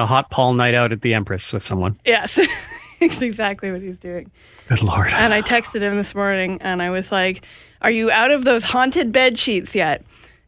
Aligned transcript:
a 0.00 0.06
hot 0.06 0.30
Paul 0.30 0.54
night 0.54 0.74
out 0.74 0.90
at 0.92 1.02
the 1.02 1.12
Empress 1.12 1.52
with 1.52 1.62
someone. 1.62 2.00
Yes, 2.06 2.38
it's 3.00 3.20
exactly 3.20 3.70
what 3.70 3.82
he's 3.82 3.98
doing. 3.98 4.30
Good 4.68 4.82
lord. 4.82 5.08
And 5.08 5.34
I 5.34 5.42
texted 5.42 5.82
him 5.82 5.96
this 5.96 6.14
morning 6.14 6.58
and 6.62 6.80
I 6.80 6.88
was 6.88 7.12
like, 7.12 7.44
Are 7.82 7.90
you 7.90 8.10
out 8.10 8.30
of 8.30 8.44
those 8.44 8.64
haunted 8.64 9.12
bed 9.12 9.38
sheets 9.38 9.74
yet? 9.74 10.02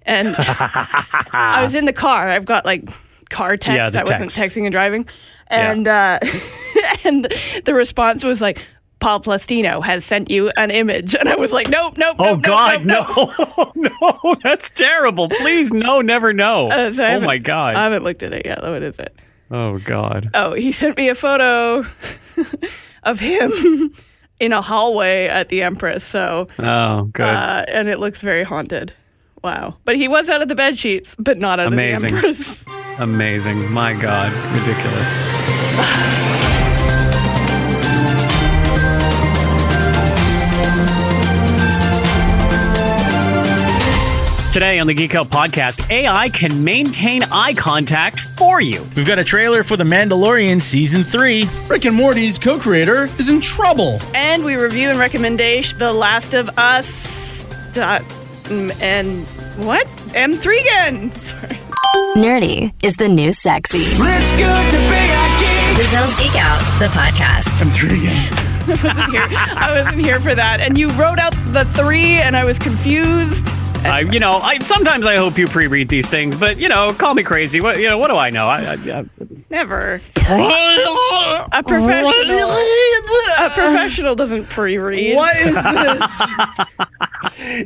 And 0.06 0.34
I 0.38 1.60
was 1.62 1.74
in 1.74 1.84
the 1.84 1.92
car. 1.92 2.30
I've 2.30 2.46
got 2.46 2.64
like 2.64 2.88
car 3.28 3.58
text. 3.58 3.76
Yeah, 3.76 3.90
the 3.90 4.00
I 4.00 4.18
wasn't 4.18 4.30
texting 4.30 4.62
and 4.62 4.72
driving. 4.72 5.06
And 5.48 5.88
uh, 5.88 6.20
and 7.04 7.30
the 7.66 7.74
response 7.74 8.24
was 8.24 8.40
like, 8.40 8.66
Pol 9.00 9.20
Plastino 9.20 9.84
has 9.84 10.06
sent 10.06 10.30
you 10.30 10.50
an 10.56 10.70
image. 10.70 11.14
And 11.14 11.28
I 11.28 11.36
was 11.36 11.52
like, 11.52 11.68
Nope, 11.68 11.98
nope. 11.98 12.16
Oh 12.18 12.36
nope, 12.36 12.42
God, 12.42 12.86
nope, 12.86 13.08
nope, 13.38 13.72
no, 13.74 13.90
no, 14.24 14.36
that's 14.42 14.70
terrible. 14.70 15.28
Please, 15.28 15.70
no, 15.70 16.00
never 16.00 16.32
know. 16.32 16.70
Uh, 16.70 16.90
so 16.90 17.04
oh 17.04 17.20
my 17.20 17.36
God. 17.36 17.74
I 17.74 17.84
haven't 17.84 18.04
looked 18.04 18.22
at 18.22 18.32
it 18.32 18.46
yet. 18.46 18.62
What 18.62 18.82
is 18.82 18.98
it? 18.98 19.14
Oh 19.54 19.78
God. 19.84 20.30
Oh, 20.34 20.52
he 20.54 20.72
sent 20.72 20.96
me 20.96 21.08
a 21.08 21.14
photo 21.14 21.86
of 23.04 23.20
him 23.20 23.94
in 24.40 24.52
a 24.52 24.60
hallway 24.60 25.26
at 25.26 25.48
the 25.48 25.62
Empress. 25.62 26.04
So 26.04 26.48
Oh, 26.58 27.04
good. 27.12 27.26
uh, 27.26 27.64
and 27.68 27.88
it 27.88 27.98
looks 28.00 28.20
very 28.20 28.42
haunted. 28.44 28.92
Wow. 29.42 29.76
But 29.84 29.96
he 29.96 30.08
was 30.08 30.28
out 30.30 30.40
of 30.42 30.48
the 30.48 30.54
bed 30.54 30.78
sheets, 30.78 31.14
but 31.18 31.36
not 31.38 31.60
out 31.60 31.66
Amazing. 31.72 32.14
of 32.16 32.22
the 32.22 32.28
Empress. 32.28 32.66
Amazing. 32.66 33.02
Amazing. 33.02 33.72
My 33.72 33.92
God, 33.92 34.32
ridiculous. 34.54 35.08
Today 44.54 44.78
on 44.78 44.86
the 44.86 44.94
Geek 44.94 45.16
Out 45.16 45.30
podcast, 45.30 45.90
AI 45.90 46.28
can 46.28 46.62
maintain 46.62 47.24
eye 47.24 47.54
contact 47.54 48.20
for 48.20 48.60
you. 48.60 48.86
We've 48.94 49.04
got 49.04 49.18
a 49.18 49.24
trailer 49.24 49.64
for 49.64 49.76
The 49.76 49.82
Mandalorian 49.82 50.62
Season 50.62 51.02
3. 51.02 51.48
Rick 51.66 51.86
and 51.86 51.96
Morty's 51.96 52.38
co-creator 52.38 53.06
is 53.18 53.28
in 53.28 53.40
trouble. 53.40 53.98
And 54.14 54.44
we 54.44 54.54
review 54.54 54.90
and 54.90 54.98
recommendation 55.00 55.80
The 55.80 55.92
Last 55.92 56.34
of 56.34 56.56
Us. 56.56 57.42
Dot, 57.72 58.04
and 58.48 59.26
what? 59.56 59.88
M3 60.14 60.60
again. 60.60 61.12
Sorry. 61.20 61.58
Nerdy 62.14 62.72
is 62.84 62.94
the 62.94 63.08
new 63.08 63.32
sexy. 63.32 63.78
It's 63.80 64.30
good 64.34 64.70
to 64.70 64.78
be 64.78 65.02
a 65.10 65.26
geek. 65.40 65.78
The 65.78 65.88
Zone's 65.90 66.16
Geek 66.16 66.40
Out, 66.40 66.60
the 66.78 66.86
podcast. 66.94 67.60
I'm 67.60 67.70
through 67.70 67.98
again. 67.98 68.32
I 68.68 68.86
wasn't 68.86 69.10
here. 69.10 69.26
I 69.56 69.72
wasn't 69.74 69.98
here 69.98 70.20
for 70.20 70.36
that. 70.36 70.60
And 70.60 70.78
you 70.78 70.90
wrote 70.90 71.18
out 71.18 71.34
the 71.48 71.64
three, 71.74 72.20
and 72.20 72.36
I 72.36 72.44
was 72.44 72.56
confused. 72.56 73.48
I, 73.84 74.00
you 74.00 74.20
know, 74.20 74.32
I 74.38 74.58
sometimes 74.58 75.06
I 75.06 75.16
hope 75.16 75.38
you 75.38 75.46
pre-read 75.46 75.88
these 75.88 76.10
things, 76.10 76.36
but 76.36 76.58
you 76.58 76.68
know, 76.68 76.92
call 76.94 77.14
me 77.14 77.22
crazy. 77.22 77.60
What, 77.60 77.78
you 77.78 77.88
know, 77.88 77.98
what 77.98 78.08
do 78.08 78.16
I 78.16 78.30
know? 78.30 78.46
I, 78.46 78.72
I, 78.72 78.74
I 79.00 79.04
Never. 79.50 80.00
A 80.16 81.62
professional. 81.62 82.50
A 83.38 83.50
professional 83.50 84.14
doesn't 84.14 84.48
pre-read. 84.48 85.16
What 85.16 85.36
is 85.36 85.54
this? 85.64 86.10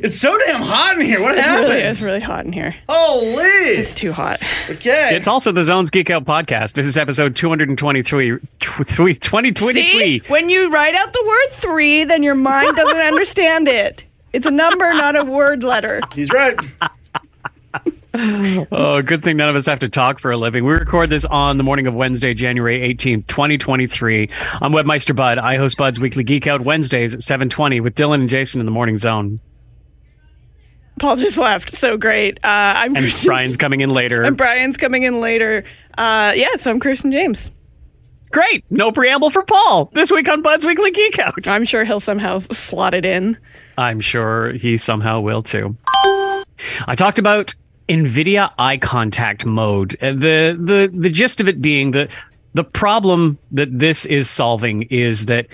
it's 0.03 0.19
so 0.19 0.37
damn 0.45 0.61
hot 0.61 0.97
in 0.99 1.05
here. 1.05 1.21
What 1.21 1.35
It's 1.37 1.45
happened? 1.45 1.67
really, 1.69 1.81
it's 1.81 2.01
really 2.01 2.19
hot 2.19 2.45
in 2.45 2.51
here. 2.53 2.75
Holy. 2.87 3.43
It's 3.43 3.95
too 3.95 4.11
hot. 4.11 4.41
Okay. 4.69 5.09
It's 5.13 5.27
also 5.27 5.51
the 5.51 5.63
Zones 5.63 5.89
Geek 5.89 6.09
Out 6.09 6.25
podcast. 6.25 6.73
This 6.73 6.85
is 6.85 6.97
episode 6.97 7.35
223, 7.35 8.37
tw- 8.37 8.39
2023. 8.59 9.73
See, 9.73 10.21
when 10.27 10.49
you 10.49 10.71
write 10.71 10.95
out 10.95 11.13
the 11.13 11.23
word 11.27 11.51
three, 11.53 12.03
then 12.03 12.23
your 12.23 12.35
mind 12.35 12.75
doesn't 12.75 12.97
understand 13.13 13.67
it. 13.67 14.05
It's 14.33 14.45
a 14.45 14.51
number, 14.51 14.93
not 14.93 15.15
a 15.15 15.23
word 15.23 15.63
letter. 15.63 15.99
He's 16.13 16.31
right. 16.31 16.55
Oh, 18.71 19.01
good 19.03 19.23
thing 19.23 19.37
none 19.37 19.49
of 19.49 19.55
us 19.55 19.67
have 19.67 19.79
to 19.79 19.89
talk 19.89 20.19
for 20.19 20.31
a 20.31 20.37
living. 20.37 20.65
We 20.65 20.73
record 20.73 21.09
this 21.09 21.25
on 21.25 21.57
the 21.57 21.63
morning 21.63 21.85
of 21.87 21.93
Wednesday, 21.93 22.33
January 22.33 22.79
18th, 22.93 23.27
2023. 23.27 24.29
I'm 24.61 24.71
Webmeister 24.71 25.15
Bud. 25.15 25.37
I 25.37 25.57
host 25.57 25.77
Bud's 25.77 25.99
Weekly 25.99 26.23
Geek 26.23 26.47
Out 26.47 26.61
Wednesdays 26.61 27.13
at 27.13 27.21
720 27.21 27.79
with 27.81 27.95
Dylan 27.95 28.15
and 28.21 28.29
Jason 28.29 28.59
in 28.59 28.65
the 28.65 28.71
morning 28.71 28.97
zone. 28.97 29.39
Pol 30.99 31.15
just 31.15 31.37
left. 31.37 31.69
So 31.69 31.97
great. 31.97 32.39
Uh, 32.43 32.47
I'm 32.47 32.95
And 32.95 33.05
Kirsten- 33.05 33.27
Brian's 33.27 33.57
coming 33.57 33.81
in 33.81 33.89
later. 33.91 34.23
And 34.23 34.35
Brian's 34.35 34.75
coming 34.75 35.03
in 35.03 35.21
later. 35.21 35.63
Uh, 35.97 36.33
yeah, 36.35 36.55
so 36.55 36.71
I'm 36.71 36.79
Kirsten 36.79 37.11
James. 37.11 37.51
Great. 38.31 38.63
No 38.69 38.91
preamble 38.91 39.29
for 39.31 39.41
Pol 39.43 39.89
this 39.93 40.11
week 40.11 40.29
on 40.29 40.41
Bud's 40.41 40.65
Weekly 40.65 40.91
Geek 40.91 41.17
Out. 41.19 41.47
I'm 41.47 41.65
sure 41.65 41.83
he'll 41.83 41.99
somehow 41.99 42.39
slot 42.51 42.93
it 42.93 43.05
in. 43.05 43.37
I'm 43.77 43.99
sure 43.99 44.53
he 44.53 44.77
somehow 44.77 45.19
will 45.21 45.41
too. 45.41 45.75
I 46.87 46.95
talked 46.95 47.17
about 47.19 47.55
NVIDIA 47.87 48.51
eye 48.59 48.77
contact 48.77 49.45
mode. 49.45 49.95
Uh, 50.01 50.11
The 50.11 50.55
the 50.59 50.91
the 50.93 51.09
gist 51.09 51.41
of 51.41 51.47
it 51.47 51.61
being 51.61 51.91
that 51.91 52.09
the 52.53 52.63
problem 52.63 53.37
that 53.51 53.77
this 53.79 54.05
is 54.05 54.29
solving 54.29 54.83
is 54.83 55.25
that 55.27 55.47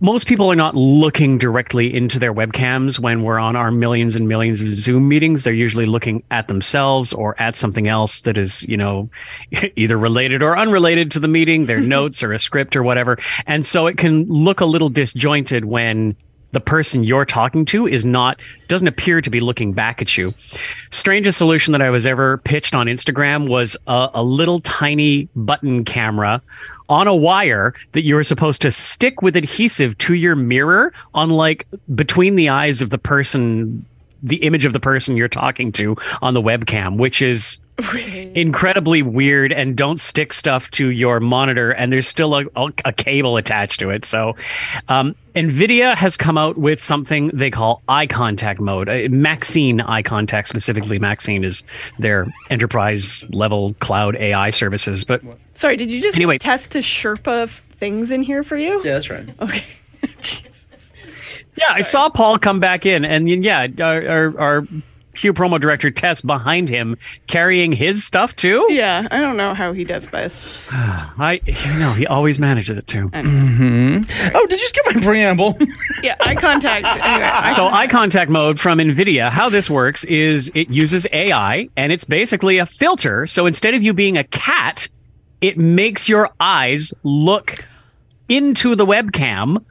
most 0.00 0.28
people 0.28 0.50
are 0.50 0.56
not 0.56 0.76
looking 0.76 1.38
directly 1.38 1.92
into 1.92 2.18
their 2.18 2.32
webcams 2.32 3.00
when 3.00 3.22
we're 3.22 3.38
on 3.38 3.56
our 3.56 3.70
millions 3.70 4.14
and 4.14 4.28
millions 4.28 4.60
of 4.60 4.68
Zoom 4.68 5.08
meetings. 5.08 5.42
They're 5.42 5.52
usually 5.52 5.86
looking 5.86 6.22
at 6.30 6.46
themselves 6.46 7.12
or 7.12 7.40
at 7.40 7.56
something 7.56 7.88
else 7.88 8.20
that 8.20 8.38
is, 8.38 8.62
you 8.64 8.76
know, 8.76 9.10
either 9.76 9.98
related 9.98 10.42
or 10.42 10.56
unrelated 10.56 11.10
to 11.12 11.20
the 11.20 11.28
meeting, 11.28 11.66
their 11.66 11.80
notes 11.88 12.22
or 12.22 12.32
a 12.32 12.38
script 12.38 12.76
or 12.76 12.82
whatever. 12.82 13.18
And 13.46 13.66
so 13.66 13.86
it 13.86 13.98
can 13.98 14.24
look 14.26 14.60
a 14.60 14.66
little 14.66 14.88
disjointed 14.88 15.64
when 15.64 16.16
the 16.52 16.60
person 16.60 17.04
you're 17.04 17.26
talking 17.26 17.64
to 17.66 17.86
is 17.86 18.04
not 18.04 18.40
doesn't 18.68 18.88
appear 18.88 19.20
to 19.20 19.30
be 19.30 19.40
looking 19.40 19.72
back 19.72 20.00
at 20.00 20.16
you. 20.16 20.32
Strangest 20.90 21.36
solution 21.36 21.72
that 21.72 21.82
I 21.82 21.90
was 21.90 22.06
ever 22.06 22.38
pitched 22.38 22.74
on 22.74 22.86
Instagram 22.86 23.48
was 23.48 23.76
a, 23.86 24.08
a 24.14 24.22
little 24.22 24.60
tiny 24.60 25.28
button 25.36 25.84
camera 25.84 26.40
on 26.88 27.06
a 27.06 27.14
wire 27.14 27.74
that 27.92 28.02
you 28.02 28.14
were 28.14 28.24
supposed 28.24 28.62
to 28.62 28.70
stick 28.70 29.22
with 29.22 29.36
adhesive 29.36 29.96
to 29.98 30.14
your 30.14 30.34
mirror 30.34 30.92
on 31.14 31.30
like 31.30 31.66
between 31.94 32.34
the 32.36 32.48
eyes 32.48 32.80
of 32.82 32.90
the 32.90 32.98
person 32.98 33.84
the 34.22 34.36
image 34.36 34.64
of 34.64 34.72
the 34.72 34.80
person 34.80 35.16
you're 35.16 35.28
talking 35.28 35.70
to 35.70 35.96
on 36.22 36.34
the 36.34 36.42
webcam 36.42 36.96
which 36.96 37.22
is 37.22 37.58
incredibly 38.34 39.02
weird 39.02 39.52
and 39.52 39.76
don't 39.76 40.00
stick 40.00 40.32
stuff 40.32 40.70
to 40.72 40.88
your 40.88 41.20
monitor 41.20 41.70
and 41.70 41.92
there's 41.92 42.08
still 42.08 42.34
a, 42.34 42.44
a, 42.56 42.72
a 42.86 42.92
cable 42.92 43.36
attached 43.36 43.78
to 43.78 43.88
it 43.90 44.04
so 44.04 44.34
um, 44.88 45.14
nvidia 45.36 45.94
has 45.96 46.16
come 46.16 46.36
out 46.36 46.58
with 46.58 46.80
something 46.80 47.30
they 47.32 47.50
call 47.50 47.80
eye 47.88 48.06
contact 48.06 48.58
mode 48.58 48.88
uh, 48.88 49.08
maxine 49.10 49.80
eye 49.82 50.02
contact 50.02 50.48
specifically 50.48 50.98
maxine 50.98 51.44
is 51.44 51.62
their 52.00 52.26
enterprise 52.50 53.24
level 53.30 53.74
cloud 53.74 54.16
ai 54.16 54.50
services 54.50 55.04
but 55.04 55.22
Sorry, 55.58 55.76
did 55.76 55.90
you 55.90 56.00
just 56.00 56.14
Anyway. 56.14 56.38
Tess 56.38 56.68
to 56.70 56.78
Sherpa 56.78 57.48
things 57.50 58.12
in 58.12 58.22
here 58.22 58.44
for 58.44 58.56
you? 58.56 58.76
Yeah, 58.84 58.92
that's 58.92 59.10
right. 59.10 59.28
Okay. 59.40 59.64
yeah 61.56 61.66
i 61.70 61.80
saw 61.80 62.08
pol 62.08 62.38
come 62.38 62.60
back 62.60 62.86
in 62.86 63.04
and 63.04 63.28
yeah 63.28 63.66
our, 63.80 64.08
our, 64.08 64.40
our 64.40 64.66
Q 65.18 65.32
promo 65.34 65.60
director 65.60 65.90
Tess 65.90 66.20
behind 66.20 66.68
him 66.68 66.96
carrying 67.26 67.72
his 67.72 68.04
stuff 68.04 68.36
too. 68.36 68.64
Yeah, 68.70 69.06
I 69.10 69.20
don't 69.20 69.36
know 69.36 69.52
how 69.52 69.72
he 69.72 69.84
does 69.84 70.10
this. 70.10 70.56
I 70.70 71.40
you 71.44 71.78
know 71.78 71.92
he 71.92 72.06
always 72.06 72.38
manages 72.38 72.78
it 72.78 72.86
too. 72.86 73.08
Mm-hmm. 73.08 74.30
Oh, 74.36 74.46
did 74.46 74.60
you 74.60 74.66
skip 74.68 74.84
my 74.94 75.00
preamble? 75.00 75.58
Yeah, 76.02 76.14
eye 76.20 76.36
contact. 76.36 76.86
Anyway, 76.86 77.24
eye 77.24 77.48
So 77.48 77.62
contact. 77.64 77.76
eye 77.76 77.86
contact 77.88 78.30
mode 78.30 78.60
from 78.60 78.78
Nvidia, 78.78 79.30
how 79.30 79.48
this 79.48 79.68
works 79.68 80.04
is 80.04 80.48
it 80.54 80.70
uses 80.70 81.08
AI 81.12 81.68
and 81.76 81.90
it's 81.92 82.04
basically 82.04 82.58
a 82.58 82.66
filter. 82.66 83.26
So 83.26 83.46
instead 83.46 83.74
of 83.74 83.82
you 83.82 83.92
being 83.92 84.16
a 84.16 84.22
cat, 84.22 84.86
it 85.40 85.58
makes 85.58 86.08
your 86.08 86.30
eyes 86.38 86.94
look 87.02 87.64
into 88.28 88.76
the 88.76 88.86
webcam 88.86 89.64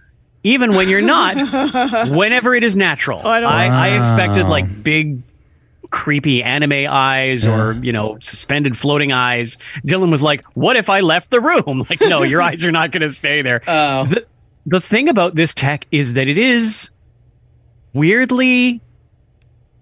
even 0.44 0.76
when 0.76 0.90
you're 0.90 1.02
not 1.02 1.36
whenever 2.10 2.54
it 2.56 2.64
is 2.66 2.76
natural. 2.76 3.22
Oh, 3.24 3.30
I 3.30 3.40
don't- 3.40 3.52
I, 3.54 3.66
I 3.68 3.98
expected 3.98 4.48
like 4.48 4.84
big 4.84 5.22
creepy 5.92 6.44
anime 6.44 6.88
eyes 6.90 7.46
or 7.48 7.74
you 7.82 7.92
know 7.92 8.18
suspended 8.20 8.78
floating 8.78 9.12
eyes 9.12 9.58
dylan 9.86 10.12
was 10.12 10.22
like 10.22 10.44
what 10.56 10.76
if 10.76 10.90
i 10.90 11.00
left 11.02 11.32
the 11.32 11.40
room 11.42 11.86
like 11.90 12.02
no 12.02 12.24
your 12.24 12.42
eyes 12.42 12.66
are 12.66 12.72
not 12.72 12.92
going 12.92 13.02
to 13.02 13.10
stay 13.10 13.42
there 13.42 13.62
Oh. 13.68 14.06
the, 14.06 14.26
the 14.66 14.82
thing 14.82 15.10
about 15.10 15.36
this 15.36 15.54
tech 15.54 15.88
is 15.92 16.14
that 16.14 16.28
it 16.28 16.38
is 16.38 16.92
weirdly 17.94 18.82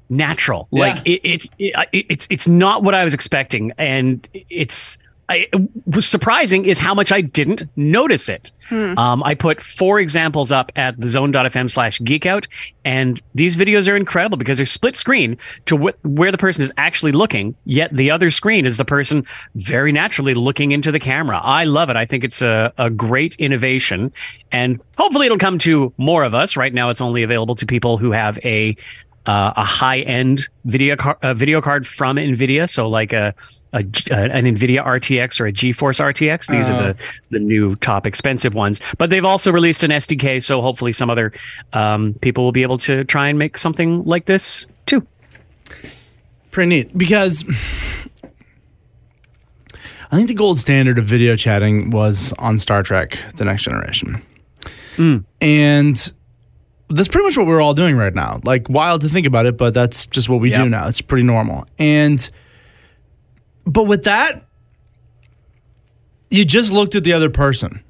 natural. 0.09 0.67
Yeah. 0.71 0.79
Like 0.79 1.05
it, 1.05 1.21
it's 1.23 1.49
it, 1.57 1.75
it's 1.91 2.27
it's 2.29 2.47
not 2.47 2.83
what 2.83 2.93
I 2.93 3.03
was 3.03 3.13
expecting, 3.13 3.71
and 3.77 4.27
it's. 4.49 4.97
I, 5.27 5.47
was 5.87 6.07
surprising 6.07 6.65
is 6.65 6.77
how 6.77 6.93
much 6.93 7.11
I 7.11 7.21
didn't 7.21 7.63
notice 7.75 8.29
it. 8.29 8.51
Um, 8.97 9.23
I 9.23 9.35
put 9.35 9.61
four 9.61 9.99
examples 9.99 10.51
up 10.51 10.71
at 10.75 10.99
the 10.99 11.07
zone.fm 11.07 11.69
slash 11.69 11.99
geekout, 12.01 12.47
and 12.83 13.21
these 13.35 13.55
videos 13.55 13.91
are 13.91 13.95
incredible 13.95 14.37
because 14.37 14.57
they're 14.57 14.65
split 14.65 14.95
screen 14.95 15.37
to 15.65 15.77
wh- 15.77 16.05
where 16.05 16.31
the 16.31 16.37
person 16.37 16.63
is 16.63 16.71
actually 16.77 17.11
looking, 17.11 17.55
yet 17.65 17.95
the 17.95 18.09
other 18.11 18.29
screen 18.29 18.65
is 18.65 18.77
the 18.77 18.85
person 18.85 19.25
very 19.55 19.91
naturally 19.91 20.33
looking 20.33 20.71
into 20.71 20.91
the 20.91 20.99
camera. 20.99 21.39
I 21.43 21.63
love 21.65 21.89
it. 21.89 21.95
I 21.95 22.05
think 22.05 22.23
it's 22.23 22.41
a, 22.41 22.73
a 22.77 22.89
great 22.89 23.35
innovation, 23.35 24.11
and 24.51 24.79
hopefully 24.97 25.27
it'll 25.27 25.37
come 25.37 25.59
to 25.59 25.93
more 25.97 26.23
of 26.23 26.33
us. 26.33 26.57
Right 26.57 26.73
now, 26.73 26.89
it's 26.89 27.01
only 27.01 27.23
available 27.23 27.55
to 27.55 27.65
people 27.65 27.97
who 27.97 28.11
have 28.11 28.39
a 28.43 28.75
uh, 29.25 29.53
a 29.55 29.63
high 29.63 29.99
end 29.99 30.47
video 30.65 30.95
car- 30.95 31.17
video 31.33 31.61
card 31.61 31.87
from 31.87 32.17
Nvidia, 32.17 32.69
so 32.69 32.87
like 32.87 33.13
a, 33.13 33.33
a 33.73 33.79
an 33.79 34.45
Nvidia 34.45 34.85
RTX 34.85 35.39
or 35.39 35.47
a 35.47 35.53
GeForce 35.53 35.99
RTX. 35.99 36.47
These 36.47 36.69
are 36.69 36.93
the 36.93 37.03
the 37.31 37.39
new 37.39 37.75
top 37.77 38.05
expensive 38.05 38.53
ones. 38.53 38.81
But 38.97 39.09
they've 39.09 39.25
also 39.25 39.51
released 39.51 39.83
an 39.83 39.91
SDK, 39.91 40.43
so 40.43 40.61
hopefully 40.61 40.91
some 40.91 41.09
other 41.09 41.31
um, 41.73 42.13
people 42.21 42.43
will 42.43 42.51
be 42.51 42.63
able 42.63 42.77
to 42.79 43.03
try 43.03 43.27
and 43.27 43.39
make 43.39 43.57
something 43.57 44.03
like 44.03 44.25
this 44.25 44.67
too. 44.85 45.05
Pretty 46.51 46.69
neat 46.69 46.97
because 46.97 47.43
I 50.11 50.15
think 50.15 50.27
the 50.27 50.35
gold 50.35 50.59
standard 50.59 50.99
of 50.99 51.05
video 51.05 51.35
chatting 51.35 51.89
was 51.89 52.33
on 52.39 52.59
Star 52.59 52.83
Trek: 52.83 53.17
The 53.35 53.45
Next 53.45 53.63
Generation, 53.63 54.21
and 55.41 56.13
that's 56.89 57.07
pretty 57.07 57.25
much 57.25 57.37
what 57.37 57.47
we're 57.47 57.61
all 57.61 57.73
doing 57.73 57.97
right 57.97 58.13
now. 58.13 58.39
Like 58.43 58.69
wild 58.69 59.01
to 59.01 59.09
think 59.09 59.25
about 59.25 59.45
it, 59.45 59.57
but 59.57 59.73
that's 59.73 60.05
just 60.07 60.29
what 60.29 60.39
we 60.39 60.49
do 60.51 60.69
now. 60.69 60.87
It's 60.87 61.01
pretty 61.01 61.23
normal. 61.23 61.65
And 61.79 62.27
but 63.65 63.85
with 63.85 64.03
that, 64.03 64.45
you 66.29 66.45
just 66.45 66.71
looked 66.71 66.95
at 66.95 67.03
the 67.03 67.13
other 67.13 67.29
person 67.29 67.81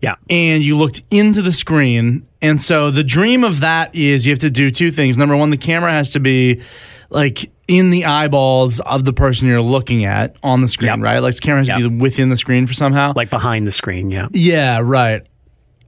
Yeah. 0.00 0.14
and 0.30 0.62
you 0.62 0.76
looked 0.76 1.02
into 1.10 1.42
the 1.42 1.52
screen. 1.52 2.26
And 2.40 2.60
so 2.60 2.90
the 2.90 3.04
dream 3.04 3.44
of 3.44 3.60
that 3.60 3.94
is 3.94 4.26
you 4.26 4.32
have 4.32 4.38
to 4.40 4.50
do 4.50 4.70
two 4.70 4.90
things. 4.90 5.16
Number 5.18 5.36
one, 5.36 5.50
the 5.50 5.56
camera 5.56 5.92
has 5.92 6.10
to 6.10 6.20
be 6.20 6.62
like 7.10 7.50
in 7.68 7.90
the 7.90 8.04
eyeballs 8.06 8.80
of 8.80 9.04
the 9.04 9.12
person 9.12 9.46
you're 9.46 9.60
looking 9.62 10.04
at 10.04 10.36
on 10.42 10.60
the 10.60 10.68
screen, 10.68 10.88
Yep. 10.90 10.98
right? 11.00 11.18
Like 11.20 11.34
the 11.36 11.40
camera 11.40 11.60
has 11.60 11.68
to 11.68 11.88
be 11.90 11.96
within 11.96 12.28
the 12.30 12.36
screen 12.36 12.66
for 12.66 12.72
somehow. 12.74 13.12
Like 13.14 13.30
behind 13.30 13.66
the 13.66 13.72
screen. 13.72 14.10
Yeah. 14.10 14.28
yeah, 14.32 14.80
right. 14.82 15.22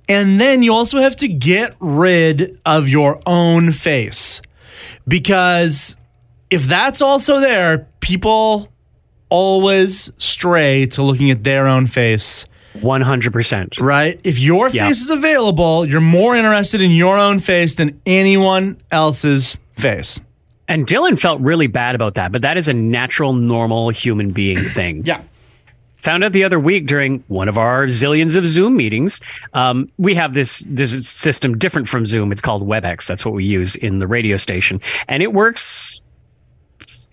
And 0.08 0.38
then 0.40 0.62
you 0.62 0.72
also 0.72 0.98
have 0.98 1.16
to 1.16 1.28
get 1.28 1.74
rid 1.80 2.60
of 2.66 2.88
your 2.88 3.20
own 3.26 3.72
face 3.72 4.42
because 5.08 5.96
if 6.50 6.64
that's 6.66 7.00
also 7.00 7.40
there, 7.40 7.88
people 8.00 8.68
always 9.30 10.12
stray 10.18 10.86
to 10.86 11.02
looking 11.02 11.30
at 11.30 11.42
their 11.44 11.66
own 11.66 11.86
face 11.86 12.44
One 12.80 13.00
hundred 13.02 13.32
percent. 13.32 13.78
right? 13.80 14.20
If 14.24 14.38
your 14.40 14.68
Yeah. 14.68 14.86
face 14.88 15.00
is 15.00 15.10
available, 15.10 15.86
you're 15.86 16.00
more 16.00 16.34
interested 16.36 16.80
in 16.80 16.90
your 16.90 17.16
own 17.16 17.38
face 17.38 17.76
than 17.76 18.00
anyone 18.04 18.76
else's 18.90 19.58
face. 19.78 20.20
And 20.68 20.86
Dylan 20.86 21.18
felt 21.18 21.40
really 21.40 21.66
bad 21.66 21.94
about 21.94 22.14
that, 22.14 22.32
but 22.32 22.42
that 22.42 22.56
is 22.56 22.68
a 22.68 22.72
natural, 22.74 23.32
normal 23.32 23.90
human 23.90 24.32
being 24.32 24.68
thing. 24.68 25.02
Yeah. 25.04 25.20
Found 26.04 26.22
out 26.22 26.32
the 26.32 26.44
other 26.44 26.60
week 26.60 26.86
during 26.86 27.24
one 27.28 27.48
of 27.48 27.56
our 27.58 27.86
zillions 27.86 28.36
of 28.36 28.46
Zoom 28.46 28.76
meetings. 28.76 29.20
Um, 29.54 29.88
we 29.98 30.14
have 30.14 30.34
this 30.34 30.66
this 30.68 31.08
system 31.08 31.56
different 31.58 31.88
from 31.88 32.04
Zoom. 32.06 32.30
It's 32.30 32.40
called 32.42 32.62
WebEx. 32.66 33.06
That's 33.06 33.24
what 33.24 33.34
we 33.34 33.44
use 33.44 33.74
in 33.76 33.98
the 33.98 34.06
radio 34.06 34.36
station, 34.36 34.80
and 35.08 35.22
it 35.22 35.32
works 35.32 36.00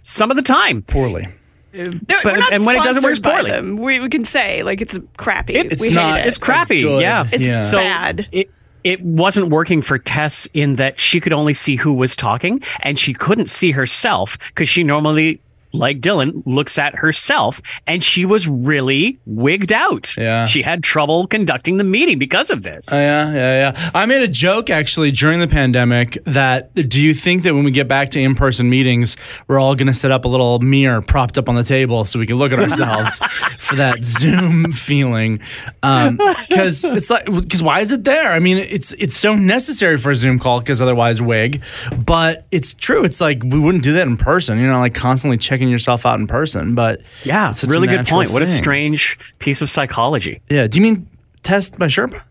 some 0.03 0.29
of 0.29 0.35
the 0.37 0.43
time. 0.43 0.81
Poorly. 0.83 1.27
They're- 1.71 1.85
But- 2.21 2.37
not 2.39 2.51
and 2.53 2.65
when 2.65 2.75
it 2.75 2.83
doesn't 2.83 3.01
work, 3.01 3.15
sponsored 3.15 3.23
by 3.23 3.31
poorly. 3.49 3.49
them. 3.51 3.77
We, 3.77 3.99
we 4.01 4.09
can 4.09 4.25
say 4.25 4.61
like 4.63 4.81
it's 4.81 4.97
crappy. 5.15 5.55
It's 5.55 5.81
we 5.81 5.87
hate 5.87 5.93
not- 5.93 6.19
it. 6.19 6.25
It's 6.27 6.37
crappy. 6.37 6.81
Good. 6.81 7.01
Yeah, 7.01 7.27
It's 7.31 7.41
Yeah. 7.41 7.59
so 7.61 7.77
bad. 7.79 8.27
It, 8.33 8.49
it 8.83 9.01
wasn't 9.01 9.49
working 9.51 9.81
for 9.81 9.97
Tess 9.97 10.47
in 10.53 10.75
that 10.75 10.99
she 10.99 11.21
could 11.21 11.31
only 11.31 11.53
see 11.53 11.77
who 11.77 11.93
was 11.93 12.13
talking, 12.15 12.61
and 12.81 12.99
she 12.99 13.13
couldn't 13.13 13.49
see 13.49 13.71
herself 13.71 14.37
because 14.49 14.67
she 14.67 14.83
normally. 14.83 15.39
Like 15.73 15.99
Dylan 15.99 16.43
looks 16.45 16.77
at 16.77 16.95
herself, 16.95 17.61
and 17.87 18.03
she 18.03 18.25
was 18.25 18.47
really 18.47 19.19
wigged 19.25 19.71
out. 19.71 20.15
Yeah. 20.17 20.45
she 20.45 20.61
had 20.61 20.83
trouble 20.83 21.27
conducting 21.27 21.77
the 21.77 21.83
meeting 21.83 22.19
because 22.19 22.49
of 22.49 22.63
this. 22.63 22.91
Oh, 22.91 22.97
yeah, 22.97 23.33
yeah, 23.33 23.71
yeah. 23.71 23.91
I 23.93 24.05
made 24.05 24.23
a 24.23 24.27
joke 24.27 24.69
actually 24.69 25.11
during 25.11 25.39
the 25.39 25.47
pandemic 25.47 26.17
that 26.25 26.73
do 26.73 27.01
you 27.01 27.13
think 27.13 27.43
that 27.43 27.53
when 27.53 27.63
we 27.63 27.71
get 27.71 27.87
back 27.87 28.09
to 28.11 28.19
in 28.19 28.35
person 28.35 28.69
meetings, 28.69 29.17
we're 29.47 29.59
all 29.59 29.75
going 29.75 29.87
to 29.87 29.93
set 29.93 30.11
up 30.11 30.25
a 30.25 30.27
little 30.27 30.59
mirror 30.59 31.01
propped 31.01 31.37
up 31.37 31.49
on 31.49 31.55
the 31.55 31.63
table 31.63 32.03
so 32.05 32.19
we 32.19 32.25
can 32.25 32.37
look 32.37 32.51
at 32.51 32.59
ourselves 32.59 33.19
for 33.57 33.75
that 33.75 34.03
Zoom 34.03 34.71
feeling? 34.71 35.39
Um, 35.83 36.17
because 36.49 36.83
it's 36.83 37.09
like, 37.09 37.25
because 37.25 37.63
why 37.63 37.79
is 37.81 37.91
it 37.91 38.03
there? 38.03 38.31
I 38.31 38.39
mean, 38.39 38.57
it's 38.57 38.91
it's 38.93 39.17
so 39.17 39.35
necessary 39.35 39.97
for 39.97 40.11
a 40.11 40.15
Zoom 40.15 40.39
call 40.39 40.59
because 40.59 40.81
otherwise, 40.81 41.21
wig. 41.21 41.61
But 42.05 42.45
it's 42.51 42.73
true. 42.73 43.03
It's 43.03 43.21
like 43.21 43.43
we 43.43 43.59
wouldn't 43.59 43.83
do 43.83 43.93
that 43.93 44.07
in 44.07 44.17
person. 44.17 44.57
You 44.57 44.67
know, 44.67 44.79
like 44.79 44.93
constantly 44.93 45.37
checking 45.37 45.60
yourself 45.69 46.05
out 46.05 46.19
in 46.19 46.27
person. 46.27 46.75
But 46.75 47.01
yeah, 47.23 47.49
it's 47.49 47.63
really 47.63 47.87
good 47.87 48.07
point. 48.07 48.31
What 48.31 48.41
a 48.41 48.47
strange 48.47 49.17
piece 49.39 49.61
of 49.61 49.69
psychology. 49.69 50.41
Yeah. 50.49 50.67
Do 50.67 50.79
you 50.79 50.83
mean 50.83 51.07
test 51.43 51.77
by 51.77 51.87
Sherpa? 51.87 52.21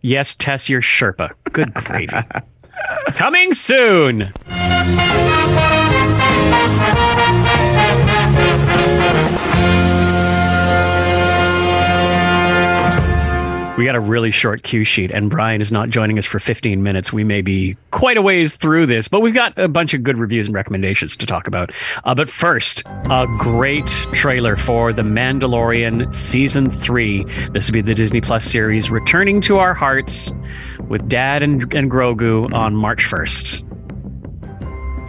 Yes, 0.00 0.34
test 0.34 0.68
your 0.68 0.80
Sherpa. 0.80 1.30
Good 1.52 1.74
gravy. 1.74 2.16
Coming 3.14 3.52
soon. 3.52 4.32
We 13.78 13.84
got 13.84 13.94
a 13.94 14.00
really 14.00 14.32
short 14.32 14.64
cue 14.64 14.82
sheet, 14.82 15.12
and 15.12 15.30
Brian 15.30 15.60
is 15.60 15.70
not 15.70 15.88
joining 15.88 16.18
us 16.18 16.26
for 16.26 16.40
15 16.40 16.82
minutes. 16.82 17.12
We 17.12 17.22
may 17.22 17.42
be 17.42 17.76
quite 17.92 18.16
a 18.16 18.22
ways 18.22 18.56
through 18.56 18.86
this, 18.86 19.06
but 19.06 19.20
we've 19.20 19.32
got 19.32 19.56
a 19.56 19.68
bunch 19.68 19.94
of 19.94 20.02
good 20.02 20.18
reviews 20.18 20.46
and 20.46 20.54
recommendations 20.56 21.16
to 21.16 21.26
talk 21.26 21.46
about. 21.46 21.70
Uh, 22.02 22.12
but 22.12 22.28
first, 22.28 22.82
a 23.08 23.28
great 23.38 23.86
trailer 24.12 24.56
for 24.56 24.92
The 24.92 25.02
Mandalorian 25.02 26.12
Season 26.12 26.68
3. 26.68 27.22
This 27.52 27.68
will 27.68 27.74
be 27.74 27.80
the 27.80 27.94
Disney 27.94 28.20
Plus 28.20 28.44
series 28.44 28.90
returning 28.90 29.40
to 29.42 29.58
our 29.58 29.74
hearts 29.74 30.32
with 30.88 31.08
Dad 31.08 31.44
and, 31.44 31.72
and 31.72 31.88
Grogu 31.88 32.52
on 32.52 32.74
March 32.74 33.04
1st. 33.04 33.60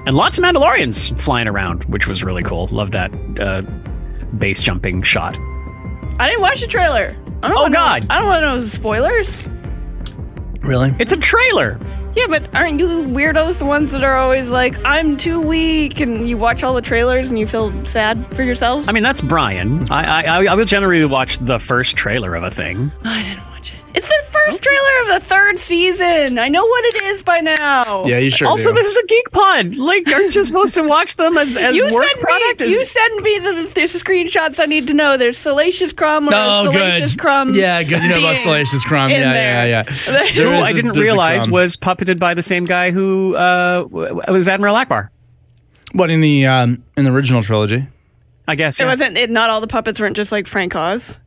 And 0.05 0.15
lots 0.15 0.37
of 0.37 0.43
Mandalorians 0.43 1.19
flying 1.19 1.47
around, 1.47 1.85
which 1.85 2.05
was 2.05 2.23
really 2.23 2.43
cool. 2.43 2.67
Love 2.67 2.91
that 2.91 3.11
uh, 3.39 3.61
base 4.37 4.61
jumping 4.61 5.01
shot. 5.01 5.35
I 6.19 6.27
didn't 6.27 6.41
watch 6.41 6.61
the 6.61 6.67
trailer. 6.67 7.17
I 7.43 7.47
don't 7.47 7.57
Oh, 7.57 7.61
wanna 7.63 7.73
God. 7.75 8.05
I 8.09 8.19
don't 8.19 8.27
want 8.27 8.41
to 8.43 8.55
know 8.55 8.61
spoilers. 8.61 9.47
Really? 10.61 10.93
It's 10.99 11.11
a 11.13 11.17
trailer. 11.17 11.79
Yeah, 12.15 12.27
but 12.27 12.53
aren't 12.53 12.79
you 12.79 12.87
weirdos 12.87 13.59
the 13.59 13.65
ones 13.65 13.91
that 13.91 14.03
are 14.03 14.17
always 14.17 14.49
like, 14.49 14.75
I'm 14.83 15.15
too 15.15 15.39
weak, 15.39 15.99
and 16.01 16.29
you 16.29 16.37
watch 16.37 16.63
all 16.63 16.73
the 16.73 16.81
trailers 16.81 17.29
and 17.29 17.39
you 17.39 17.47
feel 17.47 17.71
sad 17.85 18.25
for 18.35 18.43
yourselves? 18.43 18.89
I 18.89 18.91
mean, 18.91 19.03
that's 19.03 19.21
Brian. 19.21 19.89
I, 19.91 20.23
I 20.23 20.45
I 20.45 20.53
will 20.55 20.65
generally 20.65 21.05
watch 21.05 21.37
the 21.37 21.59
first 21.59 21.95
trailer 21.95 22.35
of 22.35 22.43
a 22.43 22.51
thing. 22.51 22.91
I 23.05 23.21
didn't 23.23 23.37
watch 23.37 23.45
it. 23.45 23.48
It's 23.99 24.07
the 24.07 24.31
first 24.31 24.63
trailer 24.63 25.01
of 25.01 25.21
the 25.21 25.27
third 25.27 25.57
season. 25.57 26.39
I 26.39 26.47
know 26.47 26.65
what 26.65 26.85
it 26.85 27.01
is 27.03 27.21
by 27.21 27.41
now. 27.41 28.05
Yeah, 28.05 28.19
you 28.19 28.29
sure 28.31 28.47
also, 28.47 28.69
do. 28.69 28.75
this 28.75 28.87
is 28.87 28.97
a 28.97 29.05
geek 29.07 29.29
pod. 29.31 29.75
Like, 29.75 30.07
aren't 30.07 30.33
you 30.33 30.43
supposed 30.45 30.73
to 30.75 30.83
watch 30.83 31.17
them 31.17 31.37
as, 31.37 31.57
as 31.57 31.75
You 31.75 31.83
work 31.93 32.07
send 32.07 32.19
product? 32.21 32.61
me. 32.61 32.67
As- 32.67 32.71
You 32.71 32.85
send 32.85 33.21
me 33.23 33.39
the 33.39 33.71
there's 33.75 34.01
screenshots 34.01 34.57
I 34.59 34.65
need 34.67 34.87
to 34.87 34.93
know. 34.93 35.17
There's 35.17 35.37
Salacious 35.37 35.91
Crumb. 35.91 36.29
Or 36.29 36.31
Oh, 36.33 36.69
Salacious 36.71 37.11
good. 37.11 37.19
Crumb. 37.19 37.53
Yeah, 37.53 37.83
good. 37.83 38.01
You 38.01 38.07
know 38.09 38.19
about 38.19 38.37
Salacious 38.37 38.85
Crumb. 38.85 39.11
in 39.11 39.19
Yeah, 39.19 39.33
there. 39.33 39.67
yeah, 39.67 39.83
yeah. 39.85 40.31
Who 40.33 40.43
who 40.43 40.51
is 40.53 40.65
I 40.65 40.69
a- 40.69 40.73
didn't 40.73 40.97
realize 40.97 41.49
was 41.49 41.75
puppeted 41.75 42.19
by 42.19 42.33
the 42.33 42.43
same 42.43 42.63
guy 42.63 42.91
who 42.91 43.35
uh, 43.35 43.83
was 43.91 44.47
Admiral 44.47 44.75
Ackbar. 44.75 45.09
What 45.91 46.09
in 46.09 46.21
the 46.21 46.45
um, 46.45 46.83
in 46.95 47.03
the 47.03 47.11
original 47.11 47.43
trilogy? 47.43 47.85
I 48.47 48.55
guess. 48.55 48.79
It 48.79 48.83
yeah. 48.83 48.89
wasn't. 48.91 49.17
It, 49.17 49.29
not 49.29 49.49
all 49.49 49.59
the 49.59 49.67
puppets 49.67 49.99
weren't 49.99 50.15
just 50.15 50.31
like 50.31 50.47
Frank 50.47 50.73
Oz. 50.75 51.19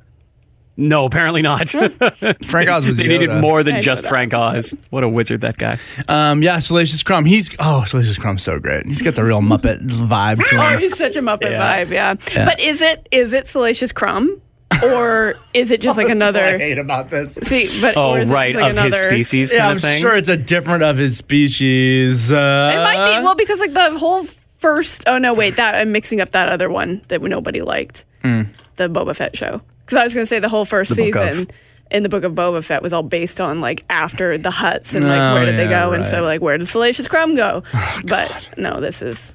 No, 0.76 1.04
apparently 1.04 1.42
not. 1.42 1.68
Frank 1.68 2.70
Oz 2.70 2.86
was 2.86 2.96
they 2.98 3.04
Yoda. 3.04 3.08
needed 3.08 3.30
more 3.40 3.62
than 3.62 3.74
know 3.74 3.80
just. 3.82 4.06
Frank 4.06 4.32
Oz. 4.32 4.74
What 4.90 5.04
a 5.04 5.08
wizard 5.08 5.42
that 5.42 5.58
guy. 5.58 5.78
Um, 6.08 6.42
yeah, 6.42 6.58
Salacious 6.60 7.02
Crumb. 7.02 7.26
He's 7.26 7.54
oh, 7.58 7.84
Salacious 7.84 8.16
Crumb's 8.18 8.42
so 8.42 8.58
great. 8.58 8.86
He's 8.86 9.02
got 9.02 9.14
the 9.14 9.22
real 9.24 9.40
Muppet 9.40 9.86
vibe 9.86 10.42
to 10.44 10.56
Oh, 10.56 10.68
him. 10.68 10.80
he's 10.80 10.96
such 10.96 11.16
a 11.16 11.20
Muppet 11.20 11.50
Yeah. 11.50 11.84
vibe. 11.84 11.92
Yeah. 11.92 12.14
Yeah. 12.34 12.44
But 12.46 12.60
is 12.60 12.80
it 12.80 13.06
is 13.10 13.34
it 13.34 13.46
Salacious 13.48 13.92
Crumb, 13.92 14.40
or 14.82 15.34
is 15.52 15.70
it 15.70 15.82
just 15.82 15.98
like 15.98 16.06
That's 16.08 16.18
what 16.18 16.22
I 16.24 16.28
another? 16.48 16.58
hate 16.58 16.78
about 16.78 17.10
this. 17.10 17.34
See, 17.42 17.68
but 17.82 17.96
Oh, 17.98 18.12
or 18.12 18.20
is 18.20 18.30
it 18.30 18.32
right, 18.32 18.54
like 18.54 18.64
of 18.64 18.78
another, 18.78 18.96
his 19.14 19.28
species 19.28 19.52
Yeah, 19.52 19.68
I'm 19.68 19.76
of 19.76 19.82
thing. 19.82 20.00
sure 20.00 20.14
it's 20.16 20.28
a 20.28 20.38
different 20.38 20.84
of 20.84 20.96
his 20.96 21.18
species. 21.18 22.32
Uh, 22.32 22.36
It 22.74 22.78
might 22.78 23.18
be 23.18 23.24
well 23.24 23.34
because 23.34 23.60
like 23.60 23.74
the 23.74 23.98
whole 23.98 24.24
first. 24.58 25.04
Oh 25.06 25.18
no, 25.18 25.34
wait, 25.34 25.56
that 25.56 25.74
I'm 25.74 25.92
mixing 25.92 26.22
up 26.22 26.30
that 26.30 26.48
other 26.48 26.70
one 26.70 27.02
that 27.08 27.20
nobody 27.22 27.60
liked, 27.60 28.04
Hmm. 28.22 28.42
the 28.76 28.88
Boba 28.88 29.14
Fett 29.14 29.36
show. 29.36 29.60
Because 29.84 29.98
I 29.98 30.04
was 30.04 30.14
going 30.14 30.22
to 30.22 30.28
say 30.28 30.38
the 30.38 30.48
whole 30.48 30.64
first 30.64 30.90
The 30.90 30.96
season 30.96 31.48
in 31.90 32.02
the 32.02 32.08
book 32.08 32.24
of 32.24 32.32
Boba 32.32 32.64
Fett 32.64 32.82
was 32.82 32.92
all 32.92 33.02
based 33.02 33.40
on 33.40 33.60
like 33.60 33.84
after 33.90 34.38
the 34.38 34.50
Hutts 34.50 34.94
and 34.94 35.06
like 35.06 35.20
Oh, 35.20 35.34
where 35.34 35.44
did 35.46 35.56
they 35.58 35.68
yeah, 35.68 35.86
go 35.86 35.92
and 35.92 36.06
so. 36.06 36.20
Oh, 36.20 36.24
like 36.24 36.40
where 36.40 36.56
did 36.56 36.66
Salacious 36.68 37.06
Crumb 37.08 37.34
go? 37.34 37.62
but 38.04 38.48
no, 38.56 38.80
this 38.80 39.02
is 39.02 39.34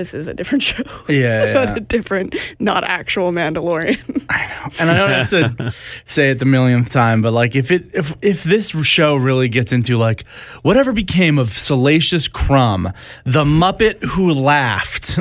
this 0.00 0.14
is 0.14 0.26
a 0.26 0.32
different 0.32 0.62
show. 0.70 0.82
Yeah, 1.08 1.44
yeah. 1.44 1.74
a 1.74 1.80
different, 1.80 2.34
not 2.58 2.84
actual 2.84 3.32
Mandalorian. 3.32 4.24
I 4.30 4.46
know, 4.46 4.72
and 4.80 4.90
I 4.90 4.96
don't 4.96 5.10
have 5.10 5.28
to 5.28 5.74
say 6.04 6.30
it 6.30 6.38
the 6.38 6.46
millionth 6.46 6.90
time, 6.90 7.20
but 7.20 7.32
like 7.32 7.54
if 7.54 7.70
it 7.70 7.94
if 7.94 8.16
if 8.22 8.42
this 8.42 8.70
show 8.82 9.16
really 9.16 9.48
gets 9.48 9.72
into 9.72 9.98
like 9.98 10.26
whatever 10.62 10.92
became 10.92 11.38
of 11.38 11.50
Salacious 11.50 12.28
Crumb, 12.28 12.92
the 13.24 13.44
Muppet 13.44 14.02
who 14.02 14.32
laughed, 14.32 15.18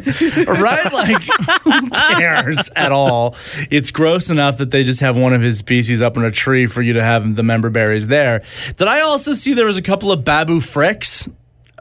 right? 0.47 0.93
Like 0.93 1.21
who 1.63 1.89
cares 1.89 2.69
at 2.75 2.91
all? 2.91 3.35
It's 3.69 3.91
gross 3.91 4.29
enough 4.29 4.57
that 4.59 4.71
they 4.71 4.83
just 4.83 5.01
have 5.01 5.17
one 5.17 5.33
of 5.33 5.41
his 5.41 5.57
species 5.57 6.01
up 6.01 6.15
in 6.15 6.23
a 6.23 6.31
tree 6.31 6.67
for 6.67 6.81
you 6.81 6.93
to 6.93 7.03
have 7.03 7.35
the 7.35 7.43
member 7.43 7.69
berries 7.69 8.07
there. 8.07 8.43
Did 8.77 8.87
I 8.87 9.01
also 9.01 9.33
see 9.33 9.53
there 9.53 9.65
was 9.65 9.77
a 9.77 9.81
couple 9.81 10.11
of 10.11 10.23
Babu 10.23 10.59
Fricks? 10.59 11.29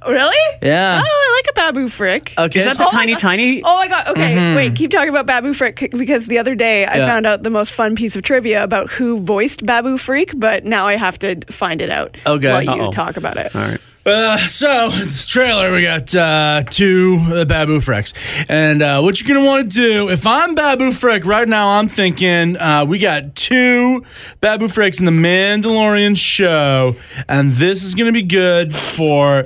Really? 0.07 0.37
Yeah. 0.63 1.01
Oh, 1.03 1.07
I 1.07 1.43
like 1.43 1.51
a 1.51 1.55
Babu 1.55 1.89
Frick. 1.89 2.35
Okay. 2.39 2.59
Is 2.61 2.65
that 2.67 2.77
so- 2.77 2.85
the 2.85 2.89
Oh 2.89 2.93
tiny, 2.93 3.15
tiny? 3.17 3.63
Oh 3.63 3.77
my 3.77 3.89
god. 3.89 4.09
Okay, 4.09 4.35
mm-hmm. 4.37 4.57
wait. 4.57 4.75
Keep 4.77 4.91
talking 4.91 5.09
about 5.09 5.27
Babu 5.27 5.53
Frick 5.55 5.91
because 5.97 6.27
the 6.27 6.39
other 6.39 6.55
day 6.55 6.85
I 6.87 6.99
Yeah. 6.99 7.07
found 7.07 7.27
out 7.27 7.43
the 7.43 7.51
most 7.51 7.73
fun 7.73 7.97
piece 7.97 8.15
of 8.17 8.23
trivia 8.23 8.63
about 8.63 8.91
who 8.91 9.21
voiced 9.21 9.65
Babu 9.67 9.99
Freak, 9.99 10.33
but 10.39 10.65
now 10.65 10.87
I 10.87 10.97
have 10.97 11.19
to 11.21 11.41
find 11.51 11.81
it 11.83 11.91
out. 11.91 12.17
Okay. 12.27 12.53
While 12.53 12.63
you 12.63 12.71
Uh-oh. 12.85 12.91
talk 12.93 13.17
about 13.17 13.37
it. 13.37 13.55
All 13.55 13.63
right. 13.63 13.81
Uh, 14.09 14.39
so 14.39 14.89
this 14.89 15.27
trailer, 15.27 15.71
we 15.71 15.83
got 15.83 16.15
uh, 16.15 16.63
two 16.71 17.19
uh, 17.27 17.45
Babu 17.45 17.79
Fricks, 17.79 18.15
and 18.49 18.81
uh, 18.81 19.03
what 19.03 19.21
you're 19.21 19.29
gonna 19.29 19.47
want 19.47 19.71
to 19.71 19.77
do 19.77 20.09
if 20.09 20.27
I'm 20.27 20.55
Babu 20.55 20.93
Frick 20.93 21.27
right 21.27 21.47
now, 21.47 21.69
I'm 21.79 21.89
thinking 21.89 22.57
uh, 22.57 22.87
we 22.89 22.99
got 22.99 23.35
two 23.35 24.03
Babu 24.41 24.69
Fricks 24.69 24.99
in 24.99 25.05
the 25.05 25.13
Mandalorian 25.13 26.17
show, 26.17 26.97
and 27.29 27.53
this 27.53 27.85
is 27.85 27.95
gonna 27.95 28.13
be 28.13 28.23
good 28.23 28.75
for 28.75 29.45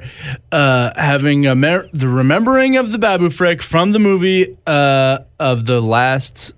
uh, 0.53 0.93
having 0.95 1.41
mer- 1.59 1.89
the 1.93 2.07
remembering 2.07 2.77
of 2.77 2.93
the 2.93 2.99
Babu 3.01 3.31
Frick 3.31 3.61
from 3.63 3.91
the 3.91 3.99
movie 3.99 4.57
uh, 4.65 5.19
of 5.41 5.67
the 5.67 5.81
last. 5.81 6.55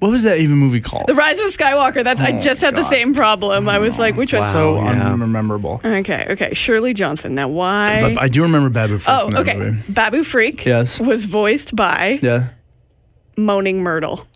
What 0.00 0.10
was 0.10 0.22
that 0.22 0.38
even 0.38 0.56
movie 0.56 0.80
called? 0.80 1.06
The 1.08 1.14
Rise 1.14 1.38
of 1.40 1.46
Skywalker. 1.46 2.02
That's 2.02 2.20
I 2.22 2.32
oh, 2.32 2.38
just 2.38 2.62
had 2.62 2.74
the 2.74 2.82
same 2.82 3.14
problem. 3.14 3.68
I 3.68 3.78
was 3.78 3.98
like, 3.98 4.16
which 4.16 4.32
one? 4.32 4.50
so 4.50 4.74
Wow, 4.76 4.84
yeah. 4.92 5.10
unmemorable. 5.12 5.84
Okay, 5.84 6.26
okay. 6.30 6.54
Shirley 6.54 6.94
Johnson. 6.94 7.34
Now 7.34 7.48
why? 7.48 8.00
But 8.14 8.22
I 8.22 8.28
do 8.28 8.42
remember 8.42 8.70
Babu 8.70 8.96
Freak. 8.98 9.14
oh, 9.14 9.24
from 9.26 9.32
that 9.34 9.40
okay. 9.40 9.56
movie. 9.58 9.92
Babu 9.92 10.24
Freak 10.24 10.64
Yes. 10.64 10.98
was 10.98 11.26
voiced 11.26 11.76
by 11.76 12.18
Yeah. 12.22 12.48
Moaning 13.36 13.82
Myrtle. 13.82 14.26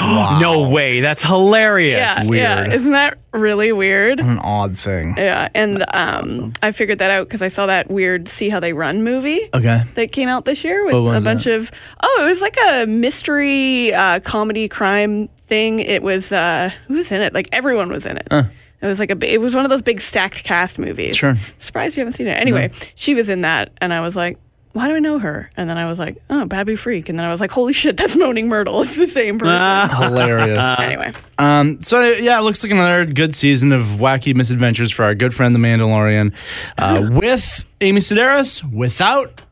No 0.00 0.68
way. 0.68 1.00
That's 1.00 1.22
hilarious. 1.22 2.24
Yeah, 2.24 2.30
Weird. 2.30 2.68
yeah. 2.68 2.74
Isn't 2.74 2.92
that 2.92 3.18
really 3.32 3.72
weird? 3.72 4.20
An 4.20 4.38
odd 4.38 4.78
thing. 4.78 5.14
Yeah, 5.16 5.48
and 5.54 5.84
um, 5.94 6.52
I 6.62 6.72
figured 6.72 6.98
that 6.98 7.10
out 7.10 7.26
because 7.28 7.42
I 7.42 7.48
saw 7.48 7.66
that 7.66 7.90
weird 7.90 8.28
"See 8.28 8.48
How 8.48 8.60
They 8.60 8.72
Run" 8.72 9.02
movie 9.04 9.48
Okay. 9.54 9.82
that 9.94 10.12
came 10.12 10.28
out 10.28 10.44
this 10.44 10.64
year 10.64 10.84
with 10.84 10.94
What 10.94 11.02
was 11.02 11.22
a 11.22 11.24
bunch 11.24 11.46
of. 11.46 11.70
Oh, 12.02 12.22
it 12.24 12.28
was 12.28 12.40
like 12.42 12.56
a 12.68 12.86
mystery 12.86 13.92
uh, 13.94 14.20
comedy 14.20 14.68
crime 14.68 15.28
thing. 15.46 15.80
It 15.80 16.02
was 16.02 16.32
uh, 16.32 16.70
who 16.88 16.94
was 16.94 17.10
in 17.12 17.20
it? 17.20 17.32
Like 17.34 17.48
everyone 17.52 17.90
was 17.90 18.06
in 18.06 18.16
it. 18.16 18.26
It 18.30 18.86
was 18.86 18.98
like 18.98 19.10
a. 19.10 19.16
bi- 19.16 19.28
It 19.28 19.40
was 19.40 19.54
one 19.54 19.64
of 19.64 19.70
those 19.70 19.80
big 19.82 20.00
stacked 20.00 20.44
cast 20.44 20.78
movies. 20.78 21.16
Sure. 21.16 21.36
Surprised 21.58 21.96
you 21.96 22.00
haven't 22.02 22.12
seen 22.14 22.26
it. 22.26 22.32
Anyway, 22.38 22.70
she 22.96 23.14
was 23.14 23.28
in 23.28 23.40
that, 23.42 23.70
and 23.80 23.92
I 23.92 24.00
was 24.00 24.14
like. 24.16 24.38
Why 24.74 24.88
do 24.88 24.96
I 24.96 24.98
know 24.98 25.18
her? 25.20 25.48
And 25.56 25.70
then 25.70 25.78
I 25.78 25.88
was 25.88 25.98
like, 26.00 26.20
oh, 26.28 26.46
Babu 26.46 26.74
Freak. 26.76 27.08
And 27.08 27.16
then 27.16 27.24
I 27.24 27.30
was 27.30 27.40
like, 27.40 27.52
holy 27.52 27.72
shit, 27.72 27.96
that's 27.96 28.16
Moaning 28.16 28.48
Myrtle. 28.48 28.82
It's 28.82 28.96
the 28.96 29.06
same 29.06 29.38
person. 29.38 29.56
Ah. 29.58 29.86
Hilarious. 30.02 30.58
anyway, 30.80 31.12
Um, 31.38 31.80
so 31.80 32.00
yeah, 32.00 32.38
it 32.40 32.42
looks 32.42 32.62
like 32.64 32.72
another 32.72 33.06
good 33.06 33.34
season 33.36 33.70
of 33.72 33.84
wacky 33.84 34.34
misadventures 34.34 34.90
for 34.90 35.04
our 35.04 35.14
good 35.14 35.32
friend 35.32 35.54
the 35.54 35.60
Mandalorian, 35.60 36.34
uh, 36.76 37.08
with 37.12 37.64
Amy 37.80 38.00
Sedaris. 38.00 38.62
Without, 38.74 39.42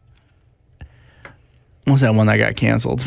what 1.84 1.92
was 1.92 2.00
that 2.00 2.14
one 2.16 2.26
that 2.26 2.36
got 2.38 2.56
canceled? 2.56 3.04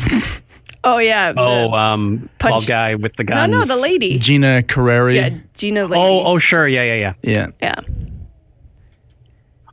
oh 0.84 0.96
yeah. 0.96 1.32
the- 1.32 1.40
Oh, 1.40 1.72
um, 1.74 2.30
Punch- 2.38 2.50
bald 2.52 2.66
guy 2.66 2.94
with 2.94 3.14
the 3.16 3.24
no, 3.24 3.34
guns. 3.34 3.52
no, 3.68 3.76
the 3.76 3.82
lady. 3.82 4.18
Gina 4.18 4.62
Carreri. 4.66 5.14
Yeah, 5.16 5.30
Gina 5.54 5.84
Lady. 5.84 6.02
Oh, 6.02 6.24
oh, 6.24 6.38
sure. 6.38 6.66
Yeah, 6.66 6.82
yeah, 6.82 6.94
yeah. 6.94 7.12
Yeah. 7.22 7.46
Yeah. 7.60 7.80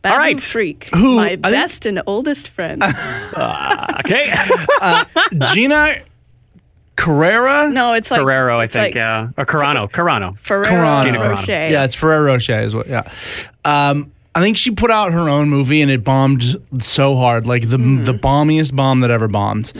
Babu 0.03 0.17
right. 0.17 0.39
Freak. 0.41 0.89
Who- 0.93 1.15
My 1.15 1.25
I 1.25 1.29
think- 1.29 1.41
best 1.41 1.85
and 1.85 2.01
oldest 2.05 2.47
friend. 2.49 2.83
Okay. 4.05 4.33
Gina 5.53 5.93
Carrera. 6.95 7.69
no, 7.69 7.93
it's 7.93 8.11
like 8.11 8.21
Ferrero, 8.21 8.59
I 8.59 8.67
think. 8.67 8.83
like 8.83 8.95
yeah. 8.95 9.29
Or 9.37 9.45
Carano. 9.45 9.89
Carano. 9.89 10.37
Ferrero 10.39 10.65
Carano. 10.67 11.03
Gina 11.05 11.17
Carano. 11.19 11.29
Rocher. 11.35 11.51
Yeah, 11.69 11.83
it's 11.85 11.95
Ferrero 11.95 12.25
Rocher 12.33 12.59
is 12.59 12.75
what. 12.75 12.87
Yeah. 12.87 13.03
Um, 13.65 14.11
I 14.35 14.41
think 14.41 14.57
she 14.57 14.71
put 14.71 14.91
out 14.91 15.13
her 15.13 15.29
own 15.29 15.49
movie 15.49 15.81
and 15.81 15.89
it 15.91 16.03
bombed 16.03 16.43
so 16.79 17.15
hard, 17.15 17.45
like 17.47 17.69
the 17.69 17.77
Mm-hmm. 17.77 18.03
the 18.03 18.13
bombiest 18.13 18.75
bomb 18.75 18.99
that 19.01 19.11
ever 19.11 19.27
bombed. 19.27 19.71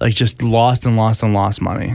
Like 0.00 0.14
just 0.14 0.42
lost 0.42 0.86
and 0.86 0.96
lost 0.96 1.22
and 1.22 1.32
lost 1.34 1.60
money. 1.60 1.94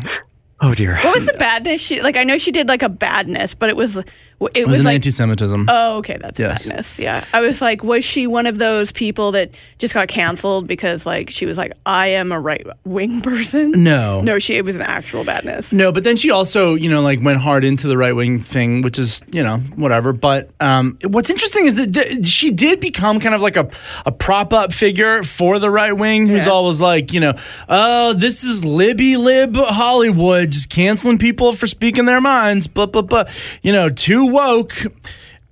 Oh, 0.59 0.73
dear. 0.73 0.97
What 0.97 1.13
was 1.15 1.25
the 1.25 1.33
badness? 1.33 1.79
She 1.81 2.01
like 2.01 2.17
I 2.17 2.23
know 2.23 2.37
she 2.37 2.51
did 2.51 2.67
like 2.67 2.81
a 2.83 2.89
badness, 2.89 3.53
but 3.53 3.69
it 3.69 3.75
was 3.75 4.03
it, 4.39 4.57
It 4.57 4.61
was, 4.61 4.69
was 4.71 4.79
an 4.79 4.85
like 4.85 4.95
anti-Semitism. 4.95 5.65
Oh, 5.67 5.97
okay, 5.97 6.17
that's 6.21 6.39
Yes. 6.39 6.67
badness. 6.67 6.99
Yeah, 6.99 7.25
I 7.33 7.39
was 7.41 7.61
like, 7.61 7.83
was 7.83 8.03
she 8.05 8.27
one 8.27 8.45
of 8.45 8.57
those 8.59 8.91
people 8.91 9.31
that 9.33 9.51
just 9.79 9.93
got 9.93 10.07
canceled 10.07 10.67
because 10.67 11.05
like 11.05 11.29
she 11.31 11.45
was 11.45 11.57
like, 11.57 11.71
I 11.85 12.07
am 12.07 12.31
a 12.31 12.39
right 12.39 12.65
wing 12.85 13.21
person? 13.29 13.71
no, 13.83 14.21
no, 14.21 14.37
she 14.39 14.55
it 14.55 14.63
was 14.65 14.75
an 14.75 14.81
actual 14.83 15.23
badness. 15.23 15.73
No, 15.73 15.91
but 15.91 16.03
then 16.03 16.17
she 16.17 16.29
also, 16.31 16.75
you 16.75 16.89
know, 16.89 17.01
like 17.01 17.19
went 17.21 17.39
hard 17.39 17.63
into 17.63 17.87
the 17.87 17.97
right 17.97 18.13
wing 18.15 18.39
thing, 18.39 18.81
which 18.83 18.99
is, 18.99 19.21
you 19.31 19.41
know, 19.43 19.57
whatever. 19.75 20.13
But 20.13 20.49
um, 20.59 20.97
what's 21.05 21.29
interesting 21.29 21.65
is 21.65 21.75
that 21.75 21.93
th- 21.93 22.25
she 22.27 22.51
did 22.51 22.79
become 22.79 23.19
kind 23.19 23.33
of 23.33 23.41
like 23.41 23.57
a, 23.57 23.69
a 24.05 24.11
prop 24.11 24.53
up 24.53 24.71
figure 24.73 25.23
for 25.23 25.57
the 25.59 25.69
right 25.71 25.93
wing, 25.93 26.27
who's 26.27 26.45
Yeah. 26.45 26.51
always 26.51 26.79
like, 26.79 27.11
you 27.13 27.19
know, 27.19 27.33
oh, 27.69 28.13
this 28.13 28.43
is 28.43 28.63
Libby 28.63 29.17
Lib 29.17 29.55
Hollywood, 29.55 30.51
just 30.51 30.69
canceling 30.69 31.17
people 31.17 31.53
for 31.53 31.67
speaking 31.67 32.05
their 32.05 32.21
minds, 32.21 32.67
blah 32.67 32.85
blah 32.85 33.01
blah. 33.01 33.25
You 33.61 33.71
know, 33.71 33.89
too 34.27 34.33
woke. 34.33 34.73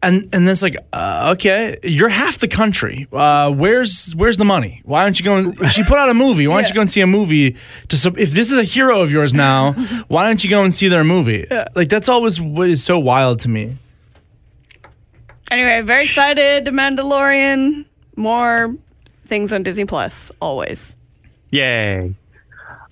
And 0.01 0.29
and 0.33 0.47
it's 0.47 0.61
like, 0.61 0.75
uh, 0.93 1.31
okay, 1.33 1.77
you're 1.81 2.09
half 2.09 2.37
the 2.37 2.47
country. 2.47 3.07
Uh, 3.11 3.51
where's 3.51 4.13
where's 4.13 4.37
the 4.37 4.45
money? 4.45 4.81
Why 4.85 5.03
don't 5.03 5.17
you 5.19 5.25
go? 5.25 5.35
And, 5.37 5.71
she 5.71 5.83
put 5.83 5.97
out 5.97 6.09
a 6.09 6.13
movie. 6.13 6.47
Why 6.47 6.57
don't 6.57 6.69
you 6.69 6.75
go 6.75 6.81
and 6.81 6.91
see 6.91 7.01
a 7.01 7.07
movie? 7.07 7.55
To 7.87 7.97
sup- 7.97 8.17
if 8.17 8.31
this 8.31 8.51
is 8.51 8.57
a 8.57 8.63
hero 8.63 9.01
of 9.01 9.11
yours 9.11 9.33
now, 9.33 9.71
why 10.07 10.27
don't 10.27 10.43
you 10.43 10.49
go 10.49 10.63
and 10.63 10.71
see 10.71 10.89
their 10.89 11.03
movie? 11.03 11.45
Like 11.75 11.89
that's 11.89 12.07
always 12.07 12.39
what 12.39 12.69
is 12.69 12.83
so 12.83 12.99
wild 12.99 13.39
to 13.39 13.49
me. 13.49 13.77
Anyway, 15.49 15.81
very 15.81 16.03
excited. 16.03 16.65
The 16.65 16.71
Mandalorian. 16.71 17.85
More 18.15 18.75
things 19.27 19.51
on 19.51 19.63
Disney 19.63 19.85
Plus. 19.85 20.31
Always. 20.39 20.95
Yay. 21.49 22.13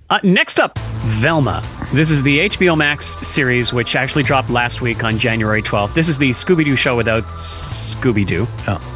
Uh, 0.09 0.19
next 0.23 0.59
up, 0.59 0.77
Velma. 0.79 1.63
This 1.93 2.11
is 2.11 2.23
the 2.23 2.39
HBO 2.49 2.77
Max 2.77 3.17
series, 3.27 3.73
which 3.73 3.95
actually 3.95 4.23
dropped 4.23 4.49
last 4.49 4.81
week 4.81 5.03
on 5.03 5.17
January 5.17 5.61
12th. 5.61 5.93
This 5.93 6.09
is 6.09 6.17
the 6.17 6.31
Scooby 6.31 6.65
Doo 6.65 6.75
show 6.75 6.95
without 6.95 7.23
Scooby 7.23 8.25
Doo. 8.27 8.45
Oh. 8.67 8.89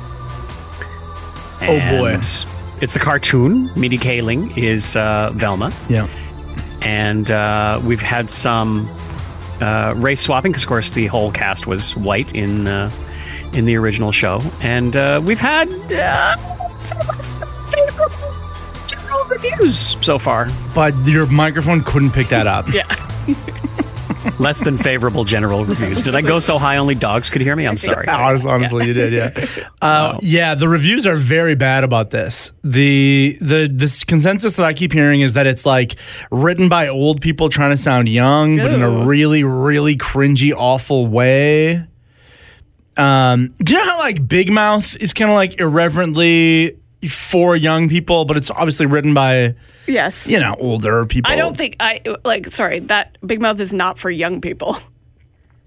Oh, 1.61 1.79
boy. 1.97 2.19
It's 2.81 2.95
a 2.95 2.99
cartoon. 2.99 3.69
Mindy 3.75 3.97
Kaling 3.97 4.55
is 4.57 4.95
uh, 4.95 5.31
Velma. 5.33 5.71
Yeah. 5.89 6.07
And 6.81 7.31
uh, 7.31 7.81
we've 7.83 8.01
had 8.01 8.29
some 8.29 8.87
uh, 9.61 9.93
race 9.97 10.21
swapping, 10.21 10.51
because, 10.51 10.63
of 10.63 10.69
course, 10.69 10.91
the 10.91 11.07
whole 11.07 11.31
cast 11.31 11.65
was 11.65 11.95
white 11.95 12.35
in, 12.35 12.67
uh, 12.67 12.91
in 13.53 13.65
the 13.65 13.75
original 13.75 14.11
show. 14.11 14.41
And 14.61 14.95
uh, 14.95 15.21
we've 15.25 15.39
had 15.39 15.69
uh, 15.91 16.35
some 16.83 16.99
less 17.07 17.35
than 17.37 17.47
favorable 19.07 19.25
general 19.27 19.59
reviews 19.59 19.97
so 20.05 20.19
far. 20.19 20.47
But 20.75 20.95
your 21.05 21.25
microphone 21.27 21.83
couldn't 21.83 22.11
pick 22.11 22.27
that 22.29 22.47
up. 22.47 22.67
Yeah. 22.73 22.85
Less 24.39 24.61
than 24.61 24.77
favorable 24.77 25.23
general 25.23 25.63
reviews. 25.63 26.01
Did 26.01 26.13
I 26.13 26.21
go 26.21 26.39
so 26.39 26.57
high 26.57 26.77
only 26.77 26.95
dogs 26.95 27.29
could 27.29 27.41
hear 27.41 27.55
me? 27.55 27.65
I'm 27.65 27.77
sorry. 27.77 28.07
Honest, 28.09 28.45
honestly, 28.45 28.87
you 28.87 28.93
did, 28.93 29.13
yeah. 29.13 29.69
Uh, 29.81 30.17
Yeah, 30.21 30.53
the 30.55 30.67
reviews 30.67 31.07
are 31.07 31.15
very 31.15 31.55
bad 31.55 31.83
about 31.85 32.09
this. 32.09 32.51
The 32.63 33.37
the 33.39 33.69
this 33.71 34.03
consensus 34.03 34.57
that 34.57 34.65
I 34.65 34.73
keep 34.73 34.91
hearing 34.91 35.21
is 35.21 35.33
that 35.33 35.47
it's 35.47 35.65
like 35.65 35.95
written 36.29 36.67
by 36.67 36.89
old 36.89 37.21
people 37.21 37.47
trying 37.47 37.71
to 37.71 37.77
sound 37.77 38.09
young, 38.09 38.57
but 38.57 38.73
in 38.73 38.81
a 38.81 38.89
really, 38.89 39.43
really 39.45 39.95
cringy, 39.95 40.53
awful 40.53 41.07
way. 41.07 41.85
Um, 42.97 43.53
do 43.63 43.73
you 43.73 43.79
know 43.79 43.85
how 43.85 43.99
like 43.99 44.27
Big 44.27 44.51
Mouth 44.51 44.95
is 44.97 45.13
kind 45.13 45.29
of 45.31 45.35
like 45.35 45.59
irreverently 45.59 46.77
for 47.07 47.55
young 47.55 47.89
people, 47.89 48.25
but 48.25 48.37
it's 48.37 48.51
obviously 48.51 48.85
written 48.85 49.13
by 49.13 49.55
Yes. 49.87 50.27
you 50.27 50.39
know 50.39 50.55
older 50.59 51.05
people. 51.05 51.31
I 51.31 51.35
don't 51.35 51.55
think 51.55 51.75
I 51.79 52.01
like. 52.25 52.47
Sorry, 52.51 52.79
that 52.81 53.17
Big 53.25 53.41
Mouth 53.41 53.59
is 53.59 53.73
not 53.73 53.99
for 53.99 54.09
young 54.09 54.41
people. 54.41 54.77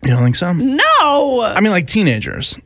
you 0.05 0.11
don't 0.11 0.23
think 0.23 0.37
so. 0.37 0.53
No. 0.53 1.43
I 1.43 1.61
mean, 1.61 1.73
like 1.73 1.87
teenagers. 1.87 2.59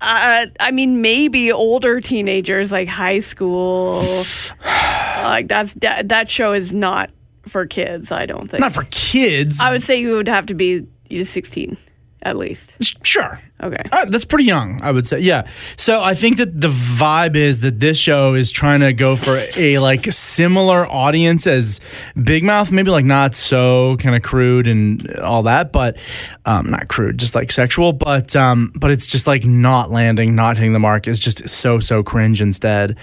Uh, 0.00 0.46
I 0.60 0.70
mean, 0.72 1.00
maybe 1.00 1.50
older 1.50 2.00
teenagers, 2.00 2.70
like 2.70 2.86
high 2.88 3.20
school. 3.20 4.24
like 4.64 5.48
that's 5.48 5.72
that, 5.74 6.08
that 6.10 6.28
show 6.30 6.52
is 6.52 6.72
not 6.72 7.10
for 7.46 7.66
kids. 7.66 8.12
I 8.12 8.26
don't 8.26 8.48
think. 8.48 8.60
Not 8.60 8.72
for 8.72 8.84
kids. 8.90 9.60
I 9.60 9.70
would 9.72 9.82
say 9.82 10.00
you 10.00 10.14
would 10.14 10.28
have 10.28 10.46
to 10.46 10.54
be 10.54 10.86
16 11.10 11.76
at 12.22 12.36
least. 12.36 12.74
sure. 13.06 13.40
Okay. 13.62 13.82
Uh, 13.90 14.04
that's 14.06 14.26
pretty 14.26 14.44
young, 14.44 14.82
I 14.82 14.90
would 14.90 15.06
say. 15.06 15.20
Yeah. 15.20 15.48
So 15.78 16.02
I 16.02 16.14
think 16.14 16.36
that 16.36 16.60
the 16.60 16.68
vibe 16.68 17.36
is 17.36 17.62
that 17.62 17.80
this 17.80 17.96
show 17.96 18.34
is 18.34 18.52
trying 18.52 18.80
to 18.80 18.92
go 18.92 19.16
for 19.16 19.38
a 19.56 19.78
like 19.78 20.00
similar 20.12 20.86
audience 20.86 21.46
as 21.46 21.80
Big 22.22 22.44
Mouth, 22.44 22.70
maybe 22.70 22.90
like 22.90 23.06
not 23.06 23.34
so 23.34 23.96
kind 23.98 24.14
of 24.14 24.22
crude 24.22 24.66
and 24.66 25.10
all 25.20 25.44
that, 25.44 25.72
but 25.72 25.96
um, 26.44 26.68
not 26.70 26.88
crude, 26.88 27.16
just 27.16 27.34
like 27.34 27.50
sexual, 27.50 27.94
but 27.94 28.36
um, 28.36 28.72
but 28.74 28.90
it's 28.90 29.06
just 29.06 29.26
like 29.26 29.46
not 29.46 29.90
landing, 29.90 30.34
not 30.34 30.58
hitting 30.58 30.74
the 30.74 30.78
mark. 30.78 31.06
It's 31.06 31.18
just 31.18 31.48
so 31.48 31.78
so 31.78 32.02
cringe 32.02 32.42
instead. 32.42 32.96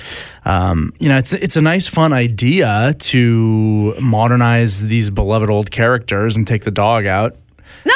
Um, 0.45 0.93
you 0.99 1.09
know, 1.09 1.17
it's 1.17 1.33
it's 1.33 1.55
a 1.55 1.61
nice 1.61 1.87
fun 1.87 2.13
idea 2.13 2.93
to 2.99 3.95
modernize 3.99 4.83
these 4.83 5.09
beloved 5.09 5.49
old 5.49 5.71
characters 5.71 6.37
and 6.37 6.45
take 6.45 6.63
the 6.63 6.71
dog 6.71 7.07
out. 7.07 7.35
No, 7.85 7.95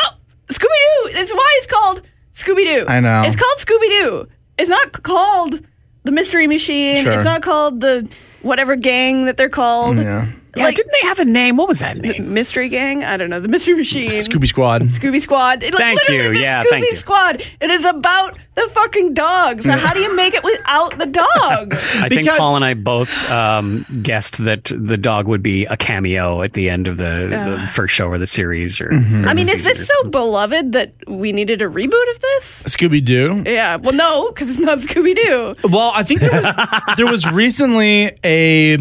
Scooby 0.50 0.64
Doo. 0.64 0.97
That's 1.14 1.32
why 1.32 1.56
it's 1.58 1.68
called 1.68 2.02
Scooby 2.34 2.66
Doo. 2.66 2.86
I 2.88 3.00
know. 3.00 3.24
It's 3.24 3.36
called 3.36 3.58
Scooby 3.58 3.90
Doo. 3.90 4.28
It's 4.58 4.70
not 4.70 5.04
called 5.04 5.62
the 6.04 6.12
Mystery 6.12 6.48
Machine. 6.48 7.04
Sure. 7.04 7.14
It's 7.14 7.26
not 7.26 7.42
called 7.42 7.82
the 7.82 8.10
whatever 8.42 8.76
gang 8.76 9.26
that 9.26 9.38
they're 9.38 9.50
called. 9.50 9.98
Yeah. 9.98 10.28
Yeah, 10.58 10.64
Like- 10.66 10.76
didn't 10.76 10.92
they 11.02 11.08
have 11.08 11.20
a 11.20 11.26
name? 11.26 11.58
What 11.58 11.68
was 11.68 11.80
that 11.80 11.98
name? 11.98 12.34
Mystery 12.34 12.70
Gang? 12.70 13.04
I 13.04 13.18
don't 13.18 13.30
know. 13.30 13.40
The 13.40 13.48
Mystery 13.48 13.76
Machine. 13.76 14.12
Scooby 14.12 14.48
Squad. 14.48 14.84
Scooby 14.84 15.22
Squad. 15.22 15.64
It, 15.64 15.74
like, 15.74 15.80
Thank 15.82 16.00
literally 16.10 16.24
you. 16.26 16.34
the 16.34 16.40
Yeah, 16.40 16.64
Scooby 16.64 16.70
thank 16.70 16.86
you. 16.86 16.94
Squad. 16.96 17.44
It 17.62 17.70
is 17.70 17.86
about 17.86 18.46
the 18.56 18.68
fucking 18.70 19.14
dog. 19.14 19.62
So 19.64 19.72
how 19.74 19.94
do 19.94 20.00
you 20.00 20.16
make 20.16 20.34
it 20.34 20.44
without 20.44 20.98
the 20.98 21.06
dog? 21.06 21.74
I 21.96 22.10
think 22.10 22.22
Because- 22.22 22.38
Pol 22.38 22.56
and 22.56 22.66
I 22.66 22.74
both 22.74 23.12
um, 23.30 23.86
guessed 24.02 24.44
that 24.44 24.72
the 24.76 24.98
dog 24.98 25.28
would 25.28 25.44
be 25.44 25.66
a 25.66 25.78
cameo 25.78 26.42
at 26.42 26.54
the 26.54 26.70
end 26.70 26.88
of 26.88 26.98
the, 26.98 27.58
the 27.62 27.70
first 27.72 27.94
show 27.94 28.08
or 28.08 28.18
the 28.18 28.26
series. 28.26 28.82
Or, 28.82 28.88
Mm-hmm. 28.90 29.26
or 29.26 29.28
I 29.30 29.34
mean, 29.34 29.48
is 29.50 29.64
this 29.64 29.88
so 29.88 30.10
beloved 30.10 30.72
that 30.74 30.94
we 31.08 31.32
needed 31.32 31.62
a 31.62 31.66
reboot 31.68 32.12
of 32.16 32.20
this? 32.20 32.64
Scooby 32.64 33.04
Doo. 33.04 33.44
Yeah. 33.46 33.78
Well, 33.78 33.94
no, 33.94 34.30
because 34.32 34.50
it's 34.50 34.60
not 34.60 34.80
Scooby 34.80 35.16
Doo. 35.16 35.56
Well, 35.70 35.92
I 35.94 36.04
think 36.04 36.22
there 36.22 36.32
was 36.32 36.56
there 36.98 37.06
was 37.08 37.30
recently 37.32 38.12
a, 38.24 38.78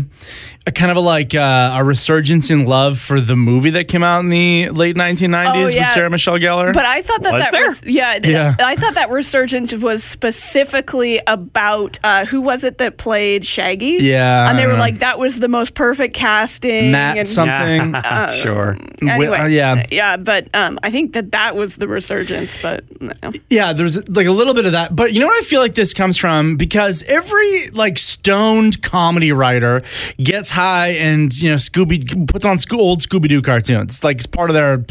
a 0.68 0.72
kind 0.72 0.90
of 0.90 0.96
a 0.96 1.00
like 1.00 1.32
uh, 1.34 1.74
a 1.78 1.84
resurgence 1.84 2.50
in 2.50 2.66
love 2.66 2.98
for 2.98 3.20
the 3.20 3.36
movie 3.36 3.70
that 3.70 3.86
came 3.86 4.02
out 4.02 4.20
in 4.20 4.30
the 4.30 4.68
late 4.70 4.96
1990s 4.96 5.46
Oh, 5.56 5.64
with. 5.66 5.88
Sarah 5.90 6.10
Michelle 6.10 6.38
Gellar. 6.38 6.74
But 6.74 6.84
I 6.84 7.02
thought 7.02 7.22
that 7.22 7.32
Was 7.34 7.42
that 7.44 7.52
there? 7.52 7.66
was 7.66 7.84
yeah, 7.86 8.18
Yeah. 8.24 8.56
I 8.58 8.74
thought 8.74 8.94
that 8.94 9.10
resurgence 9.10 9.72
was 9.74 10.02
specifically 10.02 11.20
about 11.26 11.98
uh, 12.02 12.24
who 12.26 12.40
was 12.40 12.64
it 12.64 12.78
that 12.78 12.96
played 12.98 13.46
Shaggy? 13.46 13.98
Yeah. 14.00 14.50
and 14.50 14.58
they 14.58 14.66
were 14.66 14.74
like 14.74 14.98
that 14.98 15.18
was 15.18 15.38
the 15.38 15.48
most 15.48 15.74
perfect 15.74 16.14
casting. 16.14 16.90
Matt 16.90 17.16
and, 17.16 17.28
something. 17.28 17.92
Yeah, 17.92 18.30
sure. 18.42 18.76
Anyway, 19.02 19.28
Well, 19.28 19.42
uh, 19.42 19.46
yeah. 19.46 19.86
yeah, 19.90 20.16
but 20.16 20.48
um, 20.54 20.78
I 20.82 20.90
think 20.90 21.12
that 21.12 21.30
that 21.32 21.54
was 21.54 21.76
the 21.76 21.86
resurgence. 21.86 22.60
But 22.60 22.84
no. 23.00 23.12
Yeah, 23.50 23.72
there's 23.72 24.08
like 24.08 24.26
a 24.26 24.32
little 24.32 24.54
bit 24.54 24.66
of 24.66 24.72
that. 24.72 24.96
But 24.96 25.12
you 25.12 25.20
know 25.20 25.26
what 25.26 25.40
I 25.40 25.46
feel 25.46 25.60
like 25.60 25.74
this 25.74 25.94
comes 25.94 26.16
from? 26.16 26.56
Because 26.56 27.02
every 27.04 27.70
like 27.72 27.98
stoned 27.98 28.82
comedy 28.82 29.30
writer 29.32 29.82
gets 30.18 30.50
high 30.56 30.88
and, 30.98 31.36
you 31.40 31.50
know, 31.50 31.56
Scooby 31.56 32.26
puts 32.28 32.44
on 32.44 32.58
sco- 32.58 32.78
old 32.78 33.00
Scooby 33.00 33.28
Doo 33.28 33.42
cartoons. 33.42 34.02
Like 34.02 34.16
it's 34.16 34.26
part 34.26 34.48
of 34.50 34.54
their 34.54 34.84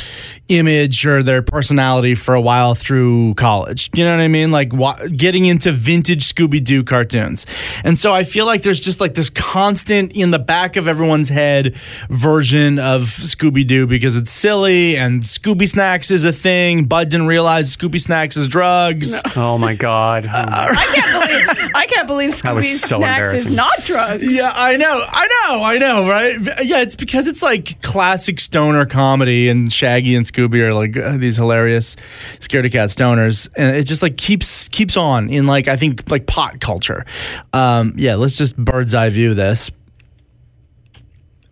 image 0.48 1.06
or 1.08 1.24
their 1.24 1.42
personality 1.42 2.14
for 2.16 2.36
a 2.36 2.42
while 2.42 2.76
through 2.76 3.34
college. 3.34 3.90
You 3.96 4.06
know 4.06 4.12
what 4.16 4.22
I 4.22 4.28
mean? 4.28 4.52
Like 4.52 4.74
wa- 4.74 4.98
getting 5.16 5.46
into 5.46 5.72
vintage 5.72 6.24
Scooby 6.24 6.64
Doo 6.64 6.84
cartoons. 6.84 7.46
And 7.84 7.98
so 7.98 8.14
I 8.14 8.24
feel 8.24 8.46
like 8.46 8.62
there's 8.62 8.80
just 8.80 9.00
like 9.02 9.16
this 9.16 9.30
constant 9.30 10.12
in 10.14 10.32
the 10.32 10.40
back 10.40 10.76
of 10.78 10.88
everyone's 10.88 11.30
head 11.30 11.76
version 12.10 12.78
of 12.80 13.02
Scooby 13.04 13.66
Doo 13.66 13.88
because 13.88 14.16
it's 14.16 14.32
silly 14.32 14.96
and 14.98 15.24
Scooby 15.24 15.68
Snacks 15.68 16.12
is 16.12 16.24
a 16.24 16.32
thing. 16.32 16.86
Bud 16.86 17.10
didn't 17.10 17.28
realize 17.28 17.76
Scooby 17.76 18.00
Snacks 18.00 18.38
is 18.38 18.48
drugs. 18.48 19.22
Oh 19.38 19.58
my 19.58 19.76
God. 19.76 20.26
I 20.32 20.86
can't 20.94 21.12
believe 21.12 21.72
I 21.76 21.86
can't 21.88 22.08
believe 22.08 22.30
Scooby 22.32 22.64
so 22.74 23.00
Snacks 23.00 23.34
is 23.34 23.52
not 23.52 23.74
drugs. 23.84 24.24
Yeah, 24.24 24.52
I 24.56 24.78
know, 24.78 25.04
I 25.10 25.28
know, 25.28 25.55
I 25.64 25.78
know, 25.78 26.08
right? 26.08 26.34
Yeah, 26.64 26.82
it's 26.82 26.96
because 26.96 27.28
it's 27.28 27.42
like 27.42 27.82
classic 27.82 28.40
stoner 28.40 28.86
comedy, 28.86 29.50
and 29.50 29.72
Shaggy 29.72 30.16
and 30.16 30.26
Scooby 30.26 30.62
are 30.62 30.74
like 30.74 30.98
uh, 30.98 31.18
these 31.18 31.36
hilarious 31.36 31.96
scaredy 32.40 32.72
cat 32.72 32.90
stoners, 32.90 33.50
and 33.58 33.76
it 33.76 33.84
just 33.84 34.02
like 34.02 34.18
keeps 34.18 34.68
keeps 34.70 34.98
on 34.98 35.30
in 35.30 35.46
like 35.48 35.68
I 35.68 35.78
think 35.78 36.10
like 36.10 36.28
pot 36.28 36.60
culture. 36.60 37.06
Um, 37.54 37.94
yeah, 37.96 38.16
let's 38.16 38.38
just 38.38 38.56
bird's 38.56 38.94
eye 38.94 39.10
view 39.10 39.34
this. 39.34 39.72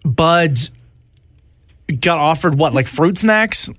Bud 0.05 0.57
got 1.99 2.17
offered 2.17 2.55
what 2.55 2.73
like 2.73 2.87
fruit 2.87 3.17
snacks 3.17 3.69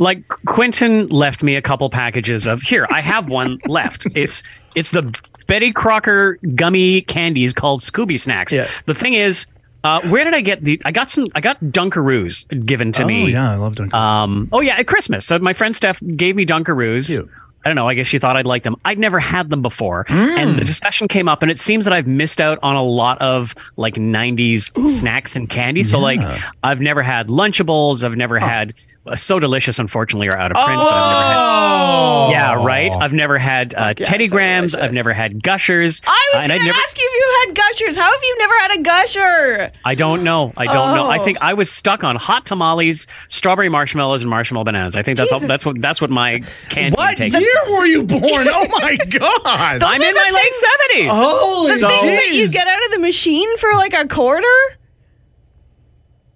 like 0.00 0.26
Quentin 0.46 1.08
left 1.08 1.42
me 1.42 1.54
a 1.54 1.62
couple 1.62 1.88
packages 1.90 2.46
of 2.46 2.62
here. 2.62 2.88
I 2.90 3.02
have 3.02 3.28
one 3.28 3.58
left. 3.66 4.06
It's 4.16 4.42
it's 4.74 4.90
the 4.90 5.14
Betty 5.46 5.72
Crocker 5.72 6.38
gummy 6.54 7.02
candies 7.02 7.52
called 7.52 7.80
Scooby 7.80 8.18
Snacks. 8.18 8.52
Yeah. 8.52 8.68
The 8.86 8.94
thing 8.94 9.14
is, 9.14 9.46
uh, 9.84 10.00
where 10.08 10.24
did 10.24 10.34
I 10.34 10.40
get 10.40 10.62
these? 10.62 10.80
I 10.84 10.92
got 10.92 11.08
some. 11.10 11.26
I 11.34 11.40
got 11.40 11.60
Dunkaroos 11.60 12.64
given 12.66 12.92
to 12.92 13.04
me. 13.04 13.24
Oh, 13.24 13.26
yeah, 13.26 13.52
I 13.52 13.56
love 13.56 13.74
Dunkaroos. 13.74 13.94
Um, 13.94 14.48
oh 14.52 14.60
yeah, 14.60 14.76
at 14.76 14.86
Christmas. 14.86 15.26
So 15.26 15.38
my 15.38 15.52
friend 15.52 15.74
Steph 15.74 16.02
gave 16.16 16.36
me 16.36 16.44
Dunkaroos. 16.46 17.06
Cute. 17.08 17.28
I 17.62 17.68
don't 17.68 17.76
know. 17.76 17.86
I 17.86 17.92
guess 17.92 18.06
she 18.06 18.18
thought 18.18 18.38
I'd 18.38 18.46
like 18.46 18.62
them. 18.62 18.76
I'd 18.86 18.98
never 18.98 19.20
had 19.20 19.50
them 19.50 19.60
before, 19.60 20.04
Mm. 20.06 20.38
and 20.38 20.56
the 20.56 20.64
discussion 20.64 21.08
came 21.08 21.28
up, 21.28 21.42
and 21.42 21.50
it 21.50 21.58
seems 21.60 21.84
that 21.84 21.92
I've 21.92 22.06
missed 22.06 22.40
out 22.40 22.58
on 22.62 22.74
a 22.74 22.82
lot 22.82 23.20
of 23.20 23.54
like 23.76 23.96
'90s 23.96 24.72
snacks 24.88 25.36
and 25.36 25.48
candy. 25.48 25.82
So 25.82 25.98
like, 25.98 26.20
I've 26.62 26.80
never 26.80 27.02
had 27.02 27.28
Lunchables. 27.28 28.02
I've 28.02 28.16
never 28.16 28.38
had. 28.38 28.72
Uh, 29.10 29.16
so 29.16 29.38
delicious, 29.40 29.78
unfortunately, 29.78 30.28
are 30.28 30.38
out 30.38 30.52
of 30.52 30.56
print. 30.56 30.78
But 30.80 30.92
I've 30.92 31.10
never 31.10 31.22
had. 31.24 31.36
Oh, 31.36 32.28
Yeah, 32.30 32.64
right. 32.64 32.92
I've 32.92 33.12
never 33.12 33.38
had 33.38 33.74
uh, 33.74 33.94
yeah, 33.98 34.04
Teddy 34.06 34.28
Grahams. 34.28 34.74
I've 34.74 34.92
never 34.92 35.12
had 35.12 35.42
Gushers. 35.42 36.00
I 36.06 36.30
was 36.34 36.40
uh, 36.40 36.42
and 36.44 36.48
going 36.50 36.60
I'd 36.60 36.64
to 36.64 36.70
never. 36.70 36.78
ask 36.78 36.98
you 36.98 37.04
if 37.12 37.14
you 37.20 37.46
had 37.48 37.56
gushers. 37.56 37.96
How 37.96 38.10
have 38.12 38.20
you 38.22 38.36
never 38.38 38.58
had 38.60 38.78
a 38.78 38.82
gusher? 38.82 39.72
I 39.84 39.94
don't 39.94 40.22
know. 40.22 40.52
I 40.56 40.66
don't 40.66 40.94
know. 40.94 41.04
I 41.06 41.18
Oh. 41.18 41.24
think 41.24 41.38
I 41.40 41.54
was 41.54 41.70
stuck 41.70 42.04
on 42.04 42.16
hot 42.16 42.46
tamales, 42.46 43.06
strawberry 43.28 43.68
marshmallows, 43.68 44.22
and 44.22 44.30
marshmallow 44.30 44.64
bananas. 44.64 44.96
I 44.96 45.02
think 45.02 45.18
that's 45.18 45.32
all, 45.32 45.40
that's 45.40 45.66
what 45.66 45.80
that's 45.80 46.00
what 46.00 46.10
my 46.10 46.40
candy 46.68 46.94
What 46.96 47.16
take. 47.16 47.32
year 47.32 47.42
were 47.70 47.86
you 47.86 48.04
born? 48.04 48.22
oh 48.48 48.66
my 48.80 48.96
god! 49.10 49.82
I'm 49.82 50.00
in 50.02 50.14
my 50.14 50.28
the 50.30 50.34
late 50.34 50.54
seventies. 50.54 51.10
Holy 51.12 51.76
So- 51.78 51.88
Things 51.88 52.24
that 52.26 52.34
you 52.36 52.50
get 52.50 52.66
out 52.68 52.84
of 52.86 52.90
the 52.92 52.98
machine 53.00 53.56
for 53.58 53.72
like 53.74 53.92
a 53.94 54.06
quarter? 54.06 54.46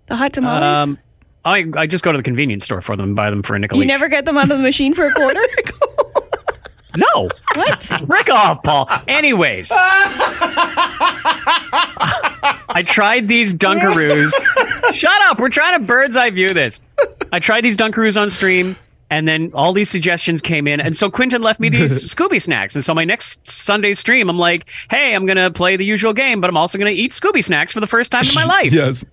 The 0.06 0.16
hot 0.16 0.32
tamales? 0.32 0.78
Um, 0.90 0.98
I 1.44 1.66
I 1.76 1.86
just 1.86 2.04
go 2.04 2.12
to 2.12 2.18
the 2.18 2.22
convenience 2.24 2.64
store 2.64 2.80
for 2.80 2.96
them 2.96 3.04
and 3.08 3.16
buy 3.16 3.30
them 3.30 3.42
for 3.42 3.54
a 3.54 3.58
nickel 3.58 3.76
you 3.78 3.84
each. 3.84 3.88
never 3.88 4.08
get 4.08 4.24
them 4.24 4.36
out 4.38 4.44
of 4.50 4.56
the 4.56 4.62
machine 4.62 4.94
for 4.94 5.06
a 5.06 5.12
quarter? 5.12 5.42
no. 6.96 7.28
what? 7.54 7.90
Rick 8.08 8.30
off, 8.30 8.62
Pol. 8.62 8.88
Anyways, 9.08 9.70
I 12.76 12.82
tried 12.86 13.28
these 13.28 13.52
Dunkaroos. 13.54 14.32
Shut 14.94 15.22
up. 15.24 15.38
We're 15.38 15.48
trying 15.48 15.80
to 15.80 15.86
bird's 15.86 16.16
eye 16.16 16.30
view 16.30 16.48
this. 16.50 16.82
I 17.32 17.38
tried 17.40 17.62
these 17.62 17.76
Dunkaroos 17.76 18.20
on 18.20 18.30
stream, 18.30 18.76
and 19.10 19.26
then 19.28 19.50
all 19.54 19.72
these 19.72 19.90
suggestions 19.90 20.40
came 20.40 20.66
in. 20.66 20.80
And 20.80 20.96
so 20.96 21.10
Quinton 21.10 21.42
left 21.42 21.60
me 21.60 21.68
these 21.68 22.14
Scooby 22.14 22.40
snacks. 22.40 22.74
And 22.74 22.82
so 22.84 22.94
my 22.94 23.04
next 23.04 23.46
Sunday 23.46 23.94
stream, 23.94 24.28
I'm 24.30 24.38
like, 24.38 24.68
hey, 24.90 25.14
I'm 25.14 25.26
going 25.26 25.36
to 25.36 25.50
play 25.50 25.76
the 25.76 25.84
usual 25.84 26.12
game, 26.12 26.40
but 26.40 26.48
I'm 26.48 26.56
also 26.56 26.78
going 26.78 26.94
to 26.94 27.00
eat 27.00 27.10
Scooby 27.10 27.42
snacks 27.44 27.72
for 27.72 27.80
the 27.80 27.86
first 27.86 28.12
time 28.12 28.24
in 28.26 28.34
my 28.34 28.44
life. 28.44 28.72
Yes. 28.72 29.04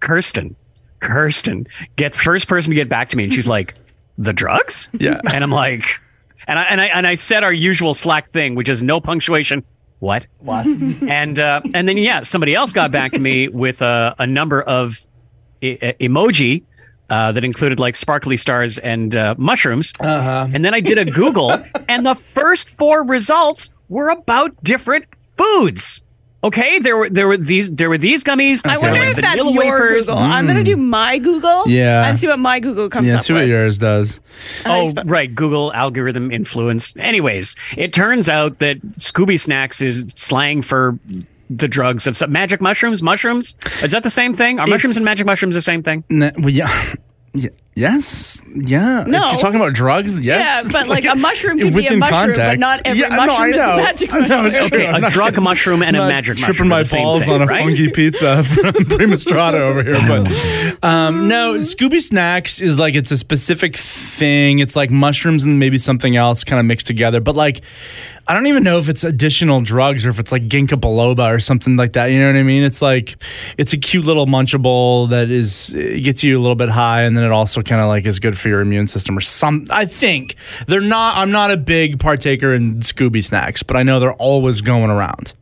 Kirsten, 0.00 0.54
Kirsten 1.00 1.66
gets 1.96 2.16
first 2.16 2.48
person 2.48 2.70
to 2.70 2.74
get 2.74 2.88
back 2.88 3.08
to 3.10 3.16
me, 3.16 3.24
and 3.24 3.34
she's 3.34 3.48
like, 3.48 3.74
"The 4.16 4.32
drugs?" 4.32 4.90
Yeah. 4.92 5.20
and 5.32 5.42
I'm 5.44 5.50
like, 5.50 5.84
and 6.46 6.58
I 6.58 6.62
and 6.64 6.80
I 6.80 6.86
and 6.86 7.06
I 7.06 7.14
said 7.14 7.44
our 7.44 7.52
usual 7.52 7.94
Slack 7.94 8.30
thing, 8.30 8.54
which 8.54 8.68
is 8.68 8.82
no 8.82 9.00
punctuation. 9.00 9.64
What? 10.00 10.26
What? 10.38 10.66
and 10.66 11.38
uh, 11.38 11.60
and 11.74 11.88
then 11.88 11.96
yeah, 11.96 12.22
somebody 12.22 12.54
else 12.54 12.72
got 12.72 12.90
back 12.90 13.12
to 13.12 13.20
me 13.20 13.48
with 13.48 13.82
a, 13.82 14.14
a 14.18 14.26
number 14.26 14.62
of 14.62 14.98
e- 15.60 15.78
e- 15.80 16.08
emoji. 16.08 16.64
Uh, 17.10 17.32
that 17.32 17.42
included 17.42 17.80
like 17.80 17.96
sparkly 17.96 18.36
stars 18.36 18.76
and 18.76 19.16
uh, 19.16 19.34
mushrooms. 19.38 19.94
Uh-huh. 19.98 20.46
And 20.52 20.62
then 20.62 20.74
I 20.74 20.80
did 20.80 20.98
a 20.98 21.06
Google, 21.06 21.56
and 21.88 22.04
the 22.04 22.14
first 22.14 22.68
four 22.68 23.02
results 23.02 23.72
were 23.88 24.10
about 24.10 24.62
different 24.62 25.06
foods. 25.38 26.02
Okay, 26.44 26.78
there 26.78 26.96
were 26.96 27.10
there 27.10 27.26
were 27.26 27.36
these 27.36 27.74
there 27.74 27.88
were 27.88 27.98
these 27.98 28.22
gummies. 28.22 28.64
I 28.64 28.78
there 28.78 28.80
wonder 28.80 29.02
if 29.06 29.16
that's 29.16 29.36
your 29.36 29.52
wafers. 29.52 30.06
Google. 30.06 30.22
I'm 30.22 30.46
going 30.46 30.58
to 30.58 30.62
do 30.62 30.76
mm. 30.76 30.86
my 30.86 31.18
Google 31.18 31.66
Yeah. 31.66 32.08
and 32.08 32.18
see 32.18 32.28
what 32.28 32.38
my 32.38 32.60
Google 32.60 32.88
comes 32.88 33.08
Yeah, 33.08 33.16
up 33.16 33.22
see 33.22 33.32
what 33.32 33.40
with. 33.40 33.48
yours 33.48 33.78
does. 33.78 34.20
Oh, 34.64 34.92
right. 35.04 35.34
Google 35.34 35.72
algorithm 35.72 36.30
influence. 36.30 36.96
Anyways, 36.96 37.56
it 37.76 37.92
turns 37.92 38.28
out 38.28 38.60
that 38.60 38.80
Scooby 38.98 39.38
Snacks 39.40 39.82
is 39.82 40.06
slang 40.16 40.62
for 40.62 40.96
the 41.50 41.66
drugs 41.66 42.06
of 42.06 42.16
some 42.16 42.30
magic 42.30 42.60
mushrooms. 42.60 43.02
Mushrooms? 43.02 43.56
Is 43.82 43.90
that 43.90 44.04
the 44.04 44.10
same 44.10 44.32
thing? 44.32 44.60
Are 44.60 44.66
mushrooms 44.66 44.96
and 44.96 45.04
magic 45.04 45.26
mushrooms 45.26 45.56
the 45.56 45.62
same 45.62 45.82
thing? 45.82 46.04
N- 46.08 46.32
well, 46.38 46.50
yeah. 46.50 46.94
Yeah. 47.34 47.50
Yes. 47.74 48.42
Yeah. 48.56 49.04
No. 49.06 49.26
If 49.26 49.32
you're 49.34 49.40
talking 49.40 49.54
about 49.60 49.72
drugs, 49.72 50.24
yes. 50.24 50.64
Yeah, 50.66 50.72
but, 50.72 50.88
like, 50.88 51.04
a 51.04 51.14
mushroom 51.16 51.58
could 51.60 51.72
be 51.74 51.86
a 51.86 51.90
within 51.92 51.98
mushroom, 52.00 52.34
but 52.34 52.58
not 52.58 52.80
every 52.84 53.00
yeah, 53.00 53.06
no, 53.08 53.16
mushroom 53.18 53.40
I 53.40 53.46
is 53.50 53.54
a 53.54 53.66
know. 53.68 53.76
magic 53.76 54.10
I 54.14 54.18
know, 54.26 54.44
it's 54.46 54.56
mushroom. 54.56 54.70
true. 54.70 54.78
Okay, 54.80 54.86
I'm 54.88 54.94
a 54.96 55.00
not- 55.00 55.12
drug 55.12 55.40
mushroom 55.40 55.82
and 55.84 55.94
a 55.94 56.00
not 56.00 56.08
magic 56.08 56.38
mushroom. 56.38 56.54
tripping 56.56 56.68
my 56.68 56.82
balls 56.92 57.24
thing, 57.26 57.34
on 57.34 57.42
a 57.42 57.46
right? 57.46 57.62
funky 57.64 57.88
pizza 57.92 58.42
from 58.42 58.72
Prima 58.72 59.16
Strada 59.16 59.58
over 59.58 59.84
here, 59.84 60.00
but 60.04 60.82
um, 60.84 61.28
no, 61.28 61.54
Scooby 61.58 62.00
Snacks 62.00 62.60
is 62.60 62.80
like 62.80 62.96
it's 62.96 63.12
a 63.12 63.16
specific 63.16 63.76
thing. 63.76 64.58
It's 64.58 64.74
like 64.74 64.90
mushrooms 64.90 65.44
and 65.44 65.60
maybe 65.60 65.78
something 65.78 66.16
else 66.16 66.42
kind 66.42 66.58
of 66.58 66.66
mixed 66.66 66.88
together. 66.88 67.20
But 67.20 67.36
like, 67.36 67.60
I 68.28 68.34
don't 68.34 68.46
even 68.46 68.62
know 68.62 68.78
if 68.78 68.90
it's 68.90 69.04
additional 69.04 69.62
drugs 69.62 70.04
or 70.04 70.10
if 70.10 70.18
it's 70.18 70.30
like 70.32 70.42
ginkgo 70.44 70.78
biloba 70.78 71.34
or 71.34 71.40
something 71.40 71.76
like 71.76 71.94
that. 71.94 72.06
You 72.12 72.20
know 72.20 72.26
what 72.26 72.36
I 72.36 72.42
mean? 72.42 72.62
It's 72.62 72.82
like 72.82 73.16
it's 73.56 73.72
a 73.72 73.78
cute 73.78 74.04
little 74.04 74.26
munchable 74.26 75.08
that 75.08 75.30
is 75.30 75.70
it 75.70 76.02
gets 76.04 76.22
you 76.22 76.38
a 76.38 76.40
little 76.42 76.54
bit 76.54 76.68
high, 76.68 77.02
and 77.02 77.16
then 77.16 77.24
it 77.24 77.32
also 77.32 77.62
kind 77.62 77.80
of 77.80 77.88
like 77.88 78.04
is 78.04 78.20
good 78.20 78.36
for 78.38 78.48
your 78.48 78.60
immune 78.60 78.86
system 78.86 79.16
or 79.16 79.22
some. 79.22 79.64
I 79.70 79.86
think 79.86 80.36
they're 80.66 80.80
not. 80.80 81.16
I'm 81.16 81.30
not 81.30 81.50
a 81.50 81.56
big 81.56 81.98
partaker 81.98 82.52
in 82.52 82.80
Scooby 82.80 83.24
Snacks, 83.24 83.62
but 83.62 83.76
I 83.76 83.82
know 83.82 83.98
they're 83.98 84.12
always 84.12 84.60
going 84.60 84.90
around. 84.90 85.32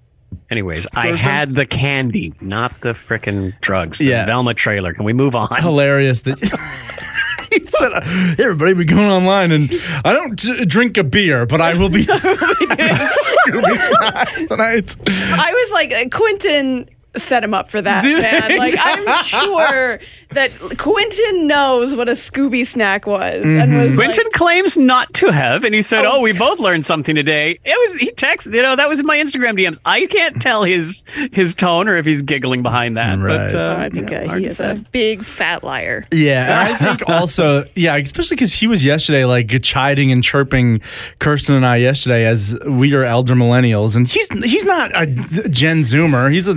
Anyways, 0.48 0.86
I 0.94 1.16
had 1.16 1.54
the 1.54 1.66
candy, 1.66 2.32
not 2.40 2.80
the 2.80 2.90
freaking 2.90 3.58
drugs. 3.62 3.98
The 3.98 4.04
Yeah. 4.06 4.26
Velma 4.26 4.54
trailer. 4.54 4.94
Can 4.94 5.04
we 5.04 5.12
move 5.12 5.34
on? 5.34 5.48
hilarious 5.58 6.20
that 6.20 6.38
said, 7.66 8.02
"Hey, 8.02 8.44
everybody, 8.44 8.74
we're 8.74 8.84
going 8.84 9.08
online, 9.08 9.52
and 9.52 9.70
I 10.04 10.12
don't 10.12 10.36
drink 10.68 10.96
a 10.98 11.04
beer, 11.04 11.46
but 11.46 11.60
I 11.60 11.74
will 11.74 11.88
be 11.88 12.04
Scooby 12.06 13.76
snacks 13.76 14.44
tonight." 14.46 14.96
I 15.06 15.52
was 15.52 15.72
like, 15.72 15.94
uh, 15.94 16.08
Quentin 16.10 16.88
set 17.16 17.42
him 17.42 17.54
up 17.54 17.70
for 17.70 17.80
that, 17.80 18.04
man. 18.04 18.58
Like, 18.58 18.74
I'm 18.78 19.24
sure 19.24 20.00
that 20.30 20.50
Quentin 20.78 21.46
knows 21.46 21.94
what 21.94 22.08
a 22.08 22.12
Scooby 22.12 22.66
snack 22.66 23.06
was. 23.06 23.44
And 23.44 23.76
was 23.76 23.94
Quentin 23.94 24.24
like, 24.24 24.32
claims 24.32 24.76
not 24.76 25.12
to 25.14 25.28
have, 25.32 25.64
and 25.64 25.74
he 25.74 25.82
said, 25.82 26.04
"Oh, 26.04 26.20
we 26.20 26.32
both 26.32 26.58
learned 26.58 26.84
something 26.84 27.14
today." 27.14 27.58
It 27.64 27.78
was 27.88 27.96
he 27.96 28.10
texted, 28.12 28.54
you 28.54 28.62
know, 28.62 28.76
that 28.76 28.88
was 28.88 29.00
in 29.00 29.06
my 29.06 29.16
Instagram 29.18 29.58
DMs. 29.58 29.78
I 29.84 30.06
can't 30.06 30.40
tell 30.42 30.64
his 30.64 31.04
his 31.32 31.54
tone 31.54 31.88
or 31.88 31.96
if 31.96 32.04
he's 32.06 32.22
giggling 32.22 32.62
behind 32.62 32.96
that, 32.96 33.18
Right. 33.18 33.52
but 33.52 33.54
uh, 33.54 33.76
Oh, 33.78 33.80
I 33.82 33.88
think 33.90 34.10
yeah, 34.10 34.32
uh, 34.32 34.38
he 34.38 34.46
is 34.46 34.60
a 34.60 34.74
big 34.92 35.22
fat 35.24 35.62
liar. 35.64 36.04
Yeah, 36.12 36.50
and 36.50 36.58
I 36.74 36.76
think 36.76 37.08
also, 37.08 37.62
yeah, 37.74 37.96
especially 37.96 38.36
because 38.36 38.52
he 38.52 38.66
was 38.66 38.84
yesterday 38.84 39.24
like 39.24 39.62
chiding 39.62 40.12
and 40.12 40.22
chirping 40.24 40.80
Kirsten 41.18 41.54
and 41.54 41.64
I 41.66 41.76
yesterday 41.76 42.26
as 42.26 42.58
we 42.68 42.94
are 42.94 43.02
elder 43.04 43.34
millennials, 43.34 43.96
and 43.96 44.06
he's 44.06 44.28
he's 44.44 44.64
not 44.64 44.90
a 45.00 45.06
Gen 45.06 45.80
Zoomer, 45.80 46.32
he's 46.32 46.48
a 46.48 46.54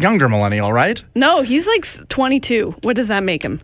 younger 0.00 0.28
millennial, 0.28 0.72
right? 0.72 1.02
No, 1.14 1.42
he's 1.42 1.66
like 1.66 1.86
22. 2.08 2.74
What 2.92 2.96
does 2.96 3.08
that 3.08 3.22
make 3.22 3.42
him? 3.42 3.62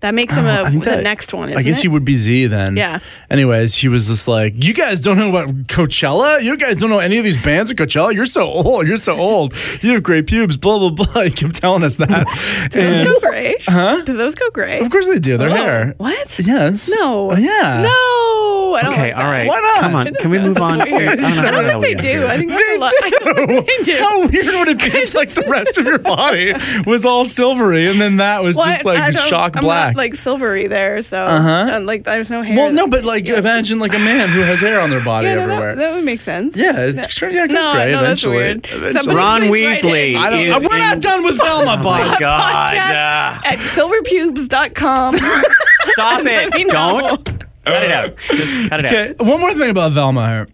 That 0.00 0.14
makes 0.14 0.34
him 0.34 0.44
Oh, 0.44 0.48
I 0.50 0.60
a, 0.68 0.70
think 0.70 0.84
the 0.84 0.90
that- 0.90 1.02
next 1.02 1.32
one. 1.32 1.48
I 1.48 1.52
isn't 1.52 1.64
guess 1.64 1.78
it? 1.78 1.82
he 1.82 1.88
would 1.88 2.04
be 2.04 2.14
Z 2.14 2.46
then. 2.48 2.76
Yeah. 2.76 2.98
Anyways, 3.30 3.74
he 3.74 3.88
was 3.88 4.06
just 4.08 4.28
like, 4.28 4.52
"You 4.62 4.74
guys 4.74 5.00
don't 5.00 5.16
know 5.16 5.30
about 5.30 5.48
Coachella. 5.68 6.42
You 6.42 6.56
guys 6.58 6.76
don't 6.76 6.90
know 6.90 6.98
any 6.98 7.16
of 7.16 7.24
these 7.24 7.42
bands 7.42 7.70
at 7.70 7.78
Coachella. 7.78 8.12
You're 8.12 8.26
so 8.26 8.46
old. 8.46 8.86
You're 8.86 8.98
so 8.98 9.16
old. 9.16 9.54
You 9.82 9.92
have 9.94 10.02
great 10.02 10.26
pubes. 10.26 10.58
Blah 10.58 10.90
blah 10.90 10.90
blah." 11.06 11.22
He 11.26 11.30
kept 11.30 11.54
telling 11.56 11.82
us 11.82 11.96
that. 11.96 12.68
Do 12.72 12.80
those 12.82 13.06
go 13.20 13.28
gray? 13.30 13.56
Huh? 13.62 14.02
Do 14.04 14.16
those 14.16 14.34
go 14.34 14.50
gray? 14.50 14.80
of 14.80 14.90
course 14.90 15.06
they 15.08 15.18
do. 15.18 15.38
Their 15.38 15.48
Oh, 15.50 15.54
hair. 15.54 15.94
What? 15.96 16.38
Yes. 16.40 16.90
No. 16.94 17.30
Oh, 17.32 17.36
yeah. 17.36 17.82
No. 17.82 18.74
I 18.76 18.82
don't 18.82 18.92
Okay, 18.92 19.14
like 19.14 19.16
all 19.24 19.30
that. 19.32 19.46
Why 19.48 19.60
not? 19.60 19.80
Come 19.80 19.94
on, 19.94 20.14
can 20.16 20.30
we 20.30 20.38
move 20.38 20.58
on? 20.58 20.80
I 20.82 20.84
don't 20.84 21.00
know 21.36 21.40
I 21.40 21.62
don't 21.62 21.80
think 21.82 22.02
they 22.02 22.16
we 22.18 22.20
do. 22.20 22.26
I 22.26 22.36
think 22.36 22.50
They 22.50 22.76
that's. 22.78 22.94
I 23.02 23.10
don't 23.10 23.46
think 23.48 23.66
they 23.86 23.92
do. 23.92 23.98
How 23.98 24.20
weird 24.28 24.54
would 24.54 24.68
it 24.68 24.78
be 24.78 24.98
if 24.98 25.14
like 25.14 25.30
the 25.30 25.44
rest 25.48 25.78
of 25.78 25.86
your 25.86 25.98
body 25.98 26.52
was 26.86 27.06
all 27.06 27.24
silvery 27.24 27.86
and 27.86 27.98
then 28.00 28.18
that 28.18 28.42
was 28.42 28.54
Well, 28.56 28.66
just 28.66 28.84
I- 28.86 28.90
I 28.96 29.08
like 29.08 29.16
shock 29.16 29.56
I'm 29.56 29.62
black? 29.92 29.96
Like 29.96 30.14
silvery 30.14 30.66
there, 30.66 31.02
so 31.02 31.22
Uh-huh. 31.22 31.68
and, 31.72 31.86
like 31.86 32.04
there's 32.04 32.30
no 32.30 32.42
hair. 32.42 32.56
well, 32.56 32.72
no, 32.72 32.86
but 32.86 33.04
like 33.04 33.26
imagine 33.28 33.78
like 33.78 33.94
a 33.94 33.98
man 33.98 34.28
who 34.30 34.40
has 34.42 34.60
hair 34.60 34.80
on 34.80 34.90
their 34.90 35.02
body 35.04 35.26
yeah, 35.28 35.34
no, 35.36 35.42
everywhere. 35.42 35.74
that, 35.76 35.82
that 35.82 35.94
would 35.94 36.04
make 36.04 36.20
sense. 36.20 36.56
yeah, 36.56 36.72
it's 36.78 37.12
sure, 37.14 37.30
yeah, 37.30 37.44
it 37.44 37.48
goes 37.48 37.54
No, 37.54 37.72
gray 37.72 37.92
no, 37.92 38.00
that's 38.02 38.04
eventually. 38.22 38.36
weird. 38.36 38.66
Eventually. 38.66 38.92
Somebody 38.92 39.16
Ron 39.16 39.40
please 39.42 39.84
write 39.84 39.92
Weasley 39.92 40.10
in. 40.10 40.16
I 40.16 40.30
don't, 40.30 40.40
is 40.40 40.68
we're 40.68 40.78
not 40.78 40.94
in- 40.94 41.00
done 41.00 41.22
with 41.24 41.36
Velma, 41.38 41.82
bud. 41.82 42.20
God, 42.20 42.68
Podcast 42.68 43.44
uh, 43.44 43.48
at 43.48 43.58
silverpubes.com. 43.58 45.16
stop 45.92 46.22
Let 46.22 46.54
me 46.54 46.62
it! 46.62 46.72
know. 46.72 47.00
Don't 47.00 47.24
cut 47.64 47.82
it 47.82 47.90
out. 47.92 48.16
Just 48.30 48.68
cut 48.70 48.80
it 48.80 48.86
out. 48.86 48.92
Okay, 48.92 49.14
one 49.18 49.40
more 49.40 49.52
thing 49.54 49.70
about 49.70 49.92
Velma 49.92 50.28
here. 50.28 50.48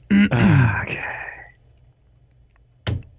Okay. 0.82 1.04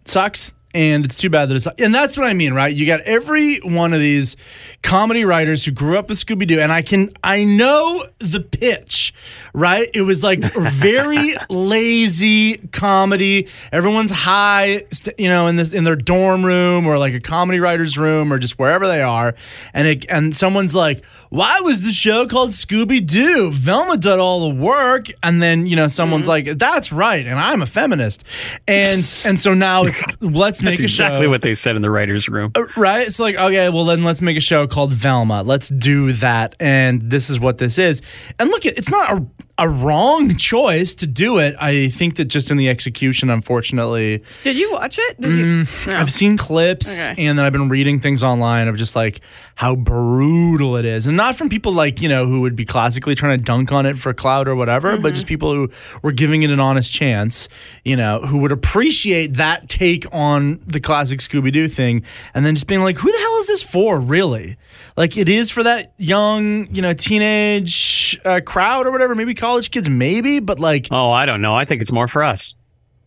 sucks 0.05 0.53
and 0.73 1.05
it's 1.05 1.17
too 1.17 1.29
bad 1.29 1.49
that 1.49 1.55
it's 1.55 1.67
and 1.67 1.93
that's 1.93 2.17
what 2.17 2.27
i 2.27 2.33
mean 2.33 2.53
right? 2.53 2.73
You 2.73 2.85
got 2.85 3.01
every 3.01 3.57
one 3.59 3.93
of 3.93 3.99
these 3.99 4.35
comedy 4.81 5.25
writers 5.25 5.65
who 5.65 5.71
grew 5.71 5.97
up 5.97 6.09
with 6.09 6.17
scooby-doo 6.17 6.59
and 6.59 6.71
i 6.71 6.81
can 6.81 7.09
i 7.23 7.43
know 7.43 8.03
the 8.19 8.39
pitch 8.39 9.13
right? 9.53 9.87
It 9.93 10.01
was 10.01 10.23
like 10.23 10.39
very 10.55 11.35
lazy 11.49 12.57
comedy. 12.71 13.47
Everyone's 13.71 14.11
high 14.11 14.83
you 15.17 15.29
know 15.29 15.47
in 15.47 15.55
this 15.55 15.73
in 15.73 15.83
their 15.83 15.95
dorm 15.95 16.45
room 16.45 16.85
or 16.87 16.97
like 16.97 17.13
a 17.13 17.19
comedy 17.19 17.59
writer's 17.59 17.97
room 17.97 18.33
or 18.33 18.39
just 18.39 18.57
wherever 18.57 18.87
they 18.87 19.01
are 19.01 19.35
and 19.73 19.87
it 19.87 20.05
and 20.09 20.35
someone's 20.35 20.73
like 20.73 21.03
why 21.29 21.61
was 21.63 21.83
the 21.83 21.91
show 21.91 22.27
called 22.27 22.51
scooby-doo? 22.51 23.49
Velma 23.51 23.97
did 23.97 24.19
all 24.19 24.51
the 24.51 24.55
work. 24.55 25.07
And 25.23 25.41
then 25.41 25.65
you 25.65 25.75
know 25.75 25.87
someone's 25.87 26.27
mm-hmm. 26.27 26.47
like 26.47 26.57
that's 26.57 26.91
right 26.91 27.25
and 27.25 27.39
i'm 27.39 27.61
a 27.61 27.65
feminist. 27.65 28.23
And 28.67 28.99
and 29.25 29.39
so 29.39 29.53
now 29.53 29.83
it's 29.83 30.03
let's 30.21 30.62
make 30.63 30.79
That's 30.79 30.91
exactly 30.91 31.27
what 31.27 31.41
they 31.41 31.53
said 31.53 31.75
in 31.75 31.81
the 31.81 31.91
writers' 31.91 32.29
room. 32.29 32.51
Uh, 32.55 32.65
right? 32.77 33.05
It's 33.05 33.19
like, 33.19 33.35
okay, 33.35 33.69
well 33.69 33.85
then 33.85 34.03
let's 34.03 34.21
make 34.21 34.37
a 34.37 34.41
show 34.41 34.67
called 34.67 34.91
Velma. 34.91 35.43
Let's 35.43 35.69
do 35.69 36.13
that. 36.13 36.55
And 36.59 37.01
this 37.01 37.29
is 37.29 37.39
what 37.39 37.57
this 37.57 37.77
is. 37.77 38.01
And 38.39 38.49
look, 38.49 38.65
it's 38.65 38.89
not 38.89 39.11
a, 39.11 39.25
a 39.59 39.69
wrong 39.69 40.35
choice 40.35 40.95
to 40.95 41.05
do 41.05 41.37
it. 41.37 41.53
I 41.59 41.89
think 41.89 42.15
that 42.15 42.25
just 42.25 42.49
in 42.49 42.57
the 42.57 42.69
execution, 42.69 43.29
unfortunately, 43.29 44.23
Did 44.43 44.57
you 44.57 44.71
watch 44.71 44.97
it? 44.99 45.21
Did 45.21 45.31
you? 45.35 45.45
No. 45.45 45.63
Mm, 45.63 45.93
I've 45.93 46.11
seen 46.11 46.37
clips 46.37 47.07
Okay. 47.07 47.25
and 47.27 47.37
then 47.37 47.45
I've 47.45 47.53
been 47.53 47.69
reading 47.69 47.99
things 47.99 48.23
online 48.23 48.67
of 48.67 48.77
just 48.77 48.95
like 48.95 49.21
how 49.55 49.75
brutal 49.75 50.75
it 50.77 50.85
is. 50.85 51.05
And 51.05 51.15
not 51.15 51.35
from 51.35 51.49
people 51.49 51.71
like, 51.71 52.01
you 52.01 52.09
know, 52.09 52.25
who 52.25 52.41
would 52.41 52.55
be 52.55 52.65
classically 52.65 53.13
trying 53.13 53.37
to 53.37 53.43
dunk 53.43 53.71
on 53.71 53.85
it 53.85 53.99
for 53.99 54.11
cloud 54.13 54.47
or 54.47 54.55
whatever, 54.55 54.97
but 54.97 55.13
just 55.13 55.27
people 55.27 55.53
who 55.53 55.69
were 56.01 56.11
giving 56.11 56.41
it 56.41 56.49
an 56.49 56.59
honest 56.59 56.91
chance, 56.91 57.47
you 57.83 57.95
know, 57.95 58.21
who 58.21 58.39
would 58.39 58.51
appreciate 58.51 59.35
that 59.35 59.69
take 59.69 60.05
on 60.11 60.59
the 60.65 60.79
classic 60.79 61.19
Scooby 61.19 61.51
Doo 61.51 61.67
thing 61.67 62.03
and 62.33 62.43
then 62.43 62.55
just 62.55 62.65
being 62.65 62.81
like, 62.81 62.97
who 62.97 63.11
the 63.11 63.17
hell 63.19 63.37
is 63.41 63.47
this 63.47 63.61
for, 63.61 63.99
really? 63.99 64.57
Like, 64.95 65.17
it 65.17 65.27
is 65.27 65.49
for 65.49 65.63
that 65.63 65.93
young, 65.97 66.67
you 66.73 66.81
know, 66.81 66.93
teenage 66.93 68.19
uh, 68.23 68.41
crowd 68.45 68.85
or 68.85 68.91
whatever, 68.91 69.15
maybe 69.15 69.33
college 69.33 69.71
kids, 69.71 69.89
maybe, 69.89 70.39
but 70.39 70.59
like 70.59 70.87
Oh, 70.91 71.11
I 71.11 71.25
don't 71.25 71.41
know. 71.41 71.55
I 71.55 71.65
think 71.65 71.81
it's 71.81 71.91
more 71.91 72.07
for 72.07 72.23
us. 72.23 72.53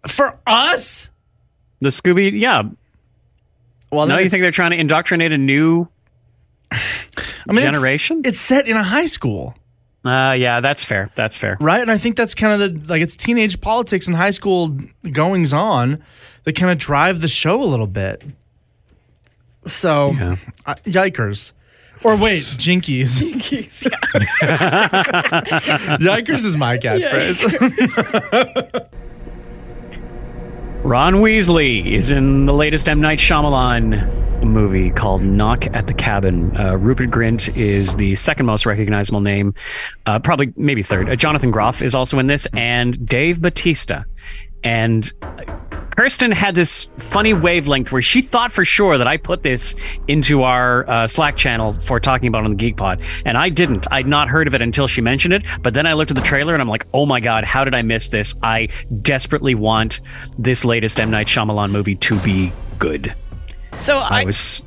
for 0.08 0.38
us? 0.46 1.10
The 1.80 1.88
Scooby, 1.90 2.32
yeah. 2.40 2.62
Well, 3.92 4.06
No, 4.06 4.16
then 4.16 4.24
you 4.24 4.30
think 4.30 4.40
they're 4.42 4.50
trying 4.50 4.72
to 4.72 4.78
indoctrinate 4.80 5.30
a 5.32 5.38
new 5.38 5.86
I 6.72 6.78
mean, 7.48 7.58
it's- 7.58 7.72
generation? 7.74 8.22
it's 8.24 8.40
set 8.40 8.66
in 8.66 8.76
a 8.76 8.82
high 8.82 9.06
school. 9.06 9.54
Uh, 10.04 10.32
yeah, 10.38 10.60
that's 10.60 10.84
fair. 10.84 11.10
That's 11.16 11.36
fair. 11.36 11.56
right? 11.60 11.80
And 11.80 11.90
I 11.90 11.98
think 11.98 12.16
that's 12.16 12.34
kind 12.34 12.60
of 12.62 12.84
the 12.84 12.92
like 12.92 13.02
it's 13.02 13.16
teenage 13.16 13.60
politics 13.60 14.06
and 14.06 14.14
high 14.14 14.30
school 14.30 14.76
goings 15.12 15.52
on 15.52 16.02
that 16.44 16.54
kind 16.54 16.70
of 16.70 16.78
drive 16.78 17.20
the 17.20 17.28
show 17.28 17.60
a 17.60 17.66
little 17.66 17.88
bit. 17.88 18.22
So, 19.66 20.12
Yeah. 20.12 20.36
uh, 20.64 20.74
yikers. 20.84 21.52
Or 22.04 22.16
wait, 22.16 22.42
jinkies. 22.42 23.22
Jinkies. 23.22 23.82
Yikers 25.98 26.44
is 26.44 26.56
my 26.56 26.78
catchphrase. 26.78 27.42
Ron 30.84 31.14
Weasley 31.14 31.92
is 31.92 32.10
in 32.12 32.46
the 32.46 32.54
latest 32.54 32.88
M. 32.88 33.00
Night 33.00 33.18
Shyamalan 33.18 34.44
movie 34.44 34.90
called 34.90 35.22
Knock 35.22 35.66
at 35.74 35.86
the 35.86 35.94
Cabin. 35.94 36.56
Uh, 36.56 36.76
Rupert 36.76 37.10
Grint 37.10 37.54
is 37.56 37.96
the 37.96 38.14
second 38.14 38.46
most 38.46 38.66
recognizable 38.66 39.20
name, 39.20 39.54
uh, 40.06 40.18
probably 40.18 40.52
maybe 40.56 40.82
third. 40.82 41.08
Uh, 41.08 41.16
Jonathan 41.16 41.50
Groff 41.50 41.82
is 41.82 41.94
also 41.94 42.18
in 42.18 42.26
this, 42.28 42.46
and 42.52 43.04
Dave 43.04 43.40
Batista. 43.40 44.04
And 44.62 45.12
Kirsten 45.96 46.30
had 46.30 46.54
this 46.54 46.84
funny 46.98 47.32
wavelength 47.32 47.90
where 47.90 48.02
she 48.02 48.20
thought 48.20 48.52
for 48.52 48.64
sure 48.66 48.98
that 48.98 49.06
I 49.06 49.16
put 49.16 49.42
this 49.42 49.74
into 50.08 50.42
our 50.42 50.88
uh, 50.88 51.06
Slack 51.06 51.36
channel 51.36 51.72
for 51.72 51.98
talking 51.98 52.28
about 52.28 52.40
it 52.42 52.44
on 52.44 52.50
the 52.50 52.56
Geek 52.56 52.76
Pod, 52.76 53.00
and 53.24 53.38
I 53.38 53.48
didn't. 53.48 53.86
I'd 53.90 54.06
not 54.06 54.28
heard 54.28 54.46
of 54.46 54.54
it 54.54 54.60
until 54.60 54.86
she 54.88 55.00
mentioned 55.00 55.32
it. 55.32 55.44
But 55.62 55.72
then 55.74 55.86
I 55.86 55.94
looked 55.94 56.10
at 56.10 56.16
the 56.16 56.22
trailer 56.22 56.52
and 56.54 56.60
I'm 56.60 56.68
like, 56.68 56.86
oh 56.92 57.06
my 57.06 57.20
god, 57.20 57.44
how 57.44 57.64
did 57.64 57.74
I 57.74 57.80
miss 57.82 58.10
this? 58.10 58.34
I 58.42 58.68
desperately 59.02 59.54
want 59.54 60.00
this 60.38 60.64
latest 60.66 61.00
M 61.00 61.10
Night 61.10 61.28
Shyamalan 61.28 61.70
movie 61.70 61.94
to 61.96 62.18
be 62.20 62.52
good. 62.78 63.14
So 63.78 63.98
I, 63.98 64.20
I, 64.20 64.24
was. 64.24 64.62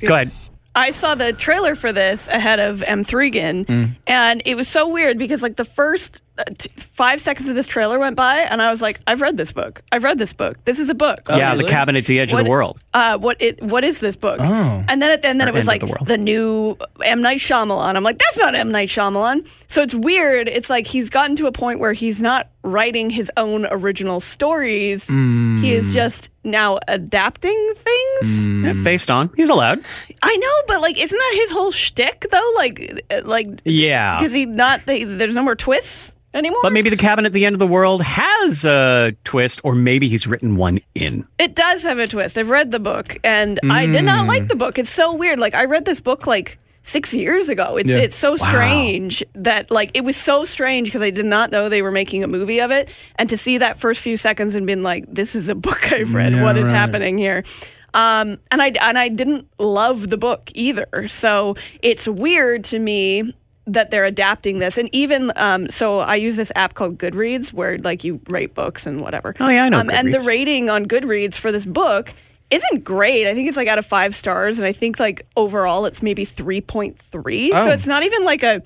Go 0.00 0.14
ahead. 0.14 0.32
I 0.74 0.90
saw 0.90 1.14
the 1.14 1.32
trailer 1.32 1.74
for 1.74 1.92
this 1.92 2.26
ahead 2.28 2.58
of 2.60 2.80
M3gan, 2.80 3.66
Mm. 3.66 3.96
and 4.06 4.42
it 4.44 4.56
was 4.56 4.66
so 4.68 4.88
weird 4.88 5.18
because 5.18 5.42
like 5.42 5.56
the 5.56 5.64
first 5.64 6.22
uh, 6.38 6.44
t- 6.56 6.70
five 7.00 7.18
seconds 7.18 7.48
of 7.48 7.54
this 7.54 7.66
trailer 7.66 7.98
went 7.98 8.14
by, 8.14 8.40
and 8.40 8.60
I 8.60 8.68
was 8.70 8.82
like, 8.82 9.00
I've 9.06 9.22
read 9.22 9.38
this 9.38 9.52
book. 9.52 9.80
I've 9.90 10.04
read 10.04 10.18
this 10.18 10.34
book. 10.34 10.62
This 10.66 10.78
is 10.78 10.90
a 10.90 10.94
book. 10.94 11.20
yeah, 11.30 11.52
really? 11.52 11.64
the 11.64 11.70
cabin 11.70 11.96
at 11.96 12.04
the 12.04 12.20
edge 12.20 12.30
of 12.34 12.44
the 12.44 12.50
world. 12.50 12.78
Uh, 12.92 13.16
what 13.16 13.40
it? 13.40 13.62
What 13.62 13.84
is 13.84 14.00
this 14.00 14.16
book? 14.16 14.38
Oh. 14.38 14.84
And 14.86 15.00
then, 15.00 15.10
it, 15.12 15.24
and 15.24 15.40
then 15.40 15.48
Or 15.48 15.52
it 15.52 15.54
was 15.54 15.66
like 15.66 15.80
the 15.80 15.86
World. 15.86 16.06
the 16.06 16.18
new 16.18 16.76
M 17.02 17.22
Night 17.22 17.38
Shyamalan. 17.38 17.96
I'm 17.96 18.02
like, 18.02 18.18
that's 18.18 18.36
not 18.36 18.54
M 18.54 18.70
Night 18.70 18.88
Shyamalan. 18.88 19.48
So 19.68 19.80
it's 19.80 19.94
weird. 19.94 20.46
It's 20.48 20.68
like 20.68 20.86
he's 20.86 21.08
gotten 21.08 21.36
to 21.36 21.46
a 21.46 21.52
point 21.52 21.80
where 21.80 21.94
he's 21.94 22.20
not 22.20 22.50
writing 22.62 23.08
his 23.08 23.32
own 23.38 23.66
original 23.70 24.20
stories. 24.20 25.08
He 25.08 25.72
is 25.72 25.94
just 25.94 26.28
now 26.44 26.78
adapting 26.86 27.72
things. 27.76 28.46
Yeah, 28.46 28.74
based 28.84 29.10
on. 29.10 29.30
He's 29.36 29.48
allowed. 29.48 29.80
I 30.22 30.36
know, 30.36 30.54
but 30.66 30.82
like, 30.82 31.02
isn't 31.02 31.18
that 31.18 31.32
his 31.36 31.50
whole 31.50 31.72
shtick 31.72 32.26
though? 32.30 32.52
Like, 32.56 33.02
uh, 33.10 33.22
like, 33.24 33.48
Yeah. 33.64 34.22
is 34.22 34.34
he 34.34 34.44
not? 34.44 34.84
The, 34.84 35.04
there's 35.04 35.34
no 35.34 35.42
more 35.42 35.56
twists 35.56 36.12
anymore. 36.34 36.60
But 36.62 36.72
maybe 36.72 36.89
the 36.90 36.96
cabin 36.96 37.24
at 37.26 37.32
the 37.32 37.46
end 37.46 37.54
of 37.54 37.58
the 37.60 37.66
world 37.66 38.02
has 38.02 38.64
a 38.64 39.12
twist, 39.24 39.60
or 39.64 39.74
maybe 39.74 40.08
he's 40.08 40.26
written 40.26 40.56
one 40.56 40.80
in. 40.94 41.26
It 41.38 41.54
does 41.54 41.82
have 41.84 41.98
a 41.98 42.06
twist. 42.06 42.36
I've 42.36 42.50
read 42.50 42.70
the 42.70 42.80
book 42.80 43.18
and 43.24 43.58
I 43.70 43.86
did 43.86 44.04
not 44.04 44.26
like 44.26 44.48
the 44.48 44.56
book. 44.56 44.78
It's 44.78 44.90
so 44.90 45.14
weird. 45.14 45.38
Like 45.38 45.54
I 45.54 45.64
read 45.64 45.84
this 45.84 46.00
book 46.00 46.26
like 46.26 46.58
six 46.82 47.12
years 47.12 47.48
ago. 47.48 47.76
It's 47.76 47.88
Yeah. 47.88 47.98
it's 47.98 48.16
so 48.16 48.36
strange 48.36 49.22
that 49.34 49.70
like 49.70 49.90
it 49.94 50.02
was 50.02 50.16
so 50.16 50.44
strange 50.44 50.88
because 50.88 51.02
I 51.02 51.10
did 51.10 51.26
not 51.26 51.50
know 51.50 51.68
they 51.68 51.82
were 51.82 51.92
making 51.92 52.24
a 52.24 52.26
movie 52.26 52.60
of 52.60 52.70
it. 52.70 52.88
And 53.16 53.28
to 53.30 53.36
see 53.36 53.58
that 53.58 53.78
first 53.78 54.00
few 54.00 54.16
seconds 54.16 54.54
and 54.54 54.66
being 54.66 54.82
like, 54.82 55.04
this 55.08 55.34
is 55.34 55.48
a 55.48 55.54
book 55.54 55.92
I've 55.92 56.14
read. 56.14 56.32
Yeah, 56.32 56.42
what 56.42 56.56
is 56.56 56.68
right. 56.68 56.74
happening 56.74 57.18
here? 57.18 57.44
Um, 57.92 58.38
and 58.50 58.62
I 58.62 58.68
and 58.80 58.96
I 58.98 59.08
didn't 59.08 59.48
love 59.58 60.10
the 60.10 60.16
book 60.16 60.50
either. 60.54 60.88
So 61.08 61.56
it's 61.82 62.06
weird 62.06 62.64
to 62.64 62.78
me 62.78 63.34
that 63.72 63.90
they're 63.90 64.04
adapting 64.04 64.58
this, 64.58 64.78
and 64.78 64.88
even 64.92 65.32
um, 65.36 65.70
so, 65.70 66.00
I 66.00 66.16
use 66.16 66.36
this 66.36 66.50
app 66.56 66.74
called 66.74 66.98
Goodreads 66.98 67.52
where 67.52 67.78
like 67.78 68.04
you 68.04 68.20
rate 68.28 68.54
books 68.54 68.86
and 68.86 69.00
whatever. 69.00 69.34
Oh, 69.40 69.48
yeah, 69.48 69.64
I 69.64 69.68
know 69.68 69.80
Um, 69.80 69.90
and 69.90 70.12
the 70.12 70.20
rating 70.20 70.68
on 70.70 70.86
Goodreads 70.86 71.34
for 71.34 71.50
this 71.52 71.64
book 71.66 72.12
isn't 72.50 72.82
great. 72.84 73.28
I 73.28 73.34
think 73.34 73.48
it's 73.48 73.56
like 73.56 73.68
out 73.68 73.78
of 73.78 73.86
five 73.86 74.14
stars, 74.14 74.58
and 74.58 74.66
I 74.66 74.72
think 74.72 74.98
like 74.98 75.26
overall 75.36 75.86
it's 75.86 76.02
maybe 76.02 76.24
three 76.24 76.60
point 76.60 76.98
three. 76.98 77.52
Oh. 77.54 77.64
So 77.66 77.70
it's 77.70 77.86
not 77.86 78.02
even 78.02 78.24
like 78.24 78.42
a 78.42 78.62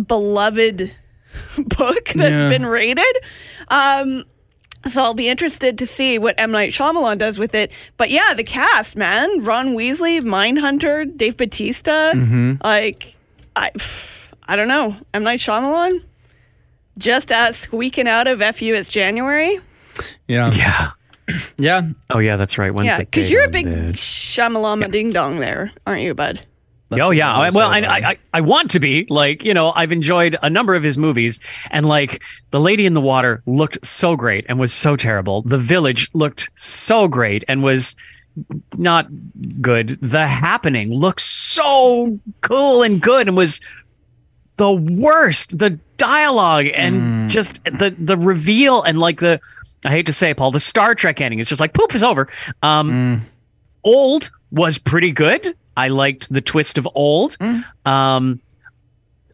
beloved 0.00 0.94
book 1.58 2.04
that's 2.14 2.16
Yeah. 2.16 2.48
been 2.48 2.66
rated. 2.66 3.04
Um, 3.68 4.24
so 4.86 5.02
I'll 5.02 5.14
be 5.14 5.28
interested 5.28 5.78
to 5.78 5.86
see 5.86 6.18
what 6.18 6.34
M 6.38 6.50
Night 6.52 6.72
Shyamalan 6.72 7.18
does 7.18 7.38
with 7.38 7.54
it. 7.54 7.72
But 7.96 8.10
yeah, 8.10 8.34
the 8.34 8.44
cast, 8.44 8.96
man, 8.96 9.42
Ron 9.42 9.68
Weasley, 9.74 10.20
Mindhunter, 10.20 11.16
Dave 11.16 11.36
Batista, 11.36 12.12
Mm-hmm. 12.12 12.54
like 12.62 13.16
I, 13.56 13.70
I 14.46 14.56
don't 14.56 14.68
know, 14.68 14.96
M 15.12 15.22
Night 15.22 15.40
Shyamalan, 15.40 16.02
just 16.98 17.32
as 17.32 17.56
squeaking 17.56 18.08
out 18.08 18.26
of 18.26 18.40
FU 18.56 18.74
it's 18.74 18.88
January. 18.88 19.58
Yeah. 20.28 20.52
Yeah. 20.52 20.90
Yeah. 21.58 21.82
Oh 22.10 22.18
yeah, 22.18 22.36
that's 22.36 22.58
right. 22.58 22.72
When's 22.74 22.86
yeah, 22.88 22.98
because 22.98 23.30
you're 23.30 23.44
a 23.44 23.48
big 23.48 23.64
this? 23.66 23.92
Shyamalan 23.96 24.90
ding 24.90 25.10
dong 25.10 25.38
there, 25.40 25.72
aren't 25.86 26.02
you, 26.02 26.14
bud? 26.14 26.44
oh 26.92 27.10
yeah. 27.10 27.32
I, 27.34 27.48
well, 27.50 27.68
I, 27.68 27.80
I, 27.80 27.86
I 27.98 28.08
I- 28.10 28.18
I 28.34 28.40
want 28.42 28.70
to 28.72 28.78
be 28.80 29.06
like 29.08 29.42
you 29.42 29.54
know 29.54 29.72
I've 29.74 29.90
enjoyed 29.90 30.36
a 30.42 30.50
number 30.50 30.74
of 30.74 30.82
his 30.82 30.98
movies 30.98 31.40
and 31.70 31.86
like 31.86 32.22
the 32.50 32.60
Lady 32.60 32.84
in 32.84 32.92
the 32.94 33.00
Water 33.00 33.42
looked 33.46 33.84
so 33.84 34.14
great 34.16 34.44
and 34.48 34.60
was 34.60 34.72
so 34.72 34.94
terrible. 34.96 35.42
The 35.42 35.56
Village 35.56 36.10
looked 36.12 36.50
so 36.56 37.08
great 37.08 37.42
and 37.48 37.62
was 37.62 37.96
not 38.76 39.06
good. 39.60 39.98
The 40.02 40.26
Happening 40.28 40.90
looked 40.92 41.20
so 41.22 42.18
cool 42.42 42.82
and 42.82 43.00
good 43.00 43.28
and 43.28 43.36
was 43.36 43.60
the 44.56 44.70
worst. 44.72 45.58
The 45.58 45.78
dialogue 45.96 46.66
and 46.74 47.30
just 47.30 47.62
the 47.64 47.94
the 47.98 48.16
reveal 48.16 48.82
and 48.82 48.98
like 48.98 49.20
the 49.20 49.40
I 49.84 49.90
hate 49.90 50.06
to 50.06 50.12
say 50.12 50.30
it, 50.30 50.36
Pol 50.36 50.50
the 50.50 50.60
Star 50.60 50.94
Trek 50.94 51.20
ending. 51.20 51.38
It's 51.40 51.48
just 51.48 51.60
like 51.60 51.72
poof, 51.72 51.94
is 51.94 52.02
over. 52.02 52.28
Um, 52.62 53.22
Old 53.84 54.30
was 54.50 54.78
pretty 54.78 55.12
good. 55.12 55.56
I 55.76 55.88
liked 55.88 56.32
the 56.32 56.40
twist 56.40 56.78
of 56.78 56.88
Old. 56.94 57.36
Um, 57.84 58.40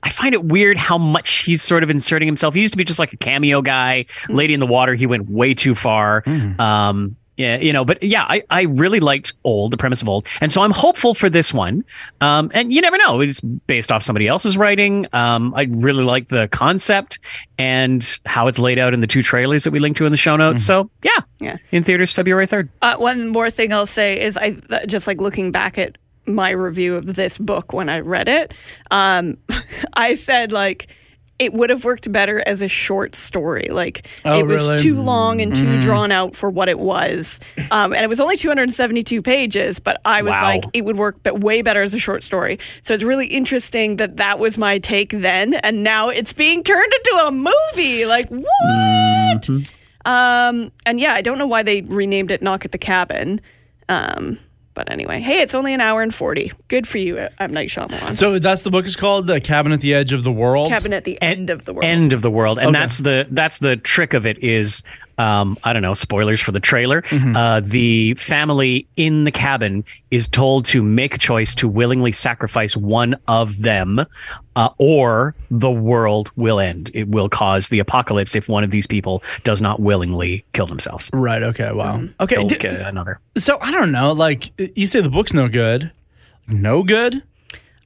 I 0.02 0.08
find 0.08 0.34
it 0.34 0.44
weird 0.44 0.76
how 0.78 0.96
much 0.96 1.42
he's 1.44 1.62
sort 1.62 1.82
of 1.82 1.90
inserting 1.90 2.26
himself. 2.26 2.54
He 2.54 2.60
used 2.62 2.72
to 2.72 2.78
be 2.78 2.84
just 2.84 2.98
like 2.98 3.12
a 3.12 3.16
cameo 3.18 3.60
guy. 3.62 4.06
Lady 4.30 4.54
in 4.54 4.60
the 4.60 4.66
Water, 4.66 4.94
he 4.94 5.04
went 5.06 5.28
way 5.28 5.52
too 5.54 5.74
far. 5.74 6.22
Um, 6.58 7.16
yeah, 7.40 7.56
you 7.58 7.72
know, 7.72 7.84
but 7.84 8.02
yeah, 8.02 8.24
I, 8.28 8.42
I 8.50 8.62
really 8.62 9.00
liked 9.00 9.32
Old, 9.44 9.70
the 9.72 9.76
premise 9.78 10.02
of 10.02 10.08
Old, 10.08 10.26
and 10.42 10.52
so 10.52 10.60
I'm 10.62 10.70
hopeful 10.72 11.14
for 11.14 11.30
this 11.30 11.54
one. 11.54 11.84
Um, 12.20 12.50
and 12.52 12.70
you 12.72 12.80
never 12.82 12.98
know; 12.98 13.20
it's 13.20 13.40
based 13.40 13.90
off 13.90 14.02
somebody 14.02 14.28
else's 14.28 14.58
writing. 14.58 15.06
Um, 15.14 15.54
I 15.56 15.62
really 15.70 16.04
like 16.04 16.28
the 16.28 16.48
concept 16.48 17.18
and 17.58 18.18
how 18.26 18.46
it's 18.48 18.58
laid 18.58 18.78
out 18.78 18.92
in 18.94 19.00
the 19.00 19.06
two 19.06 19.22
trailers 19.22 19.64
that 19.64 19.70
we 19.70 19.78
linked 19.78 19.96
to 19.98 20.04
in 20.06 20.12
the 20.12 20.18
show 20.18 20.36
notes. 20.36 20.64
So 20.64 20.90
yeah, 21.02 21.10
Yeah. 21.40 21.56
in 21.72 21.82
theaters 21.82 22.12
February 22.12 22.46
third. 22.46 22.68
Uh, 22.82 22.96
one 22.96 23.28
more 23.28 23.50
thing 23.50 23.72
I'll 23.72 23.86
say 23.86 24.20
is 24.20 24.36
I 24.36 24.52
th- 24.52 24.86
just 24.86 25.06
like 25.06 25.20
looking 25.20 25.50
back 25.50 25.78
at 25.78 25.96
my 26.26 26.50
review 26.50 26.94
of 26.96 27.14
this 27.16 27.38
book 27.38 27.72
when 27.72 27.88
I 27.88 28.00
read 28.00 28.28
it. 28.28 28.52
Um, 28.90 29.38
I 29.94 30.14
said 30.14 30.52
like 30.52 30.88
it 31.40 31.52
would 31.52 31.70
have 31.70 31.82
worked 31.84 32.12
better 32.12 32.40
as 32.46 32.62
a 32.62 32.68
short 32.68 33.16
story. 33.16 33.68
Like 33.72 34.06
Oh, 34.24 34.38
it 34.38 34.42
was 34.46 34.56
really? 34.56 34.78
too 34.82 35.00
long 35.02 35.40
and 35.40 35.52
too 35.56 35.80
drawn 35.80 36.12
out 36.12 36.36
for 36.36 36.48
what 36.50 36.68
it 36.68 36.78
was, 36.78 37.40
um, 37.72 37.92
and 37.92 38.04
it 38.04 38.08
was 38.08 38.20
only 38.20 38.36
272 38.36 39.22
pages. 39.22 39.80
But 39.80 40.00
I 40.04 40.22
was 40.22 40.30
Wow. 40.32 40.42
like, 40.44 40.64
it 40.74 40.84
would 40.84 40.96
work 40.98 41.16
but 41.24 41.40
way 41.40 41.62
better 41.62 41.82
as 41.82 41.94
a 41.94 41.98
short 41.98 42.22
story. 42.22 42.58
So 42.84 42.94
it's 42.94 43.02
really 43.02 43.26
interesting 43.26 43.96
that 43.96 44.18
that 44.18 44.38
was 44.38 44.56
my 44.58 44.78
take 44.78 45.10
then, 45.10 45.54
and 45.54 45.82
now 45.82 46.10
it's 46.10 46.32
being 46.32 46.62
turned 46.62 46.92
into 46.92 47.24
a 47.26 47.30
movie. 47.32 48.04
Like 48.06 48.28
what? 48.28 49.48
Um, 50.04 50.72
and 50.86 50.98
yeah, 51.00 51.14
I 51.14 51.22
don't 51.22 51.38
know 51.38 51.46
why 51.46 51.62
they 51.62 51.82
renamed 51.82 52.30
it 52.30 52.42
Knock 52.42 52.64
at 52.64 52.72
the 52.72 52.78
Cabin. 52.78 53.40
Um, 53.88 54.38
but 54.74 54.90
anyway, 54.90 55.20
hey, 55.20 55.40
it's 55.40 55.54
only 55.54 55.74
an 55.74 55.80
hour 55.80 56.00
and 56.02 56.14
40. 56.14 56.52
Good 56.68 56.86
for 56.88 56.98
you, 56.98 57.18
uh, 57.18 57.28
M. 57.38 57.52
Night 57.52 57.68
Shyamalan. 57.68 58.16
So 58.16 58.38
that's 58.38 58.62
the 58.62 58.70
book 58.70 58.86
is 58.86 58.96
called 58.96 59.26
The 59.26 59.40
Cabin 59.40 59.72
at 59.72 59.80
the 59.80 59.92
Edge 59.94 60.12
of 60.12 60.24
the 60.24 60.32
World. 60.32 60.68
Cabin 60.70 60.92
at 60.92 61.04
the 61.04 61.20
End 61.20 61.50
of 61.50 61.64
the 61.64 61.72
World. 61.74 61.84
end 61.84 62.12
of 62.12 62.22
the 62.22 62.30
world 62.30 62.58
and 62.58 62.68
Okay. 62.68 62.78
that's 62.78 62.98
the 62.98 63.26
that's 63.30 63.58
the 63.58 63.76
trick 63.76 64.14
of 64.14 64.26
it 64.26 64.42
is 64.42 64.82
um 65.20 65.56
i 65.64 65.72
don't 65.72 65.82
know 65.82 65.94
spoilers 65.94 66.40
for 66.40 66.52
the 66.52 66.60
trailer 66.60 67.02
Mm-hmm. 67.02 67.36
uh 67.36 67.60
the 67.60 68.14
family 68.14 68.86
in 68.96 69.24
the 69.24 69.30
cabin 69.32 69.84
is 70.10 70.28
told 70.28 70.64
to 70.66 70.82
make 70.82 71.14
a 71.14 71.18
choice 71.18 71.54
to 71.56 71.68
willingly 71.68 72.12
sacrifice 72.12 72.76
one 72.76 73.14
of 73.28 73.58
them 73.62 74.04
uh, 74.56 74.68
or 74.78 75.34
the 75.50 75.70
world 75.70 76.30
will 76.36 76.58
end 76.60 76.90
it 76.94 77.08
will 77.08 77.28
cause 77.28 77.68
the 77.68 77.78
apocalypse 77.80 78.34
if 78.34 78.48
one 78.48 78.64
of 78.64 78.70
these 78.70 78.86
people 78.86 79.22
does 79.44 79.60
not 79.60 79.80
willingly 79.80 80.44
kill 80.52 80.66
themselves 80.66 81.10
Right. 81.12 81.42
Okay. 81.42 81.70
Wow. 81.72 81.98
Mm-hmm. 81.98 82.22
Okay. 82.22 82.36
Kill- 82.36 82.48
di- 82.48 82.68
another 82.94 83.20
so 83.36 83.58
I 83.60 83.70
don't 83.72 83.92
know. 83.92 84.12
Like 84.12 84.50
you 84.76 84.86
say, 84.86 85.00
the 85.00 85.10
book's 85.10 85.32
no 85.32 85.48
good. 85.48 85.90
No 86.48 86.82
good. 86.82 87.22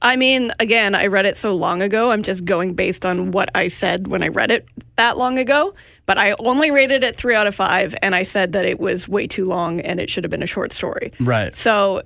I 0.01 0.15
mean, 0.17 0.51
again, 0.59 0.93
I 0.95 1.07
read 1.07 1.25
it 1.25 1.37
so 1.37 1.55
long 1.55 1.81
ago. 1.81 2.11
I'm 2.11 2.21
just 2.23 2.45
going 2.45 2.73
based 2.73 3.05
on 3.05 3.31
what 3.31 3.49
I 3.55 3.69
said 3.69 4.07
when 4.07 4.21
I 4.23 4.27
read 4.27 4.51
it 4.51 4.67
that 4.97 5.17
long 5.17 5.37
ago. 5.39 5.73
But 6.05 6.17
I 6.17 6.35
only 6.39 6.69
rated 6.71 7.03
it 7.03 7.15
three 7.15 7.33
out 7.35 7.47
of 7.47 7.55
five, 7.55 7.95
and 8.03 8.15
I 8.15 8.23
said 8.23 8.51
that 8.51 8.65
it 8.65 8.79
was 8.79 9.07
way 9.07 9.25
too 9.27 9.45
long 9.45 9.79
and 9.81 9.99
it 9.99 10.09
should 10.09 10.23
have 10.23 10.31
been 10.31 10.43
a 10.43 10.47
short 10.47 10.71
story. 10.73 11.11
Right. 11.19 11.55
So, 11.55 12.03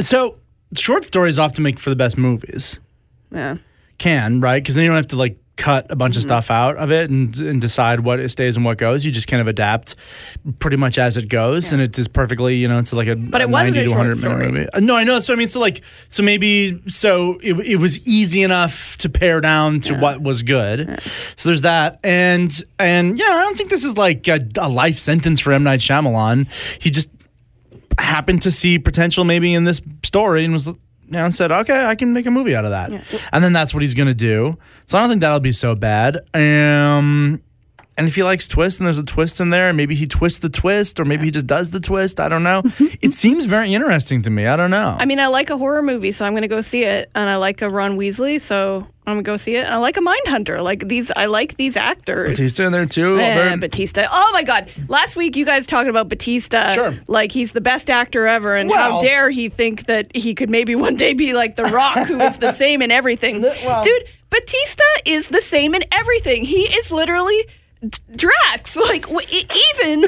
So 0.00 0.38
short 0.76 1.04
stories 1.04 1.38
often 1.38 1.62
make 1.62 1.78
for 1.78 1.90
the 1.90 1.96
best 1.96 2.18
movies. 2.18 2.80
yeah. 3.32 3.56
Can 3.96 4.40
right 4.40 4.60
because 4.62 4.74
then 4.74 4.82
you 4.84 4.90
don't 4.90 4.96
have 4.96 5.06
to 5.08 5.16
like 5.16 5.38
cut 5.56 5.86
a 5.88 5.94
bunch 5.94 6.16
of 6.16 6.22
stuff 6.22 6.50
out 6.50 6.76
of 6.76 6.90
it 6.90 7.10
and, 7.10 7.36
and 7.38 7.60
decide 7.60 8.00
what 8.00 8.18
it 8.18 8.28
stays 8.30 8.56
and 8.56 8.64
what 8.64 8.76
goes. 8.76 9.04
You 9.04 9.12
just 9.12 9.28
kind 9.28 9.40
of 9.40 9.46
adapt 9.46 9.94
pretty 10.58 10.76
much 10.76 10.98
as 10.98 11.16
it 11.16 11.28
goes, 11.28 11.72
and 11.72 11.80
it 11.80 11.96
is 11.98 12.08
perfectly 12.08 12.56
you 12.56 12.66
know 12.68 12.78
it's 12.78 12.92
like 12.92 13.06
a 13.08 13.14
But 13.16 13.40
it 13.40 13.48
wasn't 13.48 13.76
90 13.76 13.78
a 13.78 13.82
to 13.84 13.88
short 13.88 13.98
100 13.98 14.18
story. 14.18 14.36
minute 14.36 14.52
movie. 14.52 14.68
Uh, 14.72 14.80
No, 14.80 14.96
I 14.96 15.04
know. 15.04 15.20
So 15.20 15.32
I 15.32 15.36
mean, 15.36 15.48
so 15.48 15.60
like 15.60 15.82
so 16.08 16.22
maybe 16.22 16.80
so 16.88 17.38
it, 17.42 17.54
it 17.66 17.76
was 17.76 18.06
easy 18.06 18.42
enough 18.42 18.96
to 18.98 19.08
pare 19.08 19.40
down 19.40 19.80
to 19.80 19.94
what 19.94 20.20
was 20.22 20.42
good. 20.42 21.00
So 21.36 21.48
there's 21.48 21.62
that, 21.62 22.00
and 22.02 22.52
and 22.78 23.18
yeah, 23.18 23.26
I 23.26 23.42
don't 23.44 23.56
think 23.56 23.70
this 23.70 23.84
is 23.84 23.96
like 23.96 24.26
a, 24.28 24.40
a 24.58 24.68
life 24.68 24.98
sentence 24.98 25.40
for 25.40 25.52
M 25.52 25.62
Night 25.62 25.80
Shyamalan. 25.80 26.48
He 26.80 26.90
just 26.90 27.10
happened 27.96 28.42
to 28.42 28.50
see 28.50 28.78
potential 28.78 29.24
maybe 29.24 29.54
in 29.54 29.62
this 29.64 29.80
story 30.02 30.44
and 30.44 30.52
was 30.52 30.68
you 31.06 31.12
know, 31.12 31.30
said, 31.30 31.52
okay, 31.52 31.86
I 31.86 31.94
can 31.94 32.12
make 32.12 32.26
a 32.26 32.30
movie 32.30 32.54
out 32.56 32.64
of 32.64 32.70
that. 32.70 32.92
And 33.32 33.42
then 33.44 33.52
that's 33.52 33.72
what 33.74 33.82
he's 33.82 33.94
going 33.94 34.08
to 34.08 34.14
do. 34.14 34.58
So 34.86 34.98
I 34.98 35.02
don't 35.02 35.10
think 35.10 35.20
that'll 35.20 35.40
be 35.40 35.52
so 35.52 35.74
bad. 35.74 36.18
Um, 36.34 37.42
and 37.96 38.08
if 38.08 38.14
he 38.16 38.22
likes 38.22 38.48
twists 38.48 38.80
and 38.80 38.86
there's 38.86 38.98
a 38.98 39.04
twist 39.04 39.40
in 39.40 39.50
there, 39.50 39.72
maybe 39.72 39.94
he 39.94 40.06
twists 40.06 40.40
the 40.40 40.48
twist 40.48 40.98
or 40.98 41.04
maybe 41.04 41.26
he 41.26 41.30
just 41.30 41.46
does 41.46 41.70
the 41.70 41.80
twist. 41.80 42.18
I 42.18 42.28
don't 42.28 42.42
know. 42.42 42.62
it 43.00 43.12
seems 43.12 43.46
very 43.46 43.72
interesting 43.72 44.22
to 44.22 44.30
me. 44.30 44.46
I 44.46 44.56
don't 44.56 44.70
know. 44.70 44.96
I 44.98 45.04
mean, 45.04 45.20
I 45.20 45.28
like 45.28 45.50
a 45.50 45.56
horror 45.56 45.82
movie, 45.82 46.10
so 46.12 46.24
I'm 46.24 46.32
going 46.32 46.42
to 46.42 46.48
go 46.48 46.60
see 46.60 46.84
it. 46.84 47.10
And 47.14 47.28
I 47.30 47.36
like 47.36 47.62
a 47.62 47.70
Ron 47.70 47.96
Weasley, 47.96 48.40
so 48.40 48.86
I'm 49.06 49.14
going 49.14 49.24
to 49.24 49.30
go 49.30 49.36
see 49.36 49.54
it. 49.56 49.64
And 49.66 49.74
I 49.74 49.78
like 49.78 49.96
a 49.96 50.00
Mindhunter. 50.00 50.60
Like 50.62 50.88
these, 50.88 51.12
I 51.14 51.26
like 51.26 51.56
these 51.56 51.76
actors. 51.76 52.30
Batista 52.30 52.64
in 52.64 52.72
there 52.72 52.86
too. 52.86 53.18
Eh, 53.20 53.34
very- 53.34 53.58
Batista. 53.58 54.06
Oh 54.10 54.30
my 54.32 54.42
God! 54.42 54.70
Last 54.88 55.14
week 55.14 55.36
you 55.36 55.44
guys 55.44 55.64
talking 55.66 55.90
about 55.90 56.08
Batista, 56.08 56.74
Sure. 56.74 56.94
like 57.06 57.30
he's 57.30 57.52
the 57.52 57.60
best 57.60 57.90
actor 57.90 58.26
ever, 58.26 58.56
and 58.56 58.72
how 58.72 59.00
dare 59.02 59.30
he 59.30 59.48
think 59.48 59.86
that 59.86 60.14
he 60.16 60.34
could 60.34 60.50
maybe 60.50 60.74
one 60.74 60.96
day 60.96 61.14
be 61.14 61.32
like 61.34 61.54
The 61.56 61.64
Rock, 61.64 62.08
who 62.08 62.18
is 62.20 62.38
the 62.38 62.50
same 62.64 62.82
in 62.82 62.90
everything. 62.90 63.40
Dude, 63.40 64.04
Batista 64.30 64.82
is 65.06 65.28
the 65.28 65.40
same 65.40 65.74
in 65.74 65.84
everything. 65.92 66.44
He 66.44 66.62
is 66.62 66.90
literally 66.90 67.46
Drax. 68.14 68.76
Like 68.76 69.02
w- 69.02 69.26
even 69.30 70.04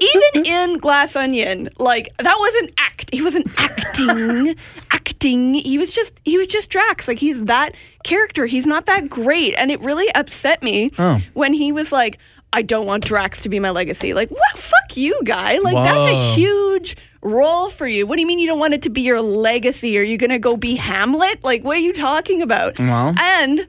even 0.00 0.44
in 0.46 0.78
Glass 0.78 1.16
Onion, 1.16 1.68
like 1.78 2.08
that 2.18 2.36
wasn't 2.38 2.72
act. 2.78 3.10
He 3.12 3.22
wasn't 3.22 3.48
acting, 3.58 4.56
acting. 4.90 5.54
He 5.54 5.78
was 5.78 5.92
just 5.92 6.20
he 6.24 6.36
was 6.36 6.46
just 6.46 6.70
Drax. 6.70 7.08
Like 7.08 7.18
he's 7.18 7.44
that 7.44 7.74
character. 8.04 8.46
He's 8.46 8.66
not 8.66 8.86
that 8.86 9.08
great, 9.08 9.54
and 9.54 9.70
it 9.70 9.80
really 9.80 10.12
upset 10.14 10.62
me 10.62 10.90
oh. 10.98 11.20
when 11.34 11.52
he 11.52 11.72
was 11.72 11.92
like. 11.92 12.18
I 12.50 12.62
don't 12.62 12.86
want 12.86 13.04
Drax 13.04 13.42
to 13.42 13.50
be 13.50 13.60
my 13.60 13.68
legacy. 13.68 14.14
Like, 14.14 14.30
what? 14.30 14.56
Fuck 14.56 14.96
you, 14.96 15.20
guy. 15.22 15.58
Like, 15.58 15.74
that's 15.74 15.98
a 15.98 16.34
huge 16.34 16.96
role 17.20 17.68
for 17.68 17.86
you. 17.86 18.06
What 18.06 18.16
do 18.16 18.22
you 18.22 18.26
mean 18.26 18.38
you 18.38 18.46
don't 18.46 18.58
want 18.58 18.72
it 18.72 18.80
to 18.84 18.88
be 18.88 19.02
your 19.02 19.20
legacy? 19.20 19.98
Are 19.98 20.02
you 20.02 20.16
going 20.16 20.30
to 20.30 20.38
go 20.38 20.56
be 20.56 20.74
Hamlet? 20.74 21.44
Like, 21.44 21.62
what 21.62 21.76
are 21.76 21.80
you 21.80 21.92
talking 21.92 22.40
about? 22.40 22.78
Well. 22.78 23.14
And 23.18 23.66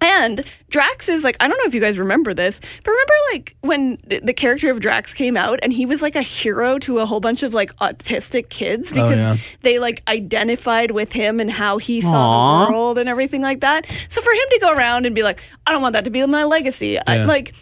and 0.00 0.44
Drax 0.68 1.08
is 1.08 1.24
like, 1.24 1.36
I 1.40 1.48
don't 1.48 1.56
know 1.58 1.64
if 1.64 1.74
you 1.74 1.80
guys 1.80 1.98
remember 1.98 2.34
this, 2.34 2.60
but 2.84 2.90
remember 2.90 3.12
like 3.32 3.56
when 3.62 3.96
th- 4.08 4.22
the 4.22 4.34
character 4.34 4.70
of 4.70 4.80
Drax 4.80 5.14
came 5.14 5.36
out 5.36 5.58
and 5.62 5.72
he 5.72 5.86
was 5.86 6.02
like 6.02 6.16
a 6.16 6.22
hero 6.22 6.78
to 6.80 6.98
a 6.98 7.06
whole 7.06 7.20
bunch 7.20 7.42
of 7.42 7.54
like 7.54 7.74
autistic 7.76 8.48
kids 8.48 8.90
oh, 8.92 8.94
because 8.94 9.18
yeah. 9.18 9.36
they 9.62 9.78
like 9.78 10.02
identified 10.08 10.90
with 10.90 11.12
him 11.12 11.40
and 11.40 11.50
how 11.50 11.78
he 11.78 12.00
saw 12.00 12.10
Aw. 12.10 12.66
the 12.66 12.72
world 12.72 12.98
and 12.98 13.08
everything 13.08 13.42
like 13.42 13.60
that. 13.60 13.86
So 14.08 14.20
for 14.20 14.32
him 14.32 14.44
to 14.50 14.58
go 14.60 14.74
around 14.74 15.06
and 15.06 15.14
be 15.14 15.22
like, 15.22 15.40
I 15.66 15.72
don't 15.72 15.82
want 15.82 15.94
that 15.94 16.04
to 16.04 16.10
be 16.10 16.24
my 16.26 16.44
legacy. 16.44 16.98
I, 16.98 17.24
like, 17.24 17.54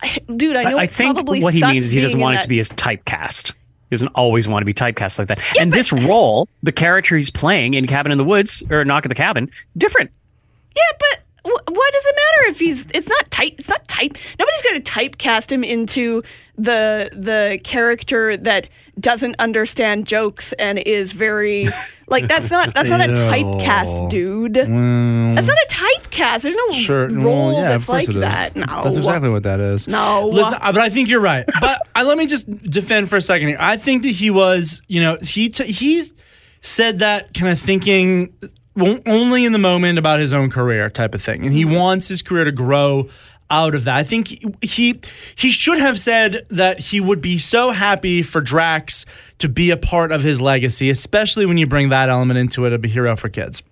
I, 0.00 0.18
dude, 0.34 0.56
I 0.56 0.64
know 0.64 0.78
I, 0.78 0.82
I 0.82 0.86
think 0.86 1.14
probably 1.14 1.42
what 1.42 1.54
he 1.54 1.62
means 1.62 1.86
is 1.86 1.92
he 1.92 2.00
doesn't 2.00 2.20
want 2.20 2.34
it 2.34 2.38
that- 2.38 2.42
to 2.44 2.48
be 2.48 2.56
his 2.56 2.70
typecast. 2.70 3.54
He 3.88 3.94
doesn't 3.94 4.08
always 4.16 4.48
want 4.48 4.62
to 4.62 4.66
be 4.66 4.74
typecast 4.74 5.20
like 5.20 5.28
that. 5.28 5.40
and 5.60 5.72
this 5.72 5.92
role, 5.92 6.48
the 6.64 6.72
character 6.72 7.14
he's 7.14 7.30
playing 7.30 7.74
in 7.74 7.86
Cabin 7.86 8.10
in 8.10 8.18
the 8.18 8.24
Woods 8.24 8.64
or 8.68 8.84
Knock 8.84 9.04
at 9.04 9.08
the 9.10 9.14
Cabin, 9.14 9.48
different. 9.76 10.10
Yeah, 10.74 10.82
but 10.98 11.25
what 11.50 11.92
does 11.92 12.06
it 12.06 12.16
matter 12.16 12.50
if 12.50 12.58
he's? 12.58 12.86
It's 12.94 13.08
not 13.08 13.30
type. 13.30 13.54
It's 13.58 13.68
not 13.68 13.86
type. 13.88 14.16
Nobody's 14.38 14.62
going 14.62 14.82
to 14.82 14.92
typecast 14.92 15.50
him 15.50 15.62
into 15.64 16.22
the 16.58 17.10
the 17.12 17.60
character 17.64 18.36
that 18.36 18.68
doesn't 18.98 19.36
understand 19.38 20.06
jokes 20.06 20.54
and 20.54 20.78
is 20.78 21.12
very 21.12 21.68
like 22.08 22.28
that's 22.28 22.50
not 22.50 22.74
that's 22.74 22.88
not 22.88 23.00
a 23.02 23.08
typecast, 23.12 24.08
dude. 24.08 24.54
that's 24.54 25.46
not 25.46 25.56
a 25.56 25.66
typecast. 25.68 26.42
There's 26.42 26.56
no 26.56 26.72
Sure. 26.72 27.08
role 27.08 27.48
well, 27.48 27.52
yeah, 27.52 27.68
that's 27.70 27.82
of 27.82 27.86
course 27.86 28.08
like 28.08 28.08
it 28.08 28.16
is. 28.16 28.20
that. 28.22 28.56
No, 28.56 28.80
That's 28.84 28.96
exactly 28.96 29.28
what 29.28 29.42
that 29.42 29.60
is. 29.60 29.86
No. 29.86 30.28
Listen, 30.32 30.58
uh, 30.60 30.72
but 30.72 30.80
I 30.80 30.88
think 30.88 31.08
you're 31.10 31.20
right. 31.20 31.44
But 31.60 31.78
uh, 31.94 32.04
let 32.04 32.16
me 32.18 32.26
just 32.26 32.50
defend 32.62 33.10
for 33.10 33.16
a 33.16 33.20
second 33.20 33.48
here. 33.48 33.58
I 33.60 33.76
think 33.76 34.02
that 34.02 34.12
he 34.12 34.30
was, 34.30 34.80
you 34.88 35.00
know, 35.02 35.18
he 35.22 35.50
t- 35.50 35.70
he's 35.70 36.14
said 36.62 37.00
that 37.00 37.34
kind 37.34 37.52
of 37.52 37.58
thinking 37.58 38.32
o- 38.42 38.48
only 38.76 39.44
in 39.44 39.52
the 39.52 39.58
moment 39.58 39.98
about 39.98 40.20
his 40.20 40.32
own 40.32 40.50
career 40.50 40.90
type 40.90 41.14
of 41.14 41.22
thing, 41.22 41.44
and 41.44 41.52
he 41.52 41.64
mm-hmm. 41.64 41.74
wants 41.74 42.08
his 42.08 42.22
career 42.22 42.44
to 42.44 42.52
grow 42.52 43.08
out 43.50 43.74
of 43.74 43.84
that. 43.84 43.96
I 43.96 44.02
think 44.02 44.28
he, 44.28 44.54
he 44.60 45.00
he 45.36 45.50
should 45.50 45.78
have 45.78 45.98
said 45.98 46.46
that 46.50 46.80
he 46.80 47.00
would 47.00 47.20
be 47.20 47.38
so 47.38 47.70
happy 47.70 48.22
for 48.22 48.40
Drax 48.40 49.06
to 49.38 49.48
be 49.48 49.70
a 49.70 49.76
part 49.76 50.12
of 50.12 50.22
his 50.22 50.40
legacy, 50.40 50.90
especially 50.90 51.46
when 51.46 51.56
you 51.56 51.66
bring 51.66 51.88
that 51.90 52.08
element 52.08 52.38
into 52.38 52.66
it 52.66 52.72
of 52.72 52.84
a 52.84 52.88
hero 52.88 53.16
for 53.16 53.28
kids. 53.28 53.62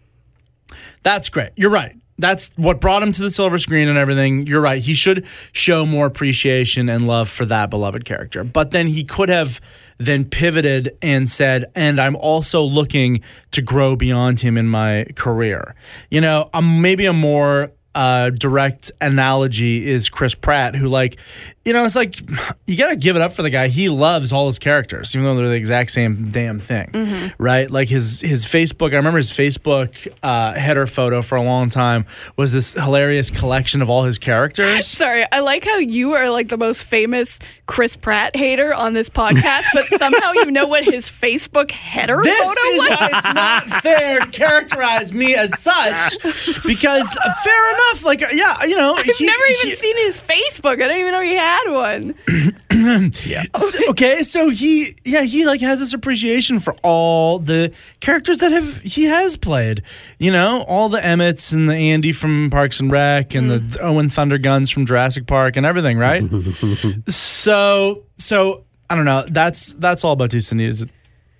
That's 1.02 1.28
great. 1.28 1.50
You're 1.56 1.70
right. 1.70 1.96
That's 2.16 2.50
what 2.56 2.80
brought 2.80 3.02
him 3.02 3.10
to 3.12 3.22
the 3.22 3.30
silver 3.30 3.58
screen 3.58 3.88
and 3.88 3.98
everything. 3.98 4.46
You're 4.46 4.60
right. 4.60 4.80
He 4.80 4.94
should 4.94 5.26
show 5.52 5.84
more 5.84 6.06
appreciation 6.06 6.88
and 6.88 7.06
love 7.08 7.28
for 7.28 7.44
that 7.46 7.70
beloved 7.70 8.04
character. 8.04 8.44
But 8.44 8.70
then 8.70 8.86
he 8.86 9.02
could 9.02 9.28
have 9.28 9.60
then 9.98 10.24
pivoted 10.24 10.96
and 11.02 11.28
said, 11.28 11.66
and 11.74 12.00
I'm 12.00 12.16
also 12.16 12.62
looking 12.62 13.22
to 13.52 13.62
grow 13.62 13.96
beyond 13.96 14.40
him 14.40 14.57
in 14.57 14.68
my 14.68 15.07
career. 15.14 15.74
You 16.11 16.20
know, 16.20 16.48
I'm 16.52 16.83
maybe 16.83 17.07
a 17.07 17.12
more 17.12 17.72
uh, 17.94 18.30
direct 18.30 18.90
analogy 19.00 19.87
is 19.88 20.09
Chris 20.09 20.35
Pratt, 20.35 20.74
who 20.74 20.88
like, 20.88 21.16
you 21.64 21.72
know, 21.72 21.85
it's 21.85 21.96
like 21.96 22.20
you 22.66 22.76
gotta 22.76 22.96
give 22.96 23.16
it 23.16 23.22
up 23.22 23.33
for 23.33 23.42
the 23.42 23.50
guy. 23.50 23.68
He 23.68 23.88
loves 23.88 24.33
all 24.33 24.46
his 24.48 24.59
characters, 24.59 25.14
even 25.14 25.24
though 25.24 25.37
they're 25.37 25.48
the 25.48 25.54
exact 25.54 25.92
same 25.92 26.28
damn 26.30 26.61
thing, 26.61 27.33
right? 27.38 27.70
Like 27.70 27.88
his 27.88 28.20
his 28.20 28.44
Facebook. 28.44 28.92
I 28.92 28.96
remember 28.96 29.16
his 29.18 29.30
Facebook 29.30 30.07
uh, 30.22 30.52
header 30.54 30.87
photo 30.87 31.22
for 31.22 31.37
a 31.37 31.42
long 31.42 31.70
time 31.70 32.04
was 32.37 32.52
this 32.52 32.72
hilarious 32.72 33.30
collection 33.30 33.80
of 33.80 33.88
all 33.88 34.02
his 34.04 34.18
characters. 34.18 34.87
Sorry, 34.94 35.24
I 35.33 35.40
like 35.40 35.64
how 35.64 35.78
you 35.78 36.12
are 36.12 36.28
like 36.30 36.48
the 36.48 36.59
most 36.59 36.85
famous 36.85 37.38
Chris 37.66 37.96
Pratt 37.96 38.37
hater 38.37 38.74
on 38.74 38.92
this 38.92 39.09
podcast, 39.09 39.64
but 39.72 39.88
somehow 39.98 40.33
you 40.33 40.50
know 40.50 40.66
what 40.66 40.85
his 40.85 41.09
Facebook 41.09 41.70
header 41.70 42.20
This 42.22 42.38
photo 42.46 42.61
is 42.61 42.85
was. 43.00 43.11
it's 43.14 43.35
not 43.35 43.68
fair 43.83 44.20
to 44.20 44.26
characterize 44.26 45.14
me 45.14 45.35
as 45.35 45.59
such, 45.59 46.18
because 46.66 47.14
fair 47.14 47.70
enough. 47.74 47.83
Like, 48.04 48.22
uh, 48.22 48.26
yeah, 48.32 48.64
you 48.64 48.76
know, 48.76 48.94
I've 48.96 49.04
he- 49.04 49.26
never 49.26 49.44
even 49.44 49.68
he- 49.68 49.74
seen 49.76 49.96
his 49.98 50.20
Facebook. 50.20 50.72
I 50.74 50.88
didn't 50.88 51.00
even 51.00 51.12
know 51.12 51.20
he 51.22 51.34
had 51.34 51.70
one. 51.70 52.14
So- 53.56 53.90
okay, 53.90 54.22
so 54.22 54.50
he 54.50 54.88
yeah, 55.04 55.22
he 55.22 55.46
like 55.46 55.60
has 55.60 55.80
this 55.80 55.94
appreciation 55.94 56.58
for 56.58 56.74
all 56.82 57.38
the 57.38 57.72
characters 58.00 58.38
that 58.38 58.52
have 58.52 58.80
he 58.82 59.04
has 59.04 59.36
played. 59.36 59.82
You 60.18 60.32
know, 60.32 60.62
all 60.68 60.88
the 60.88 61.04
Emmets 61.04 61.52
and 61.52 61.68
the 61.68 61.74
Andy 61.74 62.12
from 62.12 62.50
Parks 62.50 62.80
and 62.80 62.90
Rec 62.90 63.34
and 63.34 63.50
the 63.50 63.58
mm. 63.60 63.76
Owen 63.80 64.08
Thunderguns 64.08 64.72
from 64.72 64.86
Jurassic 64.86 65.26
Park 65.26 65.56
and 65.56 65.64
everything, 65.64 65.98
right? 65.98 66.22
so 67.08 68.04
so 68.18 68.64
I 68.90 68.96
don't 68.96 69.04
know. 69.04 69.24
That's 69.30 69.72
that's 69.74 70.04
all 70.04 70.16
Bautista 70.16 70.54
needs 70.54 70.84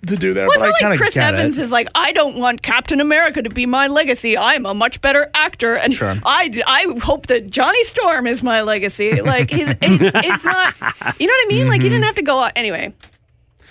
to 0.07 0.15
do 0.15 0.33
there. 0.33 0.47
Well, 0.47 0.59
but 0.59 0.65
I 0.65 0.69
it's 0.69 0.79
kind 0.79 0.91
not 0.91 0.95
of 0.95 0.99
like 1.01 1.11
Chris 1.13 1.17
Evans 1.17 1.59
it. 1.59 1.65
is 1.65 1.71
like, 1.71 1.89
I 1.95 2.11
don't 2.11 2.37
want 2.37 2.61
Captain 2.61 2.99
America 2.99 3.41
to 3.41 3.49
be 3.49 3.65
my 3.65 3.87
legacy. 3.87 4.37
I'm 4.37 4.65
a 4.65 4.73
much 4.73 5.01
better 5.01 5.29
actor, 5.33 5.75
and 5.75 5.93
Sure. 5.93 6.17
I, 6.25 6.61
I 6.67 6.99
hope 7.01 7.27
that 7.27 7.49
Johnny 7.49 7.83
Storm 7.83 8.27
is 8.27 8.43
my 8.43 8.61
legacy. 8.61 9.21
Like, 9.21 9.49
he's, 9.49 9.67
it's, 9.81 9.81
it's 9.81 10.45
not, 10.45 10.75
you 11.19 11.27
know 11.27 11.33
what 11.33 11.45
I 11.45 11.47
mean? 11.47 11.67
Like, 11.67 11.81
he 11.81 11.89
didn't 11.89 12.01
mm-hmm. 12.01 12.05
have 12.05 12.15
to 12.15 12.21
go 12.23 12.39
out 12.39 12.53
anyway. 12.55 12.93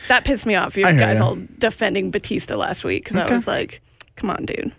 That 0.09 0.25
pissed 0.25 0.47
me 0.47 0.55
off. 0.55 0.77
You 0.77 0.85
guys 0.85 1.19
ya. 1.19 1.27
all 1.27 1.39
defending 1.59 2.11
Bautista 2.11 2.57
last 2.57 2.85
week 2.85 3.05
because 3.05 3.17
I 3.17 3.33
was 3.33 3.47
like, 3.47 3.81
come 4.17 4.31
on, 4.31 4.45
dude. 4.45 4.73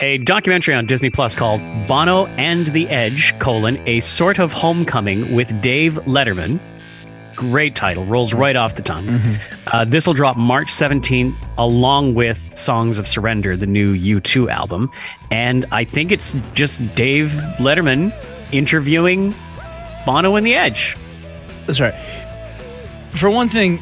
a 0.00 0.18
documentary 0.18 0.74
on 0.74 0.86
Disney 0.86 1.10
Plus 1.10 1.34
called 1.34 1.60
Bono 1.86 2.26
and 2.26 2.66
the 2.68 2.88
Edge: 2.88 3.38
colon 3.38 3.76
a 3.86 4.00
sort 4.00 4.38
of 4.38 4.52
homecoming 4.52 5.34
with 5.34 5.60
Dave 5.62 5.94
Letterman. 6.06 6.60
Great 7.40 7.74
title, 7.74 8.04
rolls 8.04 8.34
right 8.34 8.54
off 8.54 8.74
the 8.74 8.82
tongue. 8.82 9.18
Uh, 9.66 9.86
this 9.86 10.06
will 10.06 10.12
drop 10.12 10.36
March 10.36 10.68
17th, 10.68 11.34
along 11.56 12.12
with 12.14 12.54
Songs 12.54 12.98
of 12.98 13.08
Surrender, 13.08 13.56
the 13.56 13.66
new 13.66 13.96
U2 13.96 14.50
album. 14.50 14.90
And 15.30 15.64
I 15.72 15.84
think 15.84 16.12
it's 16.12 16.36
just 16.52 16.78
Dave 16.94 17.28
Letterman 17.58 18.12
interviewing 18.52 19.34
Bono 20.04 20.36
and 20.36 20.46
the 20.46 20.54
Edge. 20.54 20.98
That's 21.64 21.80
right. 21.80 21.94
For 23.12 23.30
one 23.30 23.48
thing, 23.48 23.78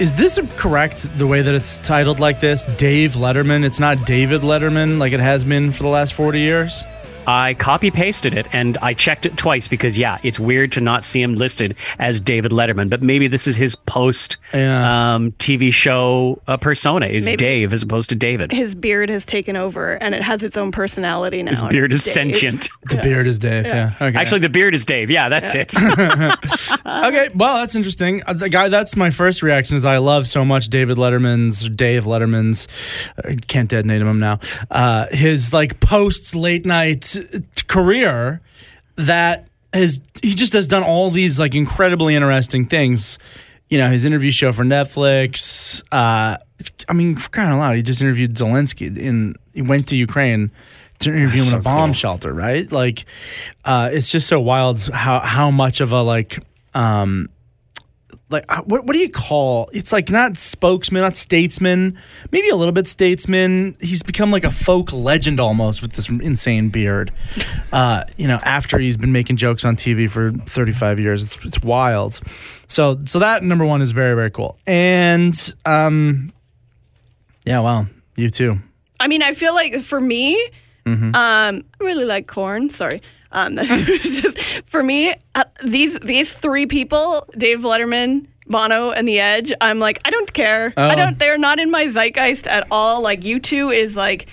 is 0.00 0.14
this 0.14 0.40
correct 0.56 1.06
the 1.18 1.26
way 1.26 1.42
that 1.42 1.54
it's 1.54 1.78
titled 1.80 2.18
like 2.18 2.40
this? 2.40 2.64
Dave 2.78 3.12
Letterman. 3.12 3.62
It's 3.62 3.78
not 3.78 4.06
David 4.06 4.40
Letterman 4.40 4.98
like 4.98 5.12
it 5.12 5.20
has 5.20 5.44
been 5.44 5.70
for 5.70 5.82
the 5.82 5.90
last 5.90 6.14
40 6.14 6.40
years? 6.40 6.82
I 7.26 7.54
copy 7.54 7.90
pasted 7.90 8.34
it 8.34 8.46
and 8.52 8.76
I 8.78 8.94
checked 8.94 9.26
it 9.26 9.36
twice 9.36 9.68
because 9.68 9.96
yeah, 9.98 10.18
it's 10.22 10.40
weird 10.40 10.72
to 10.72 10.80
not 10.80 11.04
see 11.04 11.22
him 11.22 11.34
listed 11.34 11.76
as 11.98 12.20
David 12.20 12.52
Letterman, 12.52 12.90
but 12.90 13.02
maybe 13.02 13.28
this 13.28 13.46
is 13.46 13.56
his 13.56 13.74
post 13.74 14.36
Yeah. 14.52 15.14
um, 15.14 15.32
TV 15.32 15.72
show 15.72 16.40
uh, 16.48 16.56
persona 16.56 17.06
is 17.06 17.24
Maybe. 17.26 17.36
Dave 17.36 17.72
as 17.72 17.82
opposed 17.82 18.08
to 18.10 18.14
David. 18.14 18.52
His 18.52 18.74
beard 18.74 19.08
has 19.08 19.24
taken 19.26 19.56
over 19.56 19.92
and 19.94 20.14
it 20.14 20.22
has 20.22 20.42
its 20.42 20.56
own 20.56 20.72
personality 20.72 21.42
now. 21.42 21.50
His 21.50 21.62
beard 21.62 21.92
is 21.92 22.04
Dave. 22.04 22.12
sentient. 22.14 22.68
The 22.88 22.96
beard 22.96 23.26
is 23.26 23.38
Dave. 23.38 23.64
Yeah. 23.64 23.94
Okay. 24.00 24.18
Actually, 24.18 24.40
the 24.40 24.48
beard 24.50 24.74
is 24.74 24.84
Dave. 24.84 25.10
Yeah, 25.10 25.28
that's 25.30 25.54
it. 25.54 25.72
okay. 26.86 27.28
Well, 27.34 27.56
that's 27.58 27.74
interesting. 27.74 28.22
Uh, 28.26 28.32
The 28.34 28.48
guy. 28.48 28.68
That's 28.68 28.96
my 28.96 29.10
first 29.10 29.42
reaction. 29.42 29.76
Is 29.76 29.84
I 29.84 29.98
love 29.98 30.26
so 30.26 30.44
much 30.44 30.68
David 30.68 30.98
Letterman's 30.98 31.68
Dave 31.68 32.04
Letterman's. 32.04 32.68
Uh, 33.24 33.34
can't 33.46 33.68
detonate 33.70 34.02
him 34.02 34.18
now. 34.18 34.40
Uh, 34.70 35.06
his 35.10 35.52
like 35.52 35.80
posts 35.80 36.34
late 36.34 36.66
night 36.66 37.11
uh, 37.16 37.38
career 37.66 38.40
that 38.96 39.46
has 39.72 40.00
he 40.22 40.34
just 40.34 40.52
has 40.52 40.68
done 40.68 40.82
all 40.82 41.10
these 41.10 41.38
like 41.38 41.54
incredibly 41.54 42.14
interesting 42.14 42.66
things. 42.66 43.18
You 43.68 43.78
know, 43.78 43.88
his 43.88 44.04
interview 44.04 44.30
show 44.30 44.52
for 44.52 44.64
Netflix. 44.64 45.82
Uh, 45.90 46.36
I 46.88 46.92
mean, 46.92 47.16
for 47.16 47.30
crying 47.30 47.50
out 47.50 47.58
loud, 47.58 47.76
he 47.76 47.82
just 47.82 48.02
interviewed 48.02 48.34
Zelensky. 48.34 48.96
In 48.96 49.34
he 49.54 49.62
went 49.62 49.88
to 49.88 49.96
Ukraine 49.96 50.50
to 50.98 51.08
interview 51.10 51.42
him 51.42 51.54
in 51.54 51.60
a 51.60 51.62
bomb 51.62 51.92
shelter. 51.94 52.32
Right? 52.32 52.70
Like, 52.70 53.06
uh, 53.64 53.90
it's 53.92 54.10
just 54.10 54.28
so 54.28 54.40
wild 54.40 54.80
how 54.90 55.20
how 55.20 55.50
much 55.50 55.80
of 55.80 55.92
a 55.92 56.02
like 56.02 56.38
um 56.74 57.28
like 58.32 58.44
uh, 58.48 58.62
what 58.62 58.84
what 58.86 58.94
do 58.94 58.98
you 58.98 59.08
call 59.10 59.68
it's 59.72 59.92
like 59.92 60.10
not 60.10 60.36
spokesman 60.36 61.02
not 61.02 61.14
statesman 61.16 61.98
maybe 62.30 62.48
a 62.48 62.56
little 62.56 62.72
bit 62.72 62.86
statesman. 62.86 63.76
He's 63.80 64.02
become 64.02 64.30
like 64.30 64.44
a 64.44 64.50
folk 64.50 64.92
legend 64.92 65.38
almost 65.40 65.82
with 65.82 65.92
this 65.92 66.08
insane 66.08 66.70
beard. 66.70 67.12
Uh 67.72 68.04
you 68.16 68.26
know 68.26 68.38
after 68.44 68.78
he's 68.78 68.96
been 68.96 69.12
making 69.12 69.36
jokes 69.36 69.64
on 69.64 69.76
TV 69.76 70.08
for 70.10 70.32
35 70.32 70.98
years. 71.00 71.22
It's 71.22 71.44
it's 71.44 71.62
wild. 71.62 72.20
So 72.68 72.98
so 73.04 73.18
that 73.18 73.42
number 73.42 73.64
1 73.66 73.82
is 73.82 73.92
very 73.92 74.14
very 74.14 74.30
cool. 74.30 74.58
And 74.66 75.34
um 75.64 76.32
yeah 77.44 77.60
wow. 77.60 77.86
You 78.16 78.30
too. 78.30 78.60
I 79.00 79.08
mean, 79.08 79.22
I 79.22 79.32
feel 79.34 79.54
like 79.54 79.74
for 79.80 80.00
me, 80.00 80.40
Mm-hmm. 80.84 81.14
um, 81.14 81.14
I 81.80 81.84
really 81.84 82.04
like 82.04 82.26
corn. 82.26 82.68
Sorry. 82.68 83.00
Um, 83.32 83.54
that's 83.54 83.68
just, 84.20 84.38
for 84.66 84.82
me, 84.82 85.14
uh, 85.34 85.44
these 85.64 85.98
these 86.00 86.32
three 86.36 86.66
people, 86.66 87.26
Dave 87.36 87.60
Letterman, 87.60 88.26
Bono, 88.46 88.90
and 88.90 89.08
The 89.08 89.20
Edge, 89.20 89.52
I'm 89.60 89.78
like, 89.78 90.00
I 90.04 90.10
don't 90.10 90.32
care. 90.32 90.72
I 90.76 90.92
Oh. 90.92 90.96
don't. 90.96 91.18
They're 91.18 91.38
not 91.38 91.58
in 91.58 91.70
my 91.70 91.86
zeitgeist 91.88 92.46
at 92.46 92.66
all. 92.70 93.02
Like 93.02 93.20
U2 93.22 93.74
is 93.74 93.96
like. 93.96 94.26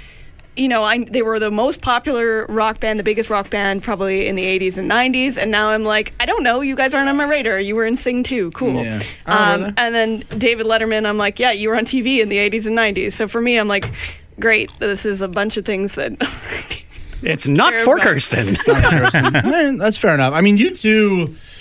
You 0.58 0.68
know, 0.68 0.84
I, 0.84 1.06
they 1.06 1.22
were 1.22 1.40
the 1.40 1.52
most 1.52 1.80
popular 1.82 2.46
rock 2.48 2.82
band, 2.82 3.00
the 3.00 3.04
biggest 3.04 3.30
rock 3.30 3.50
band 3.50 3.82
probably 3.82 4.28
in 4.28 4.36
the 4.36 4.44
80s 4.44 4.78
and 4.78 4.92
90s. 4.92 5.38
And 5.38 5.52
now 5.52 5.70
I'm 5.70 5.86
like, 5.86 6.12
I 6.20 6.26
don't 6.26 6.44
know. 6.44 6.60
You 6.60 6.76
guys 6.76 6.94
aren't 6.94 7.08
on 7.08 7.16
my 7.16 7.24
radar. 7.24 7.62
You 7.62 7.76
were 7.78 7.86
in 7.86 7.96
Sing 7.96 8.24
2. 8.24 8.52
Cool. 8.52 8.74
Yeah. 8.84 9.02
I 9.26 9.54
Um, 9.54 9.74
and 9.78 9.96
then 9.96 10.20
David 10.38 10.66
Letterman, 10.66 11.06
I'm 11.06 11.18
like, 11.18 11.40
yeah, 11.40 11.52
you 11.54 11.70
were 11.70 11.78
on 11.78 11.86
TV 11.86 12.20
in 12.20 12.28
the 12.28 12.36
80s 12.38 12.66
and 12.66 12.78
90s. 12.78 13.14
So 13.14 13.26
for 13.30 13.40
me, 13.40 13.58
I'm 13.58 13.70
like, 13.70 13.90
great. 14.38 14.70
This 14.80 15.06
is 15.06 15.22
a 15.22 15.30
bunch 15.30 15.56
of 15.56 15.64
things 15.64 15.96
that. 15.96 16.12
it's 17.22 17.48
not 17.48 17.74
Fair 17.74 17.86
for 17.86 17.96
enough. 17.98 18.08
Kirsten. 18.08 18.58
Eh, 18.68 19.72
that's 19.78 19.98
fair 19.98 20.14
enough 20.14 20.34
i 20.34 20.42
mean 20.42 20.58
U2 20.58 21.56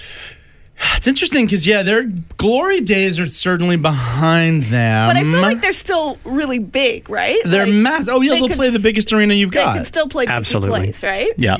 it's 0.96 1.08
interesting 1.08 1.44
because 1.44 1.66
yeah 1.66 1.82
their 1.82 2.04
glory 2.36 2.80
days 2.80 3.18
are 3.18 3.24
certainly 3.28 3.76
behind 3.76 4.62
them 4.64 5.08
but 5.08 5.16
I 5.16 5.22
feel 5.24 5.40
like 5.40 5.60
they're 5.60 5.72
still 5.72 6.18
really 6.24 6.60
big, 6.60 7.10
right? 7.10 7.36
They're 7.44 7.66
like, 7.66 7.74
mass. 7.74 8.08
Oh 8.08 8.20
yeah, 8.20 8.34
they 8.34 8.38
they'll 8.38 8.48
could- 8.48 8.56
play 8.56 8.70
the 8.70 8.78
biggest 8.78 9.12
arena 9.12 9.34
you've 9.34 9.50
They 9.50 9.58
got. 9.58 9.72
They 9.72 9.78
can 9.80 9.86
still 9.86 10.08
play 10.08 10.26
BC 10.26 10.30
Absolutely. 10.30 10.80
Place, 10.80 11.02
right? 11.02 11.32
yeah. 11.36 11.56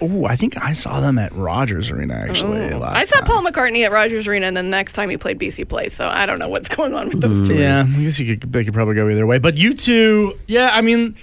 oh, 0.00 0.26
I 0.26 0.36
think 0.36 0.56
I 0.62 0.74
saw 0.74 1.00
them 1.00 1.18
at 1.18 1.32
Rogers 1.32 1.90
Arena 1.90 2.14
actually. 2.14 2.70
last 2.70 2.96
Oh. 2.96 2.98
I 3.00 3.04
saw 3.04 3.18
time. 3.18 3.26
Paul 3.26 3.42
McCartney 3.44 3.84
at 3.84 3.90
Rogers 3.90 4.28
Arena, 4.28 4.46
and 4.46 4.56
then 4.56 4.66
the 4.66 4.70
next 4.70 4.92
time 4.92 5.10
he 5.10 5.16
played 5.16 5.38
BC 5.40 5.68
Place. 5.68 5.92
So 5.94 6.06
I 6.08 6.24
don't 6.26 6.38
know 6.38 6.48
what's 6.48 6.68
going 6.68 6.94
on 6.94 7.08
with 7.08 7.20
those 7.20 7.42
two. 7.42 7.54
Yeah, 7.54 7.84
I 7.88 8.00
guess 8.00 8.20
you 8.20 8.36
could. 8.36 8.52
They 8.52 8.64
could 8.64 8.74
probably 8.74 8.94
go 8.94 9.08
either 9.08 9.26
way. 9.26 9.38
But 9.40 9.56
U2, 9.56 10.38
yeah, 10.46 10.70
I 10.72 10.82
mean, 10.82 11.16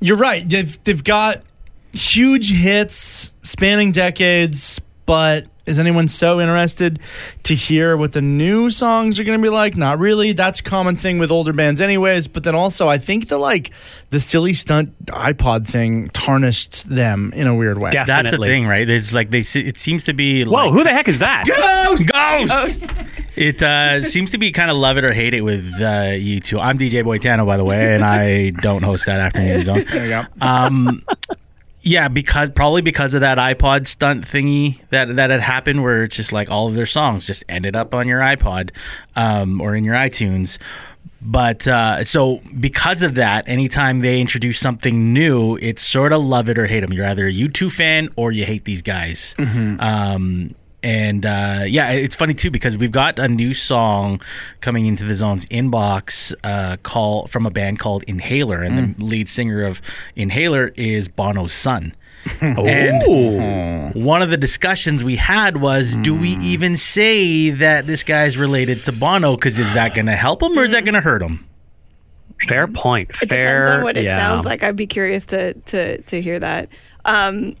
you're 0.00 0.16
right. 0.16 0.48
They've 0.48 0.82
they've 0.84 1.02
got 1.04 1.42
huge 1.92 2.52
hits 2.52 3.34
spanning 3.42 3.92
decades, 3.92 4.80
but 5.06 5.46
is 5.66 5.78
anyone 5.78 6.08
so 6.08 6.40
interested 6.40 6.98
to 7.42 7.54
hear 7.54 7.96
what 7.96 8.12
the 8.12 8.22
new 8.22 8.70
songs 8.70 9.20
are 9.20 9.24
going 9.24 9.38
to 9.38 9.42
be 9.42 9.50
like? 9.50 9.76
Not 9.76 9.98
really. 9.98 10.32
That's 10.32 10.60
a 10.60 10.62
common 10.62 10.96
thing 10.96 11.18
with 11.18 11.30
older 11.30 11.52
bands, 11.52 11.80
anyways. 11.80 12.26
But 12.26 12.44
then 12.44 12.54
also, 12.54 12.88
I 12.88 12.96
think 12.98 13.28
the 13.28 13.38
like 13.38 13.70
the 14.10 14.18
silly 14.18 14.54
stunt 14.54 15.06
iPod 15.06 15.66
thing 15.66 16.08
tarnished 16.08 16.88
them 16.88 17.32
in 17.34 17.46
a 17.46 17.54
weird 17.54 17.82
way. 17.82 17.90
Yeah. 17.92 18.04
That's 18.04 18.30
the 18.30 18.38
thing, 18.38 18.66
right? 18.66 18.88
It's 18.88 19.12
like 19.12 19.30
they. 19.30 19.40
It 19.40 19.78
seems 19.78 20.04
to 20.04 20.14
be. 20.14 20.44
Whoa, 20.44 20.50
like, 20.52 20.72
who 20.72 20.84
the 20.84 20.90
heck 20.90 21.08
is 21.08 21.18
that? 21.18 21.44
Ghost! 21.46 22.06
Ghost! 22.08 22.92
It 23.38 23.62
uh, 23.62 24.02
seems 24.02 24.32
to 24.32 24.38
be 24.38 24.50
kind 24.50 24.68
of 24.68 24.76
love 24.76 24.96
it 24.96 25.04
or 25.04 25.12
hate 25.12 25.32
it 25.32 25.42
with 25.42 25.72
uh, 25.76 26.10
U2. 26.18 26.60
I'm 26.60 26.76
DJ 26.76 27.04
Boitano, 27.04 27.46
by 27.46 27.56
the 27.56 27.64
way, 27.64 27.94
and 27.94 28.04
I 28.04 28.50
don't 28.50 28.82
host 28.82 29.06
that 29.06 29.20
afternoon 29.20 29.64
zone. 29.64 29.84
There 29.88 30.02
you 30.02 30.10
go. 30.10 30.24
Um, 30.40 31.04
yeah, 31.82 32.08
because 32.08 32.50
probably 32.50 32.82
because 32.82 33.14
of 33.14 33.20
that 33.20 33.38
iPod 33.38 33.86
stunt 33.86 34.26
thingy 34.26 34.80
that 34.90 35.14
that 35.14 35.30
had 35.30 35.40
happened, 35.40 35.84
where 35.84 36.02
it's 36.02 36.16
just 36.16 36.32
like 36.32 36.50
all 36.50 36.66
of 36.66 36.74
their 36.74 36.84
songs 36.84 37.26
just 37.26 37.44
ended 37.48 37.76
up 37.76 37.94
on 37.94 38.08
your 38.08 38.20
iPod 38.20 38.70
um, 39.14 39.60
or 39.60 39.76
in 39.76 39.84
your 39.84 39.94
iTunes. 39.94 40.58
But 41.22 41.68
uh, 41.68 42.02
so 42.02 42.40
because 42.58 43.02
of 43.04 43.14
that, 43.14 43.48
anytime 43.48 44.00
they 44.00 44.20
introduce 44.20 44.58
something 44.58 45.12
new, 45.12 45.56
it's 45.56 45.86
sort 45.86 46.12
of 46.12 46.24
love 46.24 46.48
it 46.48 46.58
or 46.58 46.66
hate 46.66 46.80
them. 46.80 46.92
You're 46.92 47.06
either 47.06 47.28
a 47.28 47.32
U2 47.32 47.70
fan 47.70 48.08
or 48.16 48.32
you 48.32 48.44
hate 48.44 48.64
these 48.64 48.82
guys. 48.82 49.36
Um, 49.80 50.54
and 50.88 51.26
uh, 51.26 51.64
yeah, 51.66 51.90
it's 51.90 52.16
funny 52.16 52.32
too 52.32 52.50
because 52.50 52.78
we've 52.78 52.92
got 52.92 53.18
a 53.18 53.28
new 53.28 53.52
song 53.52 54.22
coming 54.62 54.86
into 54.86 55.04
the 55.04 55.14
zone's 55.14 55.44
inbox 55.46 56.32
uh, 56.42 56.78
call 56.82 57.26
from 57.26 57.44
a 57.44 57.50
band 57.50 57.78
called 57.78 58.04
Inhaler, 58.04 58.62
and 58.62 58.96
the 58.96 59.04
lead 59.04 59.28
singer 59.28 59.64
of 59.64 59.82
Inhaler 60.16 60.72
is 60.76 61.06
Bono's 61.06 61.52
son. 61.52 61.94
And 62.40 63.94
one 63.94 64.22
of 64.22 64.30
the 64.30 64.36
discussions 64.36 65.04
we 65.04 65.16
had 65.16 65.58
was, 65.58 65.96
do 65.98 66.14
we 66.14 66.30
even 66.42 66.76
say 66.76 67.50
that 67.50 67.86
this 67.86 68.02
guy's 68.02 68.36
related 68.36 68.84
to 68.84 68.92
Bono? 68.92 69.36
Because 69.36 69.58
is 69.58 69.72
that 69.74 69.94
going 69.94 70.06
to 70.06 70.16
help 70.16 70.42
him 70.42 70.58
or 70.58 70.64
is 70.64 70.72
that 70.72 70.84
going 70.84 70.94
to 70.94 71.00
hurt 71.00 71.22
him? 71.22 71.46
Fair 72.48 72.66
point. 72.66 73.10
It 73.22 73.28
Fair. 73.28 73.60
depends 73.60 73.78
on 73.78 73.84
what 73.84 73.96
it 73.96 74.04
yeah. 74.04 74.16
sounds 74.16 74.46
like. 74.46 74.62
I'd 74.62 74.76
be 74.76 74.86
curious 74.86 75.26
to 75.26 75.54
to 75.54 76.02
to 76.02 76.20
hear 76.20 76.38
that. 76.38 76.68
Um, 77.04 77.56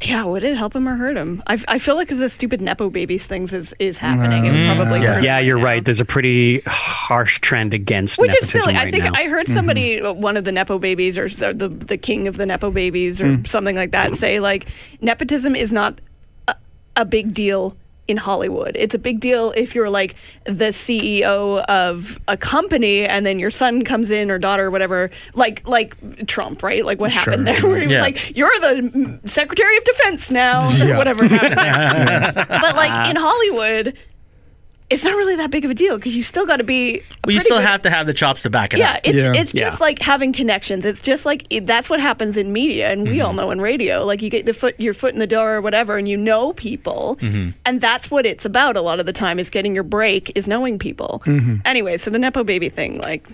yeah, 0.00 0.24
would 0.24 0.44
it 0.44 0.56
help 0.56 0.76
him 0.76 0.88
or 0.88 0.94
hurt 0.94 1.16
him? 1.16 1.42
I, 1.46 1.62
I 1.66 1.78
feel 1.80 1.96
like 1.96 2.06
because 2.06 2.20
the 2.20 2.28
stupid 2.28 2.60
nepo 2.60 2.88
babies 2.88 3.26
things 3.26 3.52
is 3.52 3.74
is 3.80 3.98
happening. 3.98 4.44
It 4.44 4.50
would 4.52 4.58
mm, 4.60 4.76
probably 4.76 5.00
hurt 5.00 5.24
Yeah, 5.24 5.40
you're 5.40 5.58
now. 5.58 5.64
right. 5.64 5.84
There's 5.84 5.98
a 5.98 6.04
pretty 6.04 6.62
harsh 6.66 7.40
trend 7.40 7.74
against 7.74 8.18
Which 8.18 8.30
is 8.40 8.48
silly. 8.48 8.74
right 8.74 8.86
I 8.86 8.90
think 8.92 9.04
now. 9.04 9.12
I 9.14 9.24
heard 9.24 9.46
mm-hmm. 9.46 9.54
somebody, 9.54 10.00
uh, 10.00 10.12
one 10.12 10.36
of 10.36 10.44
the 10.44 10.52
nepo 10.52 10.78
babies, 10.78 11.18
or 11.18 11.24
s- 11.24 11.36
the 11.36 11.68
the 11.68 11.96
king 11.96 12.28
of 12.28 12.36
the 12.36 12.46
nepo 12.46 12.70
babies, 12.70 13.20
or 13.20 13.24
mm. 13.24 13.46
something 13.48 13.74
like 13.74 13.90
that, 13.90 14.14
say 14.14 14.38
like 14.38 14.68
nepotism 15.00 15.56
is 15.56 15.72
not 15.72 16.00
a, 16.46 16.54
a 16.96 17.04
big 17.04 17.34
deal 17.34 17.76
in 18.08 18.16
Hollywood. 18.16 18.74
It's 18.74 18.94
a 18.94 18.98
big 18.98 19.20
deal 19.20 19.52
if 19.54 19.74
you're 19.74 19.90
like 19.90 20.16
the 20.44 20.70
CEO 20.72 21.62
of 21.66 22.18
a 22.26 22.36
company, 22.36 23.04
and 23.06 23.24
then 23.26 23.38
your 23.38 23.50
son 23.50 23.84
comes 23.84 24.10
in 24.10 24.30
or 24.30 24.38
daughter 24.38 24.66
or 24.66 24.70
whatever, 24.70 25.10
like 25.34 25.66
like 25.68 26.26
Trump, 26.26 26.62
right? 26.62 26.84
Like 26.84 26.98
what 26.98 27.12
happened 27.12 27.46
there, 27.46 27.60
where 27.66 27.78
he 27.80 27.86
was 27.86 27.92
Yeah. 27.92 28.00
like, 28.00 28.34
"You're 28.36 28.48
the 28.60 29.20
Secretary 29.26 29.76
of 29.76 29.84
Defense 29.84 30.30
now," 30.30 30.60
or 30.82 30.96
whatever 30.96 31.28
happened. 31.28 32.34
but 32.48 32.74
like 32.74 33.06
in 33.08 33.16
Hollywood. 33.16 33.96
It's 34.90 35.04
not 35.04 35.14
really 35.16 35.36
that 35.36 35.50
big 35.50 35.66
of 35.66 35.70
a 35.70 35.74
deal 35.74 35.96
because 35.96 36.16
you 36.16 36.22
still 36.22 36.46
got 36.46 36.56
to 36.56 36.64
be. 36.64 37.02
Well, 37.24 37.34
you 37.34 37.40
still 37.40 37.58
big- 37.58 37.66
have 37.66 37.82
to 37.82 37.90
have 37.90 38.06
the 38.06 38.14
chops 38.14 38.42
to 38.42 38.50
back 38.50 38.72
it 38.72 38.78
yeah, 38.78 38.92
up. 38.94 39.00
it's 39.04 39.16
Yeah. 39.16 39.32
it's 39.34 39.54
Yeah. 39.54 39.68
just 39.68 39.80
like 39.80 39.98
having 39.98 40.32
connections. 40.32 40.84
It's 40.86 41.02
just 41.02 41.26
like 41.26 41.44
it, 41.50 41.66
that's 41.66 41.90
what 41.90 42.00
happens 42.00 42.36
in 42.38 42.52
media, 42.52 42.88
and 42.88 43.06
we 43.06 43.20
all 43.20 43.28
mm-hmm. 43.30 43.36
know 43.38 43.50
in 43.50 43.60
radio. 43.60 44.04
Like 44.04 44.22
you 44.22 44.30
get 44.30 44.46
the 44.46 44.54
foot 44.54 44.74
your 44.78 44.94
foot 44.94 45.12
in 45.12 45.18
the 45.18 45.26
door 45.26 45.56
or 45.56 45.60
whatever, 45.60 45.98
and 45.98 46.08
you 46.08 46.16
know 46.16 46.54
people, 46.54 47.18
mm-hmm. 47.20 47.50
and 47.66 47.80
that's 47.80 48.10
what 48.10 48.24
it's 48.24 48.44
about. 48.46 48.76
A 48.76 48.80
lot 48.80 48.98
of 48.98 49.06
the 49.06 49.12
time 49.12 49.38
is 49.38 49.50
getting 49.50 49.74
your 49.74 49.84
break, 49.84 50.32
is 50.34 50.48
knowing 50.48 50.78
people. 50.78 51.22
Mm-hmm. 51.26 51.56
Anyway, 51.66 51.96
so 51.98 52.10
the 52.10 52.18
nepo 52.18 52.42
baby 52.42 52.68
thing, 52.70 52.98
like, 53.00 53.26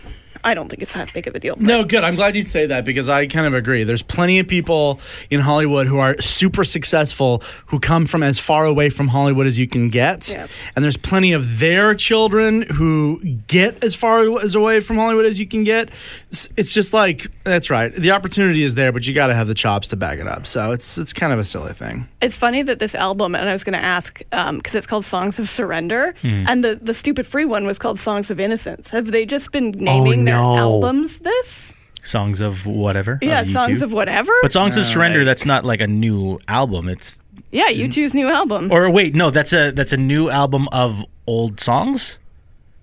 I 0.45 0.55
don't 0.55 0.69
think 0.69 0.83
it's 0.83 0.93
that 0.93 1.13
big 1.13 1.27
of 1.27 1.35
a 1.35 1.41
deal. 1.41 1.57
No, 1.59 1.85
good. 1.85 2.05
I'm 2.05 2.17
glad 2.17 2.37
you'd 2.37 2.49
say 2.49 2.67
that 2.67 2.85
because 2.85 3.09
I 3.09 3.27
kind 3.27 3.47
of 3.47 3.55
agree. 3.55 3.83
There's 3.83 4.03
plenty 4.03 4.39
of 4.39 4.47
people 4.47 5.01
in 5.31 5.41
Hollywood 5.41 5.87
who 5.87 5.99
are 5.99 6.21
super 6.21 6.65
successful 6.65 7.43
who 7.67 7.81
come 7.81 8.07
from 8.07 8.23
as 8.23 8.39
far 8.39 8.67
away 8.67 8.91
from 8.91 9.09
Hollywood 9.09 9.47
as 9.47 9.59
you 9.59 9.67
can 9.67 9.89
get. 9.89 10.29
Yep. 10.29 10.51
And 10.77 10.85
there's 10.85 10.99
plenty 10.99 11.33
of 11.33 11.59
their 11.59 11.95
children 11.95 12.63
who 12.63 13.21
get 13.47 13.83
as 13.83 13.95
far 13.95 14.39
as 14.39 14.55
away 14.55 14.81
from 14.81 14.97
Hollywood 14.97 15.25
as 15.25 15.41
you 15.41 15.47
can 15.47 15.65
get. 15.65 15.91
It's 16.31 16.73
just 16.73 16.93
like 16.93 17.31
that's 17.45 17.71
right. 17.71 17.95
The 17.95 18.11
opportunity 18.11 18.63
is 18.63 18.75
there, 18.75 18.93
but 18.93 19.07
you 19.07 19.15
got 19.15 19.29
to 19.29 19.35
have 19.35 19.49
the 19.49 19.55
chops 19.55 19.89
to 19.89 19.97
back 19.97 20.19
it 20.19 20.27
up. 20.27 20.47
So 20.47 20.73
it's 20.73 20.99
it's 20.99 21.13
kind 21.13 21.33
of 21.33 21.39
a 21.39 21.45
silly 21.45 21.73
thing. 21.73 22.07
It's 22.21 22.37
funny 22.37 22.63
that 22.63 22.79
this 22.79 22.95
album, 22.95 23.35
and 23.35 23.49
I 23.49 23.53
was 23.53 23.65
going 23.65 23.79
to 23.79 23.85
ask 23.85 24.21
um, 24.33 24.59
because 24.59 24.75
it's 24.75 24.87
called 24.87 25.05
Songs 25.05 25.39
of 25.39 25.49
Surrender, 25.49 26.15
hmm. 26.21 26.45
and 26.47 26.63
the 26.63 26.79
the 26.81 26.95
stupid 26.95 27.27
free 27.27 27.45
one 27.45 27.67
was 27.67 27.79
called 27.79 27.99
Songs 27.99 28.31
of 28.31 28.39
Innocence. 28.39 28.91
Have 28.91 29.11
they 29.11 29.25
just 29.25 29.53
been 29.53 29.75
oh, 29.75 29.79
naming 29.79 30.25
their 30.25 30.34
no. 30.35 30.59
albums 30.59 31.21
this? 31.21 31.73
Songs 32.03 32.41
of 32.41 32.67
whatever. 32.67 33.19
Yeah, 33.23 33.41
of 33.41 33.49
Songs 33.49 33.81
U2. 33.81 33.83
of 33.83 33.93
whatever. 33.93 34.33
But 34.43 34.53
Songs 34.53 34.77
of 34.77 34.83
uh, 34.83 34.87
Surrender, 34.87 35.25
that's 35.25 35.47
not 35.47 35.65
like 35.65 35.81
a 35.81 35.87
new 35.87 36.39
album. 36.49 36.89
It's 36.89 37.19
yeah, 37.51 37.69
you 37.69 37.89
choose 37.89 38.15
new 38.15 38.29
album. 38.29 38.71
or 38.73 38.91
wait, 38.91 39.15
no, 39.15 39.31
that's 39.31 39.53
a 39.53 39.71
that's 39.71 39.93
a 39.93 39.97
new 39.97 40.29
album 40.29 40.69
of 40.73 41.05
old 41.27 41.61
songs. 41.61 42.19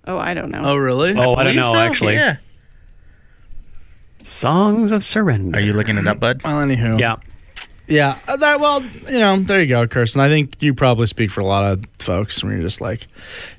oh, 0.07 0.17
I 0.17 0.33
don't 0.33 0.49
know. 0.49 0.61
Oh, 0.63 0.75
really? 0.77 1.13
oh, 1.15 1.35
I 1.35 1.43
don't 1.43 1.55
know 1.55 1.73
so? 1.73 1.77
actually. 1.77 2.15
Yeah. 2.15 2.37
Songs 4.23 4.91
of 4.91 5.03
Surrender. 5.03 5.57
Are 5.57 5.61
you 5.61 5.73
looking 5.73 5.97
it 5.97 6.07
up, 6.07 6.19
bud? 6.19 6.41
Well, 6.43 6.65
anywho. 6.65 6.99
Yeah. 6.99 7.17
Yeah. 7.87 8.17
uh, 8.27 8.37
That, 8.37 8.59
well, 8.59 8.81
you 8.83 9.19
know, 9.19 9.37
there 9.37 9.59
you 9.61 9.67
go, 9.67 9.85
Kirsten. 9.87 10.21
I 10.21 10.29
think 10.29 10.61
you 10.61 10.73
probably 10.73 11.07
speak 11.07 11.29
for 11.29 11.41
a 11.41 11.45
lot 11.45 11.63
of 11.69 11.83
folks 11.99 12.43
when 12.43 12.53
you're 12.53 12.61
just 12.61 12.79
like, 12.79 13.07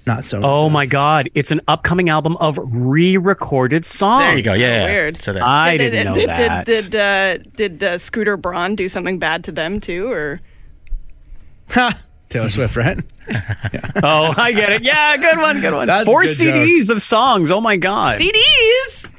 not 0.06 0.24
so. 0.24 0.40
Oh 0.42 0.68
my 0.70 0.86
God! 0.86 1.28
It's 1.34 1.50
an 1.50 1.60
upcoming 1.68 2.08
album 2.08 2.36
of 2.38 2.58
re-recorded 2.62 3.84
songs. 3.84 4.22
There 4.22 4.36
you 4.36 4.42
go. 4.42 4.52
Yeah. 4.54 4.66
yeah. 4.68 4.84
weird. 4.86 5.18
So 5.18 5.32
that, 5.34 5.42
I 5.42 5.76
did, 5.76 5.90
didn't 5.90 6.06
know 6.06 6.14
did, 6.14 6.28
that. 6.28 6.66
Did 6.66 6.90
did, 6.90 6.96
uh, 6.96 7.50
did 7.56 7.82
uh, 7.82 7.98
Scooter 7.98 8.36
Braun 8.36 8.74
do 8.74 8.88
something 8.88 9.18
bad 9.18 9.44
to 9.44 9.52
them 9.52 9.80
too, 9.80 10.10
or 10.10 10.40
Taylor 12.28 12.48
Swift, 12.48 12.76
right? 12.76 12.98
oh, 14.02 14.32
I 14.36 14.52
get 14.52 14.72
it. 14.72 14.82
Yeah, 14.82 15.16
good 15.18 15.38
one, 15.38 15.60
good 15.60 15.74
one. 15.74 15.86
That's 15.86 16.06
four 16.06 16.22
good 16.24 16.34
joke. 16.36 16.54
CDs 16.54 16.90
of 16.90 17.02
songs. 17.02 17.50
Oh 17.52 17.60
my 17.60 17.76
God! 17.76 18.18
CDs? 18.18 19.10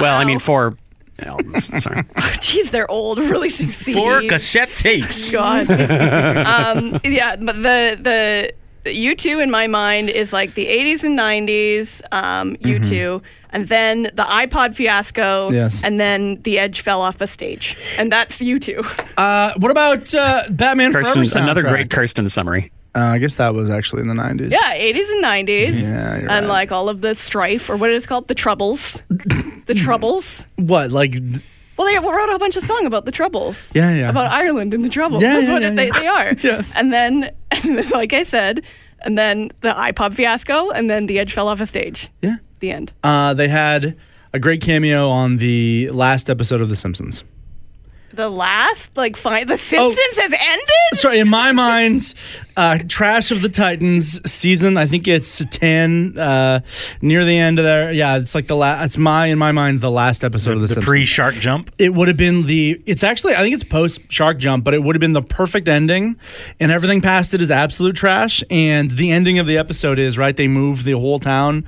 Well, 0.00 0.18
I 0.18 0.24
mean 0.24 0.36
Wow. 0.36 0.40
four 0.44 0.78
albums. 1.20 1.66
Sorry. 1.82 2.02
Jeez, 2.38 2.70
they're 2.70 2.90
old, 2.90 3.18
releasing 3.36 3.68
CDs. 3.68 3.94
four 3.94 4.20
cassette 4.22 4.70
tapes. 4.70 5.30
God. 5.32 5.70
um, 5.70 7.00
yeah, 7.04 7.36
but 7.36 7.56
the 7.62 8.52
the 8.84 8.94
U 8.94 9.16
two 9.16 9.40
in 9.40 9.50
my 9.50 9.66
mind 9.66 10.10
is 10.10 10.32
like 10.32 10.54
the 10.54 10.66
80s 10.66 11.02
and 11.04 11.18
90s. 11.18 12.02
Um, 12.12 12.56
U 12.60 12.78
2 12.78 13.20
and 13.50 13.68
then 13.68 14.02
the 14.02 14.22
iPod 14.22 14.74
fiasco. 14.74 15.50
Yes. 15.50 15.82
And 15.82 15.98
then 15.98 16.42
the 16.42 16.58
Edge 16.58 16.82
fell 16.82 17.00
off 17.00 17.20
a 17.20 17.26
stage, 17.26 17.76
and 17.96 18.12
that's 18.12 18.40
U 18.40 18.58
two. 18.58 18.84
Uh, 19.16 19.54
what 19.56 19.70
about 19.70 20.14
uh, 20.14 20.42
Batman 20.50 20.92
Forever 20.92 21.20
soundtrack? 21.20 21.42
another 21.42 21.62
great 21.62 21.90
Kirsten 21.90 22.28
summary. 22.28 22.70
Uh, 22.96 23.00
I 23.00 23.18
guess 23.18 23.34
that 23.34 23.52
was 23.54 23.68
actually 23.68 24.00
in 24.02 24.08
the 24.08 24.14
90s. 24.14 24.50
Yeah, 24.50 24.74
80s 24.74 25.12
and 25.12 25.24
90s. 25.24 25.48
Yeah, 25.82 26.18
you're 26.18 26.30
and 26.30 26.46
right. 26.46 26.48
like 26.48 26.72
all 26.72 26.88
of 26.88 27.02
the 27.02 27.14
strife, 27.14 27.68
or 27.68 27.76
what 27.76 27.90
is 27.90 28.04
it 28.04 28.06
called? 28.06 28.26
The 28.28 28.34
Troubles. 28.34 29.02
the 29.08 29.74
Troubles. 29.76 30.46
What? 30.56 30.90
Like, 30.90 31.14
Well, 31.76 31.86
they 31.86 31.98
wrote 31.98 32.34
a 32.34 32.38
bunch 32.38 32.56
of 32.56 32.62
song 32.62 32.86
about 32.86 33.04
the 33.04 33.12
Troubles. 33.12 33.70
Yeah, 33.74 33.94
yeah. 33.94 34.08
About 34.08 34.30
Ireland 34.30 34.72
and 34.72 34.82
the 34.82 34.88
Troubles. 34.88 35.22
Yeah, 35.22 35.34
That's 35.34 35.46
yeah, 35.48 35.52
what 35.52 35.62
yeah, 35.62 35.70
they, 35.74 35.86
yeah. 35.86 36.00
they 36.00 36.06
are. 36.06 36.34
Yes. 36.42 36.74
And 36.76 36.90
then, 36.92 37.30
and 37.50 37.78
then, 37.78 37.88
like 37.90 38.14
I 38.14 38.22
said, 38.22 38.62
and 39.02 39.18
then 39.18 39.50
the 39.60 39.72
iPod 39.74 40.14
fiasco, 40.14 40.70
and 40.70 40.88
then 40.88 41.04
the 41.06 41.18
Edge 41.18 41.34
fell 41.34 41.48
off 41.48 41.60
a 41.60 41.66
stage. 41.66 42.08
yeah. 42.22 42.36
The 42.60 42.70
end. 42.70 42.92
Uh, 43.04 43.34
they 43.34 43.48
had 43.48 43.98
a 44.32 44.38
great 44.38 44.62
cameo 44.62 45.10
on 45.10 45.36
the 45.36 45.90
last 45.90 46.30
episode 46.30 46.62
of 46.62 46.70
The 46.70 46.76
Simpsons. 46.76 47.22
The 48.14 48.30
last, 48.30 48.96
like, 48.96 49.14
fine. 49.14 49.42
Oh. 49.42 49.46
The 49.48 49.58
Simpsons 49.58 50.16
has 50.18 50.32
ended? 50.32 50.94
Sorry, 50.94 51.18
in 51.18 51.28
my 51.28 51.52
mind, 51.52 52.14
uh, 52.56 52.78
Trash 52.88 53.30
of 53.30 53.42
the 53.42 53.48
Titans 53.48 54.20
season. 54.30 54.76
I 54.76 54.86
think 54.86 55.06
it's 55.06 55.44
ten 55.50 56.18
uh, 56.18 56.60
near 57.02 57.24
the 57.24 57.36
end 57.36 57.58
of 57.58 57.64
there. 57.64 57.92
Yeah, 57.92 58.16
it's 58.16 58.34
like 58.34 58.46
the 58.46 58.56
last. 58.56 58.84
It's 58.86 58.98
my 58.98 59.26
in 59.26 59.38
my 59.38 59.52
mind 59.52 59.80
the 59.80 59.90
last 59.90 60.24
episode 60.24 60.56
of 60.56 60.66
the, 60.68 60.74
The 60.74 60.80
pre 60.80 61.04
shark 61.04 61.34
jump. 61.34 61.70
it 61.78 61.92
would 61.94 62.08
have 62.08 62.16
been 62.16 62.46
the 62.46 62.80
it's 62.86 63.04
actually 63.04 63.34
i 63.34 63.38
think 63.42 63.54
it's 63.54 63.64
post 63.64 64.00
shark 64.10 64.38
jump 64.38 64.64
but 64.64 64.74
it 64.74 64.82
would 64.82 64.94
have 64.96 65.00
been 65.00 65.12
the 65.12 65.22
perfect 65.22 65.68
ending 65.68 66.16
and 66.60 66.70
everything 66.72 67.00
past 67.00 67.34
it 67.34 67.40
is 67.40 67.50
absolute 67.50 67.94
trash 67.96 68.42
and 68.50 68.90
the 68.92 69.10
ending 69.10 69.38
of 69.38 69.46
the 69.46 69.58
episode 69.58 69.98
is 69.98 70.16
right 70.18 70.36
they 70.36 70.48
move 70.48 70.84
the 70.84 70.92
whole 70.92 71.18
town 71.18 71.64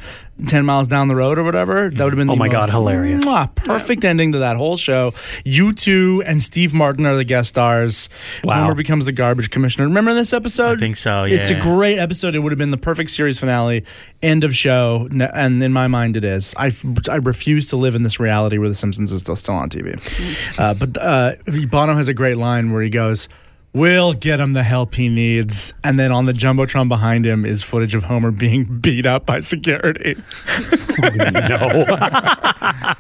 10 0.47 0.65
miles 0.65 0.87
down 0.87 1.09
the 1.09 1.17
road 1.17 1.37
or 1.37 1.43
whatever 1.43 1.91
that 1.91 2.05
would 2.05 2.13
have 2.13 2.17
been 2.19 2.31
Oh 2.31 2.35
the 2.35 2.39
my 2.39 2.49
God, 2.49 2.71
hilarious. 2.71 3.25
Mwah, 3.25 3.53
perfect 3.57 4.05
ending 4.05 4.31
to 4.33 4.39
that 4.39 4.57
whole 4.57 4.77
show 4.77 5.11
U2 5.45 6.23
and 6.25 6.41
steve 6.43 6.73
martin 6.73 7.07
are 7.07 7.17
the 7.17 7.25
guest 7.25 7.49
stars 7.51 8.09
Wow. 8.45 8.63
homer 8.63 8.75
becomes 8.75 9.05
the 9.05 9.13
garbage 9.13 9.51
commissioner 9.51 9.87
remember 9.89 10.15
this 10.15 10.33
episode 10.33 10.78
think 10.79 10.97
so. 10.97 11.25
Yeah. 11.25 11.37
It's 11.37 11.51
a 11.51 11.59
great 11.59 11.99
episode. 11.99 12.35
It 12.35 12.41
would 12.41 12.53
have 12.53 12.59
been 12.59 12.71
the 12.71 12.77
perfect 12.77 13.11
series 13.11 13.39
finale, 13.39 13.85
end 14.23 14.45
of 14.45 14.55
show, 14.55 15.09
and 15.11 15.63
in 15.63 15.73
my 15.73 15.87
mind, 15.87 16.17
it 16.17 16.25
is. 16.25 16.55
I, 16.57 16.73
I 17.09 17.17
refuse 17.17 17.69
to 17.69 17.77
live 17.77 17.95
in 17.95 18.03
this 18.03 18.19
reality 18.21 18.59
where 18.59 18.69
The 18.69 18.75
Simpsons 18.75 19.13
is 19.13 19.21
still, 19.23 19.37
still 19.37 19.55
on 19.55 19.71
TV. 19.71 19.95
Mm. 20.01 20.59
Uh, 20.59 20.75
but 20.75 20.97
uh, 20.97 21.33
Bono 21.69 21.95
has 21.95 22.09
a 22.09 22.15
great 22.15 22.37
line 22.37 22.73
where 22.73 22.83
he 22.83 22.91
goes, 22.91 23.29
We'll 23.75 24.15
get 24.15 24.41
him 24.41 24.55
the 24.55 24.63
help 24.63 24.95
he 24.95 25.09
needs. 25.09 25.75
And 25.85 25.99
then 25.99 26.11
on 26.11 26.25
the 26.25 26.33
Jumbotron 26.33 26.89
behind 26.89 27.27
him 27.27 27.45
is 27.45 27.63
footage 27.63 27.95
of 27.95 28.03
Homer 28.05 28.31
being 28.31 28.65
beat 28.81 29.07
up 29.07 29.27
by 29.27 29.41
security. 29.41 30.17
no. 30.99 31.85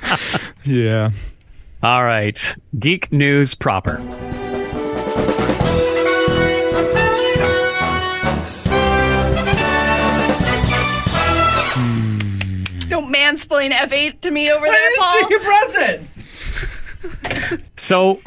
Yeah. 0.64 1.10
All 1.82 2.04
right. 2.04 2.56
Geek 2.78 3.10
news 3.10 3.54
proper. 3.54 3.98
Mansplain 13.38 13.70
F8 13.72 14.20
to 14.22 14.30
me 14.30 14.50
over 14.50 14.66
there, 14.66 14.90
Pol. 14.98 15.12
See 15.12 15.26
your 15.30 15.40
present. 15.40 16.08
So, 17.76 18.20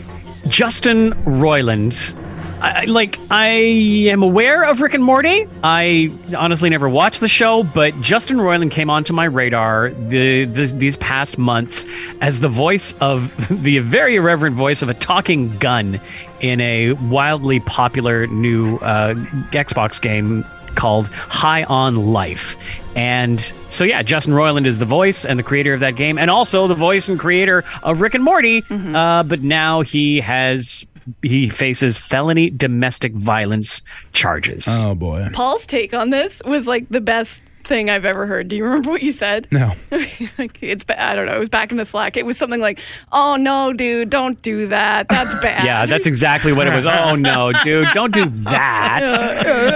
Justin 0.47 1.11
Roiland. 1.25 2.15
I, 2.61 2.83
I- 2.83 2.85
like, 2.85 3.19
I 3.29 3.47
am 3.47 4.23
aware 4.23 4.63
of 4.63 4.81
Rick 4.81 4.93
and 4.93 5.03
Morty. 5.03 5.47
I 5.63 6.11
honestly 6.37 6.69
never 6.69 6.87
watched 6.87 7.19
the 7.19 7.27
show, 7.27 7.63
but 7.63 7.99
Justin 8.01 8.37
Roiland 8.37 8.71
came 8.71 8.89
onto 8.89 9.13
my 9.13 9.25
radar 9.25 9.89
the, 9.91 10.45
this, 10.45 10.73
these 10.73 10.95
past 10.97 11.37
months 11.37 11.85
as 12.21 12.39
the 12.39 12.47
voice 12.47 12.93
of 13.01 13.33
the 13.63 13.79
very 13.79 14.15
irreverent 14.15 14.55
voice 14.55 14.81
of 14.81 14.89
a 14.89 14.93
talking 14.93 15.57
gun 15.57 15.99
in 16.39 16.61
a 16.61 16.93
wildly 16.93 17.59
popular 17.61 18.27
new 18.27 18.77
uh, 18.77 19.13
Xbox 19.51 19.99
game 20.01 20.45
called 20.75 21.07
High 21.07 21.63
on 21.63 22.13
Life. 22.13 22.55
And 22.95 23.51
so, 23.69 23.83
yeah, 23.83 24.03
Justin 24.03 24.33
Roiland 24.33 24.65
is 24.65 24.79
the 24.79 24.85
voice 24.85 25.25
and 25.25 25.39
the 25.39 25.43
creator 25.43 25.73
of 25.73 25.79
that 25.79 25.95
game, 25.95 26.17
and 26.17 26.29
also 26.29 26.67
the 26.67 26.75
voice 26.75 27.07
and 27.09 27.19
creator 27.19 27.63
of 27.83 28.01
Rick 28.01 28.15
and 28.15 28.23
Morty. 28.23 28.63
Uh, 28.69 29.23
but 29.23 29.41
now 29.41 29.81
he 29.81 30.19
has 30.19 30.85
he 31.21 31.49
faces 31.49 31.97
felony 31.97 32.49
domestic 32.49 33.13
violence 33.13 33.81
charges. 34.13 34.67
Oh, 34.69 34.93
boy. 34.93 35.27
Pol's 35.33 35.65
take 35.65 35.93
on 35.93 36.09
this 36.09 36.41
was 36.45 36.67
like 36.67 36.87
the 36.89 37.01
best 37.01 37.41
thing 37.71 37.89
I've 37.89 38.03
ever 38.03 38.25
heard. 38.25 38.49
Do 38.49 38.57
you 38.57 38.65
remember 38.65 38.89
what 38.89 39.01
you 39.01 39.13
said? 39.13 39.47
No. 39.49 39.71
it's 39.91 40.83
ba- 40.83 41.01
I 41.01 41.15
don't 41.15 41.25
know. 41.25 41.37
It 41.37 41.39
was 41.39 41.47
back 41.47 41.71
in 41.71 41.77
the 41.77 41.85
Slack. 41.85 42.17
It 42.17 42.25
was 42.25 42.37
something 42.37 42.59
like, 42.59 42.79
"Oh 43.13 43.37
no, 43.37 43.71
dude, 43.71 44.09
don't 44.09 44.41
do 44.41 44.67
that. 44.67 45.07
That's 45.07 45.33
bad." 45.41 45.65
Yeah, 45.65 45.85
that's 45.85 46.05
exactly 46.05 46.51
what 46.51 46.67
it 46.67 46.75
was. 46.75 46.85
Oh 46.85 47.15
no, 47.15 47.53
dude, 47.63 47.87
don't 47.93 48.13
do 48.13 48.25
that. 48.25 49.01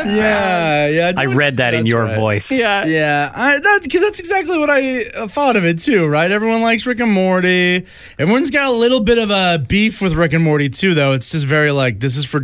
Yeah, 0.16 0.88
yeah. 0.88 1.12
I 1.18 1.26
read 1.26 1.58
that 1.58 1.74
in 1.74 1.86
your 1.86 2.04
right. 2.04 2.16
voice. 2.16 2.52
yeah. 2.52 2.86
Yeah, 2.86 3.32
I, 3.34 3.60
that 3.60 3.80
because 3.84 4.02
that's 4.02 4.20
exactly 4.20 4.58
what 4.58 4.70
I 4.70 5.06
uh, 5.06 5.28
thought 5.28 5.56
of 5.56 5.66
it 5.66 5.80
too, 5.80 6.06
right? 6.08 6.30
Everyone 6.30 6.62
likes 6.62 6.86
Rick 6.86 7.00
and 7.00 7.12
Morty. 7.12 7.86
Everyone's 8.20 8.52
got 8.52 8.68
a 8.68 8.72
little 8.72 9.00
bit 9.00 9.18
of 9.18 9.32
a 9.32 9.64
beef 9.68 10.02
with 10.02 10.14
Rick 10.14 10.34
and 10.34 10.44
Morty 10.44 10.70
too, 10.70 10.94
though. 10.94 11.14
It's 11.14 11.32
just 11.32 11.46
very 11.46 11.72
like 11.72 12.00
this 12.00 12.18
is 12.18 12.26
for 12.26 12.42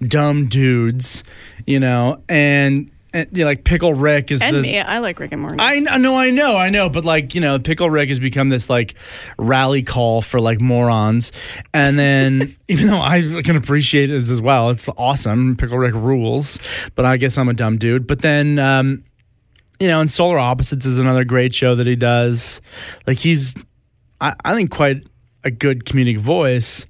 dumb 0.00 0.46
dudes, 0.46 1.24
you 1.66 1.80
know. 1.80 2.22
And, 2.28 2.90
and 3.14 3.28
you 3.32 3.44
know, 3.44 3.50
like 3.50 3.64
Pickle 3.64 3.94
Rick 3.94 4.32
is 4.32 4.42
And 4.42 4.56
the 4.56 4.60
me, 4.60 4.80
I 4.80 4.98
like 4.98 5.20
Rick 5.20 5.32
and 5.32 5.40
Morty. 5.40 5.56
I 5.60 5.78
know, 5.78 6.16
I 6.16 6.30
know, 6.30 6.56
I 6.56 6.68
know, 6.68 6.90
but 6.90 7.04
like 7.04 7.34
you 7.34 7.40
know, 7.40 7.58
Pickle 7.60 7.88
Rick 7.88 8.08
has 8.08 8.18
become 8.18 8.48
this 8.48 8.68
like 8.68 8.94
rally 9.38 9.82
call 9.82 10.20
for 10.20 10.40
like 10.40 10.60
morons, 10.60 11.30
and 11.72 11.96
then 11.96 12.56
even 12.68 12.88
though 12.88 13.00
I 13.00 13.40
can 13.44 13.56
appreciate 13.56 14.10
it 14.10 14.16
as 14.16 14.40
well, 14.40 14.70
it's 14.70 14.88
awesome. 14.98 15.56
Pickle 15.56 15.78
Rick 15.78 15.94
rules, 15.94 16.58
but 16.96 17.04
I 17.04 17.16
guess 17.16 17.38
I'm 17.38 17.48
a 17.48 17.54
dumb 17.54 17.78
dude. 17.78 18.06
But 18.06 18.20
then, 18.20 18.58
um, 18.58 19.04
you 19.78 19.86
know, 19.86 20.00
and 20.00 20.10
Solar 20.10 20.38
Opposites 20.38 20.84
is 20.84 20.98
another 20.98 21.24
great 21.24 21.54
show 21.54 21.76
that 21.76 21.86
he 21.86 21.96
does. 21.96 22.60
Like 23.06 23.18
he's, 23.18 23.54
I, 24.20 24.34
I 24.44 24.54
think, 24.54 24.72
quite 24.72 25.06
a 25.44 25.52
good 25.52 25.84
comedic 25.84 26.18
voice. 26.18 26.84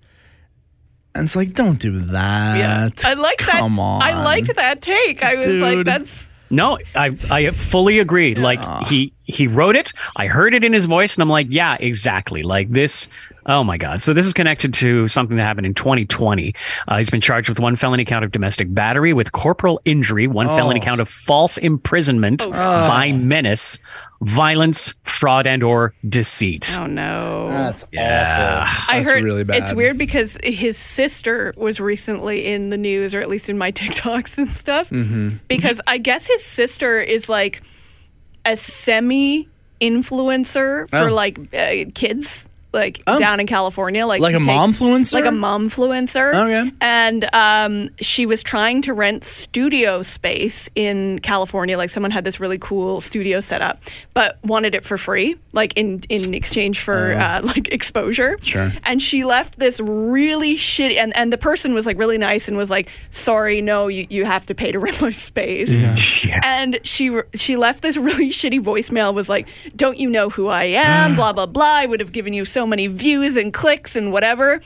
And 1.14 1.24
it's 1.24 1.36
like, 1.36 1.52
don't 1.52 1.78
do 1.78 2.00
that. 2.00 2.58
yeah. 2.58 2.88
I 3.04 3.14
like 3.14 3.38
that. 3.46 3.60
Come 3.60 3.78
on. 3.78 4.02
I 4.02 4.22
liked 4.24 4.54
that 4.56 4.82
take. 4.82 5.22
I 5.22 5.36
was 5.36 5.54
like, 5.54 5.84
that's 5.84 6.28
No, 6.50 6.78
I 6.94 7.16
I 7.30 7.50
fully 7.50 7.98
agreed. 8.00 8.38
Like 8.38 8.86
he 8.86 9.12
he 9.24 9.46
wrote 9.46 9.76
it. 9.76 9.92
I 10.16 10.26
heard 10.26 10.54
it 10.54 10.64
in 10.64 10.72
his 10.72 10.84
voice, 10.86 11.14
and 11.14 11.22
I'm 11.22 11.28
like, 11.30 11.46
yeah, 11.50 11.76
exactly. 11.78 12.42
Like 12.42 12.68
this. 12.68 13.08
Oh 13.46 13.62
my 13.62 13.76
God! 13.76 14.00
So 14.00 14.14
this 14.14 14.24
is 14.26 14.32
connected 14.32 14.72
to 14.74 15.06
something 15.06 15.36
that 15.36 15.42
happened 15.44 15.66
in 15.66 15.74
2020. 15.74 16.54
Uh, 16.88 16.96
he's 16.96 17.10
been 17.10 17.20
charged 17.20 17.50
with 17.50 17.60
one 17.60 17.76
felony 17.76 18.06
count 18.06 18.24
of 18.24 18.32
domestic 18.32 18.72
battery 18.72 19.12
with 19.12 19.32
corporal 19.32 19.82
injury, 19.84 20.26
one 20.26 20.46
felony 20.46 20.80
count 20.80 21.02
of 21.02 21.10
false 21.10 21.58
imprisonment 21.58 22.42
by 22.50 23.12
menace, 23.12 23.78
violence, 24.22 24.94
fraud, 25.04 25.46
and 25.46 25.62
or 25.62 25.94
deceit. 26.08 26.76
oh 26.78 26.86
no. 26.86 27.48
That's 27.50 27.84
Yeah. 27.92 28.66
awful. 28.68 28.94
I 28.94 29.02
heard 29.02 29.22
really 29.24 29.44
bad. 29.44 29.62
it's 29.62 29.74
weird 29.74 29.98
because 29.98 30.38
his 30.42 30.76
sister 30.78 31.52
was 31.56 31.80
recently 31.80 32.46
in 32.46 32.70
the 32.70 32.76
news, 32.76 33.14
or 33.14 33.20
at 33.20 33.28
least 33.28 33.48
in 33.48 33.58
my 33.58 33.70
TikToks 33.80 34.38
and 34.38 34.50
stuff. 34.50 34.88
Mm-hmm. 34.90 35.36
Because 35.48 35.80
I 35.86 35.98
guess 35.98 36.26
his 36.26 36.44
sister 36.44 37.00
is 37.00 37.28
like 37.28 37.62
a 38.46 38.56
semi 38.56 39.48
influencer 39.80 40.88
for 40.88 41.08
Oh. 41.10 41.14
like 41.14 41.38
uh, 41.54 41.90
kids. 41.94 42.48
Like 42.74 43.02
Oh. 43.06 43.18
down 43.18 43.40
in 43.40 43.46
California, 43.46 44.04
like 44.06 44.20
Like 44.20 44.32
she 44.34 44.42
a 44.42 44.44
momfluencer? 44.44 45.14
like 45.14 45.24
a 45.24 45.28
momfluencer. 45.28 46.34
Okay. 46.34 46.72
and 46.80 47.24
um, 47.34 47.90
she 48.00 48.26
was 48.26 48.42
trying 48.42 48.82
to 48.82 48.92
rent 48.92 49.24
studio 49.24 50.02
space 50.02 50.68
in 50.74 51.18
California. 51.20 51.76
Like 51.78 51.90
someone 51.90 52.10
had 52.10 52.24
this 52.24 52.40
really 52.40 52.58
cool 52.58 53.00
studio 53.00 53.40
set 53.40 53.62
up, 53.62 53.82
but 54.12 54.38
wanted 54.44 54.74
it 54.74 54.84
for 54.84 54.98
free, 54.98 55.36
like 55.52 55.72
in 55.76 56.02
in 56.08 56.34
exchange 56.34 56.80
for 56.80 57.14
uh, 57.14 57.40
like 57.44 57.68
exposure. 57.68 58.36
Sure. 58.42 58.72
And 58.84 59.00
she 59.00 59.24
left 59.24 59.58
this 59.58 59.80
really 59.80 60.54
shitty, 60.56 60.96
and, 60.96 61.16
and 61.16 61.32
the 61.32 61.38
person 61.38 61.74
was 61.74 61.86
like 61.86 61.98
really 61.98 62.18
nice 62.18 62.48
and 62.48 62.56
was 62.56 62.70
like, 62.70 62.88
sorry, 63.10 63.60
no, 63.60 63.88
you, 63.88 64.06
you 64.10 64.24
have 64.24 64.46
to 64.46 64.54
pay 64.54 64.72
to 64.72 64.78
rent 64.84 65.00
my 65.00 65.12
space. 65.12 65.70
Yeah. 65.70 66.40
And 66.42 66.78
she 66.82 67.16
she 67.34 67.56
left 67.56 67.82
this 67.82 67.96
really 68.08 68.30
shitty 68.30 68.60
voicemail. 68.60 69.14
Was 69.14 69.28
like, 69.28 69.48
"Don't 69.76 69.98
you 69.98 70.10
know 70.10 70.28
who 70.30 70.48
I 70.48 70.64
am? 70.64 71.14
blah 71.16 71.32
blah 71.32 71.46
blah. 71.46 71.64
I 71.82 71.86
would 71.86 72.00
have 72.00 72.12
given 72.12 72.32
you 72.32 72.44
so 72.44 72.63
many 72.66 72.86
views 72.86 73.36
and 73.36 73.52
clicks 73.52 73.96
and 73.96 74.12
whatever." 74.12 74.60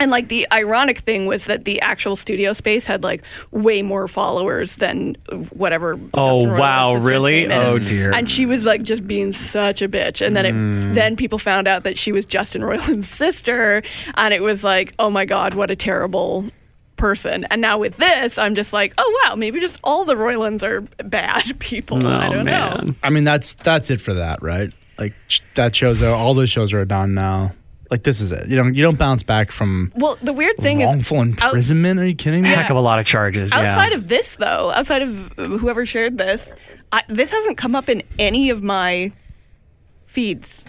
And 0.00 0.10
like 0.10 0.28
the 0.28 0.46
ironic 0.52 0.98
thing 0.98 1.26
was 1.26 1.44
that 1.44 1.64
the 1.64 1.80
actual 1.80 2.16
studio 2.16 2.52
space 2.52 2.86
had 2.86 3.02
like 3.04 3.22
way 3.52 3.80
more 3.82 4.08
followers 4.08 4.76
than 4.76 5.14
whatever. 5.52 5.98
Oh, 6.14 6.42
Justin 6.42 6.58
wow, 6.58 6.94
really? 6.94 7.46
Oh, 7.46 7.78
dear. 7.78 8.12
And 8.12 8.28
she 8.28 8.44
was 8.44 8.64
like 8.64 8.82
just 8.82 9.06
being 9.06 9.32
such 9.32 9.82
a 9.82 9.88
bitch. 9.88 10.24
And 10.24 10.34
then 10.36 10.46
it 10.46 10.54
mm. 10.54 10.94
then 10.94 11.16
people 11.16 11.38
found 11.38 11.68
out 11.68 11.84
that 11.84 11.96
she 11.96 12.10
was 12.12 12.24
Justin 12.26 12.62
Roiland's 12.62 13.08
sister, 13.24 13.82
and 14.14 14.34
it 14.34 14.42
was 14.42 14.64
like, 14.64 14.94
oh 14.98 15.10
my 15.10 15.24
god, 15.24 15.54
what 15.54 15.70
a 15.70 15.76
terrible 15.76 16.44
person. 16.96 17.44
And 17.50 17.60
now 17.60 17.78
with 17.78 17.96
this, 17.96 18.38
I'm 18.38 18.54
just 18.54 18.72
like, 18.72 18.92
oh 18.98 19.22
wow, 19.24 19.34
maybe 19.36 19.60
just 19.60 19.78
all 19.84 20.04
the 20.04 20.14
Roilands 20.14 20.62
are 20.62 20.80
bad 21.04 21.58
people. 21.60 22.04
I 22.06 22.28
Oh, 22.28 22.32
don't 22.32 22.46
know. 22.46 22.80
I 23.02 23.10
mean, 23.10 23.24
that's 23.24 23.54
that's 23.54 23.90
it 23.90 24.00
for 24.00 24.14
that, 24.14 24.42
right? 24.42 24.72
Like 24.98 25.14
that 25.54 25.74
shows 25.74 26.02
are 26.02 26.14
all 26.14 26.34
those 26.34 26.50
shows 26.50 26.72
are 26.72 26.84
done 26.84 27.14
now. 27.14 27.52
Like 27.90 28.02
this 28.02 28.20
is 28.20 28.32
it. 28.32 28.48
You 28.48 28.56
don't 28.56 28.74
you 28.74 28.82
don't 28.82 28.98
bounce 28.98 29.22
back 29.22 29.50
from 29.50 29.92
Well, 29.94 30.16
the 30.22 30.32
weird 30.32 30.56
thing 30.58 30.80
is 30.80 30.86
wrongful 30.86 31.20
imprisonment. 31.20 32.00
Are 32.00 32.06
you 32.06 32.14
kidding 32.14 32.42
me? 32.42 32.48
Heck 32.48 32.70
of 32.70 32.76
a 32.76 32.80
lot 32.80 32.98
of 32.98 33.06
charges. 33.06 33.52
outside 33.52 33.92
yeah. 33.92 33.98
of 33.98 34.08
this 34.08 34.36
though, 34.36 34.72
outside 34.72 35.02
of 35.02 35.32
whoever 35.36 35.84
shared 35.84 36.18
this, 36.18 36.52
I, 36.92 37.02
this 37.08 37.30
hasn't 37.30 37.58
come 37.58 37.74
up 37.74 37.88
in 37.88 38.02
any 38.18 38.50
of 38.50 38.62
my 38.62 39.12
feeds. 40.06 40.64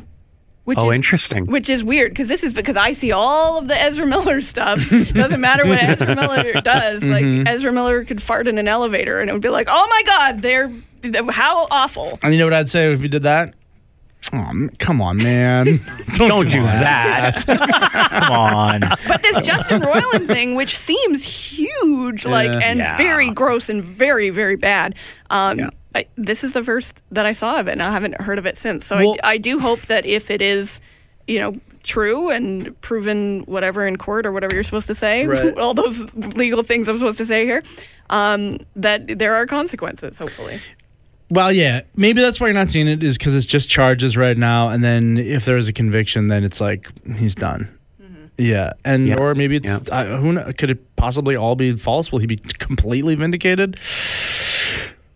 Which 0.65 0.79
oh, 0.79 0.89
is, 0.89 0.95
interesting. 0.95 1.45
Which 1.45 1.69
is 1.69 1.83
weird 1.83 2.11
because 2.11 2.27
this 2.27 2.43
is 2.43 2.53
because 2.53 2.75
I 2.75 2.93
see 2.93 3.11
all 3.11 3.59
of 3.59 3.67
the 3.67 3.79
Ezra 3.79 4.07
Miller 4.07 4.41
stuff. 4.53 4.79
Doesn't 4.89 5.39
matter 5.39 5.65
what 5.65 5.81
Ezra 5.81 6.15
Miller 6.15 6.53
does. 6.61 7.03
Mm-hmm. 7.03 7.37
Like 7.37 7.47
Ezra 7.47 7.71
Miller 7.71 8.03
could 8.03 8.21
fart 8.21 8.47
in 8.47 8.57
an 8.57 8.67
elevator 8.67 9.19
and 9.19 9.29
it 9.29 9.33
would 9.33 9.43
be 9.43 9.49
like, 9.49 9.67
oh 9.69 9.87
my 9.89 10.03
god, 10.05 10.41
they're 10.41 10.73
how 11.29 11.67
awful. 11.69 12.17
And 12.23 12.33
you 12.33 12.39
know 12.39 12.45
what 12.45 12.53
I'd 12.53 12.67
say 12.67 12.91
if 12.91 13.03
you 13.03 13.09
did 13.09 13.23
that? 13.23 13.53
Oh, 14.33 14.37
m- 14.37 14.69
come 14.79 15.01
on, 15.01 15.17
man! 15.17 15.79
Don't 16.15 16.49
do 16.49 16.61
that. 16.63 17.43
Come 17.45 18.31
on. 18.31 18.79
But 19.07 19.21
this 19.21 19.45
Justin 19.45 19.81
Roiland 19.81 20.27
thing, 20.27 20.55
which 20.55 20.75
seems 20.77 21.23
huge, 21.23 22.25
like 22.25 22.49
and 22.49 22.79
Yeah. 22.79 22.97
very 22.97 23.29
gross 23.29 23.69
and 23.69 23.83
very 23.83 24.29
very 24.31 24.55
bad. 24.55 24.95
Um, 25.29 25.59
Yeah. 25.59 25.69
I, 25.93 26.07
this 26.17 26.43
is 26.43 26.51
the 26.53 26.63
first 26.63 27.01
that 27.11 27.25
I 27.25 27.31
saw 27.33 27.59
of 27.59 27.67
it, 27.67 27.73
and 27.73 27.81
I 27.83 27.91
haven't 27.91 28.19
heard 28.19 28.37
of 28.39 28.45
it 28.45 28.57
since. 28.57 28.85
So 28.85 28.97
Well- 28.97 29.15
I, 29.23 29.33
I 29.33 29.37
do 29.37 29.59
hope 29.59 29.85
that 29.87 30.05
if 30.05 30.29
it 30.31 30.41
is, 30.41 30.81
you 31.27 31.39
know, 31.39 31.55
true 31.83 32.29
and 32.31 32.79
proven 32.81 33.41
whatever 33.45 33.85
in 33.87 33.95
court 33.97 34.25
or 34.25 34.31
whatever 34.31 34.55
you're 34.55 34.63
supposed 34.63 34.87
to 34.87 34.95
say, 34.95 35.25
Right. 35.27 35.57
all 35.57 35.73
those 35.73 36.03
legal 36.15 36.63
things 36.63 36.89
I'm 36.89 36.97
supposed 36.97 37.19
to 37.19 37.25
say 37.25 37.45
here, 37.45 37.61
um, 38.09 38.57
that 38.75 39.19
there 39.19 39.35
are 39.35 39.45
consequences. 39.45 40.17
Hopefully. 40.17 40.59
Well, 41.29 41.51
yeah, 41.51 41.81
maybe 41.95 42.21
that's 42.21 42.39
why 42.39 42.47
you're 42.47 42.53
not 42.53 42.69
seeing 42.69 42.87
it 42.87 43.03
is 43.03 43.17
because 43.17 43.35
it's 43.35 43.45
just 43.47 43.67
charges 43.69 44.15
right 44.15 44.37
now, 44.37 44.69
and 44.69 44.83
then 44.83 45.17
if 45.17 45.45
there 45.45 45.57
is 45.57 45.67
a 45.67 45.73
conviction, 45.73 46.27
then 46.27 46.43
it's 46.43 46.61
like 46.61 46.87
he's 47.15 47.33
done. 47.35 47.67
Yeah, 48.37 48.73
and 48.83 49.07
Yeah. 49.07 49.15
or 49.15 49.33
maybe 49.33 49.55
it's 49.55 49.65
Yeah. 49.65 49.79
uh, 49.91 50.17
who 50.17 50.33
kn- 50.35 50.53
could 50.53 50.69
it 50.69 50.95
possibly 50.97 51.35
all 51.37 51.55
be 51.55 51.73
false? 51.77 52.11
Will 52.11 52.19
he 52.19 52.27
be 52.27 52.35
completely 52.59 53.15
vindicated? 53.15 53.79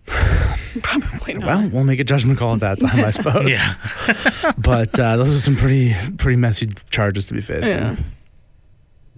Probably 0.82 1.34
not. 1.36 1.45
Well, 1.45 1.70
we'll 1.70 1.84
make 1.84 1.99
a 1.99 2.03
judgment 2.03 2.39
call 2.39 2.53
at 2.53 2.60
that 2.62 2.80
time, 2.88 3.03
I 3.03 3.10
suppose. 3.12 3.49
Yeah. 3.49 3.76
but 4.57 4.97
uh, 4.99 5.18
those 5.18 5.36
are 5.36 5.39
some 5.39 5.55
pretty 5.55 5.95
pretty 6.18 6.38
messy 6.38 6.70
charges 6.89 7.26
to 7.28 7.34
be 7.34 7.41
facing. 7.41 7.70
Yeah. 7.72 7.95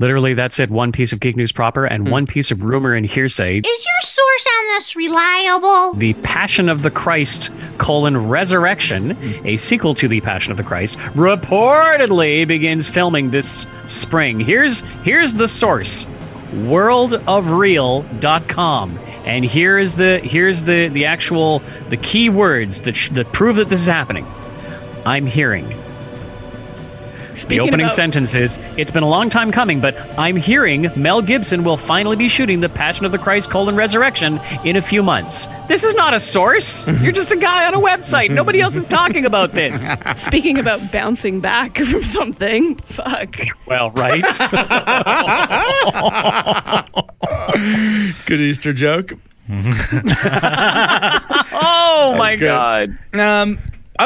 Literally, 0.02 0.34
that's 0.34 0.60
it. 0.60 0.70
One 0.72 0.92
piece 0.92 1.14
of 1.14 1.20
geek 1.20 1.38
news 1.38 1.52
proper 1.52 1.86
and 1.86 2.08
hmm. 2.08 2.12
one 2.12 2.26
piece 2.26 2.50
of 2.50 2.64
rumor 2.64 2.96
and 2.96 3.06
hearsay. 3.06 3.60
Is 3.60 3.86
your 3.86 4.02
source 4.02 4.48
on 4.60 4.68
this 4.70 4.96
reliable? 4.96 5.94
The 5.94 6.16
Passion 6.16 6.70
of 6.70 6.82
the 6.82 6.90
Christ 6.90 7.52
colon 7.78 8.28
Resurrection, 8.28 9.12
hmm. 9.12 9.46
a 9.46 9.58
sequel 9.58 9.94
to 9.94 10.08
The 10.08 10.22
Passion 10.22 10.50
of 10.52 10.58
the 10.58 10.64
Christ, 10.64 10.98
reportedly 11.14 12.48
begins 12.48 12.90
filming 12.90 13.30
this 13.30 13.68
spring. 13.86 14.40
Here's 14.40 14.80
here's 15.04 15.36
the 15.36 15.48
source. 15.48 16.08
worldofreel.com. 16.52 19.00
And 19.24 19.46
here 19.46 19.78
is 19.78 19.98
the 19.98 20.20
here's 20.24 20.64
the 20.64 20.88
the 20.88 21.06
actual 21.06 21.62
the 21.90 21.98
key 21.98 22.28
words 22.28 22.82
that 22.82 22.96
sh- 22.96 23.10
that 23.10 23.32
prove 23.34 23.58
that 23.58 23.70
this 23.70 23.82
is 23.82 23.88
happening. 23.88 24.26
I'm 25.06 25.28
hearing. 25.28 25.80
Speaking 27.34 27.58
the 27.58 27.64
opening 27.64 27.86
about, 27.86 27.96
sentence 27.96 28.36
is 28.36 28.58
It's 28.78 28.92
been 28.92 29.04
a 29.04 29.10
long 29.10 29.30
time 29.30 29.52
coming, 29.52 29.80
but 29.80 29.98
I'm 30.18 30.36
hearing 30.36 30.90
Mel 30.96 31.22
Gibson 31.22 31.64
will 31.64 31.78
finally 31.78 32.16
be 32.16 32.28
shooting 32.28 32.60
The 32.60 32.70
Passion 32.70 33.06
of 33.06 33.12
the 33.12 33.18
Christ 33.18 33.50
colon 33.50 33.76
Resurrection 33.76 34.40
in 34.64 34.76
a 34.76 34.82
few 34.82 35.04
months. 35.04 35.48
This 35.68 35.84
is 35.84 35.96
not 35.96 36.14
a 36.14 36.20
source. 36.20 36.86
Mm-hmm. 36.86 37.04
You're 37.04 37.14
just 37.14 37.32
a 37.32 37.38
guy 37.38 37.66
on 37.66 37.74
a 37.74 37.80
website. 37.80 38.26
Mm-hmm. 38.26 38.36
Nobody 38.36 38.62
else 38.62 38.76
is 38.76 38.86
mm-hmm. 38.86 38.96
talking 38.96 39.26
about 39.26 39.54
this. 39.54 39.90
Speaking 40.16 40.60
about 40.60 40.92
bouncing 40.92 41.40
back 41.40 41.78
from 41.78 42.04
something, 42.04 42.76
fuck. 42.76 43.38
Well, 43.66 43.92
right? 43.92 44.24
Good 48.26 48.42
Easter 48.42 48.74
joke. 48.74 49.14
Oh 51.54 52.16
my 52.18 52.36
good. 52.36 52.48
God. 52.48 52.98
Um. 53.20 53.60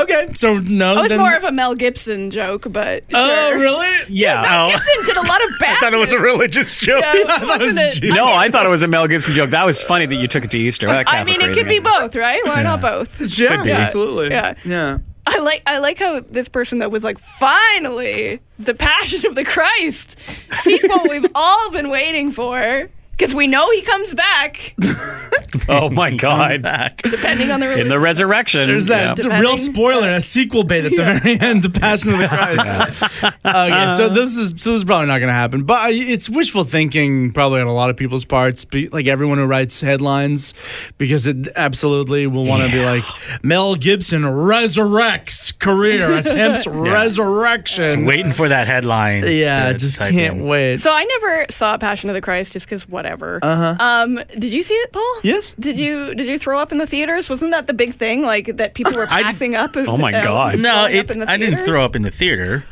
Okay, 0.04 0.28
so 0.34 0.60
no. 0.60 0.98
It 0.98 1.02
was 1.04 1.10
then- 1.10 1.20
more 1.20 1.34
of 1.36 1.44
a 1.44 1.52
Mel 1.52 1.76
Gibson 1.76 2.32
joke, 2.32 2.68
but 2.70 3.04
Oh, 3.14 3.50
sure. 3.52 3.60
really? 3.60 3.96
Yeah. 4.10 4.42
Mel 4.42 4.70
Gibson 4.72 4.94
oh. 4.98 5.06
did 5.06 5.18
a 5.18 5.22
lot 5.22 5.44
of 5.44 5.50
bad. 5.60 5.78
I 5.78 5.80
thought 5.80 5.94
it 5.94 5.98
was 5.98 6.12
a 6.12 6.20
religious 6.20 6.76
joke. 6.76 7.04
Yeah, 7.16 7.24
that 7.26 7.42
was 7.42 7.60
wasn't 7.60 8.04
it? 8.04 8.14
No, 8.14 8.26
I 8.28 8.50
thought 8.50 8.66
it 8.66 8.70
was 8.70 8.84
a 8.84 8.88
Mel 8.88 9.08
Gibson 9.08 9.34
joke. 9.34 9.52
That 9.52 9.66
was 9.66 9.82
funny 9.82 10.06
that 10.06 10.16
you 10.16 10.28
took 10.28 10.44
it 10.44 10.52
to 10.52 10.58
Easter. 10.58 10.88
That 10.88 11.08
I 11.08 11.24
mean, 11.24 11.42
it 11.42 11.54
could 11.54 11.68
be 11.68 11.80
both, 11.80 12.16
right? 12.16 12.46
Why 12.46 12.64
not 12.64 12.82
both? 12.82 13.20
Yeah, 13.38 13.64
be. 13.64 13.72
absolutely. 13.72 14.30
Yeah. 14.30 14.54
yeah. 14.64 14.98
I 15.28 15.40
like 15.40 15.64
I 15.66 15.80
like 15.80 15.98
how 15.98 16.20
this 16.20 16.48
person 16.48 16.80
that 16.80 16.92
was 16.92 17.04
like, 17.04 17.18
finally, 17.20 18.40
the 18.60 18.74
Passion 18.76 19.26
of 19.28 19.36
the 19.36 19.44
Christ 19.44 20.18
sequel 20.60 21.00
we've 21.10 21.26
all 21.36 21.72
been 21.72 21.90
waiting 21.90 22.32
for. 22.32 22.90
Because 23.18 23.34
we 23.34 23.48
know 23.48 23.70
he 23.72 23.82
comes 23.82 24.14
back, 24.14 24.76
Oh 25.70 25.90
my 25.90 26.12
God. 26.12 26.62
Back. 26.62 27.02
depending 27.02 27.50
on 27.50 27.62
the 27.62 27.80
In 27.80 27.88
the 27.88 28.00
resurrection. 28.00 28.68
There's 28.68 28.88
that 28.88 29.06
Yeah. 29.06 29.12
it's 29.14 29.24
a 29.26 29.30
real 29.30 29.56
Depending- 29.56 29.74
spoiler, 29.74 30.10
a 30.10 30.20
sequel 30.22 30.64
bait 30.66 30.84
at 30.86 30.92
the 30.92 30.98
very 31.20 31.40
end 31.40 31.64
to 31.64 31.70
Passion 31.70 32.14
of 32.14 32.20
the 32.20 32.28
Christ. 32.28 33.04
okay, 33.24 33.32
so 33.42 33.50
uh-huh. 33.50 34.10
this 34.10 34.36
is 34.36 34.50
so 34.50 34.56
this 34.56 34.68
is 34.80 34.84
probably 34.84 35.08
not 35.08 35.20
going 35.20 35.30
to 35.30 35.34
happen, 35.34 35.64
but 35.64 35.76
I- 35.80 35.92
it's 35.94 36.30
wishful 36.30 36.66
thinking 36.66 37.32
probably 37.32 37.62
on 37.62 37.68
a 37.68 37.74
lot 37.74 37.90
of 37.90 37.96
people's 37.96 38.26
parts, 38.26 38.66
be- 38.66 38.90
like 38.90 39.08
everyone 39.08 39.38
who 39.38 39.46
writes 39.46 39.80
headlines, 39.80 40.54
because 40.98 41.26
it 41.26 41.48
absolutely 41.56 42.28
will 42.28 42.46
want 42.46 42.66
to 42.66 42.72
be 42.72 42.84
like 42.84 43.06
Mel 43.44 43.76
Gibson 43.76 44.24
resurrects 44.24 45.58
career, 45.58 46.14
attempts 46.18 46.68
resurrection. 46.68 48.06
Waiting 48.06 48.34
for 48.34 48.50
that 48.50 48.68
headline. 48.68 49.24
Yeah, 49.26 49.72
to 49.72 49.78
just 49.78 49.98
type 49.98 50.12
can't 50.12 50.38
in. 50.40 50.46
wait. 50.46 50.78
So 50.78 50.92
I 50.92 51.04
never 51.06 51.46
saw 51.50 51.78
Passion 51.78 52.10
of 52.10 52.14
the 52.14 52.22
Christ 52.22 52.54
just 52.54 52.66
because 52.66 52.88
whatever. 53.06 53.40
Uh-huh. 53.42 53.76
Um, 53.80 54.16
did 54.38 54.52
you 54.52 54.64
see 54.64 54.74
it, 54.74 54.92
Pol? 54.92 55.04
Yes. 55.24 55.54
Did 55.54 55.78
you 55.78 56.16
did 56.16 56.28
you 56.28 56.40
throw 56.40 56.60
up 56.60 56.72
in 56.72 56.80
the 56.80 56.88
theaters? 56.88 57.30
Wasn't 57.30 57.52
that 57.52 57.68
the 57.68 57.74
big 57.74 57.94
thing? 57.94 58.24
Like 58.24 58.58
that 58.58 58.74
people 58.74 58.94
were 58.94 59.08
I- 59.10 59.24
passing 59.24 59.56
up. 59.56 59.76
Oh 59.78 59.98
my 59.98 60.14
uh, 60.14 60.24
God. 60.24 60.60
No, 60.60 60.86
it, 60.86 61.00
up 61.00 61.12
in 61.12 61.20
the 61.20 61.30
I 61.30 61.38
didn't 61.38 61.64
throw 61.64 61.86
up 61.86 61.96
in 61.96 62.02
the 62.02 62.12
theater. 62.12 62.66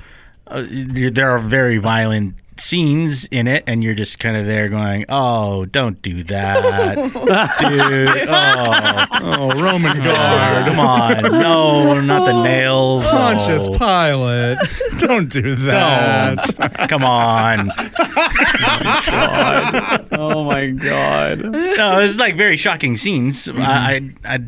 Uh, 0.47 0.65
there 0.67 1.31
are 1.31 1.39
very 1.39 1.77
violent 1.77 2.35
scenes 2.59 3.25
in 3.27 3.47
it, 3.47 3.63
and 3.67 3.83
you're 3.83 3.93
just 3.95 4.19
kind 4.19 4.37
of 4.37 4.45
there 4.45 4.69
going, 4.69 5.05
"Oh, 5.09 5.65
don't 5.65 6.01
do 6.01 6.23
that, 6.25 6.95
dude! 7.59 8.13
Oh. 8.33 9.05
oh, 9.11 9.43
Oh, 9.43 9.61
Roman 9.61 9.97
God, 9.97 10.03
guard. 10.03 10.65
come 10.65 10.79
on, 10.79 11.21
no, 11.41 12.01
not 12.01 12.25
the 12.25 12.33
oh. 12.33 12.43
nails. 12.43 13.03
Pontius 13.05 13.67
Oh, 13.69 13.77
Pilate. 13.77 14.57
Don't 14.99 15.29
do 15.29 15.55
that. 15.55 16.43
don't. 16.57 16.89
Come 16.89 17.03
on. 17.03 17.71
Oh 20.11 20.43
my 20.45 20.67
God. 20.67 21.39
No, 21.43 21.99
it's 21.99 22.17
like 22.17 22.35
very 22.35 22.57
shocking 22.57 22.95
scenes. 22.95 23.49
I, 23.49 23.61
I, 24.25 24.35
I 24.35 24.39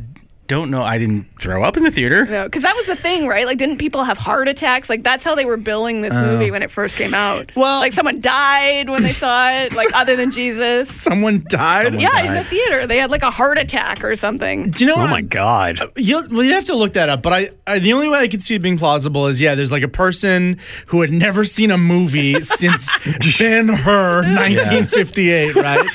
don't 0.48 0.70
know. 0.70 0.82
I 0.84 0.98
didn't 0.98 1.26
throw 1.40 1.64
up 1.64 1.76
in 1.78 1.84
the 1.84 1.92
theater. 1.92 2.26
No, 2.26 2.44
because 2.46 2.62
that 2.64 2.76
was 2.76 2.86
the 2.86 2.96
thing, 2.96 3.28
right? 3.28 3.46
Like, 3.46 3.58
didn't 3.58 3.78
people 3.78 4.04
have 4.04 4.18
heart 4.18 4.48
attacks? 4.48 4.90
Like, 4.90 5.04
that's 5.04 5.24
how 5.24 5.36
they 5.36 5.46
were 5.46 5.58
billing 5.58 6.02
this 6.02 6.14
oh. 6.14 6.26
movie 6.26 6.52
when 6.52 6.62
it 6.64 6.72
first 6.72 6.96
came 6.96 7.14
out. 7.14 7.52
Well- 7.56 7.82
like 7.82 7.94
someone 7.94 8.22
died 8.22 8.90
when 8.90 9.04
they 9.04 9.10
saw 9.12 9.50
it, 9.52 9.76
like 9.76 9.94
other 9.94 10.16
than 10.16 10.32
Jesus. 10.32 10.90
Someone 10.90 11.46
died. 11.50 11.86
Someone 11.86 12.02
Yeah, 12.02 12.26
in 12.26 12.34
the 12.34 12.44
theater, 12.44 12.88
they 12.88 12.98
had 12.98 13.12
like 13.12 13.24
a 13.24 13.32
heart 13.32 13.58
attack 13.58 14.04
or 14.04 14.16
something. 14.16 14.72
Do 14.72 14.84
you 14.84 14.90
know 14.90 14.96
Oh 14.98 15.02
what? 15.02 15.10
my 15.12 15.22
God. 15.22 15.80
Uh, 15.80 15.88
you 15.96 16.26
well, 16.32 16.44
you 16.44 16.54
have 16.54 16.66
to 16.66 16.76
look 16.76 16.94
that 16.94 17.10
up. 17.10 17.22
But 17.22 17.34
I, 17.34 17.50
I, 17.68 17.80
the 17.80 17.94
only 17.94 18.08
way 18.10 18.20
I 18.20 18.28
could 18.28 18.42
see 18.42 18.56
it 18.56 18.62
being 18.62 18.78
plausible 18.78 19.28
is 19.28 19.40
yeah, 19.42 19.56
there's 19.56 19.72
like 19.72 19.84
a 19.84 19.88
person 19.88 20.60
who 20.88 21.02
had 21.02 21.12
never 21.12 21.44
seen 21.46 21.72
a 21.72 21.78
movie 21.78 22.40
since 22.42 22.92
Ben 23.40 23.68
Hur, 23.68 24.24
1958, 24.24 25.56
right? 25.56 25.88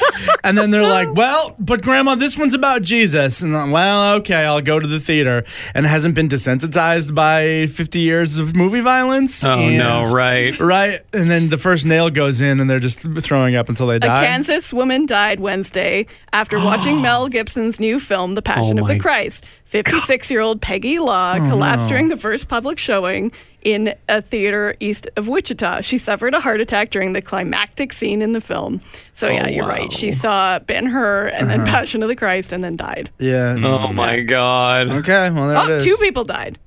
And 0.45 0.57
then 0.57 0.71
they're 0.71 0.83
like, 0.83 1.13
well, 1.15 1.55
but 1.59 1.83
Grandma, 1.83 2.15
this 2.15 2.37
one's 2.37 2.55
about 2.55 2.83
Jesus. 2.83 3.43
And 3.43 3.57
I'm, 3.57 3.71
well, 3.71 4.17
okay, 4.19 4.40
I'll 4.45 4.61
go 4.61 4.79
to 4.81 4.87
the 4.87 5.01
theater. 5.01 5.45
And 5.75 5.87
hasn't 5.87 6.15
been 6.15 6.29
desensitized 6.29 7.15
by 7.15 7.67
50 7.67 7.99
years 7.99 8.39
of 8.39 8.55
movie 8.57 8.81
violence. 8.81 9.45
Oh 9.45 9.51
And- 9.53 9.79
no, 9.79 10.03
right. 10.05 10.59
Right, 10.61 11.01
and 11.13 11.31
then 11.31 11.49
the 11.49 11.59
first 11.59 11.85
nail 11.87 12.11
goes 12.11 12.41
in, 12.41 12.61
and 12.61 12.69
they're 12.69 12.81
just 12.81 13.01
throwing 13.01 13.57
up 13.57 13.69
until 13.69 13.87
they 13.87 13.99
die. 13.99 14.23
A. 14.23 14.27
Kansas 14.27 14.73
woman 14.73 15.07
died 15.07 15.41
Wednesday 15.41 16.07
after 16.33 16.59
watching 16.65 17.01
Mel 17.03 17.29
Gibson's 17.29 17.81
new 17.81 17.99
film, 18.01 18.33
The 18.35 18.43
Passion 18.43 18.79
Oh 18.79 18.83
of 18.83 18.89
the 18.89 18.99
Christ. 18.99 19.45
56 19.65 20.31
year 20.33 20.41
old 20.41 20.61
Peggy 20.61 20.99
Law 20.99 21.35
Oh, 21.37 21.49
collapsed 21.49 21.89
during 21.89 22.09
the 22.09 22.17
first 22.17 22.49
public 22.49 22.77
showing 22.79 23.31
in 23.63 23.95
a 24.09 24.21
theater 24.23 24.75
east 24.81 25.09
of 25.17 25.29
Wichita. 25.29 25.81
She 25.83 25.99
suffered 25.99 26.35
a 26.35 26.41
heart 26.41 26.61
attack 26.61 26.91
during 26.91 27.13
the 27.13 27.23
climactic 27.23 27.93
scene 27.93 28.23
in 28.23 28.33
the 28.33 28.41
film. 28.41 28.81
So, 29.13 29.29
yeah, 29.29 29.49
you're 29.49 29.67
right. 29.67 29.93
She 29.93 30.13
saw 30.13 30.59
Ben 30.61 30.87
Hur 30.87 31.27
and 31.27 31.49
then 31.51 31.61
Uh-huh. 31.61 31.71
Passion 31.71 32.03
of 32.03 32.09
the 32.09 32.17
Christ 32.17 32.53
and 32.53 32.63
then 32.65 32.77
died. 32.77 33.11
yeah. 33.19 33.57
Oh 33.63 33.93
my 33.93 34.21
God. 34.21 34.89
Okay. 34.91 35.31
Well, 35.31 35.49
there 35.49 35.59
Oh, 35.59 35.77
is. 35.79 35.85
two 35.85 35.97
people 35.99 36.25
died 36.25 36.59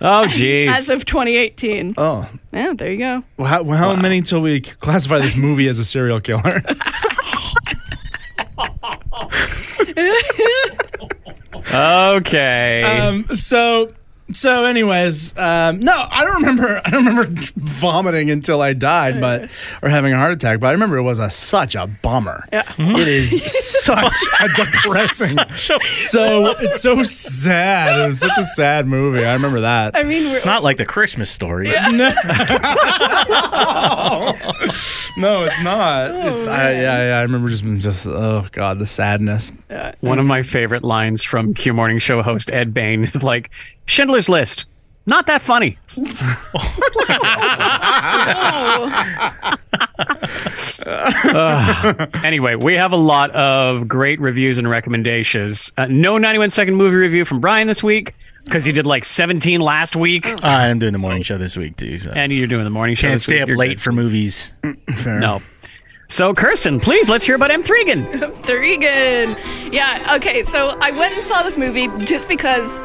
Oh 0.00 0.24
jeez. 0.26 0.68
as 0.74 0.90
of 0.90 1.04
2018. 1.04 1.94
Oh, 1.96 2.28
Yeah, 2.52 2.72
there 2.76 2.90
you 2.90 2.98
go. 2.98 3.24
well, 3.36 3.48
how, 3.48 3.62
well, 3.62 3.78
how 3.78 3.94
many 3.96 4.18
until 4.18 4.40
we 4.40 4.60
classify 4.60 5.18
this 5.20 5.36
movie 5.36 5.68
as 5.68 5.78
a 5.78 5.84
serial 5.84 6.20
killer? 6.20 6.60
Okay. 11.74 12.82
um, 12.82 13.24
so, 13.36 13.92
so, 14.34 14.64
anyways, 14.64 15.36
um, 15.36 15.80
no, 15.80 15.92
I 15.92 16.24
don't 16.24 16.42
remember. 16.42 16.80
I 16.84 16.90
don't 16.90 17.06
remember 17.06 17.42
vomiting 17.56 18.30
until 18.30 18.60
I 18.62 18.72
died, 18.72 19.20
but 19.20 19.48
or 19.82 19.88
having 19.88 20.12
a 20.12 20.16
heart 20.16 20.32
attack. 20.32 20.60
But 20.60 20.68
I 20.68 20.72
remember 20.72 20.96
it 20.96 21.02
was 21.02 21.18
a 21.18 21.30
such 21.30 21.74
a 21.74 21.86
bummer. 21.86 22.46
Yeah. 22.52 22.62
It 22.78 23.08
is 23.08 23.42
such 23.82 24.14
a 24.40 24.48
depressing. 24.48 25.38
so 25.56 26.54
it's 26.60 26.80
so 26.82 27.02
sad. 27.02 28.04
It 28.04 28.08
was 28.08 28.20
such 28.20 28.38
a 28.38 28.44
sad 28.44 28.86
movie. 28.86 29.24
I 29.24 29.32
remember 29.34 29.60
that. 29.60 29.96
I 29.96 30.02
mean, 30.02 30.30
we're, 30.30 30.44
Not 30.44 30.62
like 30.62 30.76
the 30.76 30.86
Christmas 30.86 31.30
story. 31.30 31.68
No, 31.68 31.88
no, 35.16 35.44
it's 35.44 35.60
not. 35.62 36.10
it's 36.14 36.46
I, 36.46 36.72
yeah, 36.72 37.08
yeah. 37.08 37.18
I 37.18 37.22
remember 37.22 37.48
just 37.48 37.64
just 37.78 38.06
oh 38.06 38.46
god, 38.52 38.78
the 38.78 38.86
sadness. 38.86 39.52
One 40.00 40.18
of 40.18 40.26
my 40.26 40.42
favorite 40.42 40.82
lines 40.84 41.22
from 41.22 41.54
Q 41.54 41.72
Morning 41.72 41.98
Show 41.98 42.22
host 42.22 42.50
Ed 42.50 42.74
Bain 42.74 43.04
is 43.04 43.22
like, 43.22 43.50
Schindler's 43.86 44.28
List. 44.28 44.66
Not 45.06 45.26
that 45.26 45.42
funny. 45.42 45.78
Uh, 50.86 52.06
anyway, 52.24 52.54
we 52.54 52.74
have 52.74 52.92
a 52.92 52.96
lot 52.96 53.30
of 53.32 53.88
great 53.88 54.20
reviews 54.20 54.58
and 54.58 54.68
recommendations. 54.68 55.72
Uh, 55.76 55.86
no 55.86 56.18
91 56.18 56.50
second 56.50 56.74
movie 56.74 56.96
review 56.96 57.24
from 57.24 57.40
Brian 57.40 57.66
this 57.66 57.82
week 57.82 58.14
because 58.44 58.64
he 58.64 58.72
did 58.72 58.86
like 58.86 59.04
17 59.04 59.60
last 59.60 59.96
week, 59.96 60.26
I'm 60.44 60.78
doing 60.78 60.92
the 60.92 60.98
morning 60.98 61.22
show 61.22 61.38
this 61.38 61.56
week 61.56 61.76
too. 61.76 61.98
So. 61.98 62.10
and 62.10 62.32
you're 62.32 62.46
doing 62.46 62.64
the 62.64 62.70
morning 62.70 62.96
show. 62.96 63.08
Can't 63.08 63.14
this 63.14 63.24
stay 63.24 63.34
week. 63.34 63.42
up 63.42 63.48
You're 63.48 63.56
late 63.56 63.68
good. 63.76 63.80
for 63.80 63.92
movies. 63.92 64.52
No. 65.06 65.40
So, 66.08 66.34
Kirsten, 66.34 66.78
please 66.78 67.08
let's 67.08 67.24
hear 67.24 67.36
about 67.36 67.50
M. 67.50 67.62
Threegan. 67.62 68.22
M. 68.22 68.32
Threegan. 68.42 69.72
Yeah, 69.72 70.16
okay, 70.16 70.44
so 70.44 70.76
I 70.82 70.90
went 70.90 71.14
and 71.14 71.22
saw 71.22 71.42
this 71.42 71.56
movie 71.56 71.88
just 72.04 72.28
because 72.28 72.82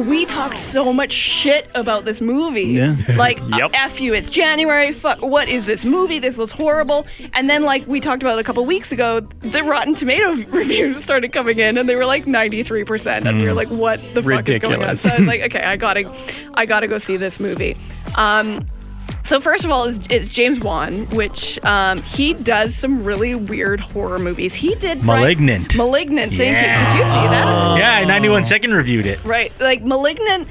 we 0.00 0.24
talked 0.26 0.58
so 0.58 0.92
much 0.92 1.12
shit 1.12 1.70
about 1.74 2.04
this 2.04 2.20
movie. 2.20 2.62
Yeah. 2.62 2.96
Like, 3.18 3.38
Yep. 3.58 3.70
F 3.74 4.00
you, 4.00 4.14
it's 4.14 4.30
January. 4.30 4.92
Fuck, 4.92 5.22
what 5.22 5.48
is 5.48 5.66
this 5.66 5.84
movie? 5.84 6.18
This 6.18 6.38
looks 6.38 6.52
horrible. 6.52 7.06
And 7.32 7.50
then, 7.50 7.62
like 7.64 7.86
we 7.86 8.00
talked 8.00 8.22
about 8.22 8.38
a 8.38 8.44
couple 8.44 8.64
weeks 8.64 8.92
ago, 8.92 9.20
the 9.40 9.62
Rotten 9.64 9.94
Tomato 9.94 10.34
reviews 10.50 11.02
started 11.02 11.32
coming 11.32 11.58
in, 11.58 11.78
and 11.78 11.88
they 11.88 11.96
were 11.96 12.06
like 12.06 12.26
93%. 12.26 13.24
And 13.26 13.38
we 13.38 13.48
were 13.48 13.54
like, 13.54 13.68
what 13.68 14.00
the 14.14 14.22
fuck 14.22 14.48
is 14.48 14.60
going 14.60 14.82
on? 14.82 14.96
So 14.96 15.08
I 15.10 15.18
was 15.18 15.26
like, 15.26 15.40
okay, 15.42 15.62
I 15.62 15.76
gotta, 15.76 16.10
I 16.54 16.66
gotta 16.66 16.86
go 16.86 16.98
see 16.98 17.16
this 17.16 17.40
movie. 17.40 17.76
Um, 18.16 18.64
so 19.24 19.40
first 19.40 19.64
of 19.64 19.70
all, 19.70 19.84
it's, 19.84 19.98
it's 20.10 20.28
James 20.28 20.60
Wan, 20.60 21.04
which 21.06 21.62
um, 21.64 21.98
he 22.02 22.32
does 22.34 22.74
some 22.74 23.02
really 23.04 23.34
weird 23.34 23.80
horror 23.80 24.18
movies. 24.18 24.54
He 24.54 24.74
did 24.76 25.02
Malignant. 25.04 25.76
Malignant. 25.76 26.30
Thank 26.32 26.40
Yeah. 26.56 26.78
you. 26.82 26.84
Did 26.90 26.98
you 26.98 27.04
see 27.04 27.10
that? 27.10 27.78
Yeah, 27.78 28.06
91 28.06 28.44
second 28.44 28.72
reviewed 28.74 29.06
it. 29.06 29.22
Right. 29.24 29.52
Like 29.60 29.82
Malignant. 29.82 30.48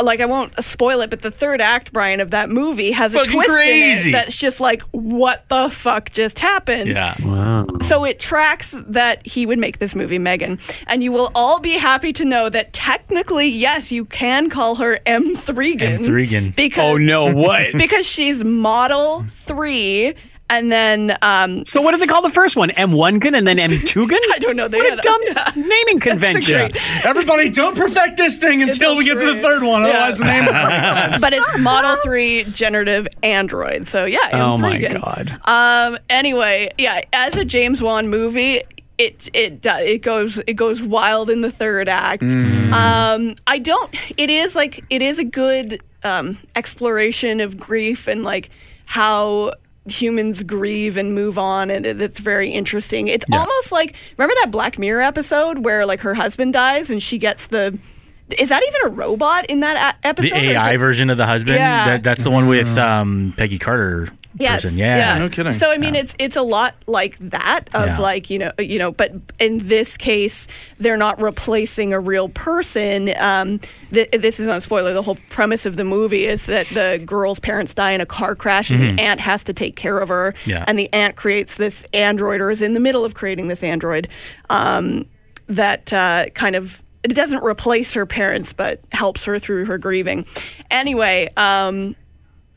Like 0.00 0.20
I 0.20 0.26
won't 0.26 0.52
spoil 0.62 1.00
it, 1.02 1.10
but 1.10 1.22
the 1.22 1.30
third 1.30 1.60
act, 1.60 1.92
Brian, 1.92 2.20
of 2.20 2.30
that 2.32 2.50
movie 2.50 2.90
has 2.90 3.14
a 3.14 3.18
Fucking 3.18 3.32
twist 3.32 3.50
in 3.50 4.08
it 4.08 4.12
that's 4.12 4.36
just 4.36 4.58
like, 4.60 4.82
what 4.90 5.48
the 5.48 5.70
fuck 5.70 6.10
just 6.10 6.38
happened? 6.40 6.90
Yeah. 6.90 7.14
Wow. 7.24 7.66
So 7.82 8.04
it 8.04 8.18
tracks 8.18 8.80
that 8.86 9.26
he 9.26 9.46
would 9.46 9.58
make 9.58 9.78
this 9.78 9.94
movie, 9.94 10.18
Megan. 10.18 10.58
And 10.86 11.04
you 11.04 11.12
will 11.12 11.30
all 11.34 11.60
be 11.60 11.72
happy 11.78 12.12
to 12.14 12.24
know 12.24 12.48
that 12.48 12.72
technically, 12.72 13.48
yes, 13.48 13.92
you 13.92 14.04
can 14.04 14.50
call 14.50 14.76
her 14.76 14.98
M. 15.06 15.36
Threegan. 15.36 15.98
M. 16.00 16.04
Threegan. 16.04 16.48
Oh, 16.48 16.52
because, 16.56 16.78
Oh 16.84 16.96
no! 16.96 17.32
What? 17.32 17.72
Because 17.74 18.06
she's 18.06 18.42
model 18.42 19.24
three. 19.30 20.14
And 20.50 20.70
then, 20.70 21.16
um, 21.22 21.64
So 21.64 21.80
what 21.80 21.92
do 21.92 21.96
they 21.98 22.06
call 22.06 22.20
the 22.20 22.28
first 22.30 22.54
one? 22.54 22.70
M 22.72 22.92
one 22.92 23.18
gun 23.18 23.34
and 23.34 23.46
then 23.48 23.58
M 23.58 23.70
two 23.86 24.06
gun? 24.08 24.18
I 24.32 24.38
don't 24.38 24.56
know. 24.56 24.68
They 24.68 24.78
What 24.78 24.86
a 24.86 24.90
had 24.90 25.00
dumb 25.00 25.20
yeah. 25.26 25.52
naming 25.56 26.00
convention. 26.00 26.70
great- 26.70 27.04
Everybody, 27.06 27.48
don't 27.48 27.74
perfect 27.76 28.18
this 28.18 28.36
thing 28.36 28.60
until 28.62 28.94
we 28.96 29.04
get 29.06 29.16
to 29.18 29.24
the 29.24 29.36
third 29.36 29.62
one. 29.62 29.82
Yeah. 29.82 29.88
Otherwise, 29.88 30.18
the 30.18 30.24
name 30.26 30.44
doesn't 30.44 30.68
make 30.68 30.84
sense. 31.10 31.20
but 31.22 31.32
it's 31.32 31.58
Model 31.58 31.96
3 32.02 32.44
generative 32.44 33.08
android. 33.22 33.88
So 33.88 34.04
yeah, 34.04 34.28
M. 34.32 34.40
Oh 34.40 34.58
my 34.58 34.76
Threegan. 34.78 35.00
god. 35.00 35.40
Um. 35.44 35.98
Anyway, 36.10 36.70
yeah. 36.78 37.00
As 37.12 37.36
a 37.36 37.44
James 37.46 37.80
Wan 37.80 38.08
movie, 38.08 38.60
it 38.98 39.28
it 39.32 39.62
do- 39.62 39.70
it 39.70 40.02
goes 40.02 40.38
it 40.46 40.54
goes 40.54 40.82
wild 40.82 41.30
in 41.30 41.40
the 41.40 41.50
third 41.50 41.88
act. 41.88 42.22
Um. 42.22 43.34
I 43.46 43.58
don't. 43.60 43.94
It 44.18 44.28
is 44.30 44.54
like 44.54 44.84
it 44.90 45.00
is 45.00 45.18
a 45.18 45.24
good 45.24 45.80
um 46.04 46.38
exploration 46.54 47.40
of 47.40 47.56
grief 47.58 48.06
and 48.08 48.22
like 48.24 48.50
how 48.84 49.52
humans 49.86 50.42
grieve 50.42 50.96
and 50.96 51.14
move 51.14 51.36
on 51.38 51.70
and 51.70 51.84
it's 51.84 52.18
very 52.18 52.50
interesting 52.50 53.06
it's 53.08 53.26
almost 53.30 53.70
like 53.70 53.94
remember 54.16 54.34
that 54.42 54.50
black 54.50 54.78
mirror 54.78 55.02
episode 55.02 55.58
where 55.62 55.84
like 55.84 56.00
her 56.00 56.14
husband 56.14 56.54
dies 56.54 56.90
and 56.90 57.02
she 57.02 57.18
gets 57.18 57.48
the 57.48 57.78
is 58.38 58.48
that 58.48 58.62
even 58.66 58.80
a 58.86 58.94
robot 58.94 59.44
in 59.50 59.60
that 59.60 59.96
episode 60.02 60.30
The 60.30 60.34
AI 60.52 60.72
it- 60.72 60.78
version 60.78 61.10
of 61.10 61.18
the 61.18 61.26
husband. 61.26 61.56
Yeah. 61.56 61.84
That, 61.88 62.02
that's 62.02 62.24
the 62.24 62.30
one 62.30 62.46
with 62.46 62.66
um, 62.78 63.34
Peggy 63.36 63.58
Carter. 63.58 64.08
Yes. 64.36 64.62
Person. 64.62 64.78
Yeah. 64.78 65.18
No 65.18 65.28
kidding. 65.28 65.52
So 65.52 65.70
I 65.70 65.76
mean, 65.78 65.94
it's 65.94 66.14
it's 66.18 66.36
a 66.36 66.42
lot 66.42 66.74
like 66.86 67.16
that 67.20 67.70
of 67.72 67.86
Yeah. 67.86 67.98
like 68.00 68.30
you 68.30 68.38
know 68.38 68.52
you 68.58 68.78
know, 68.78 68.90
but 68.90 69.12
in 69.38 69.68
this 69.68 69.96
case, 69.96 70.48
they're 70.78 70.96
not 70.96 71.20
replacing 71.20 71.92
a 71.92 72.00
real 72.00 72.28
person. 72.28 73.12
Um, 73.18 73.60
th- 73.92 74.10
this 74.10 74.40
is 74.40 74.46
not 74.46 74.56
a 74.56 74.60
spoiler. 74.60 74.92
The 74.92 75.02
whole 75.02 75.18
premise 75.30 75.66
of 75.66 75.76
the 75.76 75.84
movie 75.84 76.26
is 76.26 76.46
that 76.46 76.66
the 76.68 77.00
girl's 77.06 77.38
parents 77.38 77.74
die 77.74 77.92
in 77.92 78.00
a 78.00 78.06
car 78.06 78.34
crash, 78.34 78.70
and 78.70 78.98
the 78.98 79.02
aunt 79.02 79.20
has 79.20 79.44
to 79.44 79.52
take 79.52 79.76
care 79.76 79.98
of 79.98 80.08
her. 80.08 80.34
Yeah. 80.46 80.64
And 80.66 80.78
the 80.78 80.92
aunt 80.92 81.14
creates 81.16 81.54
this 81.54 81.84
android, 81.92 82.40
or 82.40 82.50
is 82.50 82.60
in 82.62 82.74
the 82.74 82.80
middle 82.80 83.04
of 83.04 83.14
creating 83.14 83.48
this 83.48 83.62
android 83.62 84.08
um, 84.50 85.06
that 85.46 85.92
uh, 85.92 86.26
kind 86.34 86.56
of. 86.56 86.82
It 87.04 87.14
doesn't 87.14 87.44
replace 87.44 87.92
her 87.92 88.06
parents, 88.06 88.54
but 88.54 88.80
helps 88.90 89.24
her 89.26 89.38
through 89.38 89.66
her 89.66 89.76
grieving. 89.76 90.24
Anyway, 90.70 91.28
um, 91.36 91.96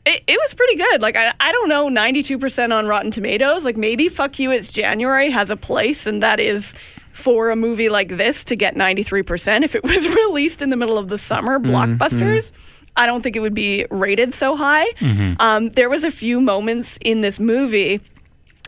it, 0.08 0.22
it 0.26 0.38
was 0.42 0.54
pretty 0.54 0.76
good. 0.76 1.02
Like 1.02 1.16
I, 1.16 1.32
I 1.38 1.52
don't 1.52 1.68
know, 1.68 1.88
ninety 1.88 2.22
two 2.22 2.38
percent 2.38 2.72
on 2.72 2.86
Rotten 2.86 3.10
Tomatoes. 3.10 3.64
Like 3.64 3.76
maybe 3.76 4.08
"Fuck 4.08 4.38
You, 4.38 4.50
It's 4.50 4.68
January" 4.68 5.30
has 5.30 5.50
a 5.50 5.56
place, 5.56 6.06
and 6.06 6.22
that 6.22 6.40
is 6.40 6.74
for 7.12 7.50
a 7.50 7.56
movie 7.56 7.88
like 7.88 8.08
this 8.08 8.44
to 8.44 8.56
get 8.56 8.76
ninety 8.76 9.02
three 9.02 9.22
percent. 9.22 9.64
If 9.64 9.74
it 9.74 9.84
was 9.84 10.08
released 10.26 10.62
in 10.62 10.70
the 10.70 10.76
middle 10.76 10.98
of 10.98 11.08
the 11.08 11.18
summer, 11.18 11.58
mm-hmm, 11.58 11.70
blockbusters. 11.70 12.52
Mm-hmm. 12.52 12.74
I 12.96 13.06
don't 13.06 13.22
think 13.22 13.36
it 13.36 13.40
would 13.40 13.54
be 13.54 13.86
rated 13.90 14.34
so 14.34 14.56
high. 14.56 14.86
Mm-hmm. 14.98 15.34
Um, 15.40 15.68
there 15.68 15.88
was 15.88 16.02
a 16.02 16.10
few 16.10 16.40
moments 16.40 16.98
in 17.00 17.20
this 17.20 17.38
movie 17.38 18.00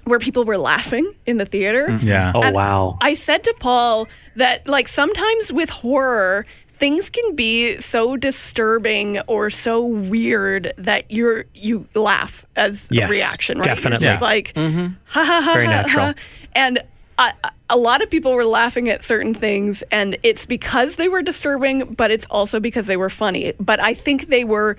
where 0.05 0.21
people 0.21 0.45
were 0.45 0.59
laughing 0.59 1.13
in 1.27 1.39
the 1.39 1.47
theater. 1.47 1.99
Yeah. 2.03 2.33
Oh 2.35 2.43
And 2.43 2.55
wow. 2.55 2.97
I 3.01 3.15
said 3.15 3.43
to 3.45 3.55
Pol 3.59 4.07
that 4.37 4.69
like 4.69 4.89
sometimes 4.89 5.53
with 5.53 5.69
horror 5.71 6.47
things 6.81 7.09
can 7.11 7.37
be 7.37 7.79
so 7.79 8.17
disturbing 8.17 9.21
or 9.29 9.51
so 9.51 9.85
weird 9.85 10.73
that 10.79 11.09
you're 11.11 11.45
you 11.55 11.87
laugh 11.95 12.45
as 12.57 12.89
Yes, 12.91 13.11
a 13.13 13.17
reaction, 13.17 13.59
right? 13.59 13.65
definitely. 13.65 14.05
You're 14.07 14.15
just 14.15 14.23
like 14.23 14.53
mm-hmm. 14.55 14.87
ha 15.05 15.25
ha 15.25 15.41
ha 15.43 15.55
Very 15.55 15.67
ha, 15.67 15.71
natural. 15.71 16.07
ha. 16.07 16.15
And 16.55 16.81
I, 17.19 17.33
a 17.69 17.77
lot 17.77 18.03
of 18.03 18.11
people 18.11 18.33
were 18.33 18.47
laughing 18.47 18.89
at 18.89 19.05
certain 19.05 19.35
things, 19.35 19.85
and 19.93 20.17
it's 20.23 20.47
because 20.47 20.97
they 20.97 21.07
were 21.09 21.23
disturbing, 21.23 21.93
but 21.95 22.11
it's 22.11 22.27
also 22.31 22.59
because 22.61 22.87
they 22.87 22.97
were 22.97 23.11
funny. 23.11 23.53
But 23.61 23.79
I 23.79 23.93
think 23.95 24.29
they 24.29 24.43
were 24.45 24.77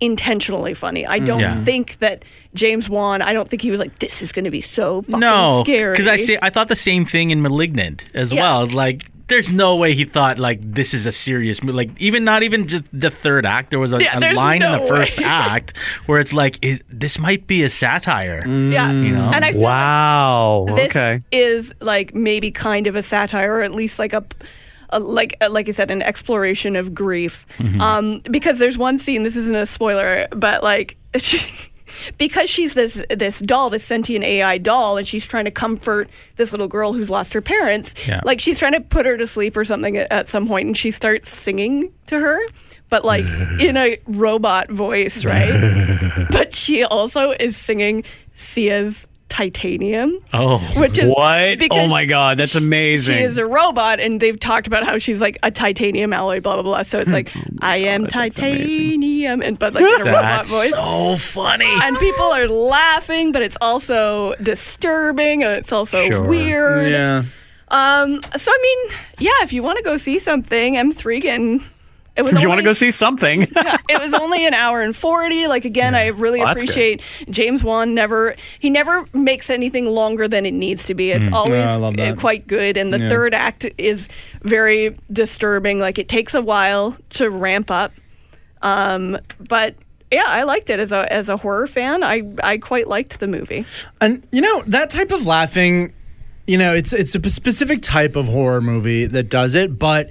intentionally 0.00 0.72
funny. 0.72 1.06
I 1.06 1.20
mm. 1.20 1.26
don't 1.26 1.40
Yeah. 1.40 1.62
think 1.64 1.98
that 1.98 2.24
James 2.54 2.88
Wan. 2.88 3.20
I 3.22 3.32
don't 3.32 3.48
think 3.50 3.60
he 3.60 3.70
was 3.70 3.80
like, 3.80 3.98
"This 3.98 4.22
is 4.22 4.32
going 4.32 4.44
to 4.46 4.50
be 4.50 4.60
so 4.62 5.02
fucking 5.02 5.20
No, 5.20 5.62
scary." 5.64 5.92
because 5.92 6.06
I 6.06 6.16
say 6.16 6.38
I 6.40 6.48
thought 6.48 6.68
the 6.68 6.76
same 6.76 7.04
thing 7.04 7.30
in 7.30 7.42
*Malignant* 7.42 8.04
as 8.14 8.32
Yeah. 8.32 8.40
well. 8.42 8.62
It's 8.62 8.72
like 8.72 9.09
there's 9.30 9.50
no 9.50 9.76
way 9.76 9.94
he 9.94 10.04
thought 10.04 10.38
like 10.38 10.58
this 10.62 10.92
is 10.92 11.06
a 11.06 11.12
serious 11.12 11.62
movie. 11.62 11.72
Like 11.76 11.90
even 12.00 12.22
not 12.24 12.42
even 12.42 12.66
just 12.66 12.84
the 12.92 13.10
third 13.10 13.46
act. 13.46 13.70
There 13.70 13.78
was 13.80 13.94
a, 13.94 14.02
Yeah, 14.02 14.18
a 14.18 14.20
there's 14.20 14.36
line 14.36 14.60
in 14.62 14.70
no 14.70 14.80
the 14.82 14.86
first 14.86 15.16
way. 15.18 15.24
act 15.26 15.74
where 16.06 16.20
it's 16.20 16.34
like 16.34 16.62
is, 16.62 16.82
this 16.90 17.18
might 17.18 17.46
be 17.46 17.62
a 17.62 17.70
satire. 17.70 18.46
yeah, 18.46 18.90
You 18.92 19.14
know? 19.14 19.30
and 19.32 19.42
I 19.44 19.52
feel 19.52 19.62
like 19.62 19.70
Wow. 19.70 20.66
this 20.76 20.90
okay. 20.90 21.22
is 21.32 21.74
like 21.80 22.14
maybe 22.14 22.50
kind 22.50 22.86
of 22.86 22.94
a 22.96 23.02
satire 23.02 23.54
or 23.54 23.62
at 23.62 23.72
least 23.72 23.98
like 23.98 24.12
a, 24.12 24.22
a 24.90 24.98
like 25.00 25.36
uh, 25.40 25.48
like 25.50 25.68
I 25.68 25.72
said 25.72 25.90
an 25.90 26.02
exploration 26.02 26.76
of 26.76 26.92
grief 26.94 27.46
um 27.78 28.20
because 28.30 28.58
there's 28.58 28.76
one 28.76 28.98
scene 28.98 29.22
this 29.22 29.36
isn't 29.36 29.54
a 29.56 29.64
spoiler 29.64 30.26
but 30.32 30.62
like 30.64 30.96
she, 31.16 31.38
because 32.18 32.48
she's 32.50 32.74
this 32.74 33.02
this 33.10 33.40
doll 33.40 33.70
this 33.70 33.84
sentient 33.84 34.24
AI 34.24 34.58
doll 34.58 34.96
and 34.96 35.06
she's 35.06 35.26
trying 35.26 35.44
to 35.44 35.50
comfort 35.50 36.08
this 36.36 36.52
little 36.52 36.68
girl 36.68 36.92
who's 36.92 37.10
lost 37.10 37.32
her 37.32 37.40
parents 37.40 37.94
Yeah. 38.06 38.20
like 38.24 38.40
she's 38.40 38.58
trying 38.58 38.72
to 38.72 38.80
put 38.80 39.06
her 39.06 39.16
to 39.16 39.26
sleep 39.26 39.56
or 39.56 39.64
something 39.64 39.96
at, 39.96 40.10
at 40.12 40.28
some 40.28 40.46
point 40.46 40.66
and 40.66 40.76
she 40.76 40.90
starts 40.90 41.28
singing 41.30 41.92
to 42.06 42.18
her 42.18 42.38
but 42.88 43.04
like 43.04 43.24
in 43.60 43.76
a 43.76 43.98
robot 44.06 44.70
voice 44.70 45.24
right 45.24 46.26
but 46.30 46.54
she 46.54 46.84
also 46.84 47.32
is 47.32 47.56
singing 47.56 48.04
Sia's 48.34 49.06
Titanium 49.30 50.18
Oh, 50.34 50.58
which 50.76 50.98
is 50.98 51.06
What? 51.14 51.58
Oh 51.70 51.88
my 51.88 52.04
God, 52.04 52.36
that's 52.36 52.56
amazing. 52.56 53.16
She 53.16 53.22
is 53.22 53.38
a 53.38 53.46
robot, 53.46 53.98
and 54.00 54.20
they've 54.20 54.38
talked 54.38 54.66
about 54.66 54.84
how 54.84 54.98
she's 54.98 55.20
like 55.22 55.38
a 55.42 55.50
titanium 55.50 56.12
alloy, 56.12 56.40
blah 56.40 56.54
blah 56.54 56.62
blah. 56.62 56.82
So 56.82 56.98
it's 56.98 57.10
like 57.12 57.32
I 57.60 57.76
am 57.76 58.04
Oh 58.04 58.06
titanium, 58.08 59.40
and 59.40 59.58
but 59.58 59.72
like 59.72 59.82
in 59.84 60.00
a 60.02 60.04
robot 60.04 60.22
that's 60.22 60.50
voice. 60.50 60.70
so 60.70 61.16
funny. 61.16 61.64
and 61.82 61.96
people 61.98 62.26
are 62.26 62.48
laughing, 62.48 63.32
but 63.32 63.40
it's 63.42 63.56
also 63.60 64.34
disturbing, 64.42 65.42
and 65.42 65.52
it's 65.52 65.72
also 65.72 66.04
Sure. 66.10 66.22
weird. 66.24 66.90
yeah. 66.90 67.22
Um. 67.68 68.20
So 68.36 68.50
I 68.52 68.58
mean, 68.62 68.96
yeah, 69.18 69.42
if 69.42 69.52
you 69.52 69.62
want 69.62 69.78
to 69.78 69.84
go 69.84 69.96
see 69.96 70.18
something, 70.18 70.76
M. 70.76 70.92
Threegan. 70.92 71.62
It 72.20 72.24
was 72.24 72.34
If 72.34 72.40
you 72.42 72.48
want 72.48 72.58
to 72.58 72.64
go 72.64 72.72
see 72.72 72.90
something, 72.90 73.42
it 73.88 74.00
was 74.00 74.12
only 74.14 74.46
an 74.46 74.52
hour 74.54 74.80
and 74.80 74.94
40 74.94 75.46
like 75.48 75.64
again 75.64 75.94
i 75.94 76.06
really 76.08 76.40
that's 76.40 76.60
good. 76.62 76.70
appreciate 76.70 77.02
james 77.30 77.64
wan 77.64 77.94
never 77.94 78.34
he 78.58 78.68
never 78.70 79.04
makes 79.14 79.48
anything 79.50 79.86
longer 79.86 80.28
than 80.28 80.44
it 80.46 80.52
needs 80.54 80.84
to 80.86 80.94
be. 80.94 81.10
It's 81.12 81.28
always 81.32 81.50
Yeah, 81.50 81.74
I 81.74 81.76
love 81.76 81.96
that. 81.96 82.12
uh, 82.12 82.20
quite 82.20 82.46
good 82.46 82.76
and 82.76 82.92
the 82.92 82.98
Yeah. 82.98 83.08
third 83.08 83.34
act 83.34 83.66
is 83.78 84.08
very 84.42 84.96
disturbing. 85.12 85.80
Like 85.80 85.98
it 85.98 86.08
takes 86.08 86.34
a 86.34 86.42
while 86.42 86.96
to 87.10 87.30
ramp 87.30 87.70
up 87.70 87.92
um 88.62 89.16
but 89.48 89.74
yeah 90.10 90.24
i 90.26 90.42
liked 90.42 90.68
it. 90.70 90.78
As 90.78 90.92
a 90.92 91.10
as 91.12 91.28
a 91.28 91.36
horror 91.36 91.66
fan 91.66 92.02
i 92.04 92.22
i 92.42 92.58
quite 92.58 92.88
liked 92.88 93.20
the 93.20 93.26
movie. 93.28 93.64
And 94.00 94.22
you 94.32 94.42
know 94.42 94.62
that 94.66 94.90
type 94.90 95.10
of 95.12 95.24
laughing, 95.26 95.92
you 96.46 96.58
know, 96.58 96.74
it's 96.74 96.92
it's 96.92 97.14
a 97.14 97.30
specific 97.30 97.80
type 97.80 98.16
of 98.16 98.26
horror 98.26 98.60
movie 98.60 99.06
that 99.06 99.30
does 99.30 99.54
it, 99.54 99.78
but 99.78 100.10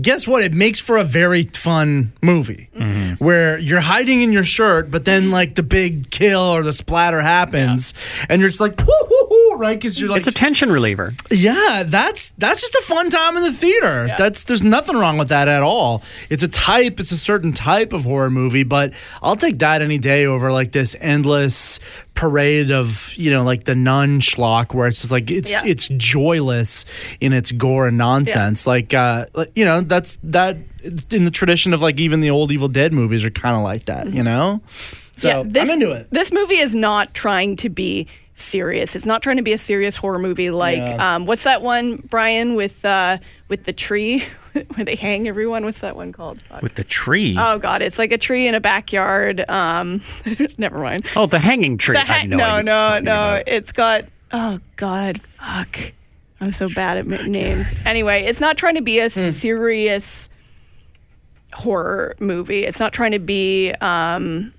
guess 0.00 0.26
what? 0.26 0.42
It 0.42 0.54
makes 0.54 0.80
for 0.80 0.96
a 0.96 1.04
very 1.04 1.44
fun 1.44 2.12
movie 2.22 2.68
mm-hmm. 2.76 3.24
where 3.24 3.58
you're 3.58 3.80
hiding 3.80 4.20
in 4.20 4.32
your 4.32 4.44
shirt, 4.44 4.90
but 4.90 5.04
then 5.04 5.30
like 5.30 5.54
the 5.54 5.62
big 5.62 6.10
kill 6.10 6.40
or 6.40 6.62
the 6.62 6.72
splatter 6.72 7.20
happens, 7.20 7.94
and 8.28 8.40
you're 8.40 8.48
just 8.48 8.60
like, 8.60 8.78
right? 9.56 9.76
Because 9.76 10.00
you're 10.00 10.10
like, 10.10 10.18
it's 10.18 10.26
a 10.26 10.32
tension 10.32 10.70
reliever. 10.70 11.14
yeah, 11.30 11.82
that's 11.86 12.30
that's 12.30 12.60
just 12.60 12.74
a 12.74 12.82
fun 12.82 13.10
time 13.10 13.36
in 13.36 13.42
the 13.42 13.52
theater. 13.52 14.08
That's 14.18 14.44
there's 14.44 14.62
nothing 14.62 14.96
wrong 14.96 15.18
with 15.18 15.28
that 15.28 15.48
at 15.48 15.62
all. 15.62 16.02
It's 16.30 16.42
a 16.42 16.48
type, 16.48 17.00
it's 17.00 17.12
a 17.12 17.16
certain 17.16 17.52
type 17.52 17.92
of 17.92 18.04
horror 18.04 18.30
movie, 18.30 18.64
but 18.64 18.92
I'll 19.22 19.36
take 19.36 19.58
that 19.58 19.82
any 19.82 19.98
day 19.98 20.26
over 20.26 20.52
like 20.52 20.72
this 20.72 20.96
endless 21.00 21.80
parade 22.16 22.72
of 22.72 23.12
you 23.14 23.30
know 23.30 23.44
like 23.44 23.64
the 23.64 23.74
nun 23.76 24.18
schlock 24.20 24.74
where 24.74 24.88
it's 24.88 25.00
just 25.02 25.12
like 25.12 25.30
it's 25.30 25.50
Yeah. 25.52 25.62
it's 25.64 25.86
joyless 25.96 26.84
in 27.20 27.32
its 27.32 27.52
gore 27.52 27.86
and 27.86 27.96
nonsense. 27.98 28.66
Like 28.66 28.92
uh, 28.94 29.26
you 29.54 29.64
know 29.64 29.82
that's 29.82 30.18
that 30.24 30.56
in 31.12 31.24
the 31.24 31.30
tradition 31.30 31.72
of 31.74 31.82
like 31.82 32.00
even 32.00 32.20
the 32.20 32.30
old 32.30 32.50
Evil 32.50 32.68
Dead 32.68 32.92
movies 32.92 33.24
are 33.24 33.30
kind 33.30 33.54
of 33.56 33.62
like 33.62 33.84
that. 33.84 34.12
You 34.12 34.22
know, 34.24 34.60
so 35.16 35.28
Yeah, 35.28 35.42
this, 35.46 35.68
I'm 35.68 35.74
into 35.82 35.92
it. 35.92 36.08
This 36.10 36.32
movie 36.32 36.56
is 36.58 36.74
not 36.74 37.14
trying 37.14 37.56
to 37.56 37.68
be 37.68 38.06
serious. 38.34 38.94
It's 38.96 39.06
not 39.06 39.22
trying 39.22 39.36
to 39.38 39.42
be 39.42 39.52
a 39.52 39.58
serious 39.58 39.96
horror 39.96 40.18
movie 40.18 40.50
like 40.50 40.78
Yeah. 40.78 41.14
um, 41.16 41.26
what's 41.26 41.44
that 41.44 41.62
one, 41.62 41.96
Brian, 42.08 42.54
with 42.54 42.84
uh, 42.84 43.18
with 43.48 43.64
the 43.64 43.72
tree 43.72 44.24
where 44.74 44.84
they 44.84 44.96
hang 44.96 45.28
everyone? 45.28 45.64
What's 45.64 45.80
that 45.80 45.96
one 45.96 46.12
called? 46.12 46.42
Fuck. 46.44 46.62
With 46.62 46.74
the 46.74 46.84
tree. 46.84 47.36
Oh 47.38 47.58
God, 47.58 47.82
it's 47.82 47.98
like 47.98 48.12
a 48.12 48.18
tree 48.18 48.46
in 48.46 48.54
a 48.54 48.60
backyard. 48.60 49.44
Um, 49.48 50.02
never 50.58 50.78
mind. 50.78 51.06
Oh, 51.16 51.26
the 51.26 51.38
hanging 51.38 51.78
tree. 51.78 51.94
The 51.96 52.04
ha- 52.04 52.24
no, 52.26 52.36
no, 52.36 52.60
no, 52.62 52.98
no. 53.00 53.28
about. 53.34 53.44
It's 53.48 53.72
got. 53.72 54.04
Oh 54.32 54.60
God, 54.76 55.20
fuck. 55.38 55.78
I'm 56.40 56.52
so 56.52 56.68
bad 56.68 56.98
at 56.98 57.06
names. 57.06 57.72
Anyway, 57.86 58.24
it's 58.24 58.40
not 58.40 58.56
trying 58.58 58.74
to 58.74 58.82
be 58.82 58.98
a 58.98 59.08
Hmm. 59.08 59.30
serious 59.30 60.28
horror 61.54 62.14
movie. 62.20 62.64
It's 62.64 62.80
not 62.80 62.92
trying 62.92 63.12
to 63.12 63.18
be. 63.18 63.72
Um, 63.80 64.52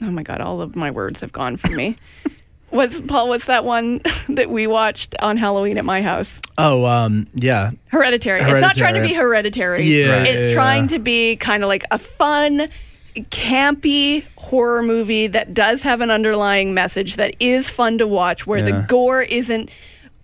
oh 0.00 0.10
my 0.10 0.22
God, 0.22 0.40
all 0.40 0.60
of 0.62 0.76
my 0.76 0.90
words 0.90 1.20
have 1.20 1.32
gone 1.32 1.56
from 1.56 1.76
me. 1.76 1.96
What's 2.70 3.00
Pol? 3.00 3.28
What's 3.28 3.46
that 3.46 3.64
one 3.64 4.00
that 4.28 4.48
we 4.50 4.66
watched 4.66 5.14
on 5.20 5.36
Halloween 5.36 5.76
at 5.78 5.84
my 5.84 6.02
house? 6.02 6.40
Oh 6.56 6.86
um 6.86 7.26
yeah 7.34 7.72
Hereditary. 7.88 8.40
It's 8.40 8.60
not 8.60 8.76
trying 8.76 8.94
to 8.94 9.02
be 9.02 9.12
hereditary. 9.12 9.82
Yeah, 9.82 10.22
It's 10.22 10.48
yeah, 10.48 10.54
trying 10.54 10.82
yeah. 10.82 10.88
to 10.88 10.98
be 11.00 11.36
kind 11.36 11.62
of 11.64 11.68
like 11.68 11.84
a 11.90 11.98
fun, 11.98 12.68
campy 13.16 14.24
horror 14.36 14.82
movie 14.82 15.26
that 15.26 15.52
does 15.54 15.82
have 15.82 16.00
an 16.00 16.10
underlying 16.10 16.72
message 16.74 17.16
that 17.16 17.34
is 17.40 17.68
fun 17.68 17.98
to 17.98 18.06
watch, 18.06 18.46
where 18.46 18.62
the 18.62 18.84
gore 18.88 19.22
isn't, 19.22 19.70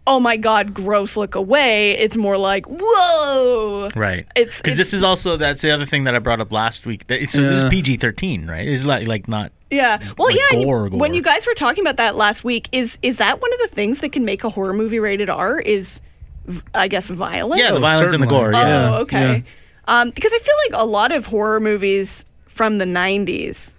oh 0.07 0.21
my 0.21 0.37
God, 0.37 0.73
gross, 0.73 1.17
look 1.17 1.35
away. 1.35 1.93
It's 1.99 2.17
more 2.17 2.37
like, 2.39 2.65
whoa. 2.69 3.91
Right. 3.97 4.27
It's- 4.37 4.59
because 4.63 4.77
this 4.79 4.95
is 4.95 5.03
also 5.03 5.37
that's 5.37 5.63
the 5.63 5.71
other 5.73 5.87
thing 5.87 6.05
that 6.05 6.15
I 6.15 6.21
brought 6.21 6.41
up 6.41 6.53
last 6.53 6.87
week. 6.87 7.07
That- 7.09 7.29
So 7.29 7.43
this 7.43 7.63
is 7.65 7.69
PG 7.69 7.97
thirteen, 7.97 8.47
right? 8.47 8.67
It's 8.67 8.87
like 8.87 9.09
like 9.09 9.27
not. 9.29 9.51
Yeah. 9.71 9.99
Well, 10.17 10.29
Like 10.29 10.37
yeah. 10.37 10.43
and 10.53 10.61
you- 10.61 10.67
gore, 10.67 10.89
When 10.89 11.13
you 11.15 11.23
guys 11.23 11.47
were 11.47 11.55
talking 11.55 11.83
about 11.83 11.97
that 11.97 12.15
last 12.17 12.45
week, 12.45 12.69
is 12.73 12.99
is 13.03 13.19
that 13.19 13.41
one 13.41 13.53
of 13.53 13.59
the 13.61 13.69
things 13.69 14.01
that 14.01 14.13
can 14.13 14.25
make 14.25 14.45
a 14.45 14.51
horror 14.51 14.73
movie 14.73 14.99
rated 15.01 15.29
R? 15.29 15.59
Is 15.61 16.01
I 16.75 16.87
guess 16.89 17.09
violence. 17.09 17.61
Yeah, 17.61 17.73
the 17.73 17.81
violence 17.81 18.13
and 18.13 18.23
the 18.23 18.27
gore. 18.29 18.53
Yeah. 18.53 18.91
Oh, 18.95 19.01
okay. 19.03 19.43
Um, 19.89 20.11
because 20.11 20.33
I 20.33 20.39
feel 20.39 20.55
like 20.71 20.83
a 20.83 20.87
lot 20.87 21.11
of 21.13 21.27
horror 21.27 21.59
movies 21.61 22.25
from 22.47 22.79
the 22.79 22.85
'90s 22.85 23.75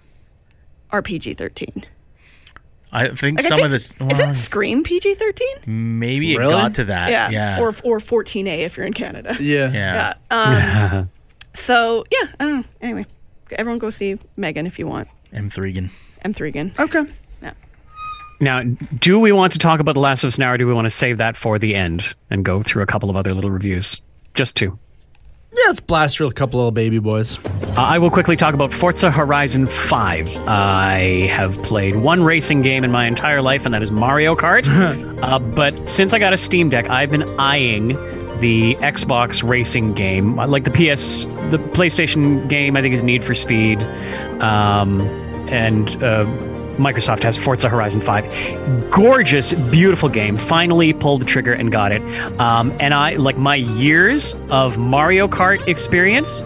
are 0.90 1.02
PG-13. 1.02 1.84
I 2.90 3.08
think 3.08 3.36
Like, 3.38 3.44
I 3.44 3.48
some 3.48 3.56
think 3.58 3.66
of 3.66 3.70
this. 3.70 3.90
is 3.90 3.96
well, 4.00 4.30
it 4.30 4.34
Scream 4.34 4.82
PG-13? 4.82 5.66
maybe 5.66 6.32
it 6.32 6.38
Really? 6.38 6.52
got 6.54 6.74
to 6.76 6.84
that. 6.84 7.10
yeah. 7.10 7.28
Yeah. 7.30 7.60
Or 7.60 7.68
or 7.84 7.98
14A 8.00 8.60
if 8.64 8.76
you're 8.76 8.86
in 8.86 8.94
Canada. 8.94 9.36
yeah 9.40 9.70
yeah. 9.72 10.14
Yeah. 10.30 10.98
Um, 11.00 11.10
so 11.54 12.04
yeah, 12.10 12.28
I 12.40 12.44
don't 12.44 12.56
know. 12.60 12.64
Anyway, 12.80 13.06
everyone 13.52 13.78
go 13.78 13.90
see 13.90 14.18
Megan 14.36 14.66
if 14.66 14.78
you 14.78 14.86
want. 14.86 15.08
M 15.32 15.50
three 15.50 15.72
M3 16.24 16.48
again. 16.48 16.72
okay. 16.78 17.04
Yeah. 17.42 17.52
Now, 18.40 18.62
do 18.98 19.18
we 19.18 19.32
want 19.32 19.52
to 19.52 19.58
talk 19.58 19.80
about 19.80 19.94
The 19.94 20.00
Last 20.00 20.24
of 20.24 20.28
Us 20.28 20.38
now, 20.38 20.52
or 20.52 20.58
do 20.58 20.66
we 20.66 20.72
want 20.72 20.86
to 20.86 20.90
save 20.90 21.18
that 21.18 21.36
for 21.36 21.58
the 21.58 21.74
end 21.74 22.14
and 22.30 22.44
go 22.44 22.62
through 22.62 22.82
a 22.82 22.86
couple 22.86 23.10
of 23.10 23.16
other 23.16 23.34
little 23.34 23.50
reviews? 23.50 24.00
Just 24.34 24.56
two. 24.56 24.78
Yeah, 25.50 25.64
let's 25.68 25.80
blast 25.80 26.18
through 26.18 26.26
a 26.28 26.32
couple 26.32 26.58
little 26.58 26.70
baby 26.72 26.98
boys. 26.98 27.38
Uh, 27.44 27.72
I 27.76 27.98
will 27.98 28.10
quickly 28.10 28.36
talk 28.36 28.52
about 28.52 28.72
Forza 28.72 29.10
Horizon 29.10 29.66
5. 29.66 30.36
I 30.46 31.26
have 31.30 31.60
played 31.62 31.96
one 31.96 32.22
racing 32.22 32.60
game 32.62 32.84
in 32.84 32.90
my 32.92 33.06
entire 33.06 33.40
life, 33.40 33.64
and 33.64 33.72
that 33.74 33.82
is 33.82 33.90
Mario 33.90 34.36
Kart. 34.36 34.66
uh, 35.22 35.38
but 35.38 35.88
since 35.88 36.12
I 36.12 36.18
got 36.18 36.32
a 36.34 36.36
Steam 36.36 36.68
Deck, 36.68 36.88
I've 36.90 37.10
been 37.10 37.22
eyeing 37.40 37.96
the 38.40 38.74
Xbox 38.76 39.46
racing 39.46 39.92
game, 39.92 40.36
like 40.36 40.64
the 40.64 40.70
PS, 40.70 41.24
the 41.50 41.58
PlayStation 41.72 42.48
game. 42.48 42.76
I 42.76 42.82
think 42.82 42.94
is 42.94 43.02
Need 43.02 43.24
for 43.24 43.34
Speed, 43.34 43.82
um, 44.40 45.00
and 45.48 45.90
uh, 46.02 46.24
Microsoft 46.78 47.22
has 47.24 47.36
Forza 47.36 47.68
Horizon 47.68 48.00
5. 48.00 48.90
Gorgeous, 48.90 49.52
beautiful 49.52 50.08
game. 50.08 50.36
Finally 50.36 50.92
pulled 50.92 51.20
the 51.20 51.26
trigger 51.26 51.52
and 51.52 51.72
got 51.72 51.92
it. 51.92 52.02
Um, 52.40 52.74
and 52.80 52.94
I 52.94 53.16
like 53.16 53.36
my 53.36 53.56
years 53.56 54.36
of 54.50 54.78
Mario 54.78 55.26
Kart 55.26 55.66
experience 55.66 56.40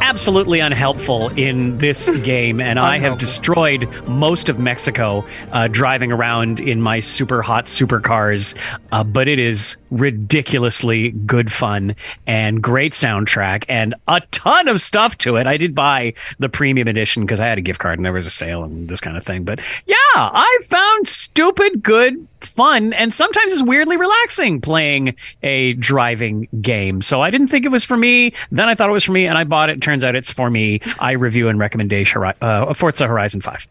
absolutely 0.00 0.60
unhelpful 0.60 1.28
in 1.30 1.78
this 1.78 2.10
game, 2.24 2.60
and 2.60 2.78
I 2.78 2.98
have 2.98 3.18
destroyed 3.18 3.88
most 4.08 4.48
of 4.48 4.58
Mexico 4.58 5.24
uh, 5.52 5.68
driving 5.68 6.12
around 6.12 6.60
in 6.60 6.80
my 6.80 7.00
super 7.00 7.42
hot 7.42 7.66
supercars. 7.66 8.56
Uh, 8.92 9.04
but 9.04 9.28
it 9.28 9.38
is 9.38 9.76
ridiculously 9.90 11.10
good 11.10 11.52
fun 11.52 11.94
and 12.26 12.62
great 12.62 12.92
soundtrack 12.92 13.64
and 13.68 13.94
a 14.08 14.20
ton 14.30 14.68
of 14.68 14.80
stuff 14.80 15.18
to 15.18 15.36
it. 15.36 15.46
I 15.46 15.56
did 15.56 15.74
buy 15.74 16.14
the 16.38 16.48
premium 16.48 16.88
edition 16.88 17.22
because 17.24 17.40
I 17.40 17.46
had 17.46 17.58
a 17.58 17.62
gift 17.62 17.80
card 17.80 17.98
and 17.98 18.04
there 18.04 18.12
was 18.12 18.26
a 18.26 18.30
sale 18.30 18.64
and 18.64 18.88
this 18.88 19.00
kind 19.00 19.16
of 19.16 19.24
thing. 19.24 19.44
But 19.44 19.60
yeah, 19.86 19.96
I 20.16 20.58
found 20.64 21.08
stupid 21.08 21.82
good 21.82 22.26
fun 22.40 22.92
and 22.94 23.12
sometimes 23.12 23.52
it's 23.52 23.62
weirdly 23.62 23.96
relaxing 23.96 24.60
playing 24.60 25.14
a 25.42 25.74
driving 25.74 26.48
game. 26.60 27.02
So 27.02 27.20
I 27.20 27.30
didn't 27.30 27.48
think 27.48 27.64
it 27.64 27.70
was 27.70 27.84
for 27.84 27.96
me. 27.96 28.32
Then 28.50 28.68
I 28.68 28.74
thought 28.74 28.88
it 28.88 28.92
was 28.92 29.04
for 29.04 29.12
me 29.12 29.26
and 29.26 29.36
I 29.36 29.44
bought 29.44 29.70
it. 29.70 29.80
Turns 29.90 30.04
out 30.04 30.14
it's 30.14 30.30
for 30.30 30.48
me. 30.48 30.78
I 31.00 31.12
review 31.12 31.48
and 31.48 31.58
recommendation 31.58 32.22
uh, 32.40 32.72
Forza 32.74 33.08
Horizon 33.08 33.40
5. 33.40 33.68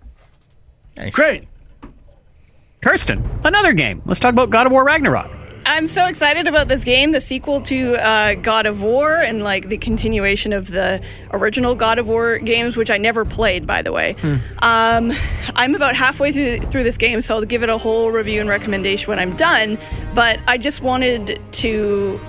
Great. 1.12 1.48
Kirsten, 2.82 3.26
another 3.46 3.72
game. 3.72 4.02
Let's 4.06 4.20
talk 4.20 4.34
about 4.34 4.50
God 4.50 4.66
of 4.66 4.74
War 4.74 4.84
Ragnarok. 4.84 5.32
I'm 5.66 5.88
so 5.88 6.08
excited 6.08 6.46
about 6.46 6.68
this 6.68 6.84
game, 6.84 7.14
the 7.14 7.22
sequel 7.22 7.62
to 7.62 7.96
uh, 7.96 8.34
God 8.36 8.66
of 8.66 8.82
War, 8.82 9.16
and 9.16 9.46
like 9.46 9.70
the 9.70 9.78
continuation 9.78 10.52
of 10.52 10.68
the 10.68 11.02
original 11.32 11.74
God 11.74 12.00
of 12.00 12.08
War 12.08 12.38
games, 12.40 12.76
which 12.76 12.92
I 12.92 12.98
never 12.98 13.24
played, 13.24 13.66
by 13.66 13.82
the 13.82 13.94
way. 13.94 14.18
Um, 14.62 15.14
I'm 15.56 15.74
about 15.74 15.96
halfway 15.96 16.34
through, 16.34 16.68
through 16.68 16.84
this 16.84 16.98
game, 16.98 17.22
so 17.22 17.36
I'll 17.36 17.46
give 17.46 17.64
it 17.64 17.70
a 17.70 17.78
whole 17.78 18.12
review 18.12 18.42
and 18.42 18.50
recommendation 18.50 19.08
when 19.08 19.20
I'm 19.20 19.38
done. 19.38 19.78
But 20.14 20.42
I 20.48 20.58
just 20.58 20.82
wanted 20.82 21.40
to 21.54 22.20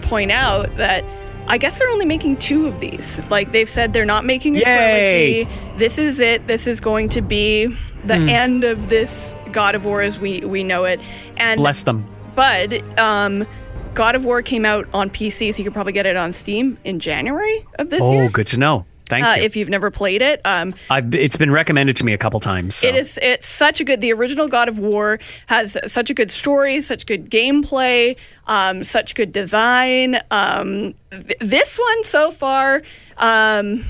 point 0.00 0.32
out 0.32 0.74
that 0.78 1.04
I 1.48 1.58
guess 1.58 1.78
they're 1.78 1.88
only 1.90 2.04
making 2.06 2.36
two 2.38 2.66
of 2.66 2.80
these. 2.80 3.20
Like 3.30 3.52
they've 3.52 3.68
said, 3.68 3.92
they're 3.92 4.04
not 4.04 4.24
making 4.24 4.56
a 4.56 4.60
Yay! 4.60 5.44
trilogy. 5.44 5.78
This 5.78 5.98
is 5.98 6.20
it. 6.20 6.46
This 6.46 6.66
is 6.66 6.80
going 6.80 7.08
to 7.10 7.20
be 7.22 7.66
the 8.04 8.14
end 8.14 8.64
of 8.64 8.88
this 8.88 9.34
God 9.52 9.74
of 9.74 9.84
War 9.84 10.02
as 10.02 10.18
we 10.20 10.40
we 10.40 10.62
know 10.64 10.84
it. 10.84 11.00
And 11.36 11.58
Bless 11.58 11.82
them. 11.84 12.06
but 12.34 12.72
um, 12.98 13.46
God 13.94 14.14
of 14.14 14.24
War 14.24 14.42
came 14.42 14.64
out 14.64 14.88
on 14.92 15.08
PC, 15.10 15.52
so 15.54 15.58
you 15.58 15.64
could 15.64 15.72
probably 15.72 15.92
get 15.92 16.06
it 16.06 16.16
on 16.16 16.32
Steam 16.32 16.78
in 16.84 16.98
January 17.00 17.64
of 17.78 17.90
this 17.90 18.02
Oh, 18.02 18.12
year. 18.12 18.24
Oh, 18.24 18.28
good 18.28 18.46
to 18.48 18.56
know. 18.58 18.84
Thank 19.08 19.24
Uh, 19.24 19.34
you. 19.36 19.42
if 19.44 19.56
you've 19.56 19.68
never 19.68 19.90
played 19.90 20.20
it, 20.22 20.40
um, 20.44 20.74
I've, 20.90 21.14
it's 21.14 21.36
been 21.36 21.50
recommended 21.50 21.96
to 21.96 22.04
me 22.04 22.12
a 22.12 22.18
couple 22.18 22.40
times. 22.40 22.74
so. 22.74 22.88
it 22.88 22.94
is 22.94 23.18
it's 23.22 23.46
such 23.46 23.80
a 23.80 23.84
good. 23.84 24.00
The 24.00 24.12
original 24.12 24.48
God 24.48 24.68
of 24.68 24.78
War 24.78 25.18
has 25.46 25.76
such 25.86 26.10
a 26.10 26.14
good 26.14 26.30
story, 26.30 26.80
such 26.80 27.06
good 27.06 27.30
gameplay, 27.30 28.16
um, 28.46 28.82
such 28.84 29.14
good 29.14 29.32
design. 29.32 30.18
Um, 30.30 30.94
th- 31.10 31.38
this 31.40 31.78
one 31.78 32.04
so 32.04 32.30
far, 32.30 32.82
um, 33.18 33.84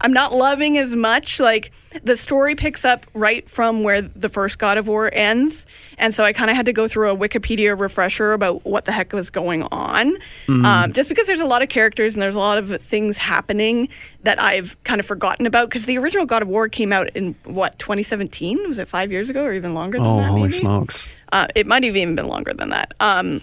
I'm 0.00 0.12
not 0.12 0.32
loving 0.32 0.78
as 0.78 0.94
much. 0.94 1.40
Like 1.40 1.72
the 2.02 2.16
story 2.16 2.54
picks 2.54 2.84
up 2.84 3.06
right 3.14 3.48
from 3.48 3.82
where 3.82 4.02
the 4.02 4.28
first 4.28 4.58
God 4.58 4.78
of 4.78 4.86
War 4.86 5.10
ends, 5.12 5.66
and 5.98 6.14
so 6.14 6.24
I 6.24 6.32
kind 6.32 6.50
of 6.50 6.56
had 6.56 6.66
to 6.66 6.72
go 6.72 6.88
through 6.88 7.10
a 7.10 7.16
Wikipedia 7.16 7.78
refresher 7.78 8.32
about 8.32 8.64
what 8.64 8.84
the 8.84 8.92
heck 8.92 9.12
was 9.12 9.30
going 9.30 9.62
on. 9.64 10.18
Um, 10.64 10.92
just 10.92 11.08
because 11.08 11.26
there's 11.26 11.40
a 11.40 11.46
lot 11.46 11.62
of 11.62 11.68
characters 11.68 12.14
and 12.14 12.22
there's 12.22 12.34
a 12.34 12.40
lot 12.40 12.58
of 12.58 12.80
things 12.80 13.18
happening 13.18 13.88
that 14.22 14.40
I've 14.40 14.82
kind 14.84 15.00
of 15.00 15.06
forgotten 15.06 15.46
about. 15.46 15.68
Because 15.68 15.86
the 15.86 15.98
original 15.98 16.26
God 16.26 16.42
of 16.42 16.48
War 16.48 16.68
came 16.68 16.92
out 16.92 17.08
in 17.14 17.34
what 17.44 17.78
2017? 17.78 18.68
Was 18.68 18.78
it 18.78 18.88
five 18.88 19.12
years 19.12 19.30
ago 19.30 19.44
or 19.44 19.52
even 19.52 19.74
longer 19.74 19.98
than 19.98 20.06
oh, 20.06 20.16
that? 20.18 20.28
holy 20.28 20.42
maybe? 20.42 20.52
smokes. 20.52 21.08
Uh, 21.32 21.46
it 21.54 21.66
might 21.66 21.84
have 21.84 21.96
even 21.96 22.14
been 22.14 22.28
longer 22.28 22.52
than 22.52 22.70
that. 22.70 22.94
Um, 23.00 23.40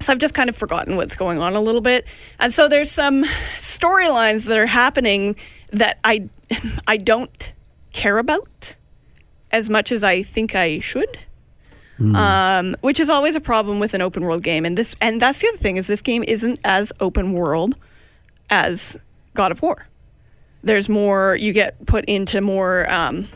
so 0.00 0.12
I've 0.12 0.18
just 0.18 0.34
kind 0.34 0.48
of 0.48 0.56
forgotten 0.56 0.96
what's 0.96 1.14
going 1.14 1.38
on 1.38 1.54
a 1.54 1.60
little 1.60 1.80
bit, 1.80 2.06
and 2.40 2.52
so 2.52 2.68
there's 2.68 2.90
some 2.90 3.22
storylines 3.58 4.46
that 4.46 4.58
are 4.58 4.66
happening 4.66 5.36
that 5.72 5.98
I 6.04 6.28
I 6.86 6.96
don't 6.96 7.52
care 7.92 8.18
about 8.18 8.74
as 9.50 9.70
much 9.70 9.90
as 9.92 10.04
I 10.04 10.22
think 10.22 10.54
I 10.54 10.80
should. 10.80 11.18
Um, 11.98 12.76
which 12.82 13.00
is 13.00 13.08
always 13.08 13.36
a 13.36 13.40
problem 13.40 13.80
with 13.80 13.94
an 13.94 14.02
open 14.02 14.22
world 14.22 14.42
game, 14.42 14.66
and 14.66 14.76
this 14.76 14.94
and 15.00 15.18
that's 15.20 15.40
the 15.40 15.48
other 15.48 15.56
thing 15.56 15.78
is 15.78 15.86
this 15.86 16.02
game 16.02 16.22
isn't 16.24 16.58
as 16.62 16.92
open 17.00 17.32
world 17.32 17.74
as 18.50 18.98
God 19.32 19.50
of 19.50 19.62
War. 19.62 19.86
There's 20.62 20.90
more 20.90 21.36
you 21.36 21.54
get 21.54 21.86
put 21.86 22.04
into 22.04 22.42
more 22.42 22.90
um, 22.90 23.28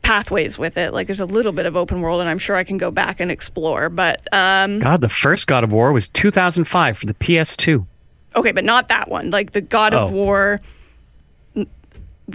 pathways 0.00 0.58
with 0.58 0.76
it. 0.78 0.94
Like 0.94 1.06
there's 1.06 1.20
a 1.20 1.26
little 1.26 1.52
bit 1.52 1.66
of 1.66 1.76
open 1.76 2.00
world, 2.00 2.20
and 2.22 2.30
I'm 2.30 2.38
sure 2.38 2.56
I 2.56 2.64
can 2.64 2.78
go 2.78 2.90
back 2.90 3.20
and 3.20 3.30
explore. 3.30 3.90
But 3.90 4.26
um, 4.32 4.78
God, 4.78 5.02
the 5.02 5.08
first 5.10 5.46
God 5.46 5.64
of 5.64 5.72
War 5.72 5.92
was 5.92 6.08
2005 6.08 6.96
for 6.96 7.06
the 7.06 7.14
PS2. 7.14 7.86
Okay, 8.36 8.52
but 8.52 8.64
not 8.64 8.88
that 8.88 9.08
one. 9.08 9.30
Like 9.30 9.52
the 9.52 9.60
God 9.60 9.94
of 9.94 10.10
Oh. 10.10 10.14
War. 10.14 10.60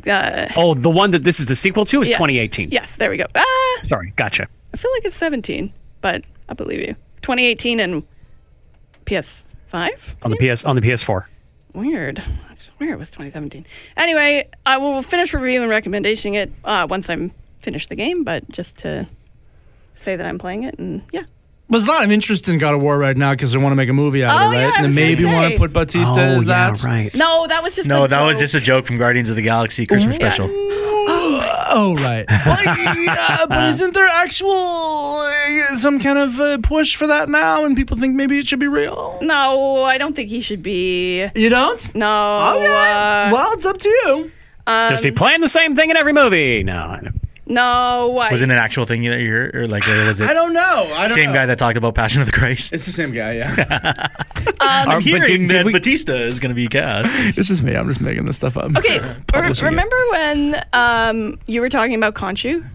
Uh, 0.08 0.48
Oh, 0.58 0.74
the 0.74 0.90
one 0.90 1.12
that 1.12 1.24
this 1.24 1.40
is 1.40 1.46
the 1.48 1.56
sequel 1.56 1.86
to 1.86 2.02
is 2.02 2.10
yes. 2.10 2.18
2018. 2.18 2.70
Yes, 2.70 2.96
there 2.98 3.10
we 3.10 3.18
go. 3.18 3.26
Ah, 3.34 3.80
Sorry, 3.82 4.12
gotcha. 4.18 4.48
I 4.74 4.78
feel 4.78 4.92
like 4.92 5.06
it's 5.06 5.16
17, 5.16 5.72
but 6.02 6.24
I 6.50 6.54
believe 6.54 6.82
you. 6.82 6.96
2018 7.22 7.80
and 7.80 8.04
PS5. 9.06 9.92
On 10.24 10.32
the 10.32 10.38
PS 10.38 10.66
on 10.66 10.76
the 10.76 10.82
PS4. 10.82 11.24
Weird. 11.74 12.20
I 12.20 12.56
swear 12.56 12.94
it 12.94 13.00
was 13.00 13.10
2017. 13.10 13.66
Anyway, 13.98 14.50
I 14.66 14.78
will 14.78 15.02
finish 15.02 15.34
reviewing 15.34 15.64
and 15.64 15.70
recommendation 15.70 16.34
it 16.36 16.52
uh, 16.64 16.88
once 16.90 17.10
I'm 17.10 17.32
finished 17.60 17.90
the 17.90 17.96
game, 17.96 18.24
but 18.24 18.48
just 18.50 18.78
to 18.80 19.08
say 19.96 20.16
that 20.16 20.26
I'm 20.26 20.38
playing 20.38 20.64
it 20.64 20.78
and 20.78 21.04
yeah. 21.12 21.24
There's 21.70 21.88
a 21.88 21.92
lot 21.92 22.06
of 22.06 22.12
interest 22.12 22.48
in 22.48 22.58
God 22.60 22.76
of 22.76 22.82
War 22.84 22.98
right 22.98 23.18
now 23.18 23.32
because 23.32 23.52
they 23.52 23.58
want 23.58 23.72
to 23.72 23.76
make 23.76 23.90
a 23.90 23.94
movie 23.94 24.24
out 24.24 24.40
Oh, 24.40 24.48
of 24.48 24.54
it, 24.54 24.56
right? 24.58 24.74
I 24.74 24.78
and 24.78 24.86
was 24.88 24.96
then 24.96 25.04
maybe 25.16 25.26
want 25.26 25.52
to 25.52 25.58
put 25.60 25.74
Bautista 25.74 26.14
oh, 26.20 26.38
as 26.38 26.46
yeah, 26.46 26.70
that. 26.72 26.84
right. 26.84 27.14
No, 27.16 27.48
that 27.48 27.64
was 27.64 27.76
just 27.76 27.90
No, 27.90 28.02
the 28.04 28.10
that 28.10 28.22
was 28.22 28.40
just 28.40 28.54
a 28.54 28.60
joke 28.60 28.86
from 28.86 28.98
Guardians 28.98 29.30
of 29.32 29.36
the 29.36 29.42
Galaxy 29.42 29.86
Christmas 29.88 30.18
Yeah. 30.20 30.30
special. 30.30 30.48
Oh, 31.78 31.94
right. 31.96 32.26
but, 32.28 32.64
yeah, 32.66 33.46
but 33.50 33.64
isn't 33.70 33.94
there 33.94 34.08
actual 34.08 34.50
uh, 34.54 35.76
some 35.76 36.00
kind 36.00 36.18
of 36.18 36.40
uh, 36.40 36.58
push 36.60 36.96
for 36.96 37.08
that 37.08 37.28
now? 37.28 37.66
And 37.66 37.76
people 37.76 37.98
think 37.98 38.16
maybe 38.16 38.38
it 38.40 38.48
should 38.48 38.60
be 38.62 38.68
real. 38.68 39.18
No, 39.22 39.84
I 39.84 39.98
don't 39.98 40.16
think 40.16 40.30
he 40.30 40.40
should 40.40 40.64
be. 40.64 41.28
You 41.36 41.50
don't? 41.50 41.94
No. 41.94 42.46
Okay. 42.58 42.66
uh, 42.68 43.32
well, 43.34 43.52
it's 43.54 43.66
up 43.66 43.78
to 43.80 43.90
you. 43.90 44.32
Just 44.68 45.04
be 45.04 45.12
playing 45.12 45.42
the 45.42 45.50
same 45.50 45.76
thing 45.76 45.90
in 45.90 45.98
every 45.98 46.14
movie. 46.14 46.64
No, 46.64 46.78
I 46.78 47.02
know. 47.02 47.12
No. 47.48 48.18
I, 48.20 48.32
Was 48.32 48.42
it 48.42 48.46
an 48.50 48.58
actual 48.58 48.86
thing 48.86 49.04
that 49.04 49.20
you 49.20 49.30
heard, 49.32 49.56
or 49.56 49.68
like 49.68 49.88
or 49.88 50.08
was 50.08 50.20
it 50.22 50.30
I 50.30 50.34
don't 50.34 50.54
know. 50.54 50.62
I 50.94 51.02
don't 51.02 51.10
know. 51.10 51.16
same 51.16 51.28
know. 51.28 51.34
guy 51.34 51.46
that 51.46 51.60
talked 51.60 51.78
about 51.78 51.94
Passion 51.96 52.22
of 52.22 52.26
the 52.28 52.32
Christ? 52.32 52.74
It's 52.74 52.86
the 52.86 52.92
same 52.92 53.12
guy, 53.12 53.34
yeah. 53.34 54.08
But 54.60 55.04
did- 55.04 55.28
did 55.28 55.50
that 55.52 55.66
we- 55.66 55.74
Bautista 55.74 56.16
is 56.26 56.40
going 56.40 56.50
to 56.50 56.56
be 56.56 56.68
cast. 56.68 57.10
it's 57.38 57.48
just 57.48 57.62
me. 57.64 57.76
I'm 57.76 57.88
just 57.88 58.02
making 58.02 58.26
this 58.26 58.36
stuff 58.38 58.58
up. 58.58 58.76
Okay, 58.78 59.00
re- 59.02 59.16
Publishing 59.28 59.66
it. 59.68 59.70
remember 59.70 59.96
when 60.12 60.64
um, 60.74 61.40
you 61.46 61.62
were 61.62 61.70
talking 61.70 61.96
about 61.96 62.16
Conchu? 62.16 62.66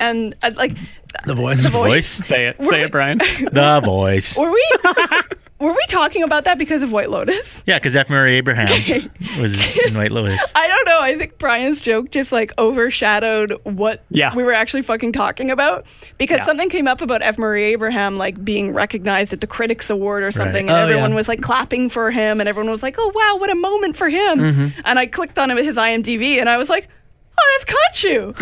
And 0.00 0.34
uh, 0.42 0.50
like 0.56 0.76
The 1.24 1.34
voice. 1.34 1.62
the 1.62 1.68
voice. 1.70 2.06
Say 2.06 2.46
it. 2.48 2.64
Say 2.66 2.82
it, 2.82 2.90
Brian. 2.92 3.18
the 3.52 3.80
voice. 3.84 4.36
Were 4.36 4.50
we 4.52 4.64
were 5.60 5.72
we 5.72 5.82
talking 5.88 6.22
about 6.22 6.44
that 6.44 6.58
because 6.58 6.82
of 6.82 6.90
White 6.92 7.08
Lotus? 7.10 7.62
Yeah, 7.66 7.78
because 7.78 7.94
F. 7.96 8.10
Murray 8.10 8.34
Abraham 8.36 8.68
was 9.40 9.76
in 9.86 9.94
White 9.94 10.10
Lotus. 10.10 10.40
I 10.54 10.66
don't 10.68 10.84
know. 10.86 11.00
I 11.00 11.16
think 11.16 11.38
Brian's 11.38 11.80
joke 11.80 12.10
just 12.10 12.32
like 12.32 12.52
overshadowed 12.58 13.52
what 13.64 14.04
Yeah. 14.10 14.34
we 14.34 14.42
were 14.42 14.52
actually 14.52 14.82
fucking 14.82 15.12
talking 15.12 15.50
about 15.50 15.86
because 16.18 16.38
Yeah. 16.38 16.44
something 16.44 16.68
came 16.68 16.88
up 16.88 17.00
about 17.00 17.22
F. 17.22 17.38
Murray 17.38 17.64
Abraham 17.72 18.18
like 18.18 18.44
being 18.44 18.72
recognized 18.74 19.32
at 19.32 19.40
the 19.40 19.46
Critics 19.46 19.90
Award 19.90 20.24
or 20.26 20.32
something, 20.32 20.68
Oh, 20.68 20.74
and 20.74 20.82
everyone 20.90 21.10
yeah. 21.10 21.16
was 21.16 21.28
like 21.28 21.40
clapping 21.42 21.88
for 21.88 22.10
him, 22.10 22.40
and 22.40 22.48
everyone 22.48 22.70
was 22.70 22.82
like, 22.82 22.96
"Oh 22.98 23.12
wow, 23.14 23.36
what 23.38 23.50
a 23.50 23.54
moment 23.54 23.96
for 23.96 24.08
him!" 24.08 24.38
Mm-hmm. 24.38 24.80
And 24.84 24.98
I 24.98 25.06
clicked 25.06 25.38
on 25.38 25.50
him 25.50 25.56
his 25.58 25.76
IMDb, 25.76 26.40
and 26.40 26.48
I 26.48 26.56
was 26.56 26.68
like. 26.68 26.88
Oh, 27.36 27.58
that's 27.58 27.64
Khonshu. 27.76 28.26
and 28.28 28.34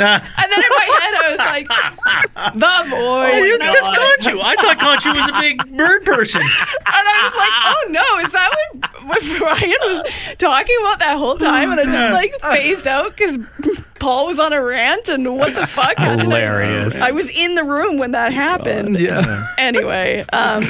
then 0.52 0.62
in 0.62 0.70
my 0.70 0.98
head, 1.00 1.14
I 1.14 1.28
was 1.30 1.38
like, 1.38 1.68
the 2.54 2.90
voice. 2.90 3.44
You 3.44 3.54
and 3.54 3.62
just 3.62 3.88
was 3.90 3.98
like- 3.98 4.18
Khonshu. 4.20 4.40
I 4.42 4.54
thought 4.56 4.78
Khonshu 4.78 5.14
was 5.14 5.30
a 5.30 5.40
big 5.40 5.76
bird 5.78 6.04
person. 6.04 6.42
And 6.42 6.48
I 7.08 7.24
was 7.24 7.36
like, 7.36 7.52
oh 7.64 7.84
no, 7.88 8.26
is 8.26 8.32
that 8.32 8.50
what, 8.52 9.06
what 9.06 9.38
Brian 9.38 9.70
was 9.82 10.12
talking 10.38 10.76
about 10.82 10.98
that 10.98 11.16
whole 11.16 11.36
time? 11.38 11.70
And 11.72 11.80
I 11.80 11.84
just 11.84 12.12
like 12.12 12.34
phased 12.40 12.86
out 12.86 13.16
because 13.16 13.38
Pol 13.98 14.26
was 14.26 14.38
on 14.38 14.52
a 14.52 14.62
rant 14.62 15.08
and 15.08 15.36
what 15.38 15.54
the 15.54 15.66
fuck? 15.66 15.94
And 15.98 16.20
then 16.20 16.26
Hilarious. 16.26 17.00
I 17.00 17.12
was 17.12 17.30
in 17.30 17.54
the 17.54 17.64
room 17.64 17.98
when 17.98 18.10
that 18.12 18.32
happened. 18.32 18.98
Yeah. 19.00 19.46
Anyway, 19.58 20.24
um, 20.32 20.62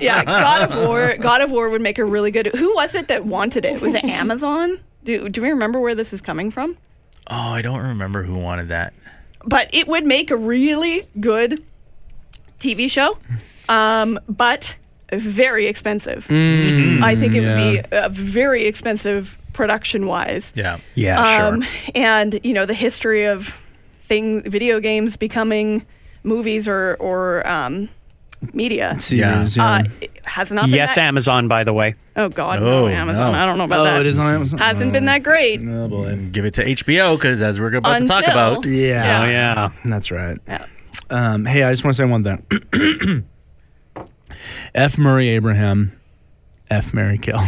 yeah, 0.00 0.24
God 0.24 0.70
of 0.70 0.76
War. 0.86 1.16
God 1.18 1.40
of 1.40 1.50
War 1.50 1.70
would 1.70 1.80
make 1.80 1.98
a 1.98 2.04
really 2.04 2.30
good. 2.30 2.48
Who 2.48 2.74
was 2.74 2.94
it 2.94 3.08
that 3.08 3.24
wanted 3.24 3.64
it? 3.64 3.80
Was 3.80 3.94
it 3.94 4.04
Amazon? 4.04 4.80
Do, 5.04 5.28
do 5.30 5.40
we 5.40 5.48
remember 5.48 5.80
where 5.80 5.94
this 5.94 6.12
is 6.12 6.20
coming 6.20 6.50
from? 6.50 6.76
Oh, 7.30 7.50
I 7.52 7.62
don't 7.62 7.80
remember 7.80 8.22
who 8.22 8.34
wanted 8.34 8.68
that. 8.68 8.92
but 9.44 9.68
it 9.72 9.86
would 9.88 10.04
make 10.04 10.30
a 10.30 10.36
really 10.36 11.06
good 11.20 11.62
TV 12.58 12.90
show, 12.90 13.18
um, 13.68 14.18
but 14.28 14.74
very 15.12 15.66
expensive. 15.66 16.26
I 16.30 17.16
think 17.16 17.34
it 17.34 17.40
would 17.40 17.56
be 17.90 17.96
uh, 17.96 18.08
very 18.10 18.64
expensive 18.66 19.38
production 19.52 20.06
wise. 20.06 20.52
Yeah. 20.54 20.78
Yeah, 20.94 21.20
Um, 21.48 21.62
sure. 21.62 21.70
and 21.94 22.38
you 22.44 22.52
know 22.52 22.66
the 22.66 22.74
history 22.74 23.24
of 23.24 23.56
thing 24.02 24.42
video 24.42 24.78
games 24.80 25.16
becoming 25.16 25.86
movies 26.22 26.68
or 26.68 26.96
or 27.00 27.48
um, 27.48 27.88
media 28.54 28.98
Series, 28.98 29.58
uh, 29.58 29.82
yeah. 29.84 29.90
it 30.00 30.10
has 30.24 30.50
not 30.50 30.66
been 30.66 30.74
Yes, 30.74 30.94
that, 30.94 31.02
Amazon, 31.04 31.46
by 31.48 31.62
the 31.64 31.72
way. 31.72 31.94
oh 32.16 32.28
god 32.28 32.56
Oh, 32.58 32.86
no 32.86 32.88
Amazon 32.88 33.32
no. 33.32 33.38
I 33.38 33.44
don't 33.46 33.58
know 33.58 33.64
about 33.64 33.80
oh, 33.80 33.84
that 33.84 34.00
it 34.00 34.06
is 34.06 34.18
on 34.18 34.34
Amazon. 34.34 34.58
hasn't 34.58 34.92
been 34.92 35.04
that 35.06 35.22
great 35.22 35.60
Oh, 35.60 35.88
boy. 35.88 36.04
And 36.06 36.32
give 36.32 36.44
it 36.44 36.54
to 36.54 36.64
HBO 36.64 37.16
because 37.16 37.42
as 37.42 37.60
we're 37.60 37.74
about 37.74 37.98
to 37.98 38.06
talk 38.06 38.24
Until- 38.24 38.32
about, 38.54 38.66
Yeah. 38.66 39.22
Oh, 39.22 39.26
yeah. 39.26 39.70
That's 39.84 40.10
right. 40.10 40.38
Yeah. 40.48 40.64
Um, 41.10 41.44
hey, 41.44 41.64
I 41.64 41.70
just 41.72 41.84
want 41.84 41.96
to 41.96 42.02
say 42.02 42.08
one 42.08 42.24
thing. 42.24 43.24
F. 44.74 44.96
Murray 44.98 45.28
Abraham, 45.28 45.92
F. 46.70 46.94
Mary 46.94 47.18
Kill. 47.18 47.40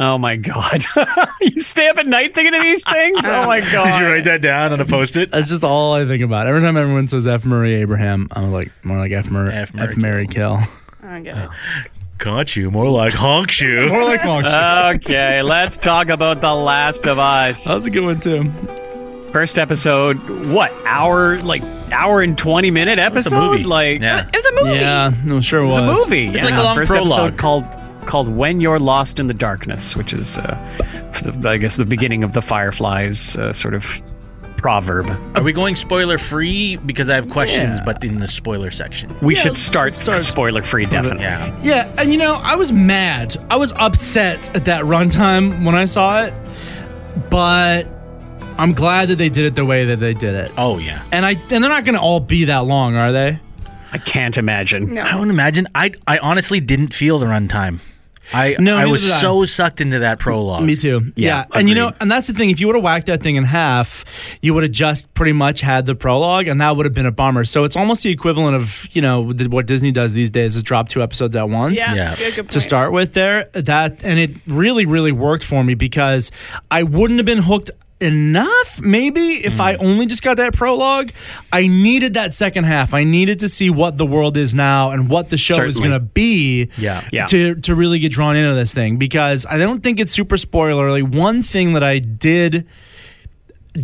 Oh, 0.00 0.18
my 0.18 0.36
God. 0.36 0.84
you 1.40 1.60
stay 1.60 1.88
up 1.88 1.98
at 1.98 2.06
night 2.06 2.34
thinking 2.34 2.54
of 2.54 2.62
these 2.62 2.84
things? 2.84 3.20
Oh, 3.32 3.46
my 3.46 3.60
God. 3.60 3.84
did 3.84 4.00
you 4.00 4.06
write 4.06 4.24
that 4.24 4.42
down 4.42 4.72
on 4.72 4.80
a 4.80 4.84
post-it? 4.84 5.30
That's 5.30 5.48
just 5.48 5.64
all 5.64 5.94
I 5.94 6.04
think 6.04 6.22
about. 6.22 6.46
Every 6.46 6.60
time 6.60 6.76
everyone 6.76 7.08
says 7.08 7.26
F. 7.26 7.44
Murray 7.44 7.74
Abraham, 7.74 8.28
I'm 8.32 8.52
like 8.52 8.70
more 8.84 8.98
like 8.98 9.12
F. 9.12 9.30
Murray 9.30 9.52
F. 9.52 9.70
F. 9.70 9.74
Murray 9.74 9.96
Mary 9.96 10.26
Kill. 10.26 10.58
I 11.02 11.20
get 11.20 11.38
it. 11.38 11.50
Khonshu, 12.18 12.70
more 12.70 12.88
like 12.88 13.14
honk 13.14 13.60
you. 13.60 13.88
More 13.88 14.04
like 14.04 14.24
Monk. 14.24 14.46
Okay, 14.46 15.42
let's 15.42 15.76
talk 15.76 16.08
about 16.08 16.40
The 16.40 16.54
Last 16.54 17.06
of 17.06 17.18
Us. 17.18 17.64
That 17.64 17.74
was 17.74 17.86
a 17.86 17.90
good 17.90 18.04
one 18.04 18.20
too. 18.20 18.48
First 19.32 19.58
episode, 19.58 20.18
what, 20.52 20.72
hour, 20.84 21.38
like, 21.38 21.62
hour 21.90 22.20
and 22.20 22.36
20 22.36 22.70
minute 22.70 22.98
It's 22.98 23.06
episode? 23.06 23.36
a 23.36 23.40
movie. 23.50 23.64
Like, 23.64 24.00
yeah. 24.02 24.28
it 24.32 24.36
was 24.36 24.44
a 24.44 24.52
movie 24.52 24.76
Yeah, 24.78 25.12
no, 25.24 25.40
sure 25.40 25.60
it 25.62 25.66
was. 25.66 25.78
It's 25.78 26.06
a 26.06 26.10
movie. 26.10 26.26
It's 26.26 26.36
yeah. 26.36 26.44
like 26.44 26.54
a 26.54 26.62
long 26.62 26.76
First 26.76 26.90
prologue. 26.92 27.18
episode 27.18 27.38
called 27.38 27.64
called 28.06 28.28
"When 28.28 28.60
You're 28.60 28.78
Lost 28.78 29.18
in 29.20 29.26
the 29.26 29.34
Darkness," 29.34 29.96
which 29.96 30.12
is, 30.12 30.38
uh, 30.38 30.56
the, 31.22 31.48
I 31.48 31.56
guess, 31.56 31.76
the 31.76 31.84
beginning 31.84 32.24
of 32.24 32.32
the 32.32 32.42
Fireflies 32.42 33.36
uh, 33.36 33.52
sort 33.52 33.74
of 33.74 34.02
proverb. 34.56 35.08
Are 35.36 35.42
we 35.42 35.52
going 35.52 35.74
spoiler 35.74 36.18
free? 36.18 36.76
Because 36.76 37.08
I 37.08 37.16
have 37.16 37.28
questions, 37.30 37.78
Yeah. 37.78 37.84
but 37.84 38.04
in 38.04 38.18
the 38.18 38.28
spoiler 38.28 38.70
section. 38.70 39.12
We 39.20 39.34
Yeah, 39.34 39.42
should 39.42 39.56
start, 39.56 39.94
start- 39.94 40.20
spoiler 40.22 40.62
free, 40.62 40.86
definitely. 40.86 41.24
Yeah. 41.24 41.52
Yeah, 41.62 41.92
and 41.98 42.12
you 42.12 42.18
know, 42.18 42.34
I 42.34 42.54
was 42.54 42.70
mad. 42.70 43.36
I 43.50 43.56
was 43.56 43.72
upset 43.72 44.54
at 44.54 44.66
that 44.66 44.84
runtime 44.84 45.64
when 45.64 45.74
I 45.74 45.86
saw 45.86 46.22
it, 46.24 46.32
but 47.30 47.88
I'm 48.58 48.72
glad 48.72 49.08
that 49.08 49.16
they 49.18 49.28
did 49.28 49.46
it 49.46 49.56
the 49.56 49.64
way 49.64 49.86
that 49.86 49.96
they 49.96 50.14
did 50.14 50.34
it. 50.34 50.52
Oh 50.56 50.78
yeah. 50.78 51.02
And 51.10 51.24
I 51.26 51.30
and 51.32 51.62
they're 51.62 51.68
not 51.70 51.84
going 51.84 51.96
to 51.96 52.00
all 52.00 52.20
be 52.20 52.44
that 52.44 52.64
long, 52.64 52.94
are 52.96 53.10
they? 53.12 53.40
I 53.92 53.98
can't 53.98 54.38
imagine. 54.38 54.94
No. 54.94 55.02
I 55.02 55.16
would 55.16 55.28
imagine. 55.28 55.68
I 55.74 55.92
I 56.06 56.18
honestly 56.18 56.60
didn't 56.60 56.94
feel 56.94 57.18
the 57.18 57.26
runtime. 57.26 57.80
I 58.32 58.54
No, 58.58 58.76
I 58.78 58.86
was 58.86 59.10
I. 59.10 59.20
so 59.20 59.44
sucked 59.44 59.80
into 59.80 59.98
that 59.98 60.18
prologue. 60.20 60.62
Me 60.62 60.76
too. 60.76 61.12
Yeah, 61.16 61.44
and 61.52 61.68
you 61.68 61.74
know, 61.74 61.92
and 62.00 62.08
that's 62.10 62.28
the 62.28 62.32
thing. 62.32 62.50
If 62.50 62.60
you 62.60 62.68
would 62.68 62.76
have 62.76 62.84
whacked 62.84 63.06
that 63.06 63.20
thing 63.22 63.34
in 63.34 63.42
half, 63.44 64.04
you 64.40 64.54
would 64.54 64.62
have 64.62 64.72
just 64.72 65.12
pretty 65.12 65.32
much 65.32 65.60
had 65.60 65.86
the 65.86 65.94
prologue, 65.96 66.46
and 66.46 66.60
that 66.60 66.76
would 66.76 66.86
have 66.86 66.94
been 66.94 67.04
a 67.04 67.10
bummer. 67.12 67.44
So 67.44 67.64
it's 67.64 67.76
almost 67.76 68.04
the 68.04 68.10
equivalent 68.10 68.54
of 68.56 68.88
you 68.92 69.02
know 69.02 69.32
what 69.50 69.66
Disney 69.66 69.90
does 69.90 70.12
these 70.14 70.30
days 70.30 70.56
is 70.56 70.62
drop 70.62 70.88
two 70.88 71.02
episodes 71.02 71.34
at 71.36 71.48
once. 71.50 71.76
Yeah, 71.76 71.94
Yeah. 71.94 72.16
good, 72.16 72.34
good 72.36 72.50
to 72.50 72.60
start 72.60 72.92
with 72.92 73.12
there 73.12 73.48
that 73.54 74.02
and 74.04 74.18
it 74.20 74.36
really 74.46 74.86
really 74.86 75.12
worked 75.12 75.44
for 75.44 75.62
me 75.64 75.74
because 75.74 76.30
i 76.70 76.82
wouldn't 76.82 77.18
have 77.18 77.26
been 77.26 77.42
hooked 77.42 77.70
enough 78.02 78.80
maybe 78.82 79.20
if 79.20 79.60
i 79.60 79.74
Hmm. 79.76 79.86
only 79.86 80.06
just 80.06 80.22
got 80.22 80.36
that 80.36 80.52
prologue 80.54 81.10
i 81.52 81.66
needed 81.66 82.14
that 82.14 82.34
second 82.34 82.64
half 82.64 82.92
i 82.94 83.04
needed 83.04 83.38
to 83.40 83.48
see 83.48 83.70
what 83.70 83.96
the 83.96 84.04
world 84.04 84.36
is 84.36 84.54
now 84.54 84.90
and 84.90 85.08
what 85.08 85.30
the 85.30 85.36
show 85.38 85.62
is 85.64 85.78
going 85.78 85.92
to 85.92 86.00
be 86.00 86.68
Yeah. 86.76 87.02
Yeah. 87.12 87.24
to 87.26 87.54
to 87.56 87.74
really 87.74 87.98
get 88.00 88.12
drawn 88.12 88.36
into 88.36 88.54
this 88.54 88.74
thing 88.74 88.96
because 88.98 89.46
i 89.48 89.56
don't 89.56 89.82
think 89.82 90.00
it's 90.00 90.12
super 90.12 90.36
spoilerly 90.36 91.02
one 91.02 91.42
thing 91.42 91.72
that 91.74 91.82
i 91.84 91.98
did 91.98 92.66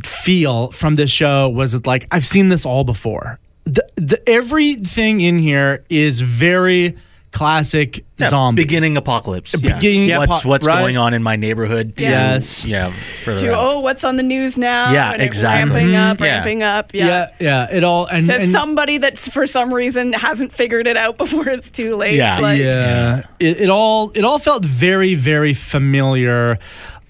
feel 0.04 0.70
from 0.70 0.96
this 0.96 1.10
show 1.10 1.48
was 1.48 1.72
that 1.72 1.86
like 1.86 2.06
I've 2.10 2.26
seen 2.26 2.50
this 2.50 2.66
all 2.66 2.84
before. 2.84 3.38
The, 3.64 3.86
the, 3.96 4.28
everything 4.28 5.20
in 5.22 5.38
here 5.38 5.84
is 5.88 6.20
very 6.20 6.94
classic 7.30 8.04
Yeah, 8.16 8.28
zombie. 8.28 8.62
beginning 8.64 8.96
apocalypse. 8.96 9.54
Yeah. 9.58 9.74
Beginning 9.74 10.16
what's 10.16 10.44
what's 10.44 10.66
right? 10.66 10.80
going 10.80 10.96
on 10.96 11.14
in 11.14 11.22
my 11.22 11.36
neighborhood? 11.36 11.96
to- 11.98 12.04
Yes. 12.04 12.64
Yeah. 12.66 12.90
further 13.24 13.48
to 13.48 13.58
oh, 13.58 13.80
what's 13.80 14.02
on 14.04 14.16
the 14.16 14.22
news 14.22 14.56
now? 14.56 14.92
Yeah, 14.92 15.12
and 15.12 15.22
exactly. 15.22 15.74
Ramping 15.74 15.96
up, 15.96 16.18
Mhm. 16.18 16.24
Yeah. 16.24 16.26
ramping 16.36 16.62
up. 16.62 16.90
Yeah. 16.94 17.06
Yeah, 17.06 17.26
yeah. 17.38 17.76
It 17.76 17.84
all 17.84 18.06
and, 18.06 18.26
To 18.28 18.34
and 18.36 18.50
somebody 18.50 18.98
that's 18.98 19.28
for 19.28 19.46
some 19.46 19.72
reason 19.72 20.12
hasn't 20.14 20.52
figured 20.52 20.86
it 20.86 20.96
out 20.96 21.16
before 21.18 21.48
it's 21.48 21.70
too 21.70 21.96
late. 21.96 22.16
Yeah. 22.16 22.38
Like, 22.38 22.58
yeah, 22.58 23.22
it, 23.38 23.60
it 23.62 23.70
all 23.70 24.10
it 24.14 24.24
all 24.24 24.38
felt 24.38 24.64
very 24.64 25.14
very 25.14 25.54
familiar, 25.54 26.58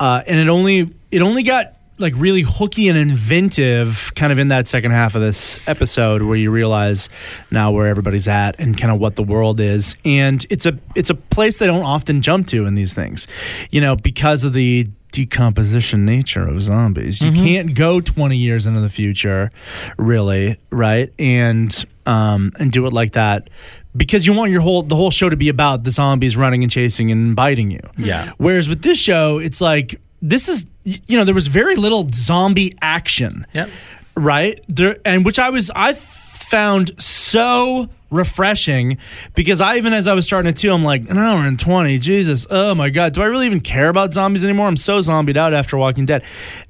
uh, 0.00 0.22
and 0.26 0.38
it 0.40 0.48
only 0.48 0.92
it 1.10 1.22
only 1.22 1.42
got 1.42 1.74
like 1.98 2.14
really 2.16 2.42
hooky 2.42 2.88
and 2.88 2.96
inventive 2.96 4.12
kind 4.14 4.32
of 4.32 4.38
in 4.38 4.48
that 4.48 4.66
second 4.66 4.90
half 4.92 5.14
of 5.14 5.22
this 5.22 5.58
episode 5.66 6.22
where 6.22 6.36
you 6.36 6.50
realize 6.50 7.08
now 7.50 7.70
where 7.70 7.86
everybody's 7.86 8.28
at 8.28 8.58
and 8.60 8.78
kind 8.78 8.92
of 8.92 8.98
what 8.98 9.16
the 9.16 9.22
world 9.22 9.60
is. 9.60 9.96
And 10.04 10.44
it's 10.50 10.66
a 10.66 10.78
it's 10.94 11.10
a 11.10 11.14
place 11.14 11.58
they 11.58 11.66
don't 11.66 11.82
often 11.82 12.22
jump 12.22 12.46
to 12.48 12.66
in 12.66 12.74
these 12.74 12.94
things 12.94 13.26
you 13.70 13.80
know 13.80 13.96
because 13.96 14.44
of 14.44 14.52
the 14.52 14.88
decomposition 15.10 16.04
nature 16.04 16.46
of 16.46 16.62
zombies. 16.62 17.22
You 17.22 17.32
can't 17.32 17.74
go 17.74 18.00
20 18.00 18.36
years 18.36 18.66
into 18.66 18.80
the 18.80 18.88
future 18.90 19.50
really 19.96 20.56
right? 20.70 21.12
And 21.18 21.74
um 22.06 22.52
and 22.58 22.70
do 22.70 22.86
it 22.86 22.92
like 22.92 23.12
that 23.12 23.50
because 23.96 24.26
you 24.26 24.32
want 24.32 24.52
your 24.52 24.60
whole 24.60 24.82
the 24.82 24.94
whole 24.96 25.10
show 25.10 25.28
to 25.28 25.36
be 25.36 25.48
about 25.48 25.84
the 25.84 25.90
zombies 25.90 26.36
running 26.36 26.62
and 26.62 26.70
chasing 26.70 27.10
and 27.10 27.34
biting 27.34 27.70
you. 27.70 27.80
Yeah. 27.96 28.32
Whereas 28.38 28.68
with 28.68 28.82
this 28.82 29.00
show, 29.00 29.38
it's 29.38 29.60
like 29.60 30.00
this 30.22 30.48
is 30.48 30.66
you 30.84 31.16
know 31.16 31.24
there 31.24 31.34
was 31.34 31.46
very 31.48 31.76
little 31.76 32.08
zombie 32.12 32.76
action, 32.80 33.46
Yep. 33.54 33.68
right? 34.16 34.60
There 34.68 34.96
and 35.04 35.24
which 35.24 35.38
I 35.38 35.50
was 35.50 35.70
I 35.74 35.92
found 35.92 37.00
so 37.00 37.88
refreshing 38.10 38.98
because 39.34 39.60
I 39.60 39.76
even 39.76 39.92
as 39.92 40.08
I 40.08 40.14
was 40.14 40.24
starting 40.24 40.52
to 40.52 40.60
too, 40.60 40.72
I'm 40.72 40.84
like 40.84 41.08
an 41.10 41.18
hour 41.18 41.46
and 41.46 41.58
twenty, 41.58 41.98
Jesus, 41.98 42.46
oh 42.50 42.74
my 42.74 42.90
god, 42.90 43.12
do 43.12 43.22
I 43.22 43.26
really 43.26 43.46
even 43.46 43.60
care 43.60 43.88
about 43.88 44.12
zombies 44.12 44.44
anymore? 44.44 44.66
I'm 44.66 44.76
so 44.76 45.00
zombied 45.00 45.36
out 45.36 45.52
after 45.52 45.76
Walking 45.76 46.06
Dead, 46.06 46.22